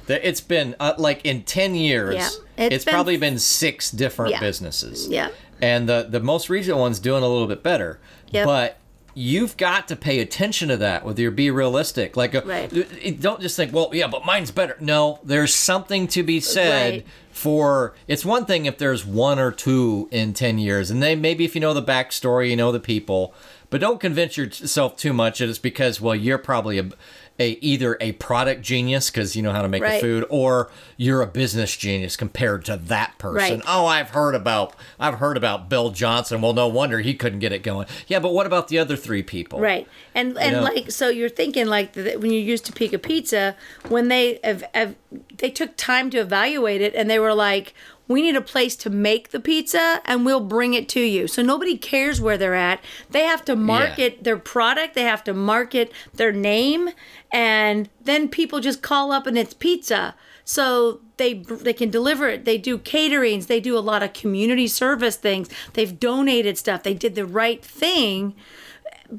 Th- 0.08 0.22
it's 0.24 0.40
been 0.40 0.74
uh, 0.80 0.94
like 0.98 1.26
in 1.26 1.44
10 1.44 1.76
years 1.76 2.16
Yeah, 2.16 2.30
it's, 2.58 2.76
it's 2.76 2.86
been- 2.86 2.94
probably 2.94 3.18
been 3.18 3.40
six 3.40 3.92
different 3.92 4.32
Yeah. 4.32 4.40
businesses 4.40 5.10
Yeah. 5.10 5.32
And 5.62 5.88
the 5.90 6.08
the 6.10 6.20
most 6.20 6.50
recent 6.50 6.78
one's 6.78 7.00
doing 7.00 7.24
a 7.24 7.28
little 7.28 7.48
bit 7.48 7.64
better 7.64 8.00
Yep. 8.32 8.46
but 8.46 8.78
you've 9.18 9.56
got 9.56 9.88
to 9.88 9.96
pay 9.96 10.20
attention 10.20 10.68
to 10.68 10.76
that 10.78 11.06
with 11.06 11.18
your 11.18 11.32
be 11.32 11.50
realistic 11.50 12.18
like 12.18 12.36
uh, 12.36 12.42
Right. 12.46 13.22
don't 13.22 13.40
just 13.40 13.56
think 13.56 13.72
well 13.74 13.90
yeah 13.94 14.08
but 14.08 14.26
mine's 14.26 14.52
better 14.52 14.76
no 14.82 15.20
there's 15.24 15.54
something 15.54 16.08
to 16.10 16.22
be 16.24 16.40
said 16.42 16.94
Right. 16.94 17.06
for 17.32 17.94
it's 18.08 18.26
one 18.26 18.46
thing 18.46 18.66
if 18.66 18.78
there's 18.78 19.06
one 19.06 19.40
or 19.40 19.52
two 19.52 20.10
in 20.12 20.34
10 20.34 20.58
years 20.58 20.92
and 20.92 21.02
they 21.02 21.16
maybe 21.16 21.46
if 21.46 21.56
you 21.56 21.62
know 21.62 21.74
the 21.74 21.82
backstory 21.84 22.50
you 22.50 22.56
know 22.58 22.72
the 22.74 22.80
people 22.82 23.34
but 23.70 23.80
don't 23.82 24.00
convince 24.02 24.36
yourself 24.38 24.98
too 24.98 25.14
much 25.14 25.40
that 25.40 25.48
it's 25.50 25.60
because 25.60 26.02
well 26.02 26.16
you're 26.16 26.38
probably 26.38 26.78
a, 26.78 26.90
a 27.40 27.50
either 27.62 27.98
a 28.00 28.14
product 28.14 28.62
genius 28.62 29.10
because 29.10 29.36
you 29.36 29.42
know 29.42 29.52
how 29.52 29.62
to 29.62 29.68
make 29.68 29.82
Right. 29.84 29.96
the 29.96 30.08
food 30.08 30.26
or 30.30 30.72
you're 30.96 31.22
a 31.22 31.28
business 31.28 31.76
genius 31.76 32.16
compared 32.16 32.64
to 32.66 32.78
that 32.78 33.18
person 33.18 33.58
Right. 33.60 33.62
oh 33.68 33.86
i've 33.86 34.12
heard 34.12 34.36
about 34.36 34.74
i've 35.00 35.16
heard 35.16 35.36
about 35.36 35.68
bill 35.70 35.90
johnson 35.92 36.40
well 36.42 36.54
no 36.54 36.68
wonder 36.68 37.00
he 37.00 37.14
couldn't 37.14 37.40
get 37.40 37.52
it 37.52 37.62
going 37.64 37.88
yeah 38.08 38.20
but 38.20 38.32
what 38.34 38.46
about 38.46 38.70
the 38.70 38.80
other 38.80 38.96
three 38.96 39.22
people 39.24 39.60
Right. 39.60 39.88
And 40.14 40.38
and 40.38 40.56
know? 40.58 40.62
like 40.64 40.92
so 40.92 41.10
you're 41.10 41.28
thinking 41.28 41.66
like 41.68 41.92
that 41.94 42.22
when 42.22 42.32
you 42.32 42.40
used 42.40 42.66
Topeka 42.68 43.00
Pizza 43.00 43.56
when 43.90 44.08
they 44.08 44.40
have, 44.44 44.64
have 44.74 44.96
they 45.38 45.50
took 45.50 45.76
time 45.76 46.10
to 46.12 46.20
evaluate 46.20 46.80
it 46.82 46.96
and 46.96 47.10
they 47.10 47.20
were 47.20 47.34
like 47.34 47.74
we 48.08 48.22
need 48.22 48.36
a 48.36 48.42
place 48.42 48.76
to 48.78 48.90
make 48.90 49.30
the 49.30 49.40
pizza 49.40 50.02
and 50.06 50.26
we'll 50.26 50.40
bring 50.40 50.74
it 50.74 50.88
to 50.90 51.00
you. 51.00 51.28
So 51.28 51.42
nobody 51.42 51.78
cares 51.78 52.22
where 52.22 52.38
they're 52.38 52.56
at. 52.56 52.82
They 53.10 53.24
have 53.24 53.44
to 53.46 53.56
market 53.56 54.24
their 54.24 54.38
product, 54.38 54.94
they 54.94 55.04
have 55.04 55.24
to 55.26 55.34
market 55.34 55.92
their 56.14 56.32
name 56.32 56.90
and 57.32 57.90
then 58.04 58.30
people 58.30 58.60
just 58.60 58.82
call 58.82 59.12
up 59.12 59.28
and 59.28 59.38
it's 59.38 59.54
pizza. 59.54 60.16
So 60.48 61.02
they 61.18 61.34
they 61.34 61.74
can 61.74 61.90
deliver 61.90 62.30
it. 62.30 62.46
They 62.46 62.60
do 62.60 62.78
caterings. 62.78 63.48
They 63.48 63.60
do 63.60 63.78
a 63.78 63.80
lot 63.80 64.04
of 64.04 64.14
community 64.14 64.68
service 64.68 65.16
things. 65.16 65.50
They've 65.74 66.00
donated 66.00 66.58
stuff. 66.58 66.84
They 66.84 66.94
did 66.94 67.16
the 67.16 67.26
right 67.26 67.66
thing 67.66 68.36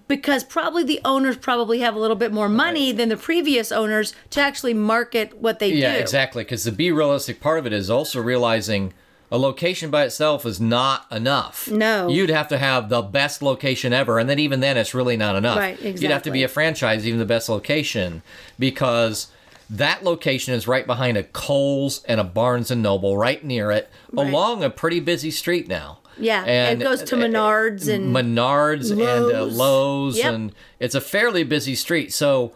because 0.09 0.45
probably 0.45 0.85
the 0.85 1.01
owners 1.05 1.37
probably 1.37 1.81
have 1.81 1.95
a 1.95 1.99
little 1.99 2.17
bit 2.17 2.33
more 2.33 2.49
money 2.49 2.93
than 2.93 3.09
the 3.09 3.17
previous 3.17 3.71
owners 3.71 4.15
to 4.31 4.41
actually 4.41 4.75
market 4.75 5.39
what 5.39 5.59
they 5.59 5.69
Yeah, 5.69 5.93
do. 5.93 5.95
Yeah, 5.97 6.01
exactly. 6.01 6.45
Because 6.45 6.65
the 6.65 6.73
be 6.73 6.91
realistic 6.91 7.41
part 7.41 7.59
of 7.59 7.67
it 7.67 7.73
is 7.73 7.91
also 7.91 8.21
realizing 8.21 8.93
a 9.31 9.39
location 9.39 9.91
by 9.91 10.05
itself 10.05 10.47
is 10.47 10.61
not 10.61 11.07
enough. 11.11 11.69
No. 11.69 12.09
You'd 12.09 12.31
have 12.31 12.49
to 12.49 12.59
have 12.59 12.89
the 12.89 13.03
best 13.03 13.43
location 13.43 13.93
ever, 13.93 14.19
and 14.19 14.31
then 14.31 14.39
even 14.39 14.61
then, 14.61 14.77
it's 14.77 14.95
really 14.95 15.17
not 15.17 15.35
enough. 15.35 15.59
Right, 15.59 15.73
exactly. 15.73 16.03
You'd 16.03 16.13
have 16.13 16.23
to 16.23 16.31
be 16.31 16.43
a 16.45 16.49
franchise, 16.49 17.07
even 17.07 17.19
the 17.19 17.25
best 17.25 17.49
location, 17.49 18.23
because 18.59 19.29
that 19.71 20.05
location 20.05 20.55
is 20.55 20.69
right 20.69 20.87
behind 20.87 21.17
a 21.17 21.23
Kohl's 21.23 22.03
and 22.05 22.21
a 22.21 22.25
Barnes 22.25 22.71
and 22.71 22.83
Noble, 22.83 23.17
right 23.17 23.43
near 23.45 23.71
it, 23.71 23.89
Right. 24.13 24.27
along 24.29 24.63
a 24.63 24.71
pretty 24.71 25.01
busy 25.01 25.31
street 25.31 25.69
now. 25.69 25.99
Yeah, 26.19 26.45
and 26.45 26.81
it 26.81 26.85
goes 26.85 27.03
to 27.03 27.17
Menards 27.17 27.93
and 27.93 28.15
Menards 28.15 28.91
and 28.91 29.03
uh, 29.03 29.21
Lowe's. 29.45 29.57
Lowe's, 29.57 30.19
Yep. 30.19 30.35
and 30.35 30.53
it's 30.81 30.95
a 30.95 31.01
fairly 31.01 31.45
busy 31.45 31.75
street. 31.75 32.13
So 32.15 32.53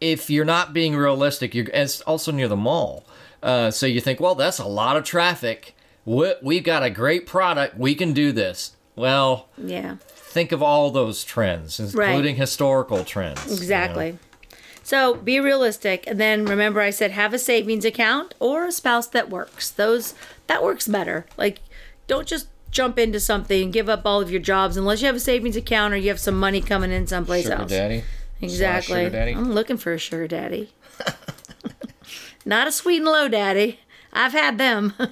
if 0.00 0.30
you're 0.30 0.44
not 0.46 0.72
being 0.72 0.96
realistic, 0.96 1.54
you're 1.54 1.66
it's 1.74 2.00
also 2.02 2.32
near 2.32 2.48
the 2.48 2.56
mall. 2.56 3.04
Uh, 3.42 3.70
so 3.70 3.84
you 3.86 4.00
think, 4.00 4.18
well, 4.20 4.34
that's 4.34 4.58
a 4.58 4.64
lot 4.66 4.96
of 4.96 5.04
traffic. 5.04 5.74
We, 6.04 6.32
we've 6.42 6.64
got 6.64 6.82
a 6.82 6.90
great 6.90 7.26
product. 7.26 7.76
We 7.76 7.94
can 7.94 8.12
do 8.12 8.32
this. 8.32 8.76
Well, 8.96 9.48
yeah, 9.58 9.96
think 10.06 10.52
of 10.52 10.62
all 10.62 10.90
those 10.90 11.22
trends, 11.24 11.78
including 11.80 12.36
historical 12.36 13.04
trends. 13.04 13.44
you 13.44 13.68
know? 13.68 14.18
So 14.82 15.14
be 15.14 15.38
realistic, 15.38 16.04
and 16.06 16.18
then 16.20 16.44
remember, 16.44 16.80
I 16.80 16.90
said 16.90 17.12
have 17.12 17.32
a 17.32 17.38
savings 17.38 17.84
account 17.84 18.34
or 18.40 18.66
a 18.66 18.72
spouse 18.72 19.06
that 19.08 19.30
works. 19.30 19.70
Those 19.70 20.14
that 20.48 20.62
works 20.62 20.88
better. 20.88 21.24
Like, 21.36 21.60
don't 22.06 22.26
just 22.26 22.48
jump 22.70 22.98
into 22.98 23.20
something 23.20 23.64
and 23.64 23.72
give 23.72 23.88
up 23.88 24.02
all 24.04 24.20
of 24.20 24.30
your 24.30 24.40
jobs 24.40 24.76
unless 24.76 25.00
you 25.00 25.06
have 25.06 25.16
a 25.16 25.20
savings 25.20 25.56
account 25.56 25.94
or 25.94 25.96
you 25.96 26.08
have 26.08 26.18
some 26.18 26.38
money 26.38 26.60
coming 26.60 26.90
in 26.90 27.06
someplace 27.06 27.44
Sugar 27.44 27.56
else. 27.56 27.70
daddy. 27.70 28.02
Exactly. 28.40 29.04
sugar 29.04 29.10
daddy. 29.10 29.32
I'm 29.32 29.52
looking 29.52 29.76
for 29.76 29.92
a 29.92 29.98
sugar 29.98 30.26
daddy. 30.26 30.72
Not 32.44 32.66
a 32.66 32.72
sweet 32.72 32.96
and 32.96 33.04
low 33.04 33.28
daddy. 33.28 33.78
I've 34.12 34.32
had 34.32 34.58
them. 34.58 34.94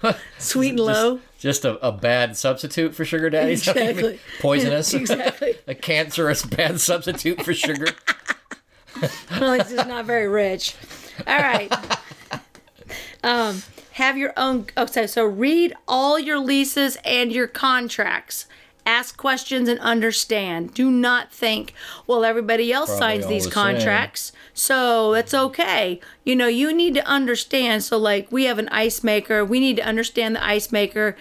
sweet 0.38 0.70
and 0.70 0.80
low. 0.80 1.16
Just 1.16 1.33
a, 1.64 1.74
a 1.76 1.92
bad 1.92 2.36
substitute 2.36 2.94
for 2.94 3.04
sugar 3.04 3.28
daddies. 3.28 3.68
Exactly. 3.68 4.18
Poisonous. 4.40 4.94
Exactly. 4.94 5.56
a 5.66 5.74
cancerous 5.74 6.44
bad 6.44 6.80
substitute 6.80 7.42
for 7.42 7.52
sugar. 7.52 7.86
well, 9.38 9.52
it's 9.52 9.70
just 9.70 9.86
not 9.86 10.06
very 10.06 10.26
rich. 10.26 10.74
All 11.26 11.38
right. 11.38 11.70
Um, 13.22 13.62
have 13.92 14.16
your 14.16 14.32
own. 14.36 14.66
Oh, 14.76 14.86
so 14.86 15.06
so 15.06 15.24
read 15.24 15.74
all 15.86 16.18
your 16.18 16.38
leases 16.38 16.96
and 17.04 17.30
your 17.30 17.46
contracts. 17.46 18.46
Ask 18.86 19.16
questions 19.16 19.68
and 19.68 19.80
understand. 19.80 20.74
Do 20.74 20.90
not 20.90 21.32
think, 21.32 21.72
well, 22.06 22.24
everybody 22.24 22.72
else 22.72 22.90
Probably 22.90 23.20
signs 23.20 23.26
these 23.28 23.44
the 23.44 23.50
same. 23.50 23.76
contracts, 23.76 24.32
so 24.52 25.14
it's 25.14 25.32
okay. 25.32 26.00
You 26.24 26.36
know, 26.36 26.48
you 26.48 26.72
need 26.74 26.94
to 26.94 27.06
understand. 27.06 27.82
So, 27.82 27.96
like, 27.96 28.30
we 28.30 28.44
have 28.44 28.58
an 28.58 28.68
ice 28.68 29.02
maker. 29.02 29.44
We 29.44 29.58
need 29.58 29.76
to 29.76 29.82
understand 29.82 30.36
the 30.36 30.44
ice 30.44 30.70
maker. 30.70 31.16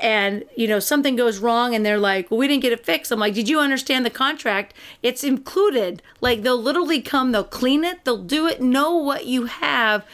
And, 0.00 0.44
you 0.56 0.68
know, 0.68 0.78
something 0.78 1.16
goes 1.16 1.40
wrong 1.40 1.74
and 1.74 1.84
they're 1.84 1.98
like, 1.98 2.30
well, 2.30 2.38
we 2.38 2.46
didn't 2.46 2.62
get 2.62 2.72
it 2.72 2.86
fixed. 2.86 3.10
I'm 3.10 3.18
like, 3.18 3.34
did 3.34 3.48
you 3.48 3.58
understand 3.58 4.06
the 4.06 4.10
contract? 4.10 4.72
It's 5.02 5.24
included. 5.24 6.02
Like, 6.20 6.42
they'll 6.42 6.62
literally 6.62 7.02
come, 7.02 7.32
they'll 7.32 7.42
clean 7.42 7.82
it, 7.82 8.04
they'll 8.04 8.22
do 8.22 8.46
it, 8.46 8.62
know 8.62 8.94
what 8.94 9.26
you 9.26 9.46
have 9.46 10.06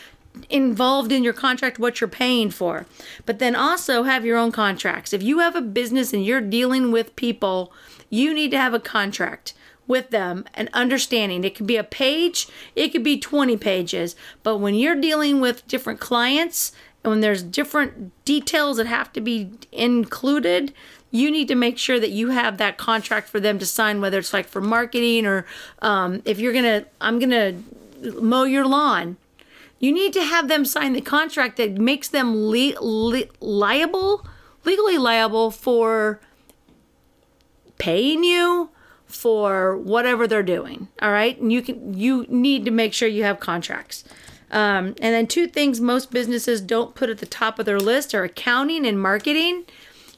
involved 0.50 1.12
in 1.12 1.24
your 1.24 1.32
contract 1.32 1.78
what 1.78 2.00
you're 2.00 2.08
paying 2.08 2.50
for. 2.50 2.86
But 3.26 3.38
then 3.38 3.54
also 3.54 4.02
have 4.02 4.24
your 4.24 4.36
own 4.36 4.52
contracts. 4.52 5.12
If 5.12 5.22
you 5.22 5.38
have 5.38 5.56
a 5.56 5.60
business 5.60 6.12
and 6.12 6.24
you're 6.24 6.40
dealing 6.40 6.90
with 6.92 7.16
people, 7.16 7.72
you 8.10 8.34
need 8.34 8.50
to 8.50 8.58
have 8.58 8.74
a 8.74 8.80
contract 8.80 9.54
with 9.86 10.10
them 10.10 10.44
and 10.54 10.70
understanding. 10.72 11.44
It 11.44 11.54
could 11.54 11.66
be 11.66 11.76
a 11.76 11.84
page, 11.84 12.48
it 12.74 12.88
could 12.88 13.04
be 13.04 13.18
20 13.18 13.56
pages. 13.56 14.16
But 14.42 14.58
when 14.58 14.74
you're 14.74 14.94
dealing 14.94 15.40
with 15.40 15.66
different 15.68 16.00
clients 16.00 16.72
and 17.02 17.10
when 17.10 17.20
there's 17.20 17.42
different 17.42 18.12
details 18.24 18.78
that 18.78 18.86
have 18.86 19.12
to 19.12 19.20
be 19.20 19.50
included, 19.72 20.72
you 21.10 21.30
need 21.30 21.48
to 21.48 21.54
make 21.54 21.78
sure 21.78 22.00
that 22.00 22.10
you 22.10 22.30
have 22.30 22.58
that 22.58 22.78
contract 22.78 23.28
for 23.28 23.38
them 23.38 23.58
to 23.58 23.66
sign, 23.66 24.00
whether 24.00 24.18
it's 24.18 24.32
like 24.32 24.48
for 24.48 24.60
marketing 24.60 25.26
or 25.26 25.46
um, 25.80 26.22
if 26.24 26.40
you're 26.40 26.52
gonna, 26.52 26.86
I'm 27.00 27.18
gonna 27.18 27.62
mow 28.20 28.44
your 28.44 28.66
lawn 28.66 29.16
You 29.78 29.92
need 29.92 30.12
to 30.14 30.22
have 30.22 30.48
them 30.48 30.64
sign 30.64 30.92
the 30.92 31.00
contract 31.00 31.56
that 31.56 31.72
makes 31.72 32.08
them 32.08 32.34
le- 32.34 32.80
le- 32.80 33.24
liable, 33.40 34.26
legally 34.64 34.98
liable 34.98 35.50
for 35.50 36.20
paying 37.78 38.24
you 38.24 38.70
for 39.06 39.76
whatever 39.76 40.26
they're 40.26 40.42
doing. 40.42 40.88
All 41.02 41.12
right, 41.12 41.38
and 41.38 41.52
you 41.52 41.62
can 41.62 41.94
you 41.94 42.26
need 42.28 42.64
to 42.64 42.70
make 42.70 42.94
sure 42.94 43.08
you 43.08 43.24
have 43.24 43.40
contracts. 43.40 44.04
Um, 44.50 44.94
and 45.00 45.14
then 45.14 45.26
two 45.26 45.46
things 45.46 45.80
most 45.80 46.10
businesses 46.10 46.60
don't 46.60 46.94
put 46.94 47.10
at 47.10 47.18
the 47.18 47.26
top 47.26 47.58
of 47.58 47.66
their 47.66 47.80
list 47.80 48.14
are 48.14 48.24
accounting 48.24 48.86
and 48.86 49.00
marketing. 49.00 49.64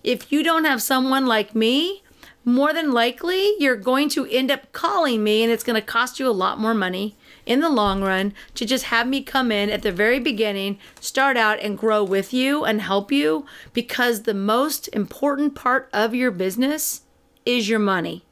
If 0.05 0.31
you 0.31 0.43
don't 0.43 0.65
have 0.65 0.83
someone 0.83 1.27
like 1.27 1.55
me, 1.55 2.03
more 2.45 2.73
than 2.73 2.93
likely 2.93 3.55
you're 3.59 3.77
going 3.77 4.09
to 4.11 4.27
end 4.27 4.51
up 4.51 4.71
calling 4.73 5.25
me, 5.25 5.43
and 5.43 5.51
it's 5.51 5.65
going 5.65 5.81
to 5.81 5.87
cost 5.87 6.21
you 6.21 6.29
a 6.29 6.31
lot 6.31 6.59
more 6.59 6.75
money 6.75 7.17
in 7.47 7.61
the 7.61 7.71
long 7.71 8.03
run 8.03 8.35
to 8.55 8.67
just 8.67 8.87
have 8.87 9.09
me 9.09 9.23
come 9.23 9.51
in 9.51 9.71
at 9.71 9.83
the 9.83 9.93
very 9.93 10.19
beginning, 10.19 10.79
start 11.01 11.37
out 11.37 11.59
and 11.61 11.79
grow 11.79 12.05
with 12.05 12.35
you 12.35 12.65
and 12.65 12.83
help 12.83 13.11
you 13.11 13.47
because 13.73 14.23
the 14.23 14.35
most 14.35 14.89
important 14.89 15.55
part 15.55 15.89
of 15.93 16.15
your 16.15 16.31
business 16.31 17.03
is 17.47 17.69
your 17.69 17.79
money. 17.79 18.26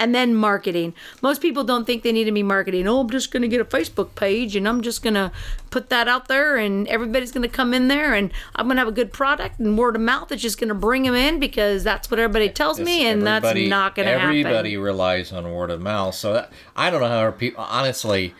And 0.00 0.14
then 0.14 0.34
marketing. 0.34 0.94
Most 1.20 1.42
people 1.42 1.62
don't 1.62 1.84
think 1.84 2.02
they 2.02 2.10
need 2.10 2.24
to 2.24 2.32
be 2.32 2.42
marketing. 2.42 2.88
Oh, 2.88 3.00
I'm 3.00 3.10
just 3.10 3.30
going 3.30 3.42
to 3.42 3.48
get 3.48 3.60
a 3.60 3.66
Facebook 3.66 4.14
page 4.14 4.56
and 4.56 4.66
I'm 4.66 4.80
just 4.80 5.02
going 5.02 5.12
to 5.12 5.30
put 5.68 5.90
that 5.90 6.08
out 6.08 6.26
there 6.26 6.56
and 6.56 6.88
everybody's 6.88 7.32
going 7.32 7.42
to 7.42 7.54
come 7.54 7.74
in 7.74 7.88
there 7.88 8.14
and 8.14 8.32
I'm 8.56 8.66
going 8.66 8.76
to 8.76 8.80
have 8.80 8.88
a 8.88 8.92
good 8.92 9.12
product 9.12 9.60
and 9.60 9.76
word 9.76 9.96
of 9.96 10.02
mouth 10.02 10.32
is 10.32 10.40
just 10.40 10.58
going 10.58 10.68
to 10.68 10.74
bring 10.74 11.02
them 11.02 11.14
in 11.14 11.38
because 11.38 11.84
that's 11.84 12.10
what 12.10 12.18
everybody 12.18 12.48
tells 12.48 12.80
me 12.80 13.06
and 13.06 13.26
that's 13.26 13.44
not 13.68 13.94
going 13.94 14.06
to 14.06 14.18
happen. 14.18 14.38
Everybody 14.38 14.78
relies 14.78 15.32
on 15.32 15.52
word 15.52 15.70
of 15.70 15.82
mouth. 15.82 16.14
So 16.14 16.32
that, 16.32 16.50
I 16.74 16.88
don't 16.88 17.02
know 17.02 17.08
how 17.08 17.30
people. 17.30 17.62
Honestly, 17.62 18.34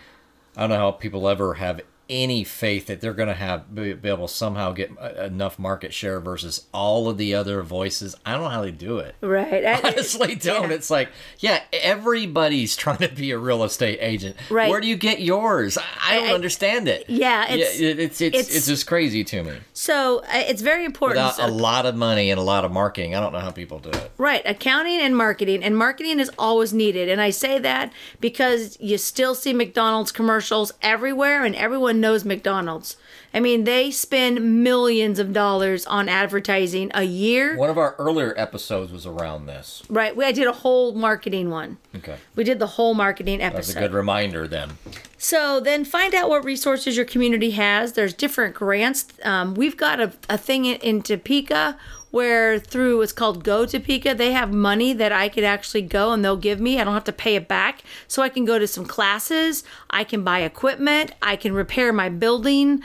I 0.57 0.63
don't 0.63 0.71
know 0.71 0.79
how 0.79 0.91
people 0.93 1.29
ever 1.29 1.55
have 1.55 1.83
any 2.11 2.45
faith 2.45 2.87
that 2.89 3.01
they're 3.01 3.15
going 3.15 3.29
to 3.29 3.35
have 3.35 3.75
be, 3.75 3.93
be 3.95 4.09
able 4.11 4.27
to 4.29 4.35
somehow 4.35 4.73
get 4.73 4.91
uh, 5.01 5.23
enough 5.25 5.59
market 5.59 5.95
share 5.95 6.21
versus 6.21 6.67
all 6.75 7.09
of 7.09 7.17
the 7.17 7.35
other 7.35 7.63
voices. 7.63 8.17
I 8.27 8.33
don't 8.33 8.43
know 8.43 8.49
how 8.49 8.63
they 8.63 8.73
do 8.73 8.99
it. 8.99 9.15
Right. 9.21 9.65
I- 9.65 9.81
Honestly, 9.91 10.35
don't. 10.35 10.69
Yeah. 10.71 10.75
It's 10.77 10.91
like, 10.91 11.09
yeah, 11.39 11.63
everybody's 11.73 12.77
trying 12.85 12.99
to 12.99 13.09
be 13.09 13.31
a 13.31 13.39
real 13.39 13.63
estate 13.65 13.99
agent. 14.01 14.37
Right. 14.51 14.69
Where 14.69 14.81
do 14.81 14.89
you 14.89 14.97
get 14.97 15.21
yours? 15.21 15.79
I, 16.05 16.17
don't 16.17 16.31
I- 16.31 16.35
understand 16.35 16.89
it. 16.89 17.05
Yeah, 17.09 17.51
it's- 17.53 17.79
it- 17.81 17.99
it's, 18.01 18.21
it's, 18.21 18.37
it's, 18.37 18.49
it's- 18.51 18.67
just 18.67 18.87
crazy 18.87 19.23
to 19.25 19.43
me. 19.45 19.57
So 19.73 20.19
uh, 20.21 20.25
it's 20.33 20.63
very 20.63 20.85
important. 20.85 21.19
Without 21.19 21.37
So- 21.37 21.47
a 21.47 21.51
lot 21.51 21.87
of 21.87 21.95
money 21.95 22.31
and 22.31 22.39
a 22.39 22.43
lot 22.43 22.65
of 22.65 22.73
marketing, 22.73 23.15
I 23.15 23.21
don't 23.21 23.33
know 23.33 23.39
how 23.41 23.51
people 23.53 23.79
do 23.79 23.91
it. 23.91 24.11
Right, 24.19 24.43
accounting 24.45 24.99
and 25.01 25.17
marketing. 25.17 25.63
And 25.63 25.77
marketing 25.77 26.19
is 26.21 26.31
always 26.39 26.73
needed. 26.73 27.09
And 27.09 27.21
I 27.21 27.31
say 27.31 27.59
that 27.61 27.93
because 28.21 28.77
you 28.81 28.99
still 28.99 29.35
see 29.35 29.53
McDonald's 29.53 30.13
commercials 30.13 30.73
everywhere 30.83 31.45
and 31.45 31.55
everyone 31.55 32.00
knows 32.01 32.25
McDonald's. 32.25 32.97
I 33.33 33.41
mean, 33.41 33.65
they 33.65 33.91
spend 33.91 34.65
millions 34.65 35.19
of 35.19 35.33
dollars 35.33 35.87
on 35.87 36.09
advertising 36.09 36.91
a 36.95 37.05
year. 37.05 37.57
One 37.57 37.71
of 37.71 37.79
our 37.79 37.95
earlier 37.99 38.35
episodes 38.37 38.91
was 38.91 39.07
around 39.07 39.47
this. 39.47 39.83
Right, 39.89 40.17
we 40.17 40.25
I 40.25 40.33
did 40.33 40.47
a 40.47 40.53
whole 40.53 40.95
marketing 40.95 41.51
one. 41.51 41.79
Okay. 41.95 42.17
We 42.35 42.45
did 42.45 42.59
the 42.59 42.67
whole 42.67 42.95
marketing 42.95 43.41
episode. 43.41 43.75
That's 43.75 43.77
a 43.77 43.81
good 43.81 43.95
reminder 43.95 44.49
then. 44.49 44.71
So 45.19 45.61
then 45.61 45.85
find 45.85 46.15
out 46.15 46.29
what 46.29 46.45
resources 46.45 46.97
your 46.97 47.05
community 47.05 47.51
has. 47.51 47.93
There's 47.93 48.15
different 48.15 48.55
grants. 48.55 49.07
Um, 49.23 49.55
we've 49.55 49.77
got 49.77 50.01
a, 50.01 50.13
a 50.29 50.39
thing 50.39 50.65
in, 50.65 50.77
in 50.77 51.03
Topeka 51.03 51.79
where 52.11 52.59
through 52.59 53.01
it's 53.03 53.13
called 53.13 53.45
Go 53.45 53.65
Topeka, 53.67 54.15
they 54.15 54.33
have 54.33 54.53
money 54.53 54.93
that 54.93 55.13
I 55.13 55.29
could 55.29 55.45
actually 55.45 55.83
go 55.83 56.13
and 56.13 56.25
they'll 56.25 56.37
give 56.37 56.61
me. 56.61 56.81
I 56.81 56.85
don't 56.85 56.95
have 56.95 57.05
to 57.05 57.13
pay 57.13 57.37
it 57.37 57.47
back. 57.47 57.83
So 58.09 58.23
I 58.23 58.29
can 58.29 58.45
go 58.45 58.59
to 58.59 58.67
some 58.67 58.85
classes. 58.85 59.63
I 59.91 60.03
can 60.05 60.25
buy 60.25 60.41
equipment. 60.41 61.13
I 61.23 61.37
can 61.37 61.53
repair 61.53 61.93
my 61.93 62.09
building. 62.09 62.83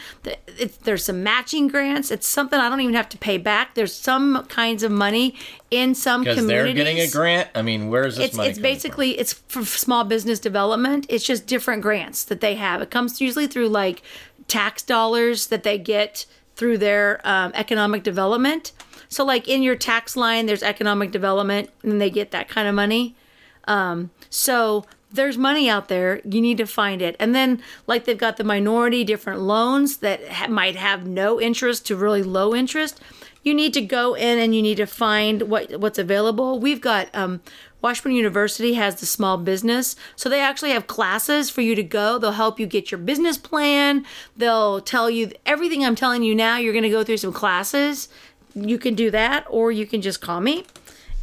There's 0.83 1.05
some 1.05 1.23
matching 1.23 1.67
grants. 1.67 2.11
It's 2.11 2.27
something 2.27 2.59
I 2.59 2.69
don't 2.69 2.81
even 2.81 2.95
have 2.95 3.09
to 3.09 3.17
pay 3.17 3.37
back. 3.37 3.73
There's 3.73 3.93
some 3.93 4.45
kinds 4.47 4.83
of 4.83 4.91
money 4.91 5.35
in 5.71 5.95
some 5.95 6.21
Because 6.21 6.37
communities. 6.37 6.75
they're 6.75 6.83
getting 6.85 6.99
a 6.99 7.09
grant. 7.09 7.49
I 7.55 7.61
mean, 7.61 7.89
where's 7.89 8.17
this 8.17 8.27
It's 8.27 8.37
money? 8.37 8.49
it's 8.49 8.59
basically 8.59 9.17
it's 9.17 9.33
for 9.33 9.65
small 9.65 10.03
business 10.03 10.39
development. 10.39 11.05
It's 11.09 11.25
just 11.25 11.47
different 11.47 11.81
grants 11.81 12.23
that 12.25 12.41
they 12.41 12.55
have. 12.55 12.81
It 12.81 12.91
comes 12.91 13.19
usually 13.19 13.47
through 13.47 13.69
like 13.69 14.01
tax 14.47 14.83
dollars 14.83 15.47
that 15.47 15.63
they 15.63 15.77
get 15.79 16.25
through 16.55 16.77
their 16.77 17.19
um, 17.25 17.51
economic 17.55 18.03
development. 18.03 18.71
So 19.15 19.23
like 19.23 19.47
in 19.47 19.63
your 19.63 19.77
tax 19.77 20.17
line, 20.17 20.45
there's 20.45 20.61
economic 20.61 21.11
development, 21.11 21.69
and 21.83 22.01
they 22.01 22.09
get 22.09 22.31
that 22.31 22.49
kind 22.49 22.67
of 22.67 22.75
money. 22.75 23.15
Um, 23.63 24.11
so 24.29 24.83
there's 25.09 25.37
money 25.37 25.69
out 25.69 25.87
there. 25.87 26.19
You 26.25 26.41
need 26.41 26.57
to 26.57 26.65
find 26.65 27.01
it. 27.01 27.15
And 27.17 27.33
then 27.33 27.61
like 27.87 28.03
they've 28.03 28.17
got 28.17 28.35
the 28.35 28.43
minority 28.43 29.05
different 29.05 29.39
loans 29.39 29.99
that 29.99 30.27
ha- 30.27 30.47
might 30.47 30.75
have 30.75 31.07
no 31.07 31.39
interest 31.39 31.85
to 31.85 31.95
really 31.95 32.23
low 32.23 32.53
interest. 32.53 32.99
You 33.41 33.53
need 33.53 33.73
to 33.75 33.81
go 33.81 34.15
in 34.15 34.37
and 34.37 34.53
you 34.53 34.61
need 34.61 34.75
to 34.77 34.85
find 34.85 35.43
what 35.43 35.79
what's 35.79 35.97
available. 35.97 36.59
We've 36.59 36.81
got 36.81 37.07
um, 37.15 37.39
Washburn 37.81 38.11
University 38.11 38.73
has 38.73 38.95
the 38.95 39.05
small 39.05 39.37
business, 39.37 39.95
so 40.17 40.27
they 40.27 40.41
actually 40.41 40.71
have 40.71 40.87
classes 40.87 41.49
for 41.49 41.61
you 41.61 41.73
to 41.75 41.83
go. 41.83 42.17
They'll 42.17 42.31
help 42.31 42.59
you 42.59 42.65
get 42.65 42.91
your 42.91 42.97
business 42.97 43.37
plan. 43.37 44.05
They'll 44.35 44.81
tell 44.81 45.09
you 45.09 45.31
everything 45.45 45.85
I'm 45.85 45.95
telling 45.95 46.23
you 46.23 46.35
now. 46.35 46.57
You're 46.57 46.73
going 46.73 46.83
to 46.83 46.89
go 46.89 47.05
through 47.05 47.17
some 47.17 47.31
classes. 47.31 48.09
You 48.55 48.77
can 48.77 48.95
do 48.95 49.11
that, 49.11 49.45
or 49.49 49.71
you 49.71 49.85
can 49.85 50.01
just 50.01 50.21
call 50.21 50.39
me. 50.41 50.65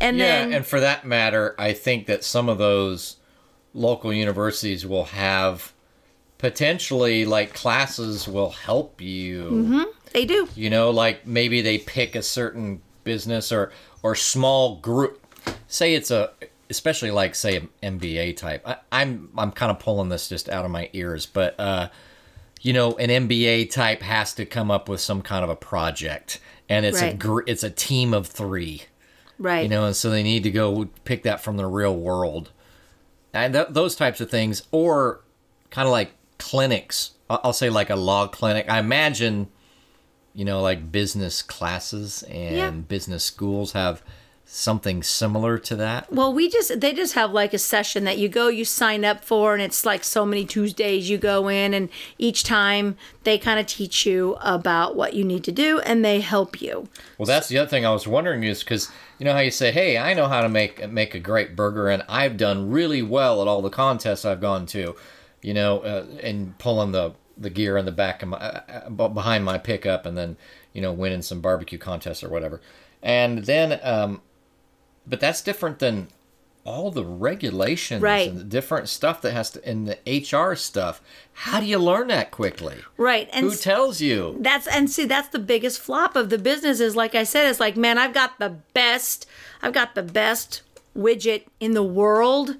And 0.00 0.18
Yeah, 0.18 0.40
then 0.44 0.52
and 0.52 0.66
for 0.66 0.80
that 0.80 1.06
matter, 1.06 1.54
I 1.58 1.72
think 1.72 2.06
that 2.06 2.24
some 2.24 2.48
of 2.48 2.58
those 2.58 3.16
local 3.74 4.12
universities 4.12 4.84
will 4.86 5.04
have 5.06 5.72
potentially 6.38 7.24
like 7.24 7.54
classes 7.54 8.28
will 8.28 8.50
help 8.50 9.00
you. 9.00 9.86
they 10.12 10.26
do. 10.26 10.48
You 10.54 10.68
know, 10.70 10.90
like 10.90 11.26
maybe 11.26 11.62
they 11.62 11.78
pick 11.78 12.14
a 12.14 12.22
certain 12.22 12.82
business 13.04 13.52
or 13.52 13.72
or 14.02 14.14
small 14.14 14.76
group. 14.76 15.24
Say 15.68 15.94
it's 15.94 16.10
a 16.10 16.32
especially 16.68 17.10
like 17.10 17.34
say 17.34 17.56
an 17.56 17.68
MBA 17.98 18.36
type. 18.36 18.66
I, 18.66 18.76
I'm 18.90 19.30
I'm 19.38 19.52
kind 19.52 19.70
of 19.70 19.78
pulling 19.78 20.08
this 20.08 20.28
just 20.28 20.48
out 20.48 20.64
of 20.64 20.70
my 20.70 20.90
ears, 20.92 21.26
but 21.26 21.58
uh, 21.60 21.88
you 22.60 22.72
know, 22.72 22.92
an 22.92 23.28
MBA 23.28 23.70
type 23.70 24.02
has 24.02 24.34
to 24.34 24.44
come 24.44 24.70
up 24.70 24.88
with 24.88 25.00
some 25.00 25.22
kind 25.22 25.44
of 25.44 25.50
a 25.50 25.56
project, 25.56 26.40
and 26.68 26.84
it's 26.86 27.02
a 27.02 27.14
gr- 27.14 27.42
it's 27.46 27.62
a 27.62 27.70
team 27.70 28.14
of 28.14 28.26
three 28.26 28.82
Right. 29.38 29.62
you 29.62 29.68
know, 29.68 29.84
and 29.86 29.96
so 29.96 30.08
they 30.10 30.22
need 30.22 30.42
to 30.44 30.50
go 30.50 30.88
pick 31.04 31.22
that 31.24 31.40
from 31.42 31.56
the 31.56 31.66
real 31.66 31.96
world, 31.96 32.50
and 33.32 33.52
th- 33.54 33.68
those 33.70 33.96
types 33.96 34.20
of 34.20 34.30
things, 34.30 34.62
or 34.70 35.20
kind 35.70 35.86
of 35.86 35.92
like 35.92 36.12
clinics. 36.38 37.12
I'll 37.28 37.52
say 37.52 37.70
like 37.70 37.88
a 37.90 37.96
law 37.96 38.26
clinic. 38.28 38.66
I 38.68 38.78
imagine, 38.78 39.48
you 40.34 40.44
know, 40.44 40.60
like 40.60 40.92
business 40.92 41.40
classes 41.42 42.22
and 42.24 42.56
Yeah. 42.56 42.70
business 42.70 43.24
schools 43.24 43.72
have 43.72 44.02
something 44.44 45.02
similar 45.02 45.56
to 45.56 45.76
that. 45.76 46.12
Well, 46.12 46.32
we 46.32 46.48
just 46.48 46.80
they 46.80 46.92
just 46.92 47.14
have 47.14 47.32
like 47.32 47.54
a 47.54 47.58
session 47.58 48.04
that 48.04 48.18
you 48.18 48.28
go, 48.28 48.48
you 48.48 48.64
sign 48.64 49.04
up 49.04 49.24
for, 49.24 49.54
and 49.54 49.62
it's 49.62 49.86
like 49.86 50.04
so 50.04 50.26
many 50.26 50.44
Tuesdays 50.44 51.08
you 51.08 51.18
go 51.18 51.48
in, 51.48 51.72
and 51.72 51.88
each 52.18 52.44
time 52.44 52.96
they 53.24 53.38
kind 53.38 53.58
of 53.58 53.66
teach 53.66 54.04
you 54.04 54.36
about 54.40 54.94
what 54.94 55.14
you 55.14 55.24
need 55.24 55.44
to 55.44 55.52
do, 55.52 55.80
and 55.80 56.04
they 56.04 56.20
help 56.20 56.60
you. 56.60 56.88
Well, 57.18 57.26
that's 57.26 57.48
the 57.48 57.58
other 57.58 57.68
thing 57.68 57.86
I 57.86 57.92
was 57.92 58.06
wondering 58.06 58.44
is 58.44 58.62
because 58.62 58.90
you 59.18 59.24
know 59.24 59.32
how 59.32 59.40
you 59.40 59.50
say, 59.50 59.72
"Hey, 59.72 59.96
I 59.96 60.14
know 60.14 60.28
how 60.28 60.42
to 60.42 60.48
make 60.48 60.88
make 60.90 61.14
a 61.14 61.20
great 61.20 61.56
burger, 61.56 61.88
and 61.88 62.02
I've 62.08 62.36
done 62.36 62.70
really 62.70 63.02
well 63.02 63.40
at 63.40 63.48
all 63.48 63.62
the 63.62 63.70
contests 63.70 64.24
I've 64.24 64.40
gone 64.40 64.66
to," 64.66 64.96
you 65.40 65.54
know, 65.54 65.80
uh, 65.80 66.04
and 66.22 66.58
pulling 66.58 66.92
the 66.92 67.14
the 67.38 67.50
gear 67.50 67.76
in 67.76 67.86
the 67.86 67.92
back 67.92 68.22
of 68.22 68.28
my 68.28 68.36
uh, 68.38 68.90
uh, 68.98 69.08
behind 69.08 69.44
my 69.44 69.56
pickup, 69.58 70.04
and 70.04 70.18
then 70.18 70.36
you 70.72 70.82
know 70.82 70.92
winning 70.92 71.22
some 71.22 71.40
barbecue 71.40 71.78
contests 71.78 72.22
or 72.22 72.28
whatever, 72.28 72.60
and 73.02 73.38
then, 73.46 73.80
um, 73.82 74.20
but 75.06 75.20
that's 75.20 75.42
different 75.42 75.78
than 75.78 76.08
all 76.64 76.92
the 76.92 77.04
regulations 77.04 78.00
Right. 78.00 78.28
and 78.28 78.38
the 78.38 78.44
different 78.44 78.88
stuff 78.88 79.20
that 79.22 79.32
has 79.32 79.50
to 79.50 79.64
and 79.68 79.88
the 79.88 79.98
HR 80.06 80.54
stuff. 80.54 81.00
How 81.32 81.58
do 81.58 81.66
you 81.66 81.78
learn 81.78 82.06
that 82.08 82.30
quickly? 82.30 82.76
Right. 82.96 83.28
And 83.32 83.46
Who 83.46 83.56
tells 83.56 84.00
you? 84.00 84.36
that's 84.40 84.68
and 84.68 84.88
see 84.88 85.04
that's 85.04 85.28
the 85.28 85.40
biggest 85.40 85.80
flop 85.80 86.14
of 86.14 86.30
the 86.30 86.38
business 86.38 86.78
is 86.78 86.94
like 86.94 87.16
I 87.16 87.24
said, 87.24 87.48
it's 87.50 87.58
like, 87.58 87.76
man, 87.76 87.98
I've 87.98 88.14
got 88.14 88.38
the 88.38 88.50
best 88.74 89.26
I've 89.60 89.72
got 89.72 89.94
the 89.96 90.04
best 90.04 90.62
widget 90.96 91.46
in 91.58 91.72
the 91.72 91.82
world. 91.82 92.56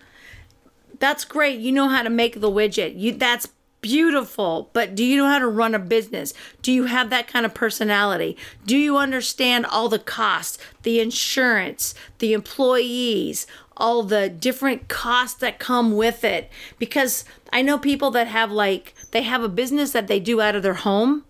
That's 0.98 1.24
great. 1.24 1.60
You 1.60 1.70
know 1.72 1.88
how 1.88 2.02
to 2.02 2.10
make 2.10 2.40
the 2.40 2.50
widget. 2.50 2.98
You 2.98 3.12
that's 3.12 3.48
beautiful, 3.82 4.70
but 4.72 4.94
do 4.94 5.04
you 5.04 5.16
know 5.16 5.28
how 5.28 5.40
to 5.40 5.48
run 5.48 5.74
a 5.74 5.78
business? 5.78 6.32
Do 6.62 6.72
you 6.72 6.84
have 6.84 7.10
that 7.10 7.28
kind 7.28 7.44
of 7.44 7.52
personality? 7.52 8.36
Do 8.64 8.76
you 8.76 8.96
understand 8.96 9.66
all 9.66 9.88
the 9.88 9.98
costs, 9.98 10.56
the 10.84 11.00
insurance, 11.00 11.94
the 12.18 12.32
employees, 12.32 13.46
all 13.76 14.04
the 14.04 14.28
different 14.28 14.88
costs 14.88 15.38
that 15.40 15.58
come 15.58 15.96
with 15.96 16.24
it? 16.24 16.50
Because 16.78 17.24
I 17.52 17.60
know 17.60 17.76
people 17.76 18.10
that 18.12 18.28
have 18.28 18.50
like 18.50 18.94
they 19.10 19.22
have 19.22 19.42
a 19.42 19.48
business 19.48 19.90
that 19.92 20.06
they 20.06 20.20
do 20.20 20.40
out 20.40 20.56
of 20.56 20.62
their 20.62 20.74
home 20.74 21.24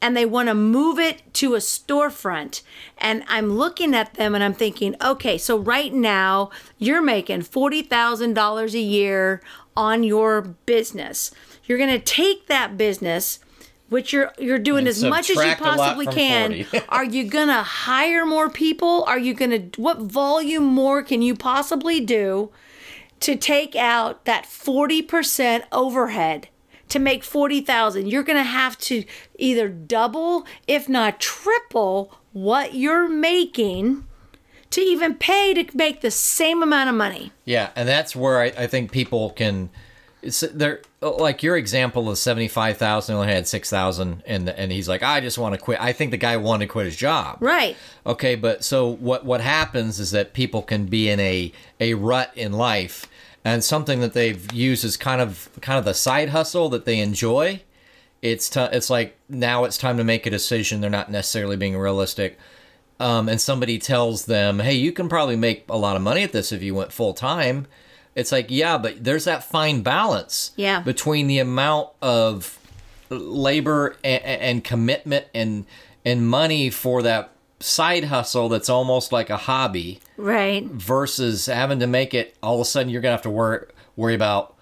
and 0.00 0.16
they 0.16 0.26
want 0.26 0.48
to 0.48 0.54
move 0.54 0.98
it 0.98 1.22
to 1.34 1.54
a 1.54 1.58
storefront. 1.58 2.62
And 2.98 3.24
I'm 3.28 3.50
looking 3.50 3.94
at 3.94 4.14
them 4.14 4.34
and 4.34 4.44
I'm 4.44 4.54
thinking, 4.54 4.94
okay, 5.02 5.38
so 5.38 5.58
right 5.58 5.92
now 5.92 6.50
you're 6.78 7.02
making 7.02 7.42
$40,000 7.42 8.74
a 8.74 8.78
year 8.78 9.42
on 9.76 10.02
your 10.02 10.42
business. 10.42 11.30
You're 11.66 11.78
going 11.78 11.90
to 11.90 11.98
take 11.98 12.46
that 12.46 12.76
business, 12.78 13.40
which 13.88 14.12
you're 14.12 14.32
you're 14.38 14.58
doing 14.58 14.80
And 14.80 14.88
as 14.88 15.04
much 15.04 15.30
as 15.30 15.36
you 15.36 15.42
subtract 15.42 15.60
a 15.60 15.64
lot 15.64 15.76
possibly 15.78 16.06
can. 16.06 16.66
are 16.88 17.04
you 17.04 17.28
gonna 17.28 17.62
hire 17.62 18.26
more 18.26 18.50
people? 18.50 19.04
Are 19.04 19.18
you 19.18 19.32
gonna 19.32 19.68
what 19.76 19.98
volume 19.98 20.64
more 20.64 21.02
can 21.02 21.22
you 21.22 21.36
possibly 21.36 22.00
do 22.00 22.50
to 23.20 23.36
take 23.36 23.74
out 23.74 24.24
that 24.24 24.44
40% 24.44 25.62
overhead 25.72 26.48
to 26.88 26.98
make 26.98 27.24
40,000 27.24 28.06
you're 28.06 28.22
going 28.22 28.36
to 28.36 28.42
have 28.42 28.78
to 28.78 29.04
either 29.38 29.68
double 29.68 30.46
if 30.66 30.88
not 30.88 31.18
triple 31.18 32.14
what 32.32 32.74
you're 32.74 33.08
making 33.08 34.04
to 34.70 34.80
even 34.80 35.14
pay 35.14 35.54
to 35.54 35.76
make 35.76 36.00
the 36.00 36.10
same 36.10 36.62
amount 36.62 36.90
of 36.90 36.94
money. 36.94 37.32
Yeah, 37.44 37.70
and 37.74 37.88
that's 37.88 38.14
where 38.14 38.40
I, 38.40 38.46
I 38.46 38.66
think 38.66 38.92
people 38.92 39.30
can. 39.30 39.70
It's 40.26 40.40
there, 40.40 40.82
like 41.00 41.42
your 41.42 41.56
example 41.56 42.10
of 42.10 42.18
seventy 42.18 42.48
five 42.48 42.76
thousand 42.76 43.14
only 43.16 43.28
had 43.28 43.46
six 43.46 43.70
thousand, 43.70 44.22
and 44.26 44.48
and 44.48 44.72
he's 44.72 44.88
like, 44.88 45.02
I 45.02 45.20
just 45.20 45.38
want 45.38 45.54
to 45.54 45.60
quit. 45.60 45.80
I 45.80 45.92
think 45.92 46.10
the 46.10 46.16
guy 46.16 46.36
wanted 46.36 46.66
to 46.66 46.72
quit 46.72 46.86
his 46.86 46.96
job. 46.96 47.38
right 47.40 47.76
Okay, 48.04 48.34
but 48.34 48.64
so 48.64 48.88
what 48.88 49.24
what 49.24 49.40
happens 49.40 50.00
is 50.00 50.10
that 50.10 50.32
people 50.32 50.62
can 50.62 50.86
be 50.86 51.08
in 51.08 51.20
a 51.20 51.52
a 51.80 51.94
rut 51.94 52.32
in 52.34 52.52
life, 52.52 53.06
and 53.44 53.62
something 53.62 54.00
that 54.00 54.12
they've 54.12 54.52
used 54.52 54.84
as 54.84 54.96
kind 54.96 55.20
of 55.20 55.48
kind 55.60 55.78
of 55.78 55.84
the 55.84 55.94
side 55.94 56.30
hustle 56.30 56.68
that 56.70 56.84
they 56.84 56.98
enjoy. 56.98 57.62
It's 58.22 58.48
t- 58.48 58.60
it's 58.72 58.90
like 58.90 59.16
now 59.28 59.64
it's 59.64 59.78
time 59.78 59.98
to 59.98 60.04
make 60.04 60.26
a 60.26 60.30
decision. 60.30 60.80
They're 60.80 60.90
not 60.90 61.10
necessarily 61.10 61.56
being 61.56 61.76
realistic. 61.76 62.38
Um, 62.98 63.28
and 63.28 63.38
somebody 63.40 63.78
tells 63.78 64.24
them, 64.24 64.58
"Hey, 64.58 64.74
you 64.74 64.90
can 64.90 65.08
probably 65.08 65.36
make 65.36 65.64
a 65.68 65.76
lot 65.76 65.96
of 65.96 66.02
money 66.02 66.22
at 66.22 66.32
this 66.32 66.50
if 66.50 66.62
you 66.62 66.74
went 66.74 66.92
full 66.92 67.12
time." 67.12 67.66
It's 68.16 68.32
like, 68.32 68.46
yeah, 68.48 68.78
but 68.78 69.04
there's 69.04 69.24
that 69.26 69.44
fine 69.44 69.82
balance 69.82 70.50
Yeah. 70.56 70.80
between 70.80 71.28
the 71.28 71.38
amount 71.38 71.90
of 72.02 72.58
labor 73.10 73.94
and, 74.02 74.22
and 74.24 74.64
commitment 74.64 75.26
and 75.34 75.64
and 76.04 76.28
money 76.28 76.70
for 76.70 77.02
that 77.02 77.30
side 77.60 78.04
hustle 78.04 78.48
that's 78.48 78.68
almost 78.68 79.12
like 79.12 79.30
a 79.30 79.36
hobby 79.36 80.00
right 80.16 80.64
versus 80.64 81.46
having 81.46 81.78
to 81.78 81.86
make 81.86 82.12
it 82.14 82.36
all 82.42 82.56
of 82.56 82.60
a 82.60 82.64
sudden 82.64 82.90
you're 82.90 83.00
gonna 83.00 83.12
have 83.12 83.22
to 83.22 83.30
worry 83.30 83.64
worry 83.96 84.14
about 84.14 84.54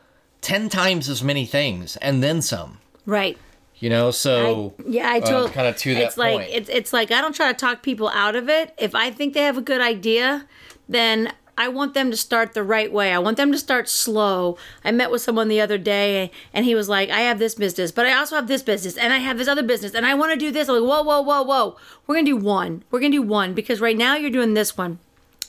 10 0.43 0.69
times 0.69 1.09
as 1.09 1.23
many 1.23 1.45
things 1.47 1.97
and 1.97 2.23
then 2.23 2.41
some 2.43 2.79
right 3.07 3.37
you 3.79 3.89
know 3.91 4.11
so 4.11 4.75
Yeah, 4.87 5.09
I 5.11 5.19
um, 5.19 5.23
told 5.25 5.53
kind 5.53 5.67
of 5.67 5.77
to 5.79 5.95
that 5.95 6.03
it's 6.05 6.17
like 6.19 6.37
point 6.37 6.51
it's 6.53 6.69
it's 6.69 6.93
like 6.93 7.11
I 7.11 7.21
don't 7.21 7.35
try 7.35 7.49
to 7.51 7.59
talk 7.59 7.83
people 7.83 8.09
out 8.11 8.37
of 8.37 8.49
it. 8.49 8.75
If 8.79 8.95
I 8.95 9.11
think 9.11 9.35
they 9.35 9.43
have 9.43 9.59
a 9.59 9.63
good 9.63 9.81
idea, 9.81 10.47
then 10.89 11.33
I 11.57 11.69
want 11.69 11.95
them 11.95 12.11
to 12.11 12.17
start 12.17 12.55
the 12.55 12.63
right 12.63 12.93
way. 12.93 13.13
I 13.13 13.19
want 13.19 13.37
them 13.37 13.53
to 13.53 13.59
start 13.59 13.89
slow. 13.89 14.59
I 14.85 14.91
met 14.91 15.11
with 15.11 15.23
someone 15.23 15.49
the 15.49 15.61
other 15.61 15.79
day 15.79 16.31
and 16.53 16.65
he 16.65 16.75
was 16.75 16.89
like, 16.89 17.11
I 17.11 17.21
have 17.21 17.39
this 17.39 17.55
business, 17.55 17.93
but 17.93 18.07
I 18.07 18.15
also 18.15 18.37
have 18.37 18.49
this 18.49 18.63
business 18.63 18.97
and 18.97 19.13
I 19.13 19.19
have 19.19 19.39
this 19.39 19.49
other 19.49 19.63
business 19.63 19.95
and 19.95 20.05
I 20.07 20.15
want 20.15 20.33
to 20.33 20.39
do 20.39 20.51
this. 20.51 20.69
I'm 20.69 20.81
like, 20.81 20.89
whoa, 20.89 21.03
whoa, 21.03 21.21
whoa, 21.23 21.43
whoa. 21.43 21.77
We're 22.07 22.17
gonna 22.17 22.27
do 22.27 22.37
one. 22.37 22.83
We're 22.91 23.01
gonna 23.01 23.13
do 23.13 23.23
one 23.23 23.55
because 23.55 23.81
right 23.81 23.97
now 23.97 24.17
you're 24.17 24.31
doing 24.31 24.55
this 24.55 24.77
one. 24.77 24.99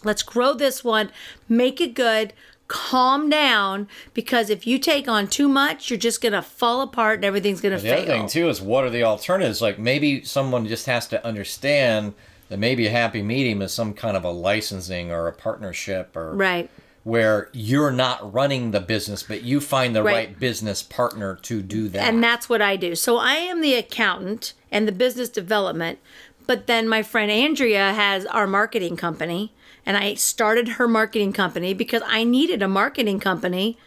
Let's 0.04 0.22
grow 0.24 0.54
this 0.54 0.84
one, 0.84 1.10
make 1.50 1.82
it 1.82 1.96
good, 1.96 2.34
calm 2.68 3.30
down 3.30 3.88
because 4.14 4.50
if 4.50 4.66
you 4.66 4.80
take 4.80 5.08
on 5.08 5.28
too 5.28 5.48
much, 5.48 5.90
you're 5.90 6.00
just 6.00 6.22
gonna 6.22 6.42
fall 6.42 6.82
apart 6.82 7.18
and 7.18 7.26
everything's 7.26 7.62
gonna 7.62 7.78
the 7.78 7.84
fail. 7.84 7.98
other 7.98 8.06
thing 8.06 8.28
too 8.28 8.50
is 8.50 8.62
what 8.62 8.84
are 8.84 8.90
the 8.90 9.04
alternatives 9.04 9.62
like 9.62 9.78
maybe 9.78 10.24
someone 10.24 10.68
just 10.68 10.86
has 10.86 11.08
to 11.08 11.26
understand 11.26 12.14
that 12.50 12.60
maybe 12.60 12.88
a 12.88 12.92
happy 12.92 13.22
medium 13.22 13.62
is 13.62 13.74
some 13.74 13.94
kind 13.94 14.16
of 14.16 14.24
a 14.24 14.30
licensing 14.32 15.12
or 15.12 15.28
a 15.28 15.34
partnership 15.34 16.16
or 16.16 16.34
Right. 16.36 16.70
where 17.04 17.50
you're 17.54 17.92
not 17.92 18.34
running 18.34 18.72
the 18.72 18.80
business 18.80 19.24
but 19.24 19.44
you 19.44 19.60
find 19.60 19.96
the 19.96 20.04
Right. 20.04 20.14
right, 20.14 20.40
business 20.40 20.82
partner 20.84 21.36
to 21.44 21.62
do 21.62 21.88
that 21.90 22.04
And 22.08 22.24
that's 22.24 22.48
what 22.50 22.62
I 22.62 22.76
do. 22.76 22.96
So 22.96 23.18
I 23.18 23.36
am 23.36 23.62
the 23.62 23.76
accountant 23.76 24.54
and 24.72 24.88
the 24.88 24.92
business 24.92 25.30
development, 25.30 26.00
but 26.48 26.68
then 26.68 26.88
my 26.88 27.02
friend 27.04 27.32
Andrea 27.32 27.94
has 27.94 28.26
our 28.28 28.46
marketing 28.48 28.96
company, 28.98 29.54
and 29.86 29.98
I 29.98 30.16
started 30.16 30.68
her 30.70 30.88
marketing 30.88 31.32
company 31.34 31.74
because 31.74 32.02
I 32.06 32.24
needed 32.24 32.62
a 32.62 32.68
marketing 32.68 33.20
company 33.20 33.78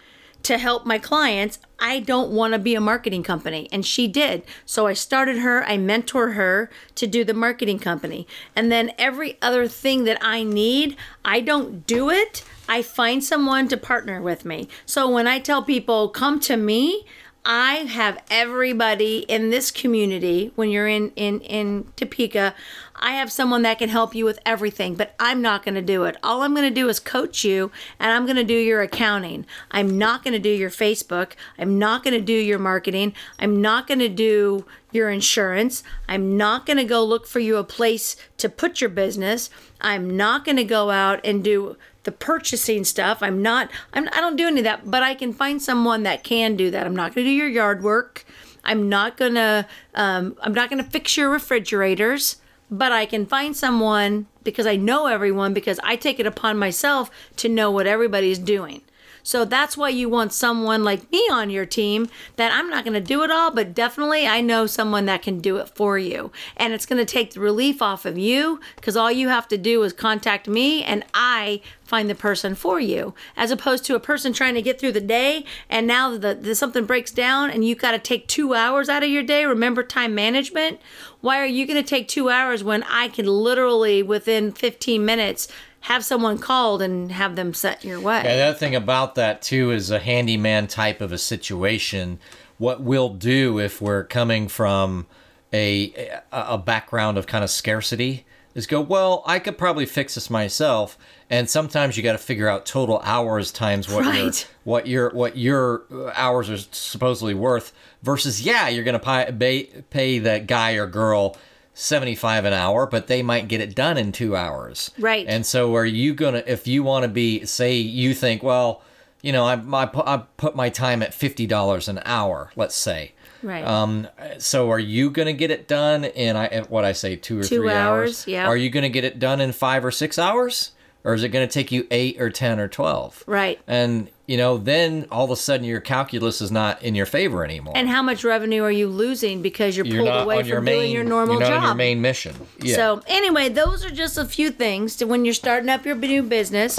to 0.44 0.58
help 0.58 0.86
my 0.86 0.98
clients. 0.98 1.58
I 1.78 2.00
don't 2.00 2.30
want 2.30 2.54
to 2.54 2.58
be 2.58 2.74
a 2.74 2.80
marketing 2.80 3.22
company, 3.22 3.68
and 3.70 3.86
she 3.86 4.08
did. 4.08 4.42
So 4.66 4.86
I 4.86 4.94
started 4.94 5.38
her, 5.38 5.64
I 5.64 5.76
mentor 5.76 6.32
her 6.32 6.70
to 6.96 7.06
do 7.06 7.24
the 7.24 7.34
marketing 7.34 7.78
company. 7.78 8.26
And 8.56 8.70
then 8.72 8.92
every 8.98 9.38
other 9.40 9.68
thing 9.68 10.04
that 10.04 10.18
I 10.20 10.42
need, 10.42 10.96
I 11.24 11.40
don't 11.40 11.86
do 11.86 12.10
it. 12.10 12.44
I 12.68 12.82
find 12.82 13.24
someone 13.24 13.68
to 13.68 13.76
partner 13.76 14.20
with 14.20 14.44
me. 14.44 14.68
So 14.84 15.08
when 15.08 15.26
I 15.26 15.38
tell 15.38 15.62
people, 15.62 16.08
come 16.08 16.38
to 16.40 16.56
me, 16.56 17.06
I 17.50 17.76
have 17.76 18.22
everybody 18.30 19.20
in 19.20 19.48
this 19.48 19.70
community 19.70 20.52
when 20.54 20.68
you're 20.68 20.86
in 20.86 21.12
in 21.16 21.40
in 21.40 21.90
Topeka, 21.96 22.54
I 22.94 23.12
have 23.12 23.32
someone 23.32 23.62
that 23.62 23.78
can 23.78 23.88
help 23.88 24.14
you 24.14 24.26
with 24.26 24.38
everything, 24.44 24.96
but 24.96 25.14
I'm 25.18 25.40
not 25.40 25.64
going 25.64 25.74
to 25.74 25.80
do 25.80 26.04
it. 26.04 26.18
All 26.22 26.42
I'm 26.42 26.54
going 26.54 26.68
to 26.68 26.80
do 26.80 26.90
is 26.90 27.00
coach 27.00 27.44
you 27.44 27.72
and 27.98 28.12
I'm 28.12 28.26
going 28.26 28.36
to 28.36 28.44
do 28.44 28.52
your 28.52 28.82
accounting. 28.82 29.46
I'm 29.70 29.96
not 29.96 30.22
going 30.22 30.34
to 30.34 30.38
do 30.38 30.50
your 30.50 30.68
Facebook. 30.68 31.32
I'm 31.58 31.78
not 31.78 32.04
going 32.04 32.12
to 32.12 32.20
do 32.20 32.34
your 32.34 32.58
marketing. 32.58 33.14
I'm 33.38 33.62
not 33.62 33.86
going 33.86 34.00
to 34.00 34.10
do 34.10 34.66
your 34.92 35.08
insurance. 35.08 35.82
I'm 36.06 36.36
not 36.36 36.66
going 36.66 36.76
to 36.76 36.84
go 36.84 37.02
look 37.02 37.26
for 37.26 37.40
you 37.40 37.56
a 37.56 37.64
place 37.64 38.14
to 38.38 38.50
put 38.50 38.82
your 38.82 38.90
business. 38.90 39.48
I'm 39.80 40.16
not 40.18 40.44
going 40.44 40.56
to 40.56 40.64
go 40.64 40.90
out 40.90 41.20
and 41.24 41.42
do 41.42 41.78
the 42.08 42.12
purchasing 42.12 42.84
stuff. 42.84 43.22
I'm 43.22 43.42
not 43.42 43.70
I'm 43.92 44.08
I 44.14 44.22
don't 44.22 44.36
do 44.36 44.46
any 44.46 44.60
of 44.60 44.64
that, 44.64 44.90
but 44.90 45.02
I 45.02 45.14
can 45.14 45.34
find 45.34 45.60
someone 45.60 46.04
that 46.04 46.24
can 46.24 46.56
do 46.56 46.70
that. 46.70 46.86
I'm 46.86 46.96
not 46.96 47.14
going 47.14 47.26
to 47.26 47.30
do 47.30 47.34
your 47.34 47.48
yard 47.48 47.82
work. 47.82 48.24
I'm 48.64 48.88
not 48.88 49.18
going 49.18 49.34
to 49.34 49.66
um, 49.94 50.34
I'm 50.40 50.54
not 50.54 50.70
going 50.70 50.82
to 50.82 50.90
fix 50.90 51.18
your 51.18 51.28
refrigerators, 51.28 52.36
but 52.70 52.92
I 52.92 53.04
can 53.04 53.26
find 53.26 53.54
someone 53.54 54.26
because 54.42 54.66
I 54.66 54.76
know 54.76 55.06
everyone 55.06 55.52
because 55.52 55.78
I 55.84 55.96
take 55.96 56.18
it 56.18 56.24
upon 56.26 56.58
myself 56.58 57.10
to 57.36 57.48
know 57.50 57.70
what 57.70 57.86
everybody's 57.86 58.38
doing. 58.38 58.80
So 59.28 59.44
that's 59.44 59.76
why 59.76 59.90
you 59.90 60.08
want 60.08 60.32
someone 60.32 60.84
like 60.84 61.12
me 61.12 61.18
on 61.30 61.50
your 61.50 61.66
team 61.66 62.08
that 62.36 62.50
I'm 62.50 62.70
not 62.70 62.82
going 62.82 62.94
to 62.94 63.00
do 63.00 63.22
it 63.24 63.30
all, 63.30 63.50
but 63.50 63.74
definitely 63.74 64.26
I 64.26 64.40
know 64.40 64.66
someone 64.66 65.04
that 65.04 65.20
can 65.20 65.40
do 65.40 65.58
it 65.58 65.68
for 65.68 65.98
you. 65.98 66.32
And 66.56 66.72
it's 66.72 66.86
going 66.86 66.98
to 66.98 67.12
take 67.12 67.34
the 67.34 67.40
relief 67.40 67.82
off 67.82 68.06
of 68.06 68.16
you 68.16 68.58
because 68.76 68.96
all 68.96 69.12
you 69.12 69.28
have 69.28 69.46
to 69.48 69.58
do 69.58 69.82
is 69.82 69.92
contact 69.92 70.48
me 70.48 70.82
and 70.82 71.04
I 71.12 71.60
find 71.88 72.08
the 72.08 72.14
person 72.14 72.54
for 72.54 72.80
you 72.80 73.14
as 73.36 73.50
opposed 73.50 73.84
to 73.84 73.94
a 73.94 74.00
person 74.00 74.32
trying 74.32 74.54
to 74.54 74.62
get 74.62 74.78
through 74.78 74.92
the 74.92 75.00
day 75.00 75.44
and 75.70 75.86
now 75.86 76.16
the, 76.16 76.34
the 76.34 76.54
something 76.54 76.84
breaks 76.84 77.10
down 77.10 77.50
and 77.50 77.64
you've 77.64 77.78
got 77.78 77.92
to 77.92 77.98
take 77.98 78.28
2 78.28 78.52
hours 78.52 78.90
out 78.90 79.02
of 79.02 79.08
your 79.08 79.22
day 79.22 79.46
remember 79.46 79.82
time 79.82 80.14
management 80.14 80.78
why 81.22 81.40
are 81.40 81.46
you 81.46 81.66
going 81.66 81.82
to 81.82 81.88
take 81.88 82.06
2 82.06 82.28
hours 82.28 82.62
when 82.62 82.82
I 82.82 83.08
can 83.08 83.24
literally 83.24 84.02
within 84.02 84.52
15 84.52 85.02
minutes 85.02 85.48
have 85.80 86.04
someone 86.04 86.38
called 86.38 86.82
and 86.82 87.12
have 87.12 87.36
them 87.36 87.54
set 87.54 87.84
your 87.84 88.00
way 88.00 88.18
And 88.18 88.26
the 88.26 88.44
other 88.44 88.58
thing 88.58 88.74
about 88.74 89.14
that 89.14 89.42
too 89.42 89.70
is 89.70 89.90
a 89.90 89.98
handyman 89.98 90.66
type 90.66 91.00
of 91.00 91.12
a 91.12 91.18
situation. 91.18 92.18
What 92.58 92.80
we'll 92.82 93.10
do 93.10 93.58
if 93.58 93.80
we're 93.80 94.04
coming 94.04 94.48
from 94.48 95.06
a 95.52 96.20
a 96.32 96.58
background 96.58 97.16
of 97.16 97.26
kind 97.26 97.44
of 97.44 97.50
scarcity 97.50 98.26
is 98.54 98.66
go, 98.66 98.80
well, 98.80 99.22
I 99.24 99.38
could 99.38 99.56
probably 99.56 99.86
fix 99.86 100.16
this 100.16 100.28
myself. 100.28 100.98
And 101.30 101.48
sometimes 101.48 101.96
you 101.96 102.02
got 102.02 102.12
to 102.12 102.18
figure 102.18 102.48
out 102.48 102.66
total 102.66 103.00
hours 103.04 103.52
times 103.52 103.88
what 103.88 104.04
your 104.14 104.32
what 104.64 104.86
your 104.86 105.10
what 105.10 105.36
your 105.36 105.84
hours 106.14 106.50
are 106.50 106.56
supposedly 106.56 107.34
worth 107.34 107.72
versus 108.02 108.42
yeah, 108.42 108.68
you're 108.68 108.84
going 108.84 108.98
to 108.98 109.32
pay 109.38 109.84
pay 109.90 110.18
that 110.18 110.46
guy 110.46 110.72
or 110.72 110.86
girl 110.86 111.36
75 111.78 112.44
an 112.44 112.52
hour, 112.52 112.86
but 112.86 113.06
they 113.06 113.22
might 113.22 113.46
get 113.46 113.60
it 113.60 113.72
done 113.76 113.96
in 113.96 114.10
2 114.10 114.34
hours. 114.34 114.90
Right. 114.98 115.24
And 115.28 115.46
so 115.46 115.76
are 115.76 115.86
you 115.86 116.12
going 116.12 116.34
to 116.34 116.50
if 116.50 116.66
you 116.66 116.82
want 116.82 117.04
to 117.04 117.08
be 117.08 117.46
say 117.46 117.76
you 117.76 118.14
think, 118.14 118.42
well, 118.42 118.82
you 119.22 119.30
know, 119.30 119.44
I 119.44 119.54
I 119.54 119.88
I 119.94 120.22
put 120.36 120.56
my 120.56 120.70
time 120.70 121.02
at 121.02 121.12
$50 121.12 121.88
an 121.88 122.00
hour, 122.04 122.50
let's 122.56 122.74
say. 122.74 123.12
right 123.44 123.64
Um, 123.64 124.08
so 124.38 124.70
are 124.72 124.80
you 124.80 125.08
going 125.08 125.26
to 125.26 125.32
get 125.32 125.52
it 125.52 125.68
done 125.68 126.02
in 126.04 126.34
I 126.36 126.62
what 126.68 126.84
I 126.84 126.90
say 126.92 127.14
2 127.14 127.38
or 127.38 127.44
Two 127.44 127.58
3 127.58 127.70
hours, 127.70 128.26
yeah. 128.26 128.48
Are 128.48 128.56
you 128.56 128.70
going 128.70 128.82
to 128.82 128.88
get 128.88 129.04
it 129.04 129.20
done 129.20 129.40
in 129.40 129.52
5 129.52 129.84
or 129.84 129.92
6 129.92 130.18
hours? 130.18 130.72
Or 131.04 131.14
is 131.14 131.22
it 131.22 131.28
going 131.28 131.46
to 131.46 131.52
take 131.52 131.70
you 131.70 131.86
8 131.92 132.20
or 132.20 132.28
10 132.28 132.58
or 132.58 132.66
12? 132.66 133.22
right 133.28 133.60
And 133.68 134.10
you 134.28 134.36
know, 134.36 134.58
then 134.58 135.06
all 135.10 135.24
of 135.24 135.30
a 135.30 135.36
sudden 135.36 135.64
your 135.64 135.80
calculus 135.80 136.42
is 136.42 136.52
not 136.52 136.82
in 136.82 136.94
your 136.94 137.06
favor 137.06 137.42
anymore. 137.42 137.72
and 137.74 137.88
how 137.88 138.02
much 138.02 138.22
revenue 138.22 138.62
are 138.62 138.70
you 138.70 138.86
losing 138.86 139.40
because 139.40 139.74
you're, 139.74 139.86
you're 139.86 140.04
pulled 140.04 140.22
away 140.22 140.40
from 140.40 140.48
your 140.48 140.60
doing 140.60 140.80
main 140.80 140.92
your 140.92 141.02
normal 141.02 141.36
you're 141.36 141.48
not 141.48 141.48
job 141.48 141.62
your 141.64 141.74
main 141.74 142.00
mission. 142.02 142.36
Yeah. 142.60 142.76
So 142.76 143.02
anyway, 143.06 143.48
those 143.48 143.84
are 143.86 143.90
just 143.90 144.18
a 144.18 144.26
few 144.26 144.50
things 144.50 144.96
to 144.96 145.06
when 145.06 145.24
you're 145.24 145.32
starting 145.32 145.70
up 145.70 145.86
your 145.86 145.96
new 145.96 146.22
business. 146.22 146.78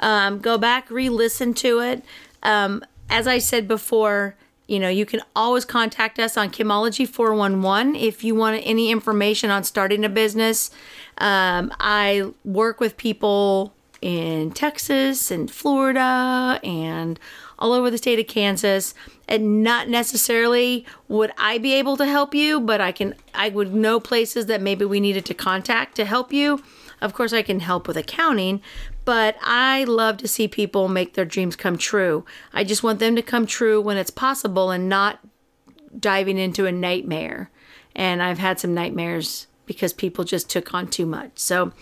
Um, 0.00 0.40
go 0.40 0.58
back, 0.58 0.90
re-listen 0.90 1.54
to 1.54 1.80
it. 1.80 2.04
Um, 2.42 2.84
as 3.08 3.26
I 3.26 3.38
said 3.38 3.66
before, 3.66 4.36
you 4.66 4.78
know 4.78 4.90
you 4.90 5.06
can 5.06 5.22
always 5.34 5.64
contact 5.64 6.18
us 6.18 6.36
on 6.36 6.50
Chemology 6.50 7.08
411 7.08 7.96
if 7.96 8.22
you 8.22 8.34
want 8.34 8.62
any 8.64 8.90
information 8.90 9.50
on 9.50 9.64
starting 9.64 10.04
a 10.04 10.10
business. 10.10 10.70
Um, 11.16 11.72
I 11.80 12.30
work 12.44 12.78
with 12.78 12.98
people 12.98 13.74
in 14.02 14.50
Texas 14.50 15.30
and 15.30 15.50
Florida 15.50 16.60
and 16.62 17.20
all 17.58 17.72
over 17.72 17.90
the 17.90 17.98
state 17.98 18.18
of 18.18 18.26
Kansas. 18.26 18.94
And 19.28 19.62
not 19.62 19.88
necessarily 19.88 20.86
would 21.08 21.32
I 21.36 21.58
be 21.58 21.74
able 21.74 21.96
to 21.98 22.06
help 22.06 22.34
you, 22.34 22.60
but 22.60 22.80
I 22.80 22.92
can 22.92 23.14
I 23.34 23.50
would 23.50 23.74
know 23.74 24.00
places 24.00 24.46
that 24.46 24.62
maybe 24.62 24.84
we 24.84 25.00
needed 25.00 25.24
to 25.26 25.34
contact 25.34 25.96
to 25.96 26.04
help 26.04 26.32
you. 26.32 26.62
Of 27.00 27.14
course 27.14 27.32
I 27.32 27.42
can 27.42 27.60
help 27.60 27.88
with 27.88 27.96
accounting, 27.96 28.60
but 29.04 29.36
I 29.40 29.84
love 29.84 30.18
to 30.18 30.28
see 30.28 30.48
people 30.48 30.88
make 30.88 31.14
their 31.14 31.24
dreams 31.24 31.56
come 31.56 31.78
true. 31.78 32.24
I 32.52 32.64
just 32.64 32.82
want 32.82 32.98
them 32.98 33.16
to 33.16 33.22
come 33.22 33.46
true 33.46 33.80
when 33.80 33.96
it's 33.96 34.10
possible 34.10 34.70
and 34.70 34.88
not 34.88 35.18
diving 35.98 36.38
into 36.38 36.66
a 36.66 36.72
nightmare. 36.72 37.50
And 37.96 38.22
I've 38.22 38.38
had 38.38 38.60
some 38.60 38.74
nightmares 38.74 39.46
because 39.66 39.92
people 39.92 40.24
just 40.24 40.50
took 40.50 40.74
on 40.74 40.88
too 40.88 41.06
much. 41.06 41.32
So 41.36 41.72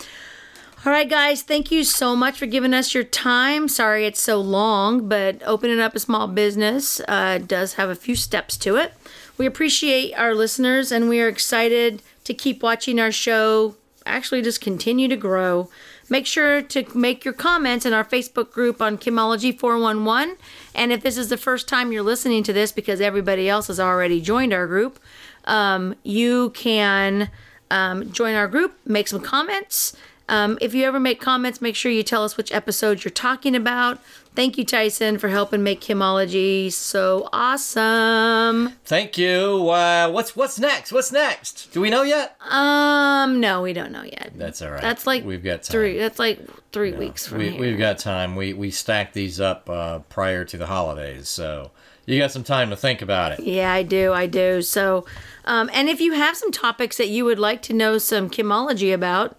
all 0.87 0.93
right, 0.93 1.09
guys, 1.09 1.43
thank 1.43 1.73
you 1.73 1.83
so 1.83 2.15
much 2.15 2.39
for 2.39 2.47
giving 2.47 2.73
us 2.73 2.95
your 2.95 3.03
time. 3.03 3.67
Sorry 3.67 4.07
it's 4.07 4.23
so 4.23 4.41
long, 4.41 5.09
but 5.09 5.43
opening 5.45 5.81
up 5.81 5.97
a 5.97 6.01
small 6.01 6.29
business 6.29 7.01
uh, 7.09 7.39
does 7.39 7.75
have 7.75 7.91
a 7.91 7.97
few 7.97 8.15
steps 8.15 8.57
to 8.59 8.77
it. 8.77 8.95
We 9.37 9.45
appreciate 9.45 10.15
our 10.15 10.37
listeners 10.37 10.93
and 10.93 11.09
we 11.09 11.21
are 11.21 11.29
excited 11.29 12.03
to 12.25 12.33
keep 12.33 12.63
watching 12.63 13.01
our 13.01 13.11
show 13.11 13.75
actually 14.07 14.41
just 14.41 14.61
continue 14.61 15.09
to 15.09 15.17
grow. 15.17 15.69
Make 16.09 16.27
sure 16.27 16.63
to 16.63 16.85
make 16.97 17.25
your 17.25 17.35
comments 17.35 17.85
in 17.85 17.93
our 17.93 18.05
Facebook 18.05 18.53
group 18.53 18.81
on 18.81 18.99
Kimology 18.99 19.57
411. 19.59 20.37
And 20.75 20.93
if 20.93 21.03
this 21.03 21.19
is 21.19 21.29
the 21.29 21.37
first 21.37 21.69
time 21.69 21.93
you're 21.93 22.03
listening 22.03 22.45
to 22.45 22.53
this 22.53 22.71
because 22.71 23.01
everybody 23.01 23.49
else 23.49 23.67
has 23.67 23.81
already 23.81 24.21
joined 24.21 24.53
our 24.53 24.67
group, 24.67 24.99
um, 25.45 25.97
you 26.05 26.51
can 26.51 27.31
um, 27.71 28.11
join 28.13 28.35
our 28.35 28.49
group, 28.49 28.79
make 28.87 29.09
some 29.09 29.21
comments 29.21 29.95
um, 30.29 30.59
if 30.61 30.75
you 30.75 30.85
ever 30.85 31.01
make 31.01 31.21
comments, 31.21 31.61
make 31.61 31.75
sure 31.75 31.91
you 31.91 32.03
tell 32.03 32.25
us 32.25 32.37
which 32.37 32.53
episode 32.53 33.05
you're 33.05 33.11
talking 33.11 33.55
about. 33.55 33.99
Thank 34.35 34.57
you, 34.57 34.65
Tyson, 34.65 35.19
for 35.19 35.29
helping 35.29 35.65
make 35.65 35.81
Kimology 35.81 36.71
so 36.71 37.29
awesome. 37.33 38.75
Thank 38.85 39.19
you. 39.19 39.69
Uh, 39.69 40.11
what's 40.11 40.37
what's 40.37 40.61
next? 40.61 40.93
What's 40.93 41.11
next? 41.11 41.73
Do 41.73 41.81
we 41.81 41.91
know 41.91 42.03
yet? 42.03 42.37
Um, 42.49 43.41
no, 43.41 43.63
we 43.63 43.73
don't 43.73 43.91
know 43.91 44.05
yet. 44.05 44.31
That's 44.37 44.63
all 44.63 44.71
right. 44.71 44.81
That's 44.81 45.07
like 45.07 45.25
we've 45.25 45.43
got 45.43 45.65
time. 45.65 45.73
three. 45.73 45.99
That's 45.99 46.21
like 46.21 46.39
three 46.73 46.93
weeks 46.93 47.27
from 47.27 47.39
we, 47.39 47.49
here. 47.51 47.61
We've 47.61 47.79
got 47.79 47.99
time. 47.99 48.37
We 48.37 48.53
we 48.53 48.71
stacked 48.71 49.15
these 49.15 49.41
up 49.41 49.69
uh, 49.69 50.01
prior 50.11 50.45
to 50.45 50.57
the 50.57 50.67
holidays, 50.67 51.29
so 51.29 51.73
you 52.07 52.19
got 52.19 52.31
some 52.31 52.45
time 52.45 52.71
to 52.71 52.77
think 52.77 53.03
about 53.03 53.33
it. 53.33 53.41
Yeah, 53.41 53.73
I 53.73 53.83
do. 53.83 54.13
I 54.13 54.27
do. 54.27 54.63
So, 54.63 55.05
um, 55.47 55.69
and 55.73 55.89
if 55.89 56.01
you 56.01 56.13
have 56.13 56.37
some 56.37 56.53
topics 56.53 56.97
that 56.99 57.09
you 57.09 57.25
would 57.25 57.39
like 57.39 57.61
to 57.63 57.73
know 57.73 57.99
some 57.99 58.31
Kimology 58.31 58.95
about, 58.95 59.37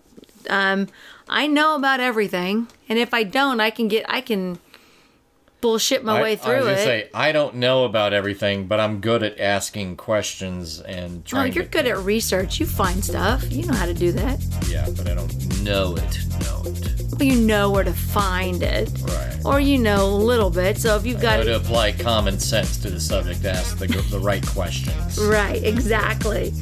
um, 0.50 0.88
I 1.28 1.48
know 1.48 1.76
about 1.76 2.00
everything, 2.00 2.68
and 2.88 3.00
if 3.00 3.14
I 3.14 3.24
don't, 3.24 3.60
I 3.60 3.70
can 3.70 3.88
get 3.88 4.06
I 4.10 4.22
can 4.22 4.60
bullshit 5.62 6.04
my 6.04 6.20
I, 6.20 6.22
way 6.22 6.32
I 6.34 6.36
through 6.36 6.56
was 6.58 6.66
gonna 6.66 6.78
it. 6.78 6.84
say 6.84 7.10
I 7.14 7.32
don't 7.32 7.56
know 7.56 7.86
about 7.86 8.14
everything, 8.14 8.68
but 8.68 8.80
I'm 8.80 9.02
good 9.02 9.24
at 9.24 9.40
asking 9.40 9.98
questions 9.98 10.80
and 10.82 11.20
oh, 11.20 11.22
trying. 11.26 11.54
you're 11.54 11.64
to, 11.66 11.70
good 11.70 11.88
at 11.88 11.98
research. 12.00 12.60
You 12.60 12.66
find 12.66 13.04
stuff. 13.04 13.52
You 13.52 13.66
know 13.66 13.74
how 13.74 13.86
to 13.86 13.94
do 13.94 14.12
that. 14.14 14.40
Yeah, 14.68 14.88
but 14.96 15.08
I 15.10 15.16
don't 15.16 15.64
know 15.64 15.96
it. 15.96 16.20
Know 16.42 16.64
it. 16.66 17.02
Well, 17.12 17.24
you 17.24 17.36
know 17.42 17.72
where 17.72 17.84
to 17.84 17.92
find 17.92 18.64
it, 18.64 18.90
Right. 19.04 19.38
or 19.44 19.60
you 19.60 19.78
know 19.78 20.06
a 20.06 20.16
little 20.16 20.50
bit. 20.50 20.78
So 20.78 20.96
if 20.96 21.06
you've 21.06 21.22
got 21.22 21.40
How 21.40 21.44
to 21.44 21.56
apply 21.58 21.94
common 21.94 22.40
sense 22.40 22.78
to 22.78 22.90
the 22.90 23.00
subject 23.00 23.42
to 23.42 23.52
ask 23.52 23.78
the 23.78 23.88
the 23.88 24.20
right 24.20 24.46
questions. 24.46 25.20
Right, 25.20 25.62
exactly. 25.64 26.54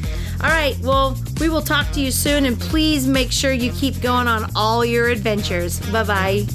All 0.41 0.49
right, 0.49 0.77
well, 0.79 1.15
we 1.39 1.49
will 1.49 1.61
talk 1.61 1.91
to 1.91 2.01
you 2.01 2.11
soon, 2.11 2.45
and 2.45 2.59
please 2.59 3.05
make 3.05 3.31
sure 3.31 3.51
you 3.51 3.71
keep 3.73 4.01
going 4.01 4.27
on 4.27 4.49
all 4.55 4.83
your 4.83 5.09
adventures. 5.09 5.79
Bye 5.91 6.03
bye. 6.03 6.45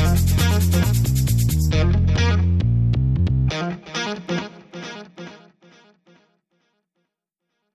Thank 0.00 0.94
you. 0.94 0.99